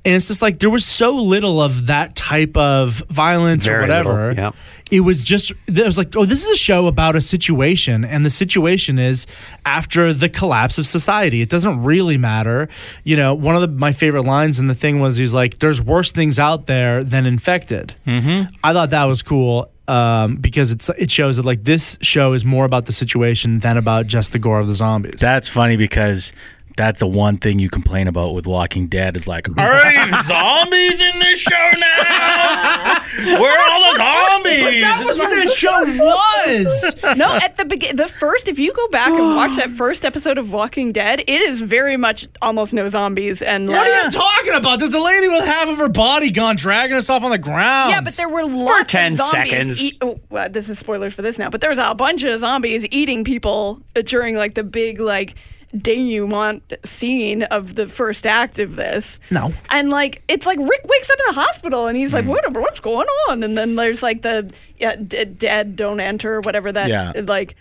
and 0.05 0.14
it's 0.14 0.28
just 0.28 0.43
like 0.43 0.59
there 0.59 0.70
was 0.70 0.84
so 0.84 1.14
little 1.14 1.61
of 1.61 1.86
that 1.86 2.16
type 2.16 2.57
of 2.57 3.03
violence 3.09 3.68
or 3.68 3.80
whatever 3.80 4.28
little, 4.28 4.45
yeah. 4.45 4.51
it 4.91 5.01
was 5.01 5.22
just 5.22 5.53
it 5.66 5.84
was 5.84 5.99
like 5.99 6.16
oh 6.16 6.24
this 6.24 6.45
is 6.45 6.51
a 6.51 6.57
show 6.57 6.86
about 6.86 7.14
a 7.14 7.20
situation 7.20 8.05
and 8.05 8.24
the 8.24 8.30
situation 8.30 8.99
is 8.99 9.26
after 9.64 10.12
the 10.12 10.28
collapse 10.28 10.78
of 10.78 10.86
society 10.86 11.41
it 11.41 11.49
doesn't 11.49 11.82
really 11.82 12.18
matter 12.18 12.68
you 13.05 13.16
know 13.16 13.34
one 13.34 13.55
of 13.55 13.61
the, 13.61 13.68
my 13.68 13.93
favorite 13.93 14.24
lines 14.24 14.59
in 14.59 14.66
the 14.66 14.74
thing 14.74 14.99
was 14.99 15.16
he's 15.16 15.34
like 15.34 15.59
there's 15.59 15.80
worse 15.80 16.12
things 16.12 16.39
out 16.39 16.66
there 16.66 17.05
than 17.05 17.26
infected 17.26 17.95
mm-hmm. 18.07 18.53
i 18.64 18.72
thought 18.72 18.91
that 18.91 19.05
was 19.05 19.22
cool 19.22 19.70
um, 19.89 20.36
because 20.36 20.70
it's 20.70 20.89
it 20.91 21.11
shows 21.11 21.36
that 21.39 21.45
like 21.45 21.64
this 21.64 21.99
show 22.01 22.32
is 22.34 22.45
more 22.45 22.64
about 22.64 22.86
the 22.86 22.93
situation 22.93 23.59
than 23.61 23.76
about 23.76 24.07
just 24.07 24.32
the 24.32 24.39
gore 24.39 24.61
of 24.61 24.66
the 24.66 24.74
zombies. 24.74 25.14
That's 25.18 25.49
funny 25.49 25.76
because 25.76 26.32
that's 26.79 27.01
the 27.01 27.07
one 27.07 27.37
thing 27.39 27.59
you 27.59 27.68
complain 27.68 28.09
about 28.09 28.35
with 28.35 28.47
Walking 28.47 28.87
Dead 28.87 29.16
is 29.16 29.26
like, 29.26 29.49
are 29.49 29.55
there 29.55 30.22
zombies 30.22 31.01
in 31.01 31.18
this 31.18 31.39
show 31.41 31.70
now? 31.79 33.03
Where 33.41 33.53
are 33.59 33.70
all 33.70 33.93
the 33.93 33.97
zombies? 33.99 34.81
that 34.83 35.03
was 35.05 35.18
what 35.18 35.31
that 35.31 35.51
show 35.51 35.85
was 35.99 37.16
No, 37.18 37.35
at 37.35 37.57
the 37.57 37.64
begin, 37.64 37.97
the 37.97 38.09
first, 38.09 38.49
if 38.49 38.59
you 38.59 38.72
go 38.72 38.89
back 38.89 39.09
and 39.09 39.37
watch 39.37 39.57
that 39.57 39.70
first 39.70 40.05
episode 40.05 40.39
of 40.39 40.53
Walking 40.53 40.93
Dead, 40.93 41.20
it 41.20 41.41
is 41.43 41.61
very 41.61 41.97
much 41.97 42.26
almost 42.41 42.72
no 42.72 42.87
zombies 42.89 43.43
and 43.43 43.68
what 43.68 43.76
like, 43.87 43.89
are 43.89 44.05
you 44.07 44.11
talking 44.11 44.55
about 44.55 44.79
there's 44.79 44.95
a 44.95 45.01
lady 45.01 45.29
with 45.29 45.45
half 45.45 45.68
of 45.68 45.79
her 45.79 45.89
body 45.89 46.31
gone 46.31 46.57
dragging 46.57 46.95
herself 46.95 47.24
on 47.24 47.31
the 47.31 47.39
ground 47.39 47.91
Yeah, 47.91 48.01
but 48.01 48.12
there 48.14 48.29
were 48.29 48.45
lots 48.45 48.93
10 48.93 49.12
of 49.12 49.18
zombies. 49.18 49.31
seconds. 49.51 49.83
Eat, 49.83 49.99
oh, 50.01 50.20
well, 50.31 50.49
this 50.49 50.68
is 50.68 50.79
spoilers 50.79 51.12
for 51.12 51.22
this 51.22 51.39
now, 51.39 51.51
but 51.51 51.61
there 51.61 51.70
was 51.70 51.79
a 51.79 51.95
bunch 51.95 52.22
of 52.22 52.39
zombies 52.41 52.87
eating 52.91 53.24
people 53.24 53.83
during 54.05 54.37
like 54.37 54.55
the 54.55 54.62
big 54.62 55.01
like 55.01 55.35
denouement 55.77 56.62
scene 56.85 57.43
of 57.45 57.75
the 57.75 57.87
first 57.87 58.27
act 58.27 58.59
of 58.59 58.77
this. 58.77 59.21
No. 59.31 59.53
And 59.71 59.91
like 59.91 60.23
it's 60.29 60.47
like 60.47 60.59
Rick 60.59 60.85
wakes 60.85 61.11
up 61.11 61.19
in 61.19 61.35
the 61.35 61.41
hospital 61.41 61.87
and 61.87 61.97
he's 61.97 62.14
like, 62.14 62.25
mm. 62.25 62.29
what, 62.29 62.53
what's 62.53 62.81
going 62.81 63.07
on? 63.29 63.43
And 63.43 63.57
then 63.57 63.77
there's 63.77 64.03
like 64.03 64.23
the 64.23 64.53
yeah, 64.79 64.97
d- 64.97 65.25
dead 65.25 65.77
don't 65.77 66.01
enter, 66.01 66.41
whatever 66.41 66.73
that 66.73 66.89
Yeah. 66.89 67.12
like. 67.25 67.57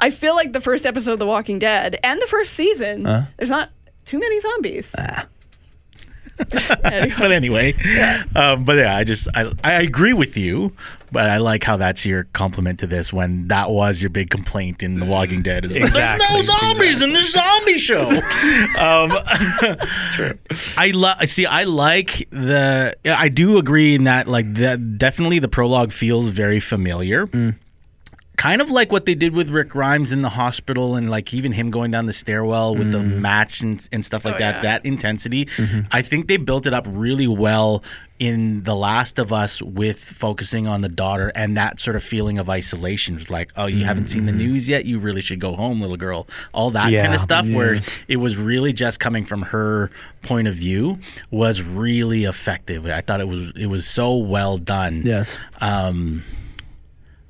I 0.00 0.10
feel 0.10 0.34
like 0.34 0.52
the 0.52 0.60
first 0.60 0.84
episode 0.84 1.12
of 1.12 1.18
The 1.20 1.26
Walking 1.26 1.60
Dead 1.60 2.00
and 2.02 2.20
the 2.20 2.26
first 2.26 2.54
season, 2.54 3.06
uh-huh. 3.06 3.26
there's 3.36 3.50
not 3.50 3.70
too 4.04 4.18
many 4.18 4.40
zombies. 4.40 4.92
Ah. 4.98 5.26
Anyway. 6.84 7.12
but 7.18 7.32
anyway, 7.32 7.74
um, 8.34 8.64
but 8.64 8.76
yeah, 8.78 8.96
I 8.96 9.04
just 9.04 9.28
I, 9.34 9.52
I 9.62 9.82
agree 9.82 10.12
with 10.12 10.36
you, 10.36 10.72
but 11.12 11.28
I 11.28 11.38
like 11.38 11.62
how 11.62 11.76
that's 11.76 12.04
your 12.06 12.24
compliment 12.32 12.80
to 12.80 12.86
this 12.86 13.12
when 13.12 13.48
that 13.48 13.70
was 13.70 14.02
your 14.02 14.10
big 14.10 14.30
complaint 14.30 14.82
in 14.82 14.98
The 14.98 15.04
Walking 15.06 15.42
Dead. 15.48 15.64
Is 15.64 15.72
like, 15.72 15.82
Exactly, 15.82 16.26
There's 16.28 16.48
no 16.48 16.54
zombies 16.54 17.02
in 17.02 17.12
this 17.12 17.32
zombie 17.32 17.78
show. 17.78 18.08
um, 18.78 19.12
I 20.76 20.90
love. 20.94 21.28
See, 21.28 21.46
I 21.46 21.64
like 21.64 22.28
the. 22.30 22.96
I 23.04 23.28
do 23.28 23.58
agree 23.58 23.94
in 23.94 24.04
that. 24.04 24.26
Like 24.28 24.54
that, 24.54 24.98
definitely 24.98 25.38
the 25.38 25.48
prologue 25.48 25.92
feels 25.92 26.28
very 26.30 26.60
familiar. 26.60 27.26
Kind 28.42 28.60
of 28.60 28.72
like 28.72 28.90
what 28.90 29.06
they 29.06 29.14
did 29.14 29.34
with 29.34 29.50
Rick 29.50 29.68
Grimes 29.68 30.10
in 30.10 30.22
the 30.22 30.28
hospital, 30.28 30.96
and 30.96 31.08
like 31.08 31.32
even 31.32 31.52
him 31.52 31.70
going 31.70 31.92
down 31.92 32.06
the 32.06 32.12
stairwell 32.12 32.74
with 32.74 32.90
the 32.90 32.98
mm. 32.98 33.20
match 33.20 33.60
and, 33.60 33.86
and 33.92 34.04
stuff 34.04 34.24
like 34.24 34.34
Oh, 34.34 34.38
that. 34.38 34.56
yeah. 34.56 34.62
That 34.62 34.84
intensity, 34.84 35.44
mm-hmm. 35.44 35.82
I 35.92 36.02
think 36.02 36.26
they 36.26 36.38
built 36.38 36.66
it 36.66 36.74
up 36.74 36.84
really 36.88 37.28
well 37.28 37.84
in 38.18 38.64
The 38.64 38.74
Last 38.74 39.20
of 39.20 39.32
Us 39.32 39.62
with 39.62 40.02
focusing 40.02 40.66
on 40.66 40.80
the 40.80 40.88
daughter 40.88 41.30
and 41.36 41.56
that 41.56 41.78
sort 41.78 41.94
of 41.94 42.02
feeling 42.02 42.38
of 42.38 42.48
isolation. 42.50 43.16
It's 43.16 43.30
like, 43.30 43.52
oh, 43.56 43.66
you 43.66 43.84
haven't 43.84 44.08
seen 44.08 44.26
the 44.26 44.32
mm-hmm. 44.32 44.38
news 44.38 44.68
yet. 44.68 44.86
You 44.86 44.98
really 44.98 45.20
should 45.20 45.38
go 45.38 45.54
home, 45.54 45.80
little 45.80 45.96
girl. 45.96 46.26
All 46.52 46.70
that 46.70 46.92
kind 46.92 47.14
of 47.14 47.20
stuff. 47.20 47.48
Where 47.48 47.78
it 48.08 48.16
was 48.16 48.36
really 48.36 48.72
just 48.72 48.98
coming 48.98 49.24
from 49.24 49.42
her 49.42 49.92
point 50.22 50.48
of 50.48 50.54
view 50.54 50.98
was 51.30 51.62
really 51.62 52.24
effective. 52.24 52.86
I 52.86 53.02
thought 53.02 53.20
it 53.20 53.28
was 53.28 53.52
it 53.56 53.66
was 53.66 53.86
so 53.86 54.16
well 54.16 54.58
done. 54.58 55.02
yes 55.04 55.36
Um, 55.60 56.24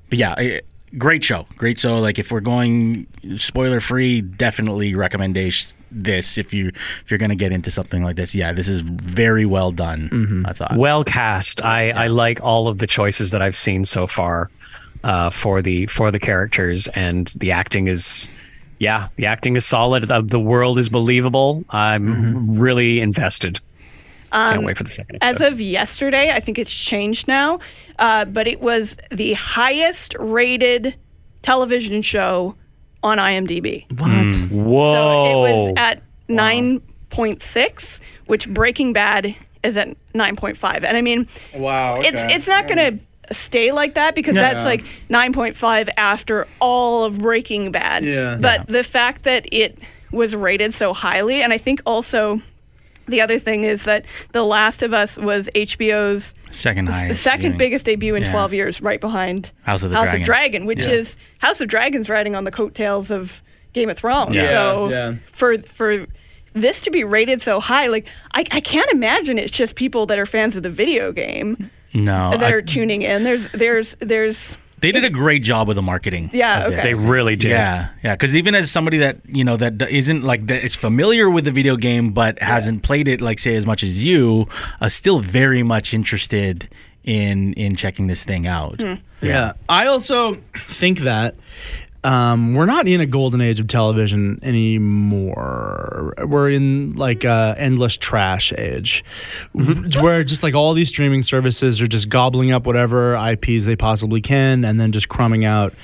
but 0.09 0.19
yeah, 0.19 0.61
great 0.99 1.25
show, 1.25 1.47
great 1.57 1.79
show. 1.79 1.99
Like 1.99 2.19
if 2.19 2.31
we're 2.31 2.41
going 2.41 3.07
spoiler 3.37 3.81
free, 3.81 4.21
definitely 4.21 4.95
recommendation 4.95 5.73
this 5.95 6.39
if 6.39 6.55
you 6.55 6.69
if 6.69 7.11
you're 7.11 7.19
gonna 7.19 7.35
get 7.35 7.53
into 7.53 7.71
something 7.71 8.03
like 8.03 8.17
this. 8.17 8.35
Yeah, 8.35 8.53
this 8.53 8.69
is 8.69 8.81
very 8.81 9.45
well 9.45 9.73
done. 9.73 10.45
I 10.47 10.53
thought. 10.53 10.77
well 10.77 11.05
cast. 11.05 11.63
I, 11.63 11.91
I 11.91 12.07
like 12.07 12.41
all 12.41 12.69
of 12.69 12.79
the 12.79 12.87
choices 12.87 13.31
that 13.33 13.43
I've 13.43 13.57
seen 13.57 13.85
so 13.85 14.07
far 14.07 14.51
uh, 15.05 15.31
for 15.31 15.63
the 15.63 15.87
for 15.87 16.11
the 16.11 16.19
characters, 16.19 16.89
and 16.89 17.27
the 17.37 17.51
acting 17.53 17.89
is, 17.89 18.29
yeah, 18.79 19.09
the 19.17 19.27
acting 19.27 19.57
is 19.57 19.67
solid. 19.67 20.09
The, 20.09 20.23
the 20.23 20.41
world 20.41 20.79
is 20.79 20.89
believable. 20.89 21.65
I'm 21.71 22.59
really 22.59 23.01
invested. 23.01 23.61
Can't 24.33 24.65
wait 24.65 24.79
for 24.79 24.85
the 24.85 24.91
second. 24.91 25.19
As 25.21 25.41
of 25.41 25.61
yesterday, 25.61 26.31
I 26.33 26.41
think 26.41 26.59
it's 26.59 26.73
changed 26.73 27.29
now, 27.29 27.61
uh, 27.99 28.25
but 28.25 28.47
it 28.47 28.61
was 28.61 28.97
the 29.11 29.35
highest 29.35 30.15
rated 30.19 30.97
television 31.43 32.03
show 32.03 32.57
on 33.03 33.19
IMDb. 33.19 33.91
what 33.99 34.35
whoa, 34.51 34.93
So 34.93 35.25
it 35.25 35.35
was 35.53 35.75
at 35.77 36.03
9.6, 36.29 38.01
which 38.27 38.49
Breaking 38.49 38.93
Bad 38.93 39.35
is 39.63 39.77
at 39.77 39.89
9.5. 40.15 40.85
And 40.85 40.97
I 40.97 41.01
mean, 41.01 41.29
wow 41.55 42.01
it's 42.01 42.21
it's 42.33 42.49
not 42.49 42.67
going 42.69 42.99
to 42.99 43.35
stay 43.35 43.73
like 43.73 43.95
that 43.95 44.15
because 44.15 44.35
that's 44.35 44.65
like 44.65 44.85
9.5 45.09 45.89
after 45.97 46.47
all 46.61 47.05
of 47.05 47.19
Breaking 47.19 47.71
Bad. 47.73 48.05
Yeah. 48.05 48.39
But 48.41 48.67
the 48.69 48.85
fact 48.85 49.23
that 49.25 49.47
it 49.53 49.79
was 50.11 50.35
rated 50.35 50.75
so 50.75 50.93
highly, 50.93 51.43
and 51.43 51.53
I 51.53 51.59
think 51.59 51.81
also 51.87 52.43
the 53.13 53.21
other 53.21 53.39
thing 53.39 53.63
is 53.65 53.85
that 53.85 54.05
The 54.33 54.43
Last 54.43 54.83
of 54.83 54.93
Us 54.93 55.17
was 55.17 55.49
HBO's 55.55 56.35
Second 56.51 56.89
highest. 56.89 57.23
second 57.23 57.41
viewing. 57.43 57.59
biggest 57.59 57.85
debut 57.87 58.15
in 58.17 58.25
Yeah. 58.25 58.33
12 58.33 58.53
years, 58.53 58.81
right 58.83 59.01
behind 59.01 59.51
House 59.63 59.83
of 59.85 59.91
the 59.91 59.97
House 59.97 60.07
Dragon. 60.07 60.23
of 60.23 60.27
Dragon, 60.27 60.67
which 60.67 60.85
Yeah. 60.87 60.91
is 60.95 61.17
House 61.39 61.61
of 61.61 61.69
Dragon's 61.69 62.09
riding 62.09 62.35
on 62.35 62.43
the 62.45 62.51
coattails 62.51 63.11
of 63.13 63.41
Game 63.73 63.89
of 63.89 63.97
Thrones. 63.99 64.35
Yeah. 64.35 64.51
So 64.51 64.89
Yeah. 64.91 65.15
for 65.33 65.59
for 65.59 66.07
this 66.55 66.83
to 66.83 66.91
be 66.91 67.05
rated 67.05 67.41
so 67.41 67.61
high, 67.61 67.87
like 67.87 68.07
I, 68.35 68.41
I 68.51 68.61
can't 68.61 68.91
imagine 68.93 69.39
it's 69.39 69.51
just 69.57 69.75
people 69.77 70.05
that 70.07 70.19
are 70.19 70.27
fans 70.27 70.57
of 70.57 70.63
the 70.63 70.69
video 70.71 71.11
game 71.13 71.71
No, 71.95 72.31
that 72.33 72.43
I- 72.43 72.51
are 72.53 72.61
tuning 72.63 73.01
in. 73.03 73.23
There's 73.23 73.49
there's 73.55 73.97
there's 74.01 74.57
they 74.83 74.93
did 74.93 75.05
a 75.05 75.11
great 75.11 75.43
job 75.43 75.69
with 75.69 75.77
the 75.77 75.83
marketing. 75.83 76.31
Yeah, 76.33 76.67
okay. 76.67 76.83
they 76.83 76.95
really 76.95 77.37
did. 77.37 77.51
Yeah, 77.51 77.89
yeah. 78.03 78.15
Because 78.15 78.37
even 78.37 78.55
as 78.55 78.71
somebody 78.71 78.99
that 78.99 79.19
you 79.27 79.45
know 79.45 79.57
that 79.57 79.81
isn't 79.81 80.23
like 80.23 80.47
that 80.49 80.63
is 80.63 80.75
familiar 80.75 81.31
with 81.31 81.45
the 81.45 81.53
video 81.53 81.77
game 81.77 82.11
but 82.11 82.39
hasn't 82.41 82.83
played 82.83 83.09
it 83.09 83.21
like 83.21 83.39
say 83.39 83.55
as 83.55 83.65
much 83.65 83.83
as 83.83 84.05
you, 84.05 84.49
uh, 84.81 84.89
still 84.89 85.21
very 85.21 85.63
much 85.63 85.95
interested 85.95 86.69
in 87.05 87.55
in 87.55 87.77
checking 87.77 88.09
this 88.09 88.25
thing 88.25 88.47
out. 88.47 88.81
Yeah. 89.21 89.53
I 89.69 89.87
also 89.87 90.37
think 90.57 91.01
that 91.01 91.37
um, 92.05 92.55
we're 92.55 92.67
not 92.67 92.89
in 92.89 93.01
a 93.01 93.07
golden 93.07 93.41
age 93.41 93.61
of 93.61 93.69
television 93.69 94.41
anymore. 94.43 96.15
We're 96.19 96.51
in 96.51 96.95
like 96.95 97.23
a 97.23 97.55
endless 97.57 97.97
trash 97.97 98.53
age, 98.59 99.05
where 99.53 100.25
just 100.25 100.43
like 100.43 100.55
all 100.55 100.75
these 100.75 100.89
streaming 100.89 101.23
services 101.23 101.81
are 101.81 101.87
just 101.87 102.09
gobbling 102.09 102.51
up 102.51 102.67
whatever 102.67 103.15
IPs 103.15 103.65
they 103.65 103.77
possibly 103.77 104.21
can, 104.21 104.65
and 104.65 104.81
then 104.81 104.91
just 104.91 105.09
crumbing 105.09 105.45
out, 105.45 105.75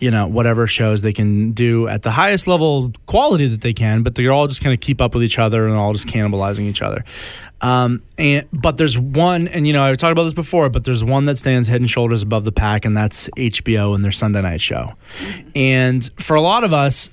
you 0.00 0.10
know, 0.10 0.26
whatever 0.26 0.66
shows 0.66 1.02
they 1.02 1.12
can 1.12 1.52
do 1.52 1.86
at 1.86 2.02
the 2.02 2.10
highest 2.10 2.48
level 2.48 2.92
quality 3.06 3.46
that 3.46 3.60
they 3.60 3.72
can. 3.72 4.02
But 4.02 4.16
they're 4.16 4.32
all 4.32 4.48
just 4.48 4.62
kind 4.62 4.74
of 4.74 4.80
keep 4.80 5.00
up 5.00 5.14
with 5.14 5.22
each 5.22 5.38
other 5.38 5.66
and 5.66 5.76
all 5.76 5.92
just 5.92 6.08
cannibalizing 6.08 6.64
each 6.64 6.82
other. 6.82 7.04
Um, 7.62 8.02
and 8.16 8.46
but 8.52 8.76
there's 8.78 8.98
one, 8.98 9.48
and 9.48 9.66
you 9.66 9.72
know 9.72 9.82
I've 9.82 9.98
talked 9.98 10.12
about 10.12 10.24
this 10.24 10.34
before, 10.34 10.68
but 10.70 10.84
there's 10.84 11.04
one 11.04 11.26
that 11.26 11.36
stands 11.36 11.68
head 11.68 11.80
and 11.80 11.90
shoulders 11.90 12.22
above 12.22 12.44
the 12.44 12.52
pack, 12.52 12.84
and 12.84 12.96
that's 12.96 13.28
HBO 13.30 13.94
and 13.94 14.04
their 14.04 14.12
Sunday 14.12 14.42
night 14.42 14.60
show. 14.60 14.94
And 15.54 16.08
for 16.18 16.36
a 16.36 16.40
lot 16.40 16.64
of 16.64 16.72
us, 16.72 17.10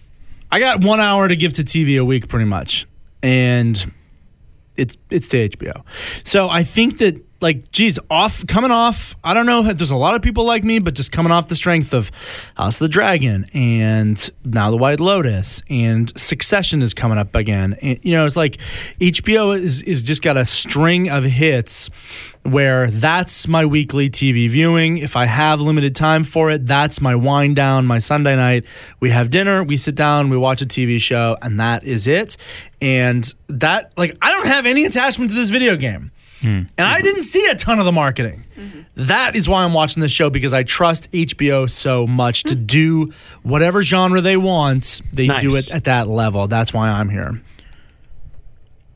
I 0.51 0.59
got 0.59 0.83
one 0.83 0.99
hour 0.99 1.27
to 1.27 1.35
give 1.35 1.53
to 1.55 1.63
TV 1.63 1.99
a 1.99 2.05
week, 2.05 2.29
pretty 2.29 2.45
much, 2.45 2.87
and 3.21 3.93
it's 4.77 4.95
it's 5.09 5.27
to 5.29 5.49
HBO. 5.49 5.83
So 6.23 6.49
I 6.49 6.63
think 6.63 6.99
that 6.99 7.21
like, 7.39 7.71
geez, 7.71 7.99
off 8.09 8.45
coming 8.47 8.71
off. 8.71 9.15
I 9.23 9.33
don't 9.33 9.45
know. 9.45 9.61
There's 9.61 9.91
a 9.91 9.97
lot 9.97 10.15
of 10.15 10.21
people 10.21 10.43
like 10.45 10.63
me, 10.63 10.79
but 10.79 10.95
just 10.95 11.11
coming 11.11 11.31
off 11.31 11.47
the 11.47 11.55
strength 11.55 11.93
of 11.93 12.11
House 12.55 12.75
of 12.75 12.79
the 12.79 12.89
Dragon 12.89 13.45
and 13.53 14.29
now 14.43 14.71
the 14.71 14.77
White 14.77 14.99
Lotus 14.99 15.61
and 15.69 16.15
Succession 16.17 16.81
is 16.81 16.93
coming 16.93 17.17
up 17.17 17.35
again. 17.35 17.77
And, 17.81 17.99
you 18.03 18.13
know, 18.13 18.25
it's 18.25 18.37
like 18.37 18.57
HBO 18.99 19.55
is 19.55 19.81
is 19.83 20.01
just 20.01 20.21
got 20.21 20.37
a 20.37 20.45
string 20.45 21.09
of 21.09 21.23
hits 21.23 21.89
where 22.43 22.89
that's 22.89 23.47
my 23.47 23.65
weekly 23.65 24.09
TV 24.09 24.49
viewing. 24.49 24.97
If 24.97 25.15
I 25.15 25.25
have 25.25 25.59
limited 25.59 25.95
time 25.95 26.23
for 26.23 26.49
it, 26.49 26.65
that's 26.65 27.01
my 27.01 27.13
wind 27.13 27.55
down, 27.55 27.85
my 27.85 27.99
Sunday 27.99 28.35
night. 28.35 28.65
We 28.99 29.09
have 29.09 29.29
dinner, 29.29 29.63
we 29.63 29.75
sit 29.77 29.95
down, 29.95 30.29
we 30.29 30.37
watch 30.37 30.61
a 30.61 30.65
TV 30.65 30.99
show, 30.99 31.37
and 31.41 31.59
that 31.59 31.83
is 31.83 32.07
it. 32.07 32.37
And 32.81 33.31
that, 33.47 33.91
like, 33.97 34.17
I 34.21 34.31
don't 34.31 34.47
have 34.47 34.65
any 34.65 34.85
attachment 34.85 35.29
to 35.31 35.35
this 35.35 35.49
video 35.49 35.75
game. 35.75 36.11
And 36.41 36.69
I 36.77 37.01
didn't 37.01 37.23
see 37.23 37.45
a 37.51 37.55
ton 37.55 37.79
of 37.79 37.85
the 37.85 37.91
marketing. 37.91 38.45
That 38.95 39.35
is 39.35 39.47
why 39.49 39.63
I'm 39.63 39.73
watching 39.73 40.01
this 40.01 40.11
show 40.11 40.29
because 40.29 40.53
I 40.53 40.63
trust 40.63 41.11
HBO 41.11 41.69
so 41.69 42.07
much 42.07 42.43
to 42.43 42.55
do 42.55 43.11
whatever 43.43 43.83
genre 43.83 44.21
they 44.21 44.37
want. 44.37 45.01
They 45.13 45.27
Nice. 45.27 45.41
do 45.41 45.55
it 45.55 45.71
at 45.71 45.83
that 45.85 46.07
level. 46.07 46.47
That's 46.47 46.73
why 46.73 46.89
I'm 46.89 47.09
here. 47.09 47.41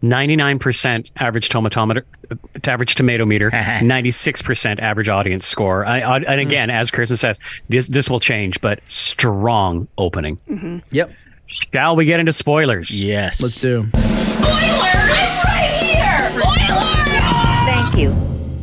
99% 0.03 1.11
average 1.18 1.49
tomatometer, 1.49 2.01
uh, 2.31 2.35
average 2.68 2.95
tomato 2.95 3.23
meter, 3.26 3.51
96% 3.53 4.80
average 4.80 5.09
audience 5.09 5.45
score. 5.45 5.85
I, 5.85 5.99
I, 5.99 6.18
and 6.22 6.41
again, 6.41 6.72
as 6.72 6.89
Kirsten 6.89 7.18
says, 7.18 7.39
this 7.69 7.88
this 7.88 8.09
will 8.09 8.19
change, 8.19 8.59
but 8.61 8.80
strong 8.88 9.88
opening. 9.99 10.81
Yep. 10.91 11.11
Shall 11.45 11.95
we 11.95 12.05
get 12.05 12.19
into 12.19 12.34
spoilers? 12.34 12.99
Yes. 13.01 13.41
Let's 13.43 13.61
do. 13.61 13.88
Thank 13.93 14.90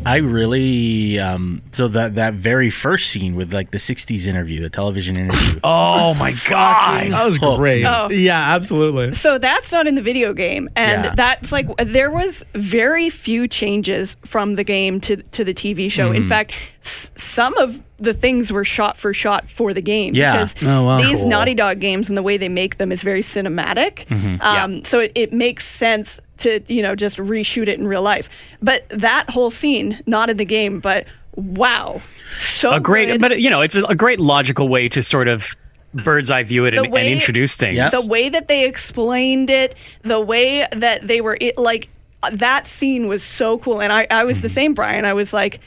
I 0.09 0.16
really 0.16 1.18
um 1.18 1.62
so 1.72 1.89
that 1.89 2.14
that 2.16 2.35
very 2.35 2.70
first 2.70 3.10
scene 3.10 3.36
with 3.36 3.52
like 3.52 3.70
the 3.70 3.78
60s 3.78 4.26
interview, 4.26 4.60
the 4.62 4.70
television 4.70 5.16
interview. 5.18 5.60
Oh 5.64 6.14
my 6.14 6.32
god! 6.48 7.12
That 7.12 7.26
was 7.26 7.36
Hooked 7.36 7.59
great. 7.59 7.85
Oh. 7.85 8.09
Yeah, 8.10 8.55
absolutely. 8.55 9.12
So 9.12 9.39
that's 9.39 9.70
not 9.72 9.86
in 9.86 9.94
the 9.97 10.02
video 10.02 10.32
game, 10.32 10.68
and 10.76 11.05
Yeah. 11.05 11.14
that's 11.14 11.52
like 11.52 11.66
there 11.78 12.10
was 12.10 12.44
very 12.55 13.10
few 13.10 13.47
changes 13.48 14.16
from 14.24 14.55
the 14.55 14.64
game 14.64 15.01
to 15.02 15.16
to 15.16 15.44
the 15.44 15.52
TV 15.55 15.90
show. 15.90 16.06
Mm-hmm. 16.06 16.22
In 16.22 16.28
fact, 16.28 16.52
s- 16.82 17.10
some 17.16 17.56
of 17.59 17.80
the 17.98 18.14
things 18.14 18.52
were 18.52 18.64
shot 18.64 18.97
for 18.97 19.12
shot 19.12 19.51
for 19.51 19.74
the 19.74 19.82
game 19.82 20.10
Yeah. 20.14 20.32
because 20.36 20.55
Oh, 20.62 20.85
wow. 20.85 21.02
these 21.02 21.18
Cool. 21.18 21.28
Naughty 21.28 21.55
Dog 21.55 21.80
games 21.80 22.09
and 22.09 22.16
the 22.16 22.22
way 22.22 22.36
they 22.36 22.48
make 22.48 22.78
them 22.78 22.93
is 22.93 23.02
very 23.02 23.22
cinematic. 23.22 24.06
Mm-hmm. 24.06 24.40
Um, 24.40 24.85
So 24.85 25.01
it, 25.01 25.12
it 25.16 25.32
makes 25.32 25.66
sense 25.66 26.20
to 26.39 26.60
you 26.73 26.82
know 26.82 26.94
just 26.94 27.16
reshoot 27.19 27.69
it 27.69 27.78
in 27.78 27.86
real 27.86 28.02
life. 28.02 28.28
But 28.62 28.89
that 28.90 29.31
whole 29.31 29.51
scene, 29.51 30.01
not 30.06 30.31
in 30.31 30.36
the 30.36 30.44
game, 30.44 30.81
but 30.81 31.06
wow, 31.36 32.01
so 32.39 32.73
a 32.73 32.81
great, 32.81 33.06
good. 33.06 33.20
but 33.20 33.40
you 33.40 33.51
know, 33.51 33.60
it's 33.60 33.77
a, 33.77 33.85
a 33.85 33.94
great 33.94 34.20
logical 34.20 34.69
way 34.69 34.89
to 34.90 35.02
sort 35.02 35.28
of 35.28 35.55
bird's 35.94 36.31
eye 36.31 36.43
view 36.43 36.65
it 36.66 36.74
and, 36.74 36.90
way- 36.93 37.01
and 37.02 37.10
introduce 37.10 37.56
things. 37.56 37.77
Yes. 37.77 37.93
the 37.93 38.06
way 38.06 38.28
that 38.28 38.48
they 38.48 38.66
explained 38.66 39.48
it, 39.51 39.74
the 40.02 40.20
way 40.20 40.66
that 40.73 41.06
they 41.06 41.20
were 41.20 41.39
it, 41.40 41.56
like 41.56 41.89
that 42.32 42.66
scene 42.66 43.06
was 43.06 43.23
so 43.23 43.59
cool. 43.59 43.81
And 43.81 43.93
I, 43.93 44.06
I 44.10 44.24
was 44.24 44.39
Mm-hmm. 44.39 44.43
the 44.43 44.48
same, 44.48 44.74
Brian. 44.74 45.05
I 45.05 45.15
was 45.15 45.32
like, 45.32 45.60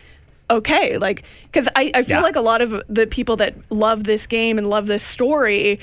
okay, 0.50 0.98
like 0.98 1.24
because 1.46 1.68
I, 1.76 1.92
I 1.96 2.04
feel 2.04 2.18
Yeah. 2.18 2.24
like 2.24 2.36
a 2.36 2.42
lot 2.42 2.62
of 2.62 2.84
the 2.90 3.08
people 3.08 3.38
that 3.38 3.56
love 3.72 4.04
this 4.04 4.28
game 4.28 4.58
and 4.58 4.70
love 4.70 4.86
this 4.88 5.04
story, 5.04 5.80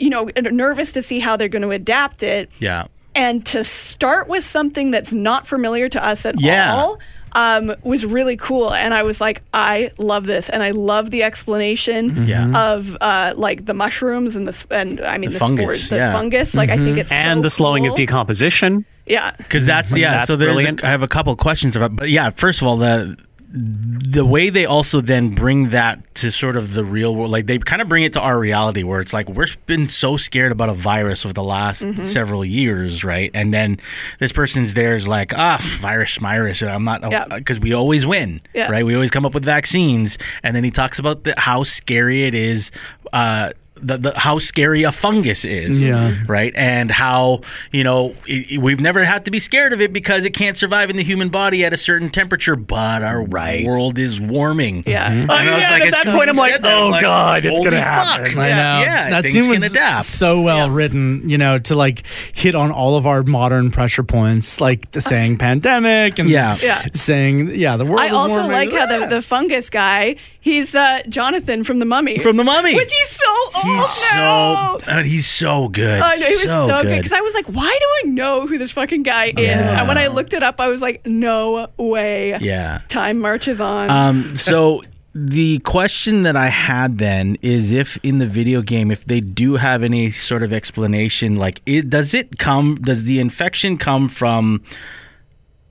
you 0.00 0.10
know, 0.10 0.28
are 0.36 0.50
nervous 0.50 0.92
to 0.92 1.02
see 1.02 1.20
how 1.20 1.36
they're 1.36 1.48
going 1.48 1.62
to 1.62 1.70
adapt 1.70 2.22
it. 2.24 2.50
Yeah. 2.58 2.86
And 3.18 3.44
to 3.46 3.64
start 3.64 4.28
with 4.28 4.44
something 4.44 4.90
that's 4.92 5.12
not 5.12 5.46
familiar 5.46 5.88
to 5.90 6.04
us 6.04 6.24
at 6.24 6.40
Yeah. 6.40 6.72
all 6.74 6.98
um, 7.32 7.74
was 7.82 8.06
really 8.06 8.36
cool. 8.38 8.72
And 8.72 8.94
I 8.94 9.02
was 9.02 9.20
like, 9.20 9.42
I 9.52 9.90
love 9.98 10.24
this, 10.26 10.48
and 10.48 10.62
I 10.62 10.70
love 10.70 11.10
the 11.10 11.22
explanation 11.24 12.10
Mm-hmm. 12.10 12.24
Yeah. 12.24 12.72
of 12.72 12.96
uh, 13.00 13.34
like 13.36 13.66
the 13.66 13.74
mushrooms 13.74 14.34
and 14.36 14.46
the 14.46 14.52
s- 14.52 14.66
and 14.70 15.00
I 15.02 15.18
mean 15.18 15.30
The 15.30 15.34
the, 15.34 15.38
fungus, 15.38 15.64
spores, 15.64 15.88
the 15.90 15.96
yeah. 15.96 16.12
fungus. 16.12 16.54
Like 16.54 16.70
I 16.70 16.78
think 16.78 16.96
it's 16.96 17.12
and 17.12 17.38
so 17.38 17.42
the 17.42 17.50
slowing 17.50 17.82
cool. 17.84 17.92
of 17.92 17.96
decomposition. 17.98 18.84
Yeah, 19.06 19.32
Because 19.36 19.66
that's 19.66 19.94
yeah. 19.96 20.12
That's 20.18 20.26
so 20.28 20.36
there's 20.36 20.52
brilliant. 20.54 20.82
a, 20.82 20.86
I 20.86 20.90
have 20.90 21.02
a 21.02 21.08
couple 21.08 21.34
questions 21.36 21.74
about, 21.76 21.96
but 21.96 22.08
yeah. 22.10 22.30
First 22.30 22.60
of 22.62 22.68
all, 22.68 22.76
the 22.78 23.16
the 23.50 24.26
way 24.26 24.50
they 24.50 24.66
also 24.66 25.00
then 25.00 25.34
bring 25.34 25.70
that 25.70 26.14
to 26.16 26.30
sort 26.30 26.54
of 26.56 26.74
the 26.74 26.84
real 26.84 27.14
world, 27.16 27.30
like 27.30 27.46
they 27.46 27.56
kind 27.58 27.80
of 27.80 27.88
bring 27.88 28.02
it 28.04 28.12
to 28.12 28.20
our 28.20 28.38
reality, 28.38 28.82
where 28.82 29.00
it's 29.00 29.12
like 29.14 29.26
we've 29.28 29.56
been 29.66 29.88
so 29.88 30.16
scared 30.18 30.52
about 30.52 30.68
a 30.68 30.74
virus 30.74 31.24
over 31.24 31.32
the 31.32 31.42
last 31.42 31.82
Mm-hmm. 31.82 32.04
several 32.04 32.44
years, 32.44 33.04
right? 33.04 33.30
And 33.32 33.54
then 33.54 33.80
this 34.18 34.32
person's 34.32 34.74
there 34.74 34.96
is 34.96 35.08
like, 35.08 35.32
ah, 35.34 35.58
virus, 35.80 36.16
virus. 36.18 36.62
I'm 36.62 36.84
not 36.84 37.02
Yeah. 37.10 37.24
because 37.36 37.58
we 37.58 37.72
always 37.72 38.06
win, 38.06 38.40
Yeah. 38.52 38.70
right? 38.70 38.84
We 38.84 38.94
always 38.94 39.10
come 39.10 39.24
up 39.24 39.32
with 39.32 39.44
vaccines, 39.44 40.18
and 40.42 40.54
then 40.54 40.62
he 40.64 40.70
talks 40.70 40.98
about 40.98 41.24
the, 41.24 41.34
how 41.38 41.62
scary 41.62 42.24
it 42.24 42.34
is. 42.34 42.70
Uh, 43.12 43.52
the, 43.82 43.96
the 43.98 44.18
how 44.18 44.38
scary 44.38 44.82
a 44.82 44.92
fungus 44.92 45.44
is, 45.44 45.86
Yeah. 45.86 46.14
right? 46.26 46.52
And 46.56 46.90
how 46.90 47.40
you 47.72 47.84
know 47.84 48.14
i 48.28 48.46
i- 48.52 48.58
we've 48.58 48.80
never 48.80 49.04
had 49.04 49.24
to 49.26 49.30
be 49.30 49.40
scared 49.40 49.72
of 49.72 49.80
it 49.80 49.92
because 49.92 50.24
it 50.24 50.30
can't 50.34 50.56
survive 50.56 50.90
in 50.90 50.96
the 50.96 51.02
human 51.02 51.28
body 51.28 51.64
at 51.64 51.72
a 51.72 51.76
certain 51.76 52.10
temperature, 52.10 52.56
but 52.56 53.02
our 53.02 53.22
Right. 53.24 53.64
world 53.64 53.98
is 53.98 54.20
warming. 54.20 54.84
yeah. 54.86 55.08
Mm-hmm. 55.10 55.30
Oh, 55.30 55.34
and 55.34 55.48
Oh, 55.48 55.52
I 55.52 55.54
was 55.54 55.62
yeah, 55.62 55.70
like, 55.70 55.82
at 55.82 55.92
that 56.04 56.14
point, 56.14 56.28
I'm 56.30 56.36
like, 56.36 56.52
that, 56.60 56.64
oh, 56.64 56.92
I'm 56.92 57.02
God, 57.02 57.44
it's 57.46 57.58
gonna 57.58 57.70
fuck. 57.72 57.82
happen. 58.26 58.38
I 58.38 58.48
know. 58.50 58.80
Yeah, 58.84 59.10
that 59.10 59.22
things 59.24 59.34
scene 59.34 59.50
was 59.50 59.62
adapt. 59.70 60.04
so 60.06 60.40
well 60.42 60.70
written, 60.70 61.28
you 61.28 61.38
know, 61.38 61.58
to 61.58 61.74
like 61.74 62.04
hit 62.32 62.54
on 62.54 62.70
all 62.70 62.96
of 62.96 63.06
our 63.06 63.22
modern 63.22 63.70
pressure 63.70 64.02
points, 64.02 64.60
like 64.60 64.90
the 64.92 65.00
saying 65.10 65.38
pandemic 65.38 66.18
and 66.18 66.28
Yeah. 66.28 66.56
Yeah. 66.62 66.82
saying, 66.94 67.50
yeah, 67.54 67.76
the 67.76 67.84
world 67.84 68.00
I 68.00 68.06
is 68.06 68.12
also 68.12 68.34
warming. 68.40 68.52
like 68.52 68.72
how 68.72 68.86
the, 68.86 69.06
the 69.16 69.22
fungus 69.22 69.70
guy. 69.70 70.16
He's 70.40 70.74
uh, 70.74 71.02
Jonathan 71.08 71.64
from 71.64 71.78
the 71.80 71.84
Mummy. 71.84 72.18
From 72.20 72.36
The 72.36 72.44
Mummy. 72.44 72.74
which 72.74 72.92
he's 72.92 73.08
so 73.10 73.24
old 73.56 73.64
He's 73.64 74.02
now. 74.12 74.76
so, 74.78 75.02
he's 75.02 75.26
so 75.26 75.68
good. 75.68 76.00
I 76.00 76.16
know 76.16 76.26
he 76.26 76.32
was 76.36 76.42
so, 76.44 76.66
good 76.68 76.82
good. 76.88 76.96
because 76.98 77.12
I 77.12 77.20
was 77.20 77.34
like, 77.34 77.46
why 77.46 77.78
do 77.80 78.08
I 78.08 78.12
know 78.12 78.46
who 78.46 78.56
this 78.56 78.70
fucking 78.70 79.02
guy 79.02 79.26
is? 79.26 79.34
Yeah. 79.38 79.80
And 79.80 79.88
when 79.88 79.98
I 79.98 80.06
looked 80.06 80.32
it 80.32 80.42
up, 80.42 80.60
I 80.60 80.68
was 80.68 80.80
like, 80.80 81.04
no 81.06 81.68
way. 81.76 82.38
yeah. 82.40 82.82
Time 82.88 83.18
marches 83.18 83.60
on. 83.60 83.90
Um, 83.90 84.34
so 84.36 84.82
the 85.14 85.58
question 85.60 86.22
that 86.22 86.36
I 86.36 86.46
had 86.46 86.98
then 86.98 87.36
is 87.42 87.72
if 87.72 87.98
in 88.04 88.18
the 88.18 88.26
video 88.26 88.62
game, 88.62 88.90
if 88.92 89.04
they 89.06 89.20
do 89.20 89.56
have 89.56 89.82
any 89.82 90.12
sort 90.12 90.44
of 90.44 90.52
explanation, 90.52 91.34
like 91.36 91.60
it 91.66 91.90
does 91.90 92.14
it 92.14 92.38
come? 92.38 92.76
Does 92.76 93.04
the 93.04 93.18
infection 93.18 93.76
come 93.76 94.08
from? 94.08 94.62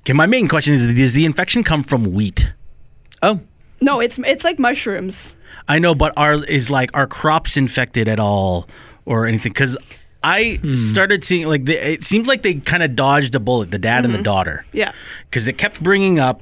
Okay, 0.02 0.14
my 0.14 0.26
main 0.26 0.48
question 0.50 0.74
is: 0.74 0.86
Does 0.86 1.14
the 1.14 1.24
infection 1.26 1.64
come 1.64 1.84
from 1.84 2.12
wheat? 2.14 2.52
Oh, 3.24 3.40
no, 3.82 4.00
it's 4.00 4.18
it's 4.20 4.44
like 4.44 4.60
mushrooms. 4.60 5.36
I 5.68 5.80
know, 5.80 5.96
but 5.96 6.14
are 6.18 6.44
is 6.46 6.70
like 6.70 6.92
are 6.94 7.08
crops 7.08 7.58
infected 7.58 8.08
at 8.08 8.20
all 8.20 8.68
or 9.06 9.26
anything? 9.26 9.52
Because 9.52 9.78
I 10.24 10.60
hmm. 10.62 10.74
started 10.74 11.24
seeing 11.24 11.48
like 11.48 11.66
the, 11.66 11.94
it 11.94 12.04
seemed 12.04 12.28
like 12.28 12.42
they 12.42 12.56
kind 12.56 12.84
of 12.84 12.96
dodged 12.96 13.36
a 13.36 13.40
bullet, 13.40 13.72
the 13.72 13.80
dad 13.80 14.06
and 14.06 14.14
the 14.14 14.18
mm-hmm. 14.18 14.24
daughter, 14.24 14.66
Yeah, 14.74 14.94
because 15.30 15.48
it 15.48 15.58
kept 15.58 15.82
bringing 15.82 16.20
up 16.20 16.42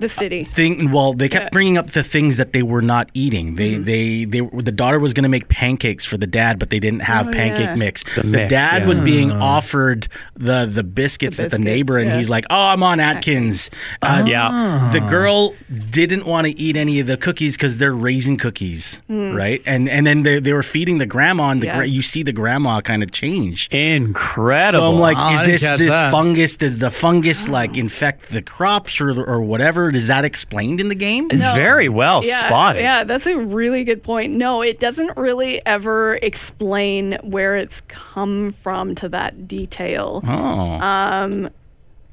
the 0.00 0.08
city. 0.08 0.42
Uh, 0.42 0.44
thing 0.46 0.90
well 0.90 1.12
they 1.14 1.28
kept 1.28 1.44
Yeah. 1.44 1.48
bringing 1.52 1.78
up 1.78 1.90
the 1.92 2.02
things 2.02 2.36
that 2.38 2.52
they 2.52 2.62
were 2.62 2.82
not 2.82 3.10
eating 3.14 3.56
they 3.56 3.70
Mm-hmm. 3.74 3.84
they 3.84 4.24
they 4.24 4.40
the 4.62 4.72
daughter 4.72 4.98
was 4.98 5.12
going 5.14 5.22
to 5.22 5.28
make 5.28 5.48
pancakes 5.48 6.04
for 6.04 6.16
the 6.16 6.26
dad 6.26 6.58
but 6.58 6.70
they 6.70 6.80
didn't 6.80 7.00
have 7.02 7.28
Oh, 7.28 7.32
pancake 7.32 7.66
yeah. 7.66 7.74
mix 7.76 8.02
the, 8.16 8.24
mix, 8.24 8.50
dad 8.50 8.82
yeah. 8.82 8.88
was 8.88 8.98
being 9.00 9.28
mm-hmm. 9.30 9.42
offered 9.42 10.08
the 10.36 10.66
the 10.66 10.82
biscuits, 10.82 11.36
The 11.36 11.44
at 11.44 11.50
the 11.50 11.56
biscuits, 11.58 11.64
neighbor 11.64 11.98
and 11.98 12.12
he's 12.12 12.28
like 12.30 12.46
oh 12.50 12.66
i'm 12.72 12.82
on 12.82 12.98
atkins 13.00 13.70
uh, 14.02 14.22
ah. 14.22 14.24
Yeah. 14.26 14.90
the 14.92 15.00
girl 15.08 15.54
didn't 15.90 16.24
want 16.26 16.46
to 16.46 16.58
eat 16.58 16.76
any 16.76 16.98
of 17.00 17.06
the 17.06 17.16
cookies 17.16 17.56
because 17.56 17.78
they're 17.78 17.94
raisin 17.94 18.36
cookies 18.36 19.00
mm. 19.08 19.36
right 19.36 19.62
and 19.66 19.88
and 19.88 20.06
then 20.06 20.22
they, 20.22 20.40
they 20.40 20.52
were 20.52 20.62
feeding 20.62 20.98
the 20.98 21.06
grandma 21.06 21.50
and 21.50 21.60
the. 21.62 21.66
Yeah. 21.66 21.76
gra- 21.76 21.86
you 21.86 22.02
see 22.02 22.22
the 22.22 22.32
grandma 22.32 22.80
kind 22.80 23.02
of 23.02 23.10
change 23.12 23.68
Incredible. 23.72 24.80
so 24.80 24.92
I'm 24.92 24.98
like, 24.98 25.16
Wow, 25.16 25.28
I 25.28 25.40
is 25.42 25.46
this 25.46 25.62
this 25.62 25.88
that. 25.88 26.10
fungus? 26.10 26.56
Does 26.56 26.78
the 26.78 26.90
fungus 26.90 27.48
like 27.48 27.70
ah. 27.74 27.78
infect 27.78 28.30
the 28.30 28.42
crops 28.42 29.00
or 29.00 29.10
or 29.22 29.40
whatever? 29.42 29.89
Is 29.96 30.06
that 30.08 30.24
explained 30.24 30.80
in 30.80 30.88
the 30.88 30.94
game? 30.94 31.28
No. 31.32 31.54
very 31.54 31.88
well 31.88 32.22
Yeah, 32.24 32.46
spotted. 32.46 32.82
yeah, 32.82 33.04
that's 33.04 33.26
a 33.26 33.36
really 33.36 33.84
good 33.84 34.02
point. 34.02 34.34
No, 34.34 34.62
it 34.62 34.78
doesn't 34.80 35.16
really 35.16 35.64
ever 35.66 36.16
explain 36.22 37.18
where 37.22 37.56
it's 37.56 37.80
come 37.88 38.52
from 38.52 38.94
to 38.96 39.08
that 39.10 39.46
detail. 39.48 40.22
Oh, 40.26 41.48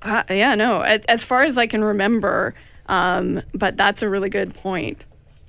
Uh, 0.04 0.24
yeah, 0.30 0.56
no. 0.56 0.82
As, 0.82 1.02
as 1.06 1.24
far 1.24 1.44
as 1.44 1.58
I 1.58 1.66
can 1.68 1.84
remember, 1.84 2.54
um, 2.88 3.42
but 3.54 3.76
that's 3.78 4.02
a 4.02 4.10
really 4.10 4.30
good 4.30 4.54
point. 4.54 5.04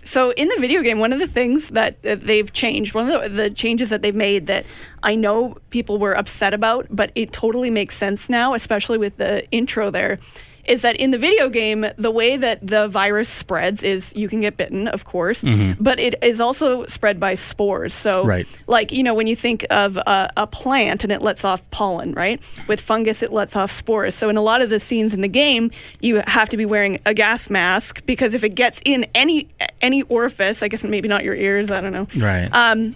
So 0.04 0.30
in 0.32 0.48
the 0.48 0.56
video 0.58 0.80
game, 0.82 1.00
one 1.00 1.12
of 1.12 1.18
the 1.18 1.26
things 1.26 1.68
that, 1.68 2.00
that 2.02 2.22
they've 2.22 2.50
changed, 2.52 2.94
one 2.94 3.10
of 3.10 3.22
the, 3.22 3.28
the 3.28 3.50
changes 3.50 3.90
that 3.90 4.00
they've 4.00 4.14
made 4.14 4.46
that 4.46 4.64
I 5.02 5.14
know 5.16 5.58
people 5.68 5.98
were 5.98 6.16
upset 6.16 6.54
about, 6.54 6.86
but 6.88 7.12
it 7.14 7.30
totally 7.30 7.68
makes 7.68 7.94
sense 7.94 8.30
now, 8.30 8.54
especially 8.54 8.96
with 8.96 9.18
the 9.18 9.46
intro 9.50 9.90
there, 9.90 10.18
is 10.68 10.82
that 10.82 10.96
in 10.96 11.10
the 11.10 11.18
video 11.18 11.48
game, 11.48 11.86
the 11.96 12.10
way 12.10 12.36
that 12.36 12.64
the 12.66 12.88
virus 12.88 13.28
spreads 13.28 13.82
is 13.82 14.14
you 14.14 14.28
can 14.28 14.40
get 14.40 14.56
bitten, 14.56 14.86
of 14.88 15.04
course, 15.04 15.42
but 15.80 15.98
it 15.98 16.14
is 16.22 16.40
also 16.40 16.86
spread 16.86 17.18
by 17.18 17.34
spores. 17.34 17.94
So, 17.94 18.24
Right. 18.24 18.46
like, 18.66 18.92
you 18.92 19.02
know, 19.02 19.14
when 19.14 19.26
you 19.26 19.34
think 19.36 19.66
of 19.70 19.96
a, 19.96 20.30
a 20.36 20.46
plant 20.46 21.02
and 21.04 21.12
it 21.12 21.22
lets 21.22 21.44
off 21.44 21.68
pollen, 21.70 22.12
right? 22.12 22.40
With 22.66 22.80
fungus, 22.80 23.22
it 23.22 23.32
lets 23.32 23.56
off 23.56 23.70
spores. 23.72 24.14
So, 24.14 24.28
in 24.28 24.36
a 24.36 24.42
lot 24.42 24.62
of 24.62 24.70
the 24.70 24.78
scenes 24.80 25.14
in 25.14 25.20
the 25.22 25.28
game, 25.28 25.70
you 26.00 26.22
have 26.26 26.48
to 26.50 26.56
be 26.56 26.66
wearing 26.66 27.00
a 27.06 27.14
gas 27.14 27.48
mask 27.50 28.04
because 28.06 28.34
if 28.34 28.44
it 28.44 28.54
gets 28.54 28.80
in 28.84 29.06
any 29.14 29.48
any 29.80 30.02
orifice, 30.02 30.62
I 30.62 30.68
guess 30.68 30.84
maybe 30.84 31.08
not 31.08 31.24
your 31.24 31.34
ears, 31.34 31.70
I 31.70 31.80
don't 31.80 31.92
know 31.92 32.06
Right. 32.16 32.48
um, 32.52 32.94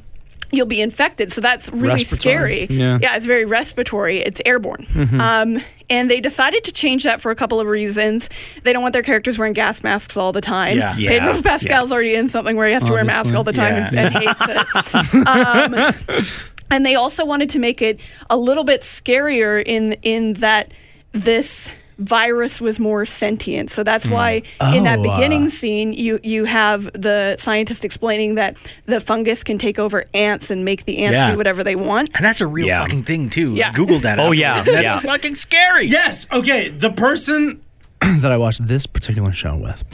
you'll 0.53 0.67
be 0.67 0.81
infected. 0.81 1.33
So 1.33 1.41
that's 1.41 1.71
really 1.71 1.95
Respiratory. 2.05 2.67
scary. 2.67 2.79
Yeah. 2.79 3.17
it's 3.17 3.27
very 3.27 3.45
respiratory. 3.45 4.19
It's 4.19 4.41
airborne. 4.47 4.87
Mm-hmm. 4.93 5.21
Um, 5.21 5.63
and 5.91 6.11
they 6.11 6.21
decided 6.21 6.63
to 6.65 6.73
change 6.73 7.05
that 7.05 7.21
for 7.21 7.31
a 7.31 7.35
couple 7.35 7.59
of 7.59 7.67
reasons. 7.67 8.31
They 8.63 8.73
don't 8.73 8.83
want 8.83 8.93
their 8.93 9.03
characters 9.03 9.39
wearing 9.39 9.55
gas 9.55 9.83
masks 9.83 10.17
all 10.17 10.33
the 10.33 10.41
time. 10.41 10.79
Yeah. 10.79 10.97
Yeah. 10.97 11.19
Pedro 11.19 11.43
Pascal's 11.43 11.91
already 11.91 12.15
in 12.15 12.29
something 12.29 12.57
where 12.57 12.69
he 12.69 12.75
has 12.75 12.85
to 12.85 12.93
wear 12.93 13.01
a 13.01 13.05
mask 13.05 13.35
all 13.35 13.45
the 13.45 13.53
time 13.53 13.75
and, 13.75 13.99
and 13.99 14.15
hates 14.15 14.43
it. 14.49 15.27
um, 15.27 16.35
and 16.71 16.87
they 16.87 16.95
also 16.95 17.25
wanted 17.25 17.51
to 17.51 17.59
make 17.59 17.83
it 17.83 18.01
a 18.31 18.37
little 18.37 18.65
bit 18.65 18.83
scarier 18.83 19.63
in 19.65 19.95
in 20.03 20.35
that 20.35 20.73
this 21.13 21.71
virus 21.99 22.61
was 22.61 22.79
more 22.79 23.07
sentient. 23.07 23.71
So 23.71 23.83
that's 23.83 24.07
why 24.09 24.43
in 24.75 24.85
that 24.85 24.99
Oh, 24.99 25.09
uh. 25.09 25.17
beginning 25.17 25.49
scene 25.49 25.93
you 25.95 26.21
you 26.23 26.45
have 26.45 26.85
the 26.93 27.37
scientist 27.39 27.85
explaining 27.85 28.35
that 28.37 28.57
the 28.87 29.01
fungus 29.01 29.43
can 29.43 29.57
take 29.59 29.79
over 29.79 30.05
ants 30.13 30.51
and 30.51 30.65
make 30.65 30.85
the 30.85 30.99
ants 30.99 31.15
Yeah. 31.15 31.31
do 31.33 31.37
whatever 31.39 31.65
they 31.65 31.77
want. 31.77 32.11
and 32.15 32.25
that's 32.25 32.41
a 32.43 32.47
real 32.47 32.67
Yeah. 32.67 32.83
fucking 32.83 33.05
thing 33.05 33.31
too. 33.31 33.55
Yeah. 33.55 33.73
Google 33.73 33.99
that. 34.01 34.19
Oh, 34.19 34.33
afterwards. 34.33 34.41
yeah, 34.41 34.63
That's 34.63 34.83
yeah. 34.83 35.01
fucking 35.01 35.37
scary. 35.37 35.87
Yes. 35.87 36.27
Okay. 36.33 36.69
The 36.69 36.91
person 36.93 37.62
that 38.21 38.33
I 38.33 38.37
watched 38.37 38.67
this 38.67 38.87
particular 38.87 39.33
show 39.33 39.57
with 39.57 39.85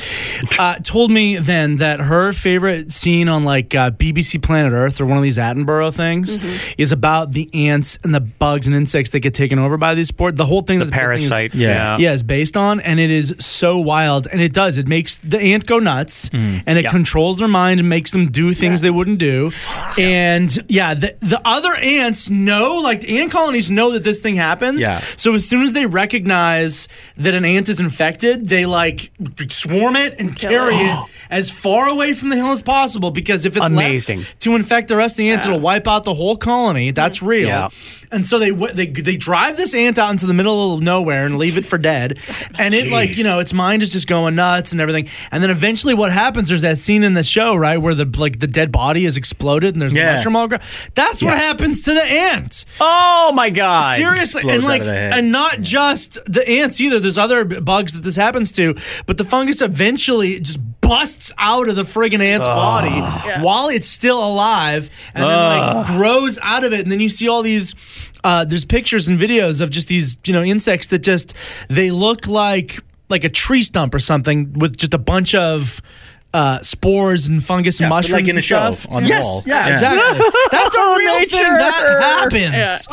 uh, 0.58 0.76
told 0.76 1.10
me 1.10 1.36
then 1.36 1.76
that 1.76 2.00
her 2.00 2.32
favorite 2.32 2.90
scene 2.92 3.28
on 3.28 3.44
like 3.44 3.74
uh, 3.74 3.90
BBC 3.90 4.42
Planet 4.42 4.72
Earth 4.72 5.00
or 5.00 5.06
one 5.06 5.16
of 5.18 5.22
these 5.22 5.38
Attenborough 5.38 5.92
things 5.94 6.38
is 6.78 6.90
about 6.92 7.32
the 7.32 7.48
ants 7.52 7.98
and 8.04 8.14
the 8.14 8.20
bugs 8.20 8.66
and 8.66 8.74
insects 8.74 9.10
that 9.10 9.20
get 9.20 9.34
taken 9.34 9.58
over 9.58 9.76
by 9.76 9.94
these 9.94 10.08
sport. 10.08 10.36
The 10.36 10.46
whole 10.46 10.62
thing, 10.62 10.78
The 10.78 10.86
that 10.86 10.90
thing 10.90 10.98
is- 11.00 11.28
parasites. 11.28 11.60
Yeah. 11.60 11.68
Yeah. 11.68 11.96
yeah, 11.98 12.12
is 12.12 12.22
based 12.22 12.56
on, 12.56 12.80
and 12.80 12.98
it 12.98 13.10
is 13.10 13.34
so 13.38 13.78
wild, 13.78 14.26
and 14.32 14.40
it 14.40 14.52
does. 14.52 14.78
It 14.78 14.86
makes 14.88 15.18
the 15.18 15.38
ant 15.40 15.66
go 15.66 15.78
nuts, 15.78 16.28
and 16.32 16.78
it 16.78 16.84
Yeah. 16.84 16.90
controls 16.90 17.38
their 17.38 17.48
mind 17.48 17.80
and 17.80 17.88
makes 17.88 18.10
them 18.10 18.30
do 18.30 18.52
things 18.54 18.80
they 18.80 18.90
wouldn't 18.90 19.18
do. 19.18 19.50
And 19.98 20.56
yeah, 20.68 20.94
the 20.94 21.14
the 21.20 21.40
other 21.44 21.74
ants 21.82 22.30
know, 22.30 22.80
like 22.82 23.00
the 23.02 23.18
ant 23.20 23.30
colonies 23.32 23.70
know 23.70 23.92
that 23.92 24.04
this 24.04 24.20
thing 24.20 24.36
happens. 24.36 24.80
Yeah. 24.80 25.00
So 25.16 25.34
as 25.34 25.46
soon 25.46 25.62
as 25.62 25.72
they 25.72 25.86
recognize 25.86 26.88
that 27.16 27.34
an 27.34 27.44
ant 27.44 27.68
is 27.68 27.80
infected, 27.98 28.48
they 28.48 28.64
like 28.64 29.10
swarm 29.50 29.96
it 29.96 30.20
and 30.20 30.36
carry 30.36 30.76
it 30.76 30.96
oh. 30.96 31.08
As 31.30 31.50
far 31.50 31.88
away 31.88 32.14
from 32.14 32.28
the 32.30 32.36
hill 32.36 32.50
as 32.50 32.62
possible. 32.62 33.10
Because 33.10 33.44
if 33.44 33.56
it's 33.56 33.66
Amazing. 33.66 34.24
to 34.40 34.54
infect 34.56 34.88
the 34.88 34.96
rest 34.96 35.14
of 35.14 35.18
the 35.18 35.30
ants, 35.30 35.46
it'll 35.46 35.60
wipe 35.60 35.86
out 35.86 36.04
the 36.04 36.14
whole 36.14 36.36
colony. 36.36 36.90
That's 36.90 37.22
real. 37.22 37.48
Yeah. 37.48 37.68
And 38.10 38.24
so 38.24 38.38
they 38.38 38.50
they 38.50 38.86
they 38.86 39.16
drive 39.16 39.56
this 39.58 39.74
ant 39.74 39.98
out 39.98 40.10
into 40.10 40.26
the 40.26 40.32
middle 40.34 40.74
of 40.74 40.82
nowhere 40.82 41.26
and 41.26 41.36
leave 41.36 41.58
it 41.58 41.66
for 41.66 41.76
dead. 41.78 42.18
And 42.56 42.74
it 42.74 42.88
like 42.88 43.16
you 43.18 43.24
know 43.24 43.38
its 43.38 43.52
mind 43.52 43.82
is 43.82 43.90
just 43.90 44.06
going 44.08 44.34
nuts 44.34 44.72
and 44.72 44.80
everything. 44.80 45.08
And 45.30 45.42
then 45.42 45.50
eventually, 45.50 45.92
what 45.94 46.10
happens? 46.10 46.48
There's 46.48 46.62
that 46.62 46.78
scene 46.78 47.02
in 47.04 47.12
the 47.14 47.22
show 47.22 47.54
right 47.56 47.76
where 47.78 47.94
the 47.94 48.06
like 48.18 48.38
the 48.38 48.46
dead 48.46 48.72
body 48.72 49.04
is 49.04 49.16
exploded 49.18 49.74
and 49.74 49.82
there's 49.82 49.94
Yeah. 49.94 50.12
the 50.12 50.16
mushroom 50.16 50.36
all 50.36 50.48
ground. 50.48 50.62
That's 50.94 51.22
what 51.22 51.34
happens 51.34 51.82
to 51.82 51.92
the 51.92 52.02
ant. 52.02 52.64
Oh 52.80 53.32
my 53.34 53.50
god. 53.50 53.96
Seriously, 53.98 54.42
and 54.50 54.64
like, 54.64 54.80
of 54.80 54.86
the 54.86 54.92
head. 54.94 55.12
and 55.12 55.30
not 55.30 55.60
just 55.60 56.18
the 56.24 56.48
ants 56.48 56.80
either. 56.80 56.98
There's 57.00 57.18
other 57.18 57.44
bugs 57.44 57.92
that 57.92 58.04
this 58.04 58.16
happens 58.16 58.52
to, 58.52 58.74
but 59.04 59.18
the 59.18 59.24
fungus 59.24 59.60
eventually 59.60 60.40
just 60.40 60.77
busts 60.88 61.30
out 61.38 61.68
of 61.68 61.76
the 61.76 61.82
friggin' 61.82 62.20
ant's 62.20 62.48
body 62.48 63.00
while 63.42 63.68
it's 63.68 63.86
still 63.88 64.24
alive, 64.26 64.88
and 65.14 65.28
then 65.28 65.58
like 65.60 65.86
grows 65.86 66.38
out 66.42 66.64
of 66.64 66.72
it. 66.72 66.82
And 66.82 66.90
then 66.90 67.00
you 67.00 67.08
see 67.08 67.28
all 67.28 67.42
these. 67.42 67.74
Uh, 68.24 68.44
there's 68.44 68.64
pictures 68.64 69.06
and 69.06 69.18
videos 69.18 69.60
of 69.60 69.70
just 69.70 69.86
these, 69.88 70.18
you 70.24 70.32
know, 70.32 70.42
insects 70.42 70.88
that 70.88 71.00
just 71.00 71.34
they 71.68 71.90
look 71.90 72.26
like 72.26 72.80
like 73.08 73.24
a 73.24 73.28
tree 73.28 73.62
stump 73.62 73.94
or 73.94 74.00
something 74.00 74.52
with 74.54 74.76
just 74.76 74.94
a 74.94 74.98
bunch 74.98 75.34
of. 75.34 75.80
Uh, 76.34 76.58
spores 76.60 77.26
and 77.26 77.42
fungus 77.42 77.80
and 77.80 77.86
Yeah, 77.86 77.88
but 77.88 77.94
mushrooms 77.96 78.12
like 78.12 78.24
in 78.24 78.28
and 78.30 78.36
the 78.38 78.42
show, 78.42 78.72
stuff. 78.74 78.86
on 78.92 79.02
the 79.02 79.08
yes, 79.08 79.24
wall. 79.24 79.42
yeah, 79.46 79.66
Yeah. 79.66 79.72
exactly. 79.72 80.26
That's 80.50 80.76
a 80.76 80.94
real 80.94 81.14
thing 81.26 81.52
that 81.54 82.20
happens. 82.20 82.86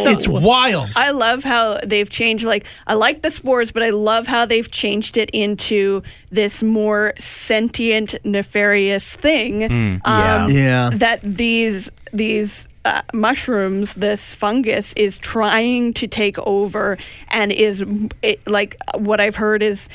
Yeah. 0.00 0.06
It's 0.12 0.26
wild. 0.26 0.88
I 0.96 1.10
love 1.10 1.44
how 1.44 1.78
they've 1.84 2.08
changed. 2.08 2.46
Like, 2.46 2.64
I 2.86 2.94
like 2.94 3.20
the 3.20 3.30
spores, 3.30 3.72
but 3.72 3.82
I 3.82 3.90
love 3.90 4.26
how 4.26 4.46
they've 4.46 4.70
changed 4.70 5.18
it 5.18 5.28
into 5.30 6.02
this 6.30 6.62
more 6.62 7.12
sentient, 7.18 8.14
nefarious 8.24 9.16
thing. 9.16 9.64
um, 9.64 10.00
yeah. 10.06 10.46
Yeah. 10.48 10.90
That 10.94 11.20
these 11.22 11.90
these 12.12 12.68
uh, 12.86 13.02
mushrooms, 13.12 13.94
this 13.94 14.32
fungus, 14.32 14.94
is 14.94 15.18
trying 15.18 15.92
to 15.94 16.06
take 16.06 16.38
over, 16.38 16.96
and 17.28 17.52
is 17.52 17.84
it, 18.22 18.46
like 18.48 18.76
what 18.94 19.20
I've 19.20 19.36
heard 19.36 19.62
is 19.62 19.88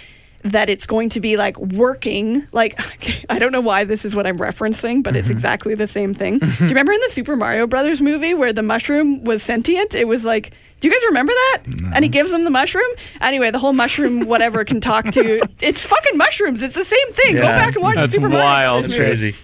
that 0.43 0.69
it's 0.69 0.85
going 0.85 1.09
to 1.09 1.19
be 1.19 1.37
like 1.37 1.57
working 1.57 2.47
like 2.51 2.79
I 3.29 3.39
don't 3.39 3.51
know 3.51 3.61
why 3.61 3.83
this 3.83 4.05
is 4.05 4.15
what 4.15 4.25
I'm 4.27 4.37
referencing 4.37 5.03
but 5.03 5.15
it's 5.15 5.29
exactly 5.29 5.75
the 5.75 5.87
same 5.87 6.13
thing. 6.13 6.39
Do 6.39 6.45
you 6.45 6.67
remember 6.67 6.93
in 6.93 7.01
the 7.01 7.09
Super 7.09 7.35
Mario 7.35 7.67
Brothers 7.67 8.01
movie 8.01 8.33
where 8.33 8.53
the 8.53 8.63
mushroom 8.63 9.23
was 9.23 9.43
sentient? 9.43 9.95
It 9.95 10.07
was 10.07 10.25
like 10.25 10.53
do 10.81 10.87
you 10.87 10.93
guys 10.93 11.03
remember 11.09 11.31
that? 11.31 11.63
And 11.93 12.03
he 12.03 12.09
gives 12.09 12.31
them 12.31 12.43
the 12.43 12.49
mushroom. 12.49 12.89
Anyway, 13.21 13.51
the 13.51 13.59
whole 13.59 13.71
mushroom 13.71 14.21
whatever 14.27 14.65
can 14.65 14.81
talk 14.81 15.11
to. 15.11 15.47
It's 15.59 15.85
fucking 15.85 16.17
mushrooms. 16.17 16.63
It's 16.63 16.73
the 16.73 16.83
same 16.83 17.11
thing. 17.13 17.35
Go 17.35 17.43
back 17.43 17.75
and 17.75 17.83
watch 17.83 17.97
That's 17.97 18.11
the 18.11 18.15
Super 18.15 18.29
Mario 18.29 18.45
wild. 18.45 18.83
That's 18.85 18.93
movie 18.93 19.05
crazy. 19.05 19.35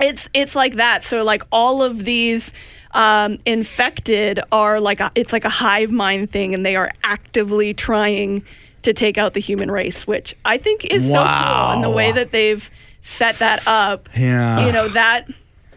it's 0.00 0.28
it's 0.32 0.54
like 0.54 0.76
that 0.76 1.02
so 1.02 1.24
like 1.24 1.42
all 1.50 1.82
of 1.82 2.04
these 2.04 2.52
um, 2.92 3.38
infected 3.44 4.40
are 4.52 4.80
like 4.80 5.00
a, 5.00 5.10
it's 5.14 5.32
like 5.32 5.44
a 5.44 5.50
hive 5.50 5.90
mind 5.90 6.30
thing 6.30 6.54
and 6.54 6.64
they 6.64 6.76
are 6.76 6.90
actively 7.02 7.74
trying 7.74 8.44
to 8.82 8.92
take 8.92 9.18
out 9.18 9.34
the 9.34 9.40
human 9.40 9.70
race 9.70 10.06
which 10.06 10.34
i 10.44 10.56
think 10.56 10.84
is 10.84 11.06
so 11.06 11.18
cool 11.18 11.70
and 11.72 11.84
the 11.84 11.90
way 11.90 12.12
that 12.12 12.32
they've 12.32 12.70
set 13.00 13.36
that 13.36 13.66
up. 13.66 14.08
Yeah. 14.16 14.66
you 14.66 14.72
know 14.72 14.88
that 14.88 15.28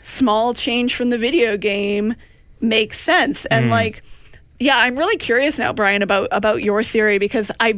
small 0.02 0.54
change 0.54 0.96
from 0.96 1.10
the 1.10 1.18
video 1.18 1.58
game 1.58 2.16
makes 2.60 3.00
sense. 3.00 3.46
And 3.46 3.66
hmm. 3.66 3.72
like 3.72 4.04
yeah 4.60 4.78
i'm 4.78 4.96
really 4.96 5.18
curious 5.18 5.58
now 5.58 5.74
brian 5.74 6.04
about 6.04 6.28
about 6.32 6.62
your 6.62 6.84
theory 6.84 7.18
because 7.18 7.52
i 7.60 7.74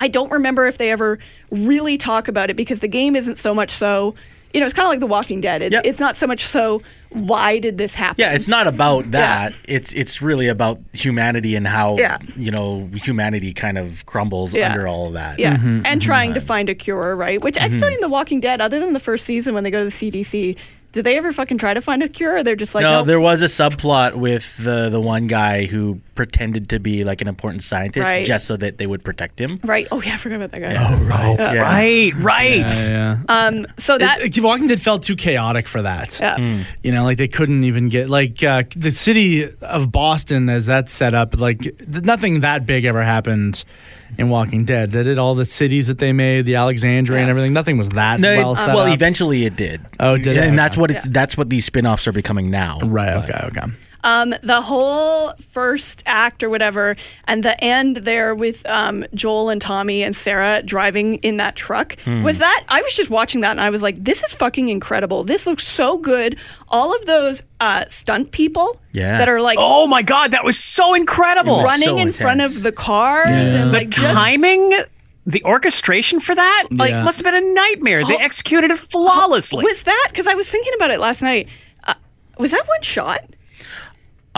I 0.00 0.08
don't 0.08 0.30
remember 0.30 0.66
if 0.66 0.78
they 0.78 0.90
ever 0.90 1.18
really 1.50 1.98
talk 1.98 2.28
about 2.28 2.50
it 2.50 2.54
because 2.54 2.78
the 2.78 2.88
game 2.88 3.16
isn't 3.16 3.38
so 3.38 3.54
much 3.54 3.70
so, 3.70 4.14
you 4.52 4.60
know, 4.60 4.66
it's 4.66 4.74
kind 4.74 4.86
of 4.86 4.90
like 4.90 5.00
The 5.00 5.06
Walking 5.06 5.40
Dead. 5.40 5.62
It's, 5.62 5.72
Yep. 5.72 5.82
it's 5.84 6.00
not 6.00 6.16
so 6.16 6.26
much 6.26 6.46
so, 6.46 6.82
why 7.10 7.58
did 7.58 7.78
this 7.78 7.94
happen? 7.94 8.16
Yeah, 8.18 8.32
it's 8.32 8.48
not 8.48 8.66
about 8.66 9.10
that. 9.12 9.54
It's 9.66 9.92
it's 9.94 10.20
really 10.20 10.48
about 10.48 10.78
humanity 10.92 11.54
and 11.54 11.66
how 11.66 11.96
Yeah. 11.98 12.18
you 12.36 12.50
know 12.50 12.88
humanity 12.94 13.52
kind 13.52 13.78
of 13.78 14.04
crumbles 14.06 14.54
Yeah. 14.54 14.70
under 14.70 14.86
all 14.86 15.06
of 15.06 15.12
that. 15.14 15.38
Yeah, 15.38 15.56
mm-hmm. 15.56 15.68
and 15.68 15.86
mm-hmm. 15.86 15.98
trying 16.00 16.34
to 16.34 16.40
find 16.40 16.68
a 16.68 16.74
cure, 16.74 17.16
right? 17.16 17.40
Which 17.42 17.56
actually 17.56 17.78
mm-hmm. 17.78 17.94
in 17.94 18.00
The 18.00 18.08
Walking 18.08 18.40
Dead, 18.40 18.60
other 18.60 18.78
than 18.80 18.92
the 18.92 19.00
first 19.00 19.24
season 19.24 19.54
when 19.54 19.64
they 19.64 19.70
go 19.70 19.84
to 19.84 19.90
the 19.90 20.10
CDC, 20.10 20.56
did 20.92 21.04
they 21.04 21.16
ever 21.18 21.32
fucking 21.32 21.58
try 21.58 21.74
to 21.74 21.80
find 21.82 22.02
a 22.02 22.08
cure? 22.08 22.36
Or 22.36 22.42
they're 22.42 22.56
just 22.56 22.74
like, 22.74 22.82
no, 22.82 22.98
nope. 22.98 23.06
there 23.06 23.20
was 23.20 23.42
a 23.42 23.44
subplot 23.46 24.14
with 24.16 24.56
the 24.56 24.88
the 24.88 25.00
one 25.00 25.26
guy 25.26 25.66
who 25.66 26.00
pretended 26.14 26.70
to 26.70 26.80
be 26.80 27.04
like 27.04 27.20
an 27.20 27.28
important 27.28 27.62
scientist 27.62 28.04
Right. 28.04 28.24
just 28.26 28.46
so 28.46 28.56
that 28.56 28.78
they 28.78 28.86
would 28.86 29.04
protect 29.04 29.40
him. 29.40 29.60
right? 29.62 29.86
Oh 29.92 30.00
yeah, 30.02 30.14
I 30.14 30.16
forgot 30.16 30.36
about 30.36 30.50
that 30.52 30.60
guy. 30.60 30.74
Oh, 30.78 30.96
right. 31.04 31.38
Yeah. 31.38 31.62
Right, 31.62 32.12
right. 32.16 32.90
Yeah. 32.90 33.18
Um, 33.28 33.66
so 33.76 33.98
that 33.98 34.20
It- 34.22 34.42
Walking 34.42 34.66
Dead 34.66 34.80
felt 34.80 35.02
too 35.02 35.14
chaotic 35.16 35.68
for 35.68 35.82
that. 35.82 36.18
yeah. 36.20 36.62
You 36.82 36.92
know, 36.92 37.04
like 37.04 37.18
they 37.18 37.28
couldn't 37.28 37.64
even 37.64 37.88
get 37.90 38.08
like 38.10 38.42
uh, 38.42 38.62
the 38.74 38.90
city 38.90 39.44
of 39.60 39.92
Boston 39.92 40.48
as 40.48 40.66
that's 40.66 40.92
set 40.92 41.12
up. 41.14 41.38
Like 41.38 41.60
th- 41.60 42.02
nothing 42.04 42.40
that 42.40 42.66
big 42.66 42.84
ever 42.86 43.02
happened 43.04 43.62
in 44.16 44.28
Walking 44.30 44.64
Dead. 44.64 44.92
That 44.92 45.04
did 45.04 45.12
it? 45.12 45.18
All 45.18 45.34
the 45.34 45.44
cities 45.44 45.86
that 45.88 45.98
they 45.98 46.12
made, 46.12 46.42
the 46.42 46.54
Alexandria 46.56 47.20
and 47.20 47.28
everything. 47.30 47.52
Nothing 47.52 47.76
was 47.78 47.90
that 47.90 48.20
No, 48.20 48.34
well 48.36 48.52
it- 48.52 48.56
set 48.56 48.74
well, 48.74 48.86
up. 48.86 48.94
eventually 48.94 49.44
it 49.44 49.56
did. 49.56 49.80
Oh, 50.00 50.16
did 50.16 50.36
it? 50.36 50.44
And 50.44 50.58
that's 50.58 50.76
what 50.76 50.90
it's 50.90 51.04
Yeah. 51.06 51.12
that's 51.12 51.36
what 51.36 51.50
these 51.50 51.64
spin-offs 51.66 52.06
are 52.08 52.12
becoming 52.12 52.50
now. 52.50 52.78
right. 52.82 53.14
But- 53.26 53.34
Okay. 53.44 53.60
Okay. 53.60 53.72
Um, 54.08 54.34
the 54.42 54.62
whole 54.62 55.32
first 55.50 56.02
act 56.06 56.42
or 56.42 56.48
whatever, 56.48 56.96
and 57.26 57.42
the 57.42 57.62
end 57.62 57.98
there 57.98 58.34
with 58.34 58.64
um, 58.66 59.04
Joel 59.14 59.50
and 59.50 59.60
Tommy 59.60 60.02
and 60.02 60.16
Sarah 60.16 60.62
driving 60.64 61.16
in 61.16 61.36
that 61.38 61.56
truck 61.56 61.98
Hmm. 62.04 62.22
was 62.22 62.38
that 62.38 62.64
I 62.68 62.80
was 62.80 62.94
just 62.94 63.10
watching 63.10 63.40
that 63.42 63.50
and 63.50 63.60
I 63.60 63.70
was 63.70 63.82
like, 63.82 64.02
this 64.02 64.22
is 64.24 64.32
fucking 64.32 64.68
incredible. 64.70 65.24
This 65.24 65.46
looks 65.46 65.66
so 65.66 65.98
good. 65.98 66.38
All 66.68 66.94
of 66.96 67.04
those 67.06 67.42
uh, 67.60 67.84
stunt 67.88 68.30
people 68.30 68.80
Yeah. 68.92 69.18
that 69.18 69.28
are 69.28 69.42
like 69.42 69.58
Oh 69.60 69.86
my 69.86 70.02
god, 70.02 70.30
that 70.30 70.44
was 70.44 70.58
so 70.58 70.94
incredible. 70.94 71.56
was 71.58 71.64
running 71.66 71.88
so 71.88 71.98
in 71.98 72.12
front 72.12 72.40
of 72.40 72.62
the 72.62 72.72
cars 72.72 73.28
and 73.52 73.70
The 73.74 73.78
like 73.78 73.90
just 73.90 74.06
timing, 74.14 74.72
the 75.26 75.42
orchestration 75.44 76.20
for 76.20 76.34
that, 76.34 76.68
like 76.70 76.90
Yeah. 76.92 77.02
must 77.04 77.18
have 77.22 77.24
been 77.30 77.42
a 77.44 77.54
nightmare. 77.54 78.06
They 78.06 78.16
executed 78.16 78.70
it 78.70 78.78
flawlessly. 78.78 79.62
was 79.64 79.82
that 79.82 80.06
because 80.10 80.26
I 80.26 80.34
was 80.34 80.48
thinking 80.48 80.72
about 80.76 80.90
it 80.90 80.98
last 81.00 81.20
night. 81.20 81.48
Uh, 81.84 81.94
was 82.38 82.52
that 82.52 82.66
one 82.66 82.82
shot? 82.82 83.24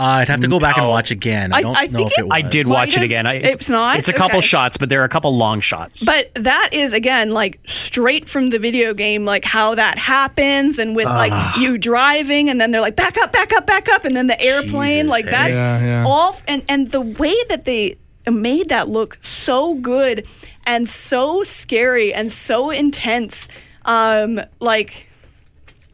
Uh, 0.01 0.05
I'd 0.21 0.29
have 0.29 0.39
to 0.39 0.47
go 0.47 0.59
back 0.59 0.77
and 0.77 0.85
No. 0.87 0.89
watch 0.89 1.11
again. 1.11 1.53
I 1.53 1.57
I- 1.57 1.61
don't 1.61 1.77
I 1.77 1.85
know 1.85 1.97
think 1.99 2.11
if 2.13 2.17
it- 2.17 2.21
it 2.21 2.27
was. 2.27 2.31
I 2.33 2.41
did 2.41 2.65
watch 2.65 2.87
it 2.89 2.93
have- 2.95 3.03
again. 3.03 3.27
I, 3.27 3.33
it's 3.35 3.69
not? 3.69 3.99
It's 3.99 4.09
a 4.09 4.13
couple 4.13 4.39
Okay. 4.39 4.47
shots, 4.47 4.77
but 4.77 4.89
there 4.89 4.99
are 5.01 5.03
a 5.05 5.09
couple 5.09 5.37
long 5.37 5.59
shots. 5.59 6.03
But 6.03 6.31
that 6.35 6.69
is 6.71 6.93
again 6.93 7.29
like 7.29 7.59
straight 7.67 8.27
from 8.27 8.49
the 8.49 8.57
video 8.57 8.95
game, 8.95 9.25
like 9.25 9.45
how 9.45 9.75
that 9.75 9.99
happens, 9.99 10.79
and 10.79 10.95
with 10.95 11.05
like 11.05 11.33
you 11.57 11.77
driving, 11.77 12.49
and 12.49 12.59
then 12.59 12.71
they're 12.71 12.81
like 12.81 12.95
back 12.95 13.15
up, 13.19 13.31
back 13.31 13.53
up, 13.53 13.67
back 13.67 13.87
up, 13.89 14.03
and 14.03 14.15
then 14.15 14.25
the 14.27 14.41
airplane, 14.41 15.03
Jesus, 15.05 15.09
like 15.11 15.25
hey. 15.25 15.31
that's 15.31 15.53
Yeah, 15.53 15.85
yeah. 15.85 16.03
all. 16.07 16.35
And 16.47 16.63
and 16.67 16.91
the 16.91 17.01
way 17.01 17.35
that 17.49 17.65
they 17.65 17.97
made 18.29 18.69
that 18.69 18.89
look 18.89 19.19
so 19.21 19.75
good 19.75 20.25
and 20.65 20.87
so 20.89 21.43
scary 21.43 22.11
and 22.13 22.31
so 22.31 22.69
intense, 22.71 23.47
um, 23.85 24.41
like 24.59 25.07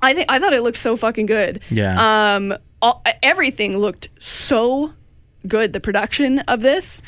I 0.01 0.13
think 0.13 0.27
I 0.29 0.39
thought 0.39 0.53
it 0.53 0.61
looked 0.61 0.77
so 0.77 0.95
fucking 0.95 1.25
good. 1.25 1.59
Yeah. 1.69 2.35
Um, 2.35 2.55
all, 2.81 3.03
everything 3.23 3.77
looked 3.77 4.09
so 4.19 4.93
good. 5.47 5.73
The 5.73 5.79
production 5.79 6.39
of 6.39 6.61
this. 6.61 7.01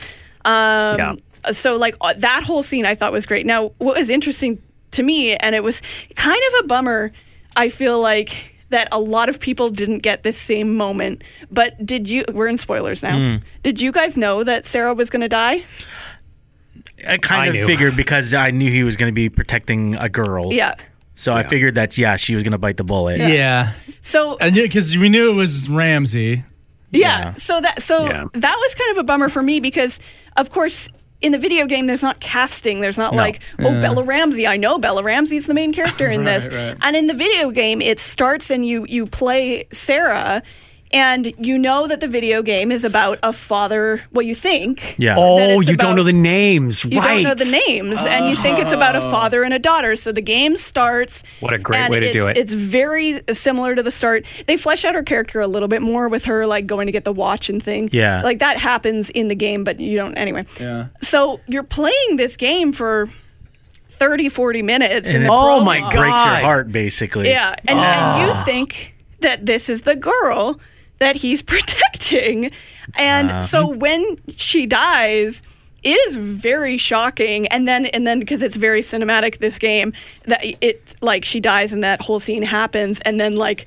Um, 0.45 0.97
Yeah. 0.97 1.15
So 1.53 1.77
like 1.77 1.95
uh, 2.01 2.13
that 2.17 2.43
whole 2.43 2.63
scene, 2.63 2.85
I 2.85 2.95
thought 2.95 3.11
was 3.11 3.25
great. 3.25 3.45
Now, 3.45 3.69
what 3.77 3.97
was 3.97 4.09
interesting 4.09 4.61
to 4.91 5.03
me, 5.03 5.35
and 5.35 5.55
it 5.55 5.63
was 5.63 5.81
kind 6.15 6.41
of 6.49 6.65
a 6.65 6.67
bummer. 6.67 7.11
I 7.55 7.69
feel 7.69 8.01
like 8.01 8.55
that 8.69 8.87
a 8.91 8.99
lot 8.99 9.29
of 9.29 9.39
people 9.39 9.69
didn't 9.69 9.99
get 9.99 10.23
this 10.23 10.37
same 10.37 10.75
moment. 10.75 11.23
But 11.49 11.83
did 11.85 12.09
you? 12.09 12.25
We're 12.33 12.47
in 12.47 12.57
spoilers 12.57 13.01
now. 13.01 13.17
Hmm. 13.17 13.43
Did 13.63 13.81
you 13.81 13.91
guys 13.91 14.17
know 14.17 14.43
that 14.43 14.65
Sarah 14.65 14.93
was 14.93 15.09
going 15.09 15.21
to 15.21 15.29
die? 15.29 15.63
I 17.07 17.17
kind 17.17 17.43
I 17.43 17.47
of 17.47 17.53
knew. 17.53 17.65
figured 17.65 17.95
because 17.95 18.33
I 18.33 18.51
knew 18.51 18.69
he 18.69 18.83
was 18.83 18.95
going 18.97 19.09
to 19.09 19.15
be 19.15 19.29
protecting 19.29 19.95
a 19.95 20.09
girl. 20.09 20.51
Yeah. 20.53 20.75
So 21.19 21.33
I 21.33 21.43
figured 21.43 21.75
that 21.75 21.97
yeah, 21.97 22.15
she 22.15 22.33
was 22.33 22.43
going 22.43 22.53
to 22.53 22.57
bite 22.57 22.77
the 22.77 22.83
bullet. 22.85 23.19
Yeah. 23.19 23.73
So 24.01 24.37
And 24.39 24.55
because 24.55 24.95
we 24.97 25.09
knew 25.09 25.33
it 25.33 25.35
was 25.35 25.69
Ramsey. 25.69 26.45
Yeah. 26.91 26.99
Yeah. 27.19 27.35
So 27.35 27.59
that 27.59 27.83
so 27.83 28.05
Yeah. 28.05 28.25
that 28.33 28.55
was 28.55 28.75
kind 28.75 28.91
of 28.91 28.97
a 28.99 29.03
bummer 29.03 29.27
for 29.27 29.43
me 29.43 29.59
because 29.59 29.99
of 30.37 30.49
course 30.49 30.87
in 31.21 31.33
the 31.33 31.37
video 31.37 31.65
game 31.65 31.85
there's 31.87 32.01
not 32.01 32.21
casting. 32.21 32.79
There's 32.79 32.97
not 32.97 33.13
like, 33.13 33.41
oh 33.59 33.81
Bella 33.81 34.03
Ramsey. 34.03 34.47
I 34.47 34.55
know 34.55 34.79
Bella 34.79 35.03
Ramsey's 35.03 35.45
the 35.45 35.53
main 35.53 35.73
character 35.73 36.07
in 36.15 36.23
this. 36.23 36.47
right. 36.53 36.77
And 36.81 36.95
in 36.95 37.07
the 37.07 37.13
video 37.13 37.51
game 37.51 37.81
it 37.81 37.99
starts 37.99 38.49
and 38.49 38.65
you 38.65 38.85
you 38.87 39.05
play 39.05 39.65
Sarah 39.73 40.41
and 40.91 41.33
you 41.37 41.57
know 41.57 41.87
that 41.87 41.99
the 41.99 42.07
video 42.07 42.41
game 42.41 42.71
is 42.71 42.83
about 42.83 43.19
a 43.21 43.31
father, 43.31 44.01
well 44.11 44.23
you 44.23 44.33
think. 44.33 44.95
Yeah. 44.97 45.15
oh, 45.17 45.59
it's 45.59 45.69
you 45.69 45.77
don't 45.77 45.95
know 45.95 46.03
the 46.03 46.13
names, 46.13 46.83
you 46.83 46.99
right? 46.99 47.15
don't 47.15 47.23
know 47.23 47.35
the 47.35 47.63
names, 47.67 47.99
and 48.05 48.29
you 48.29 48.35
think 48.37 48.59
it's 48.59 48.71
about 48.71 48.95
a 48.95 49.03
oh. 49.03 49.11
father 49.11 49.43
and 49.43 49.53
a 49.53 49.59
daughter. 49.59 49.95
So 49.95 50.11
the 50.11 50.21
game 50.21 50.57
starts. 50.57 51.23
What 51.39 51.53
a 51.53 51.59
great 51.59 51.79
and 51.79 51.91
way 51.91 51.99
to 51.99 52.13
do 52.13 52.27
it. 52.27 52.37
It's 52.37 52.53
very 52.53 53.21
similar 53.31 53.75
to 53.75 53.83
the 53.83 53.91
start. 53.91 54.25
They 54.47 54.57
flesh 54.57 54.83
out 54.83 54.95
her 54.95 55.03
character 55.03 55.41
a 55.41 55.47
little 55.47 55.67
bit 55.67 55.81
more 55.81 56.09
with 56.09 56.25
her 56.25 56.47
like 56.47 56.65
going 56.65 56.87
to 56.87 56.91
get 56.91 57.03
the 57.03 57.13
watch 57.13 57.49
and 57.49 57.61
thing. 57.61 57.89
Yeah. 57.91 58.21
like 58.23 58.39
that 58.39 58.57
happens 58.57 59.09
in 59.11 59.27
the 59.27 59.35
game, 59.35 59.63
but 59.63 59.79
you 59.79 59.95
don't 59.97 60.15
anyway. 60.15 60.45
Yeah. 60.59 60.87
So 61.01 61.39
you're 61.47 61.63
playing 61.63 62.17
this 62.17 62.35
game 62.35 62.73
for 62.73 63.09
30, 63.89 64.29
40 64.29 64.61
minutes. 64.63 65.07
And 65.07 65.17
in 65.17 65.23
it 65.23 65.25
the 65.25 65.31
Oh 65.31 65.63
my. 65.63 65.79
God. 65.79 65.93
Breaks 65.93 66.25
your 66.25 66.35
heart 66.35 66.71
basically. 66.71 67.29
Yeah, 67.29 67.55
and, 67.67 67.79
and 67.79 68.27
you 68.27 68.33
ah. 68.33 68.43
think 68.45 68.95
that 69.21 69.45
this 69.45 69.69
is 69.69 69.83
the 69.83 69.95
girl 69.95 70.59
that 70.99 71.17
he's 71.17 71.41
protecting, 71.53 72.51
and 72.95 73.31
uh-huh. 73.31 73.41
so 73.41 73.67
when 73.67 74.17
she 74.35 74.65
dies, 74.65 75.43
it 75.83 75.91
is 76.07 76.15
very 76.15 76.77
shocking. 76.77 77.47
And 77.47 77.67
then 77.67 77.85
and 77.87 78.05
then 78.05 78.19
because 78.19 78.43
it's 78.43 78.55
very 78.55 78.81
cinematic, 78.81 79.39
this 79.39 79.57
game 79.57 79.93
that 80.25 80.43
it 80.61 80.95
like 81.01 81.25
she 81.25 81.39
dies 81.39 81.73
and 81.73 81.83
that 81.83 82.01
whole 82.01 82.19
scene 82.19 82.43
happens, 82.43 83.01
and 83.01 83.19
then 83.19 83.35
like 83.35 83.65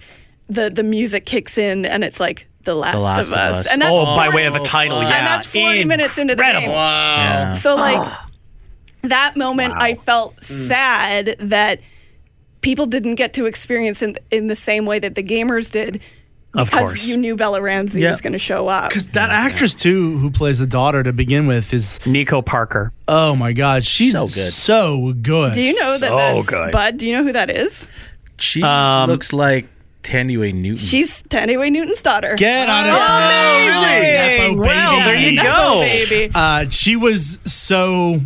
the 0.48 0.70
the 0.70 0.82
music 0.82 1.26
kicks 1.26 1.58
in, 1.58 1.84
and 1.86 2.04
it's 2.04 2.20
like 2.20 2.46
the 2.64 2.74
Last, 2.74 2.96
Last 2.96 3.26
of 3.26 3.32
of 3.32 3.38
Us, 3.38 3.56
Us. 3.56 3.66
and 3.66 3.82
that's 3.82 3.94
Oh, 3.94 4.04
by 4.04 4.28
way 4.28 4.46
of 4.46 4.54
a 4.54 4.60
title, 4.60 4.98
yeah. 4.98 5.04
And 5.04 5.10
yeah. 5.10 5.36
that's 5.36 5.46
40 5.46 5.84
minutes 5.84 6.18
into 6.18 6.34
the 6.34 6.42
Incredible. 6.42 6.68
game. 6.68 6.76
Yeah. 6.76 7.52
So 7.54 7.74
like 7.74 8.12
that 9.02 9.36
moment, 9.36 9.74
I 9.76 9.94
felt 9.94 10.36
mm. 10.36 10.44
sad 10.44 11.36
that 11.40 11.80
people 12.60 12.86
didn't 12.86 13.16
get 13.16 13.34
to 13.34 13.46
experience 13.46 14.02
in 14.02 14.16
in 14.30 14.46
the 14.46 14.56
same 14.56 14.86
way 14.86 14.98
that 14.98 15.14
the 15.14 15.22
gamers 15.22 15.70
did. 15.70 16.02
Of 16.54 16.68
because 16.68 16.80
course. 16.80 17.08
you 17.08 17.16
knew 17.16 17.34
Bella 17.34 17.62
Ramsey 17.62 18.00
Yeah. 18.02 18.10
was 18.10 18.20
going 18.20 18.34
to 18.34 18.38
show 18.38 18.68
up. 18.68 18.90
Because 18.90 19.08
that 19.08 19.30
actress 19.30 19.74
too, 19.74 20.18
who 20.18 20.30
plays 20.30 20.58
the 20.58 20.66
daughter 20.66 21.02
to 21.02 21.12
begin 21.12 21.46
with, 21.46 21.72
is 21.72 21.98
Nico 22.06 22.42
Parker. 22.42 22.92
oh 23.08 23.34
my 23.34 23.52
god, 23.54 23.84
she's 23.84 24.12
So 24.12 24.24
good. 24.26 24.30
so 24.52 25.06
good. 25.14 25.22
good. 25.22 25.52
Do 25.54 25.62
you 25.62 25.80
know 25.80 25.98
that 25.98 26.10
So 26.10 26.16
that's 26.16 26.46
good. 26.50 26.70
Bud? 26.72 26.98
Do 26.98 27.06
you 27.08 27.16
know 27.16 27.24
who 27.24 27.32
that 27.32 27.48
is? 27.48 27.88
She 28.38 28.62
Um, 28.62 29.08
looks 29.08 29.32
like 29.32 29.66
Thandiwe 30.02 30.52
Newton. 30.52 30.76
She's 30.76 31.22
Thandie 31.24 31.70
Newton's 31.70 32.02
daughter. 32.02 32.34
Get 32.36 32.68
out 32.68 32.86
of 32.86 32.94
Oh, 32.94 33.06
town! 33.06 33.84
amazing! 33.84 34.58
Nepo 34.58 34.62
Well, 34.68 34.96
there 34.96 35.14
baby. 35.14 35.24
you 35.30 35.36
Nepo 35.36 35.46
go. 35.46 35.80
baby. 35.80 36.30
Uh, 36.34 36.64
she 36.68 36.96
was 36.96 37.38
so 37.44 38.20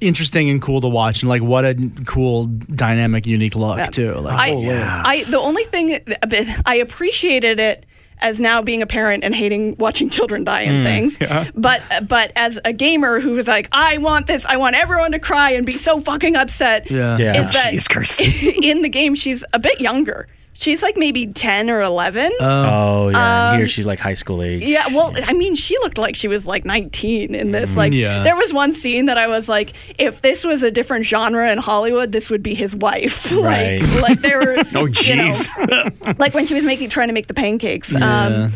interesting 0.00 0.50
and 0.50 0.60
cool 0.60 0.80
to 0.80 0.88
watch, 0.88 1.22
and 1.22 1.28
like 1.28 1.42
what 1.42 1.64
a 1.64 1.90
cool, 2.04 2.46
dynamic, 2.46 3.26
unique 3.26 3.54
look 3.56 3.78
Yeah. 3.78 3.86
too. 3.86 4.14
Like, 4.14 4.38
I, 4.38 4.48
holy. 4.50 4.72
I 4.72 5.24
the 5.24 5.38
only 5.38 5.64
thing 5.64 5.98
a 6.22 6.26
bit- 6.26 6.48
I 6.66 6.76
appreciated 6.76 7.60
it 7.60 7.86
as 8.20 8.40
now 8.40 8.62
being 8.62 8.80
a 8.80 8.86
parent 8.86 9.24
and 9.24 9.34
hating 9.34 9.76
watching 9.78 10.08
children 10.08 10.44
die 10.44 10.62
and 10.62 10.78
mm. 10.78 10.84
things. 10.84 11.52
But 11.54 11.82
but 12.08 12.32
as 12.36 12.58
a 12.64 12.72
gamer 12.72 13.20
who 13.20 13.32
was 13.32 13.48
like, 13.48 13.68
I 13.72 13.98
want 13.98 14.26
this, 14.26 14.46
I 14.46 14.56
want 14.56 14.76
everyone 14.76 15.12
to 15.12 15.18
cry 15.18 15.50
and 15.50 15.66
be 15.66 15.72
so 15.72 16.00
fucking 16.00 16.36
upset. 16.36 16.90
Yeah. 16.90 17.18
Yeah. 17.18 17.42
Is 17.42 17.52
that 17.52 17.74
Jeez, 17.74 18.58
in 18.62 18.82
the 18.82 18.88
game 18.88 19.14
she's 19.14 19.44
a 19.52 19.58
bit 19.58 19.80
younger. 19.80 20.28
She's 20.64 20.82
like 20.82 20.96
maybe 20.96 21.26
ten 21.26 21.68
or 21.68 21.82
eleven. 21.82 22.32
oh 22.40 23.10
yeah. 23.10 23.50
Um, 23.50 23.58
Here 23.58 23.66
she's 23.68 23.84
like 23.84 23.98
high 23.98 24.14
school 24.14 24.42
age. 24.42 24.62
Yeah, 24.62 24.86
well, 24.88 25.12
I 25.26 25.34
mean, 25.34 25.56
she 25.56 25.76
looked 25.80 25.98
like 25.98 26.16
she 26.16 26.26
was 26.26 26.46
like 26.46 26.64
19 26.64 27.34
in 27.34 27.50
this. 27.50 27.76
Like, 27.76 27.92
Yeah. 27.92 28.22
there 28.22 28.34
was 28.34 28.50
one 28.54 28.72
scene 28.72 29.04
that 29.04 29.18
I 29.18 29.26
was 29.26 29.46
like, 29.46 29.74
if 30.00 30.22
this 30.22 30.42
was 30.42 30.62
a 30.62 30.70
different 30.70 31.04
genre 31.04 31.52
in 31.52 31.58
Hollywood, 31.58 32.12
this 32.12 32.30
would 32.30 32.42
be 32.42 32.54
his 32.54 32.74
wife. 32.74 33.30
Right. 33.44 33.82
like, 33.82 34.00
like 34.02 34.20
they 34.22 34.34
were. 34.34 34.56
Oh, 34.74 34.86
you 34.86 35.16
know, 35.16 35.28
jeez. 35.28 36.18
like 36.18 36.32
when 36.32 36.46
she 36.46 36.54
was 36.54 36.64
making, 36.64 36.88
trying 36.88 37.08
to 37.08 37.14
make 37.14 37.26
the 37.26 37.34
pancakes. 37.34 37.92
Yeah. 37.92 38.26
Um, 38.46 38.52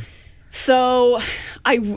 so, 0.49 1.21
I, 1.67 1.95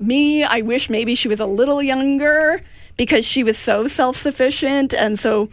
me, 0.00 0.42
I 0.42 0.62
wish 0.62 0.90
maybe 0.90 1.14
she 1.14 1.28
was 1.28 1.38
a 1.38 1.46
little 1.46 1.80
younger 1.80 2.60
because 2.96 3.24
she 3.24 3.44
was 3.44 3.56
so 3.56 3.86
self 3.86 4.16
sufficient, 4.16 4.92
and 4.94 5.16
so. 5.16 5.48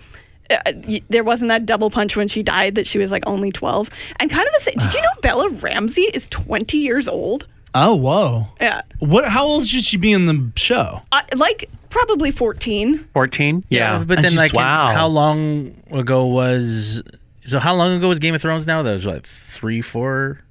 Uh, 0.50 0.72
there 1.10 1.24
wasn't 1.24 1.50
that 1.50 1.66
double 1.66 1.90
punch 1.90 2.16
when 2.16 2.28
she 2.28 2.44
died 2.44 2.76
that 2.76 2.86
she 2.86 3.00
was 3.00 3.12
like 3.12 3.24
only 3.26 3.52
12 3.52 3.90
and 4.20 4.30
kind 4.30 4.48
of 4.48 4.54
the 4.54 4.60
same 4.62 4.76
did 4.78 4.94
you 4.94 5.02
know 5.02 5.10
bella 5.22 5.50
ramsey 5.50 6.04
is 6.14 6.28
20 6.28 6.78
years 6.78 7.08
old 7.08 7.48
oh 7.74 7.96
whoa! 7.96 8.48
yeah 8.62 8.82
What? 9.00 9.26
How 9.28 9.44
old 9.46 9.66
should 9.66 9.84
she 9.84 9.98
be 9.98 10.14
in 10.14 10.28
the 10.28 10.52
show? 10.56 11.02
Uh, 11.12 11.22
like 11.36 11.70
probably 11.90 12.30
14. 12.32 13.08
14? 13.14 13.64
Yeah. 13.70 14.04
but 14.06 14.22
then 14.22 14.36
like 14.36 14.54
wow. 14.54 14.88
how 14.88 15.08
long 15.08 15.74
ago 15.92 16.26
was 16.26 17.02
so 17.46 17.60
how 17.60 17.74
long 17.76 17.98
ago 17.98 18.08
was 18.10 18.20
Game 18.20 18.34
of 18.36 18.42
Thrones 18.42 18.66
now? 18.68 18.82
That 18.84 18.94
was 18.94 19.06
like 19.06 19.26
three, 19.26 19.82
four 19.82 20.42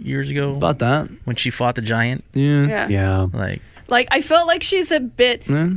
years 0.00 0.30
ago 0.30 0.56
About 0.56 0.78
that? 0.80 1.10
when 1.24 1.36
she 1.36 1.50
fought 1.50 1.74
the 1.76 1.82
giant. 1.82 2.24
Yeah. 2.32 2.66
Yeah. 2.66 2.88
Yeah. 2.88 3.26
Like 3.32 3.60
Like 3.88 4.08
I 4.10 4.22
felt 4.22 4.46
like 4.48 4.62
she's 4.62 4.90
a 4.90 5.00
bit 5.00 5.42
Yeah. 5.46 5.68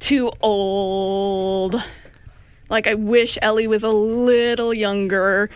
too 0.00 0.30
old. 0.42 1.82
Like 2.70 2.86
I 2.86 2.94
wish 2.94 3.36
Ellie 3.42 3.66
was 3.66 3.82
a 3.82 3.90
little 3.90 4.72
younger. 4.72 5.50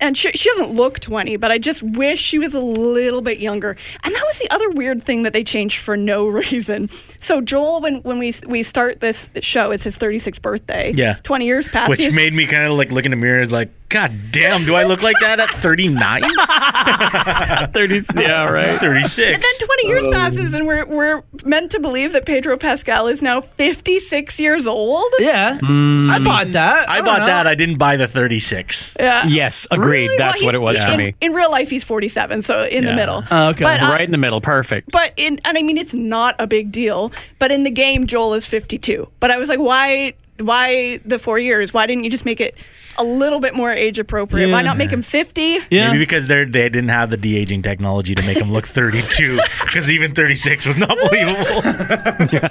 And 0.00 0.16
she, 0.16 0.30
she 0.32 0.48
doesn't 0.50 0.74
look 0.74 1.00
20, 1.00 1.36
but 1.36 1.50
I 1.50 1.58
just 1.58 1.82
wish 1.82 2.20
she 2.20 2.38
was 2.38 2.54
a 2.54 2.60
little 2.60 3.20
bit 3.20 3.38
younger. 3.38 3.76
And 4.04 4.14
that 4.14 4.24
was 4.26 4.38
the 4.38 4.50
other 4.50 4.70
weird 4.70 5.02
thing 5.02 5.22
that 5.24 5.32
they 5.32 5.44
changed 5.44 5.78
for 5.78 5.96
no 5.96 6.26
reason. 6.28 6.90
So 7.18 7.40
Joel, 7.40 7.80
when, 7.80 7.96
when 8.02 8.18
we 8.18 8.32
we 8.46 8.62
start 8.62 9.00
this 9.00 9.28
show, 9.40 9.70
it's 9.70 9.84
his 9.84 9.98
36th 9.98 10.42
birthday. 10.42 10.92
Yeah. 10.94 11.16
20 11.22 11.46
years 11.46 11.68
past. 11.68 11.90
which 11.90 12.12
made 12.12 12.32
me 12.32 12.46
kind 12.46 12.64
of 12.64 12.72
like 12.72 12.92
look 12.92 13.04
in 13.04 13.10
the 13.10 13.16
mirror 13.16 13.40
is 13.40 13.52
like, 13.52 13.70
God 13.88 14.32
damn, 14.32 14.64
do 14.64 14.74
I 14.74 14.84
look 14.84 15.02
like 15.02 15.16
that 15.20 15.40
at 15.40 15.50
39? 15.50 16.20
30, 17.72 18.02
yeah, 18.16 18.44
right. 18.44 18.78
36. 18.78 19.34
And 19.34 19.42
then 19.42 19.66
20 19.66 19.88
years 19.88 20.06
oh. 20.06 20.12
passes, 20.12 20.52
and 20.52 20.66
we're, 20.66 20.84
we're 20.84 21.22
meant 21.44 21.70
to 21.70 21.80
believe 21.80 22.12
that 22.12 22.26
Pedro 22.26 22.58
Pascal 22.58 23.06
is 23.06 23.22
now 23.22 23.40
56 23.40 24.38
years 24.38 24.66
old. 24.66 25.10
Yeah. 25.18 25.58
Hmm. 25.58 26.10
I 26.10 26.18
bought 26.18 26.52
that. 26.52 26.88
I 26.88 26.96
don't 26.96 27.06
bought 27.06 27.20
know. 27.20 27.26
that. 27.26 27.46
I 27.46 27.54
didn't 27.54 27.78
buy 27.78 27.96
the 27.96 28.06
36. 28.06 28.94
Yeah. 29.00 29.26
Yes, 29.26 29.66
agreed. 29.70 29.87
Really? 29.88 30.16
That's 30.18 30.42
what 30.42 30.54
it 30.54 30.60
was 30.62 30.76
he's- 30.76 30.86
for 30.88 30.92
in, 30.94 30.98
me. 30.98 31.14
In 31.20 31.32
real 31.32 31.50
life, 31.50 31.70
he's 31.70 31.84
47, 31.84 32.42
so 32.42 32.64
in 32.64 32.84
the 32.84 32.94
middle. 32.94 33.24
Oh, 33.30 33.48
okay. 33.50 33.64
But, 33.64 33.82
uh, 33.82 33.86
Right 33.88 34.02
in 34.02 34.12
the 34.12 34.18
middle. 34.18 34.40
Perfect. 34.40 34.90
but 34.92 35.12
in, 35.16 35.40
and 35.44 35.58
I 35.58 35.62
mean, 35.62 35.78
it's 35.78 35.94
not 35.94 36.36
a 36.38 36.46
big 36.46 36.70
deal. 36.72 37.12
But 37.38 37.52
in 37.52 37.62
the 37.64 37.70
game, 37.70 38.06
Joel 38.06 38.34
is 38.34 38.46
52. 38.46 39.08
But 39.20 39.30
I 39.30 39.38
was 39.38 39.48
like, 39.48 39.58
why, 39.58 40.14
why 40.38 41.00
the 41.04 41.18
four 41.18 41.38
years? 41.38 41.72
Why 41.74 41.86
didn't 41.86 42.04
you 42.04 42.10
just 42.10 42.24
make 42.24 42.40
it 42.40 42.56
a 42.98 43.04
little 43.04 43.40
bit 43.40 43.54
more 43.54 43.70
age 43.70 43.98
appropriate? 43.98 44.50
Why 44.50 44.62
not 44.62 44.76
make 44.76 44.90
him 44.90 45.02
50? 45.02 45.58
Yeah. 45.70 45.88
Maybe 45.88 45.98
because 46.00 46.26
they 46.26 46.44
they 46.44 46.68
didn't 46.68 46.88
have 46.88 47.10
the 47.10 47.16
de 47.16 47.36
aging 47.36 47.62
technology 47.62 48.14
to 48.14 48.22
make 48.22 48.38
him 48.38 48.52
look 48.52 48.66
32. 48.66 49.38
Because 49.68 49.90
even 49.90 50.14
36 50.14 50.64
was 50.64 50.78
not 50.78 50.96
believable. 50.96 51.44
yeah. 52.32 52.48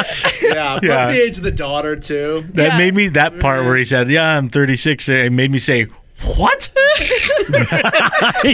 Plus 0.00 0.42
Yeah. 0.42 0.78
the 0.80 1.20
age 1.20 1.38
of 1.38 1.44
the 1.44 1.50
daughter 1.50 1.96
too. 1.96 2.44
That 2.54 2.72
Yeah. 2.72 2.78
made 2.78 2.94
me 2.94 3.08
that 3.08 3.38
part 3.40 3.64
where 3.64 3.76
he 3.76 3.82
mm-hmm. 3.82 3.88
said, 3.88 4.10
"Yeah, 4.10 4.36
I'm 4.36 4.48
36." 4.48 5.08
It 5.08 5.32
made 5.32 5.50
me 5.50 5.58
say, 5.58 5.86
"What?" 6.36 6.70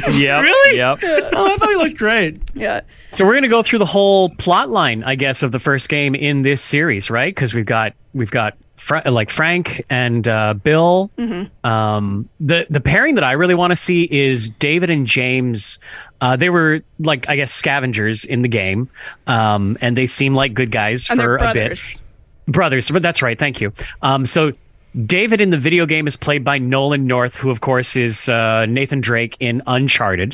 yeah. 0.09 0.41
Really? 0.41 0.77
Yep. 0.79 0.99
Oh, 1.03 1.53
I 1.53 1.57
thought 1.57 1.69
he 1.69 1.77
looked 1.77 1.99
great. 1.99 2.41
Yeah. 2.55 2.81
So 3.11 3.27
we're 3.27 3.35
gonna 3.35 3.49
go 3.49 3.63
through 3.63 3.81
the 3.81 3.87
whole 3.87 4.31
plot 4.31 4.71
line, 4.71 5.05
I 5.05 5.15
guess, 5.15 5.43
of 5.43 5.53
the 5.53 5.59
first 5.59 5.89
game 5.89 6.15
in 6.15 6.43
this 6.43 6.63
series, 6.63 7.11
right? 7.11 7.35
Because 7.35 7.55
we've 7.55 7.67
got 7.67 7.93
we've 8.15 8.31
got 8.31 8.57
Fra- 8.87 9.11
like 9.11 9.31
Frank 9.31 9.85
and 9.91 10.29
uh, 10.29 10.55
Bill. 10.55 11.11
Um, 11.65 12.29
the 12.39 12.67
the 12.71 12.81
pairing 12.81 13.17
that 13.17 13.25
I 13.25 13.33
really 13.33 13.57
want 13.57 13.73
to 13.73 13.77
see 13.77 14.05
is 14.11 14.49
David 14.51 14.91
and 14.91 15.07
James. 15.09 15.81
Uh, 16.21 16.37
they 16.37 16.51
were 16.51 16.83
like 17.01 17.29
I 17.29 17.35
guess 17.35 17.53
scavengers 17.53 18.25
in 18.25 18.43
the 18.43 18.49
game, 18.49 18.89
um, 19.27 19.77
and 19.81 19.97
they 19.99 20.07
seem 20.07 20.35
like 20.37 20.55
good 20.55 20.71
guys 20.71 21.11
And 21.11 21.21
for 21.21 21.35
a 21.37 21.39
bit. 21.39 21.53
brothers. 21.55 22.01
Brothers, 22.47 22.91
but 22.93 23.03
that's 23.03 23.23
right. 23.23 23.37
Thank 23.37 23.61
you. 23.61 23.73
Um, 24.03 24.25
so 24.25 24.53
David 25.05 25.41
in 25.41 25.51
the 25.51 25.59
video 25.59 25.85
game 25.85 26.07
is 26.07 26.17
played 26.17 26.45
by 26.45 26.59
Nolan 26.59 27.09
North, 27.09 27.35
who 27.37 27.51
of 27.51 27.61
course 27.61 27.97
is 27.97 28.29
uh, 28.29 28.67
Nathan 28.67 29.01
Drake 29.01 29.37
in 29.41 29.63
Uncharted. 29.67 30.33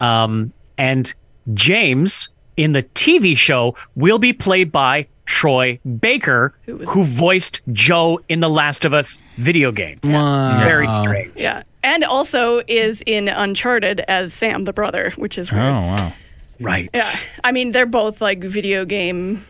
Um, 0.00 0.52
and 0.78 1.14
James 1.54 2.28
in 2.56 2.72
the 2.72 2.82
TV 2.82 3.36
show 3.38 3.76
will 3.94 4.18
be 4.18 4.32
played 4.32 4.72
by 4.72 5.06
Troy 5.26 5.78
Baker, 6.00 6.54
who, 6.66 7.04
voiced 7.04 7.60
Joel 7.72 8.20
in 8.28 8.40
the 8.40 8.50
Last 8.50 8.84
of 8.84 8.92
Us 8.92 9.20
video 9.36 9.72
games. 9.72 10.00
Very 10.02 10.88
strange. 10.98 11.32
Yeah. 11.36 11.62
And 11.82 12.04
also 12.04 12.62
is 12.66 13.02
in 13.06 13.28
Uncharted 13.28 14.00
as 14.08 14.32
Sam 14.32 14.64
the 14.64 14.72
brother, 14.72 15.12
which 15.16 15.38
is 15.38 15.52
Oh 15.52 15.56
wow. 15.56 16.12
Right. 16.60 16.88
Yeah. 16.94 17.10
I 17.42 17.52
mean, 17.52 17.72
they're 17.72 17.86
both 17.86 18.20
like 18.20 18.40
video 18.40 18.84
game 18.84 19.44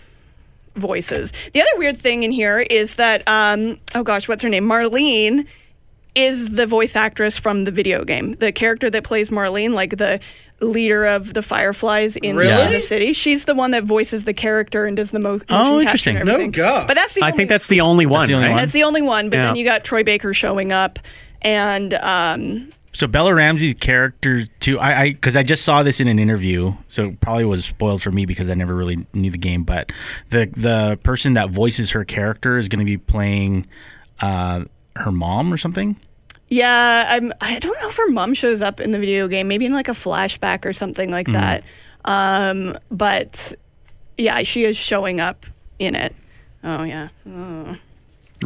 voices. 0.75 1.33
The 1.53 1.61
other 1.61 1.71
weird 1.77 1.97
thing 1.97 2.23
in 2.23 2.33
here 2.33 2.61
is 2.61 2.97
that, 2.97 3.27
um, 3.29 3.79
oh 3.95 4.03
gosh, 4.03 4.27
what's 4.27 4.43
her 4.43 4.49
name? 4.49 4.65
Marlene 4.65 5.47
is 6.15 6.51
the 6.51 6.67
voice 6.67 6.97
actress 6.97 7.37
from 7.39 7.65
the 7.65 7.71
video 7.71 8.05
game. 8.05 8.35
The 8.35 8.53
character 8.53 8.89
that 8.91 9.05
plays 9.05 9.31
Marlene, 9.31 9.75
like 9.75 9.97
the 9.97 10.21
leader 10.61 11.05
of 11.05 11.35
the 11.35 11.43
Fireflies 11.43 12.17
in 12.17 12.37
Really? 12.37 12.75
the 12.75 12.81
city. 12.81 13.13
She's 13.13 13.45
the 13.45 13.55
one 13.55 13.73
that 13.73 13.85
voices 13.85 14.25
the 14.25 14.33
character 14.35 14.87
and 14.87 14.97
does 14.97 15.11
the 15.11 15.19
mo- 15.19 15.33
motion 15.33 15.47
Oh, 15.51 15.81
interesting. 15.81 16.17
and 16.17 16.27
No 16.27 16.49
go. 16.49 16.85
But 16.87 16.95
that's 16.95 17.15
the 17.15 17.23
I 17.25 17.33
think 17.33 17.49
that's 17.49 17.67
the 17.69 17.81
only 17.81 18.07
one. 18.07 18.29
the 18.29 18.35
only 18.35 18.47
right? 18.47 18.53
one. 18.55 18.61
that's 18.63 18.73
the 18.73 18.85
only 18.85 19.03
one. 19.03 19.31
But 19.31 19.37
then 19.39 19.57
you 19.57 19.65
got 19.65 19.85
Troy 19.85 20.03
Baker 20.05 20.33
showing 20.33 20.73
up, 20.73 20.99
and 21.43 21.93
um, 21.95 22.69
So 22.93 23.07
Bella 23.07 23.35
Ramsey's 23.35 23.75
character 23.75 24.47
too. 24.61 24.79
I 24.79 25.01
I 25.01 25.13
because 25.13 25.37
I 25.37 25.43
just 25.43 25.65
saw 25.65 25.83
this 25.83 26.01
in 26.01 26.09
an 26.09 26.19
interview, 26.19 26.73
so 26.89 27.07
it 27.09 27.21
probably 27.21 27.45
was 27.45 27.65
spoiled 27.65 28.01
for 28.03 28.13
me 28.13 28.25
because 28.25 28.49
I 28.49 28.55
never 28.55 28.75
really 28.75 29.05
knew 29.13 29.31
the 29.33 29.39
game. 29.39 29.65
But 29.65 29.93
the 30.31 30.49
the 30.57 30.99
person 31.03 31.35
that 31.35 31.51
voices 31.51 31.91
her 31.91 32.05
character 32.05 32.57
is 32.57 32.69
going 32.69 32.79
to 32.79 32.85
be 32.91 32.97
playing 32.97 33.67
uh, 34.21 34.65
her 34.97 35.11
mom 35.13 35.53
or 35.53 35.59
something. 35.59 35.97
Yeah, 36.49 37.07
I'm, 37.09 37.33
I 37.41 37.59
don't 37.59 37.81
know 37.81 37.89
if 37.89 37.97
her 37.97 38.11
mom 38.11 38.35
shows 38.35 38.63
up 38.63 38.81
in 38.81 38.91
the 38.91 38.99
video 38.99 39.29
game, 39.29 39.49
maybe 39.49 39.67
in 39.67 39.73
like 39.73 39.89
a 39.89 39.93
flashback 39.93 40.65
or 40.65 40.73
something 40.73 41.11
like 41.11 41.27
that. 41.27 41.65
Um, 42.05 42.79
but 42.91 43.53
yeah, 44.19 44.43
she 44.43 44.65
is 44.65 44.77
showing 44.77 45.21
up 45.21 45.47
in 45.79 45.95
it. 45.95 46.15
Oh 46.63 46.83
yeah. 46.83 47.09
Oh. 47.29 47.77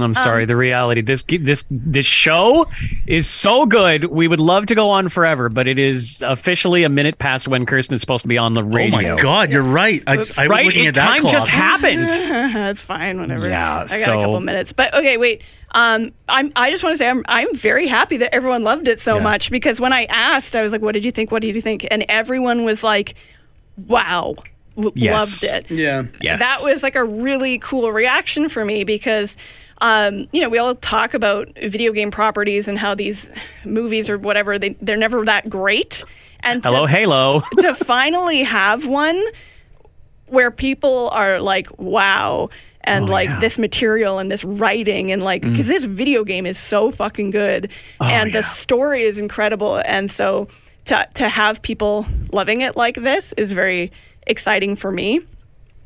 I'm 0.05 0.15
sorry. 0.15 0.45
the 0.45 0.57
reality 0.57 1.01
this 1.01 1.23
this 1.29 1.65
this 1.71 2.07
show 2.07 2.67
is 3.07 3.27
so 3.27 3.67
good. 3.67 4.05
We 4.07 4.29
would 4.29 4.41
love 4.41 4.67
to 4.67 4.75
go 4.75 4.91
on 4.91 5.09
forever, 5.09 5.49
but 5.49 5.67
it 5.69 5.79
is 5.79 6.23
officially 6.27 6.85
a 6.85 6.89
minute 6.89 7.19
past 7.19 7.49
when 7.49 7.67
Kirsten 7.67 7.95
is 7.95 8.01
supposed 8.01 8.23
to 8.23 8.29
be 8.29 8.39
on 8.39 8.55
the 8.55 8.63
radio. 8.65 9.13
Oh 9.13 9.17
my 9.17 9.23
God, 9.23 9.53
you're 9.53 9.63
right. 9.63 10.03
I, 10.07 10.15
I 10.15 10.17
was 10.17 10.37
Right? 10.39 10.67
looking 10.67 10.85
It, 10.85 10.89
at 10.89 10.95
that 10.95 11.07
time 11.13 11.21
clock. 11.23 11.33
just 11.33 11.49
happened. 11.49 12.09
That's 12.55 12.83
fine, 12.83 13.21
whatever. 13.21 13.49
Yeah, 13.49 13.75
I 13.75 13.79
got 13.81 13.91
so- 13.91 14.17
a 14.19 14.21
couple 14.21 14.41
minutes. 14.41 14.73
But 14.73 14.95
okay, 14.95 15.17
wait. 15.17 15.43
Um, 15.73 16.13
I'm. 16.29 16.51
I 16.57 16.71
just 16.71 16.83
want 16.83 16.95
to 16.95 16.99
say 16.99 17.09
I'm. 17.09 17.23
I'm 17.29 17.55
very 17.55 17.89
happy 17.89 18.17
that 18.19 18.35
everyone 18.35 18.63
loved 18.65 18.89
it 18.89 18.99
so 18.99 19.17
Yeah. 19.17 19.23
much 19.23 19.51
because 19.51 19.81
when 19.81 19.93
I 19.93 20.05
asked, 20.05 20.57
I 20.57 20.63
was 20.63 20.73
like, 20.73 20.81
"What 20.81 20.93
did 20.93 21.05
you 21.05 21.13
think? 21.13 21.31
What 21.31 21.43
did 21.43 21.55
you 21.55 21.61
think?" 21.61 21.87
And 21.91 22.07
everyone 22.09 22.65
was 22.65 22.83
like, 22.83 23.15
"Wow, 23.87 24.35
w- 24.77 24.93
Yes. 24.95 25.43
loved 25.43 25.55
it." 25.71 25.71
Yeah. 25.71 26.05
yes. 26.21 26.41
that 26.41 26.61
was 26.63 26.83
like 26.83 26.95
a 26.97 27.05
really 27.05 27.59
cool 27.59 27.93
reaction 27.93 28.49
for 28.49 28.65
me 28.65 28.85
because 28.85 29.37
um, 29.81 30.27
you 30.33 30.41
know 30.43 30.49
we 30.49 30.59
all 30.59 30.75
talk 30.75 31.15
about 31.15 31.49
video 31.63 31.93
game 31.93 32.11
properties 32.11 32.69
and 32.69 32.79
how 32.79 32.95
these 32.95 33.31
movies 33.65 34.11
or 34.11 34.19
whatever 34.19 34.59
they 34.59 34.71
they're 34.81 34.97
never 34.97 35.25
that 35.25 35.49
great 35.49 36.05
and 36.41 36.63
Hello, 36.65 36.87
to, 36.87 36.93
Halo. 36.93 37.43
to 37.61 37.75
finally 37.75 38.43
have 38.43 38.87
one 38.87 39.21
where 40.27 40.51
people 40.51 41.09
are 41.11 41.41
like 41.41 41.79
wow 41.79 42.49
and 42.83 43.09
Oh, 43.09 43.13
like 43.13 43.29
yeah. 43.29 43.41
this 43.41 43.59
material 43.59 44.19
and 44.19 44.31
this 44.31 44.45
writing 44.45 45.11
and 45.13 45.23
like 45.23 45.43
because 45.43 45.67
this 45.67 45.85
video 45.85 46.25
game 46.25 46.47
is 46.47 46.59
so 46.59 46.91
fucking 46.91 47.31
good 47.31 47.71
and 48.01 48.31
Oh, 48.31 48.33
yeah. 48.35 48.41
the 48.41 48.43
story 48.43 49.03
is 49.03 49.19
incredible 49.19 49.81
and 49.85 50.11
so 50.11 50.49
to 50.87 51.07
to 51.15 51.29
have 51.29 51.61
people 51.63 52.07
loving 52.33 52.61
it 52.63 52.77
like 52.77 52.95
this 52.97 53.33
is 53.37 53.53
very 53.53 53.93
exciting 54.27 54.77
for 54.77 54.91
me 54.91 55.21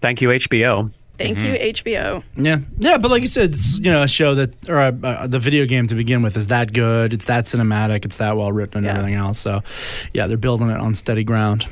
Thank 0.01 0.20
you, 0.20 0.31
HBO. 0.31 0.90
Thank 1.23 1.39
Mm-hmm. 1.39 1.47
you, 1.65 1.73
HBO. 1.74 2.23
Yeah, 2.36 2.59
yeah, 2.78 2.99
but 2.99 3.11
like 3.11 3.20
you 3.23 3.27
said, 3.28 3.51
it's 3.51 3.78
you 3.78 3.90
know 3.90 4.03
a 4.03 4.09
show 4.09 4.35
that 4.35 4.69
or 4.69 4.78
uh, 4.78 4.93
uh, 5.03 5.27
the 5.27 5.39
video 5.39 5.66
game 5.66 5.86
to 5.89 5.94
begin 5.94 6.23
with 6.23 6.36
is 6.36 6.49
that 6.49 6.73
good. 6.73 7.12
It's 7.12 7.27
that 7.27 7.44
cinematic. 7.44 8.05
It's 8.05 8.16
that 8.19 8.36
well 8.36 8.53
written 8.53 8.78
and 8.78 8.86
Yeah. 8.86 8.93
everything 8.93 9.15
else. 9.15 9.39
So, 9.39 9.62
yeah, 10.12 10.27
they're 10.27 10.36
building 10.36 10.69
it 10.69 10.78
on 10.78 10.94
steady 10.94 11.24
ground. 11.24 11.66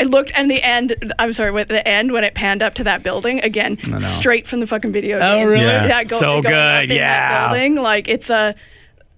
It 0.00 0.08
looked, 0.10 0.32
and 0.34 0.50
the 0.50 0.60
end. 0.62 0.94
I'm 1.20 1.32
sorry, 1.32 1.52
with 1.52 1.68
the 1.68 1.86
end 1.86 2.10
when 2.12 2.24
it 2.24 2.34
panned 2.34 2.62
up 2.64 2.74
to 2.74 2.84
that 2.84 3.02
building 3.04 3.40
again, 3.40 3.78
straight 4.00 4.46
from 4.46 4.58
the 4.60 4.66
fucking 4.66 4.90
video. 4.92 5.18
Oh, 5.20 5.44
really? 5.46 5.62
Yeah. 5.64 5.86
Yeah, 5.86 6.04
go, 6.04 6.16
So 6.16 6.42
going 6.42 6.46
up 6.46 6.80
good, 6.82 6.90
in 6.90 6.96
yeah. 6.96 7.28
That 7.28 7.52
building, 7.52 7.76
like 7.76 8.08
it's 8.08 8.28
a, 8.28 8.56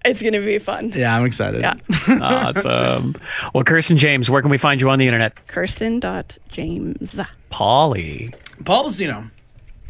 it's 0.05 0.23
gonna 0.23 0.40
be 0.43 0.59
fun. 0.59 0.93
Yeah, 0.94 1.16
I'm 1.16 1.24
excited. 1.24 1.62
Yeah. 1.62 1.74
Awesome. 2.20 3.14
well, 3.55 3.64
Kirsten 3.64 3.97
James, 3.97 4.28
where 4.31 4.43
can 4.43 4.51
we 4.51 4.59
find 4.59 4.81
you 4.81 4.89
on 4.90 4.98
the 4.98 5.06
internet? 5.06 5.35
Kirsten 5.48 5.98
dot 5.98 6.36
James. 6.48 7.18
Polly. 7.51 8.32
Pol 8.64 8.85
Plastino. 8.85 9.31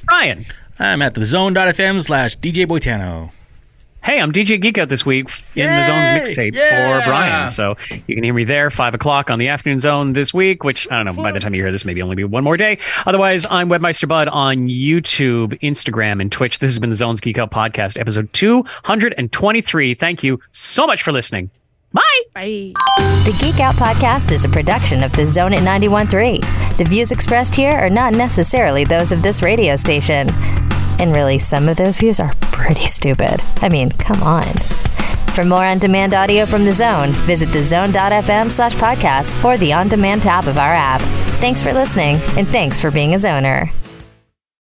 Brian. 0.06 0.46
I'm 0.78 1.02
at 1.02 1.14
the 1.14 1.24
zone.fm 1.24 2.02
slash 2.04 2.36
DJ 2.38 2.66
Boitano. 2.66 3.30
Hey, 4.04 4.20
I'm 4.20 4.30
DJ 4.30 4.60
Geek 4.60 4.78
Out 4.78 4.88
this 4.88 5.04
week 5.04 5.28
in 5.56 5.66
the 5.66 5.82
Zone's 5.82 6.10
mixtape 6.10 6.52
Yeah! 6.54 7.00
for 7.00 7.06
Brian. 7.08 7.48
So 7.48 7.74
you 8.06 8.14
can 8.14 8.22
hear 8.22 8.32
me 8.34 8.44
there, 8.44 8.70
5 8.70 8.94
o'clock 8.94 9.30
on 9.30 9.40
the 9.40 9.48
afternoon 9.48 9.80
zone 9.80 10.12
this 10.12 10.32
week, 10.32 10.62
which 10.62 10.86
I 10.92 11.02
don't 11.02 11.16
know, 11.16 11.22
by 11.22 11.32
the 11.32 11.40
time 11.40 11.54
you 11.56 11.62
hear 11.62 11.72
this, 11.72 11.84
maybe 11.84 12.00
only 12.02 12.14
be 12.14 12.22
one 12.22 12.44
more 12.44 12.56
day. 12.56 12.78
Otherwise, 13.04 13.46
I'm 13.50 13.68
Webmeister 13.68 14.06
Bud 14.06 14.28
on 14.28 14.68
YouTube, 14.68 15.58
Instagram, 15.60 16.20
and 16.20 16.30
Twitch. 16.30 16.60
This 16.60 16.70
has 16.70 16.78
been 16.78 16.90
the 16.90 16.96
Zone's 16.96 17.20
Geek 17.20 17.36
Out 17.38 17.50
podcast, 17.50 17.98
episode 17.98 18.32
223. 18.32 19.94
Thank 19.94 20.22
you 20.22 20.38
so 20.52 20.86
much 20.86 21.02
for 21.02 21.10
listening. 21.10 21.50
Bye. 21.97 22.02
Bye. 22.35 22.73
The 23.24 23.35
Geek 23.40 23.59
Out 23.60 23.74
Podcast 23.77 24.31
is 24.31 24.44
a 24.44 24.51
production 24.51 25.02
of 25.02 25.12
The 25.12 25.27
Zone 25.27 25.55
at 25.55 25.60
91.3. 25.60 26.77
The 26.77 26.85
views 26.85 27.10
expressed 27.10 27.55
here 27.55 27.73
are 27.73 27.89
not 27.89 28.12
necessarily 28.12 28.85
those 28.85 29.12
of 29.12 29.23
this 29.23 29.40
radio 29.43 29.77
station. 29.77 30.28
And 31.01 31.12
really, 31.12 31.39
some 31.39 31.68
of 31.70 31.78
those 31.78 31.98
views 31.98 32.20
are 32.20 32.32
pretty 32.40 32.86
stupid. 32.86 33.40
I 33.62 33.70
mean, 33.70 33.90
come 33.93 34.23
on. 34.23 34.44
For 35.35 35.44
more 35.44 35.64
on-demand 35.64 36.14
audio 36.14 36.44
from 36.44 36.64
The 36.64 36.73
Zone, 36.73 37.12
visit 37.24 37.48
thezone.fm 37.48 38.51
slash 38.51 38.74
podcast 38.74 39.43
or 39.43 39.56
the 39.56 39.73
on-demand 39.73 40.23
tab 40.23 40.48
of 40.48 40.59
our 40.59 40.74
app. 40.74 41.01
Thanks 41.40 41.62
for 41.62 41.73
listening, 41.73 42.16
and 42.36 42.47
thanks 42.48 42.78
for 42.81 42.90
being 42.90 43.14
a 43.14 43.18
zoner. 43.18 43.70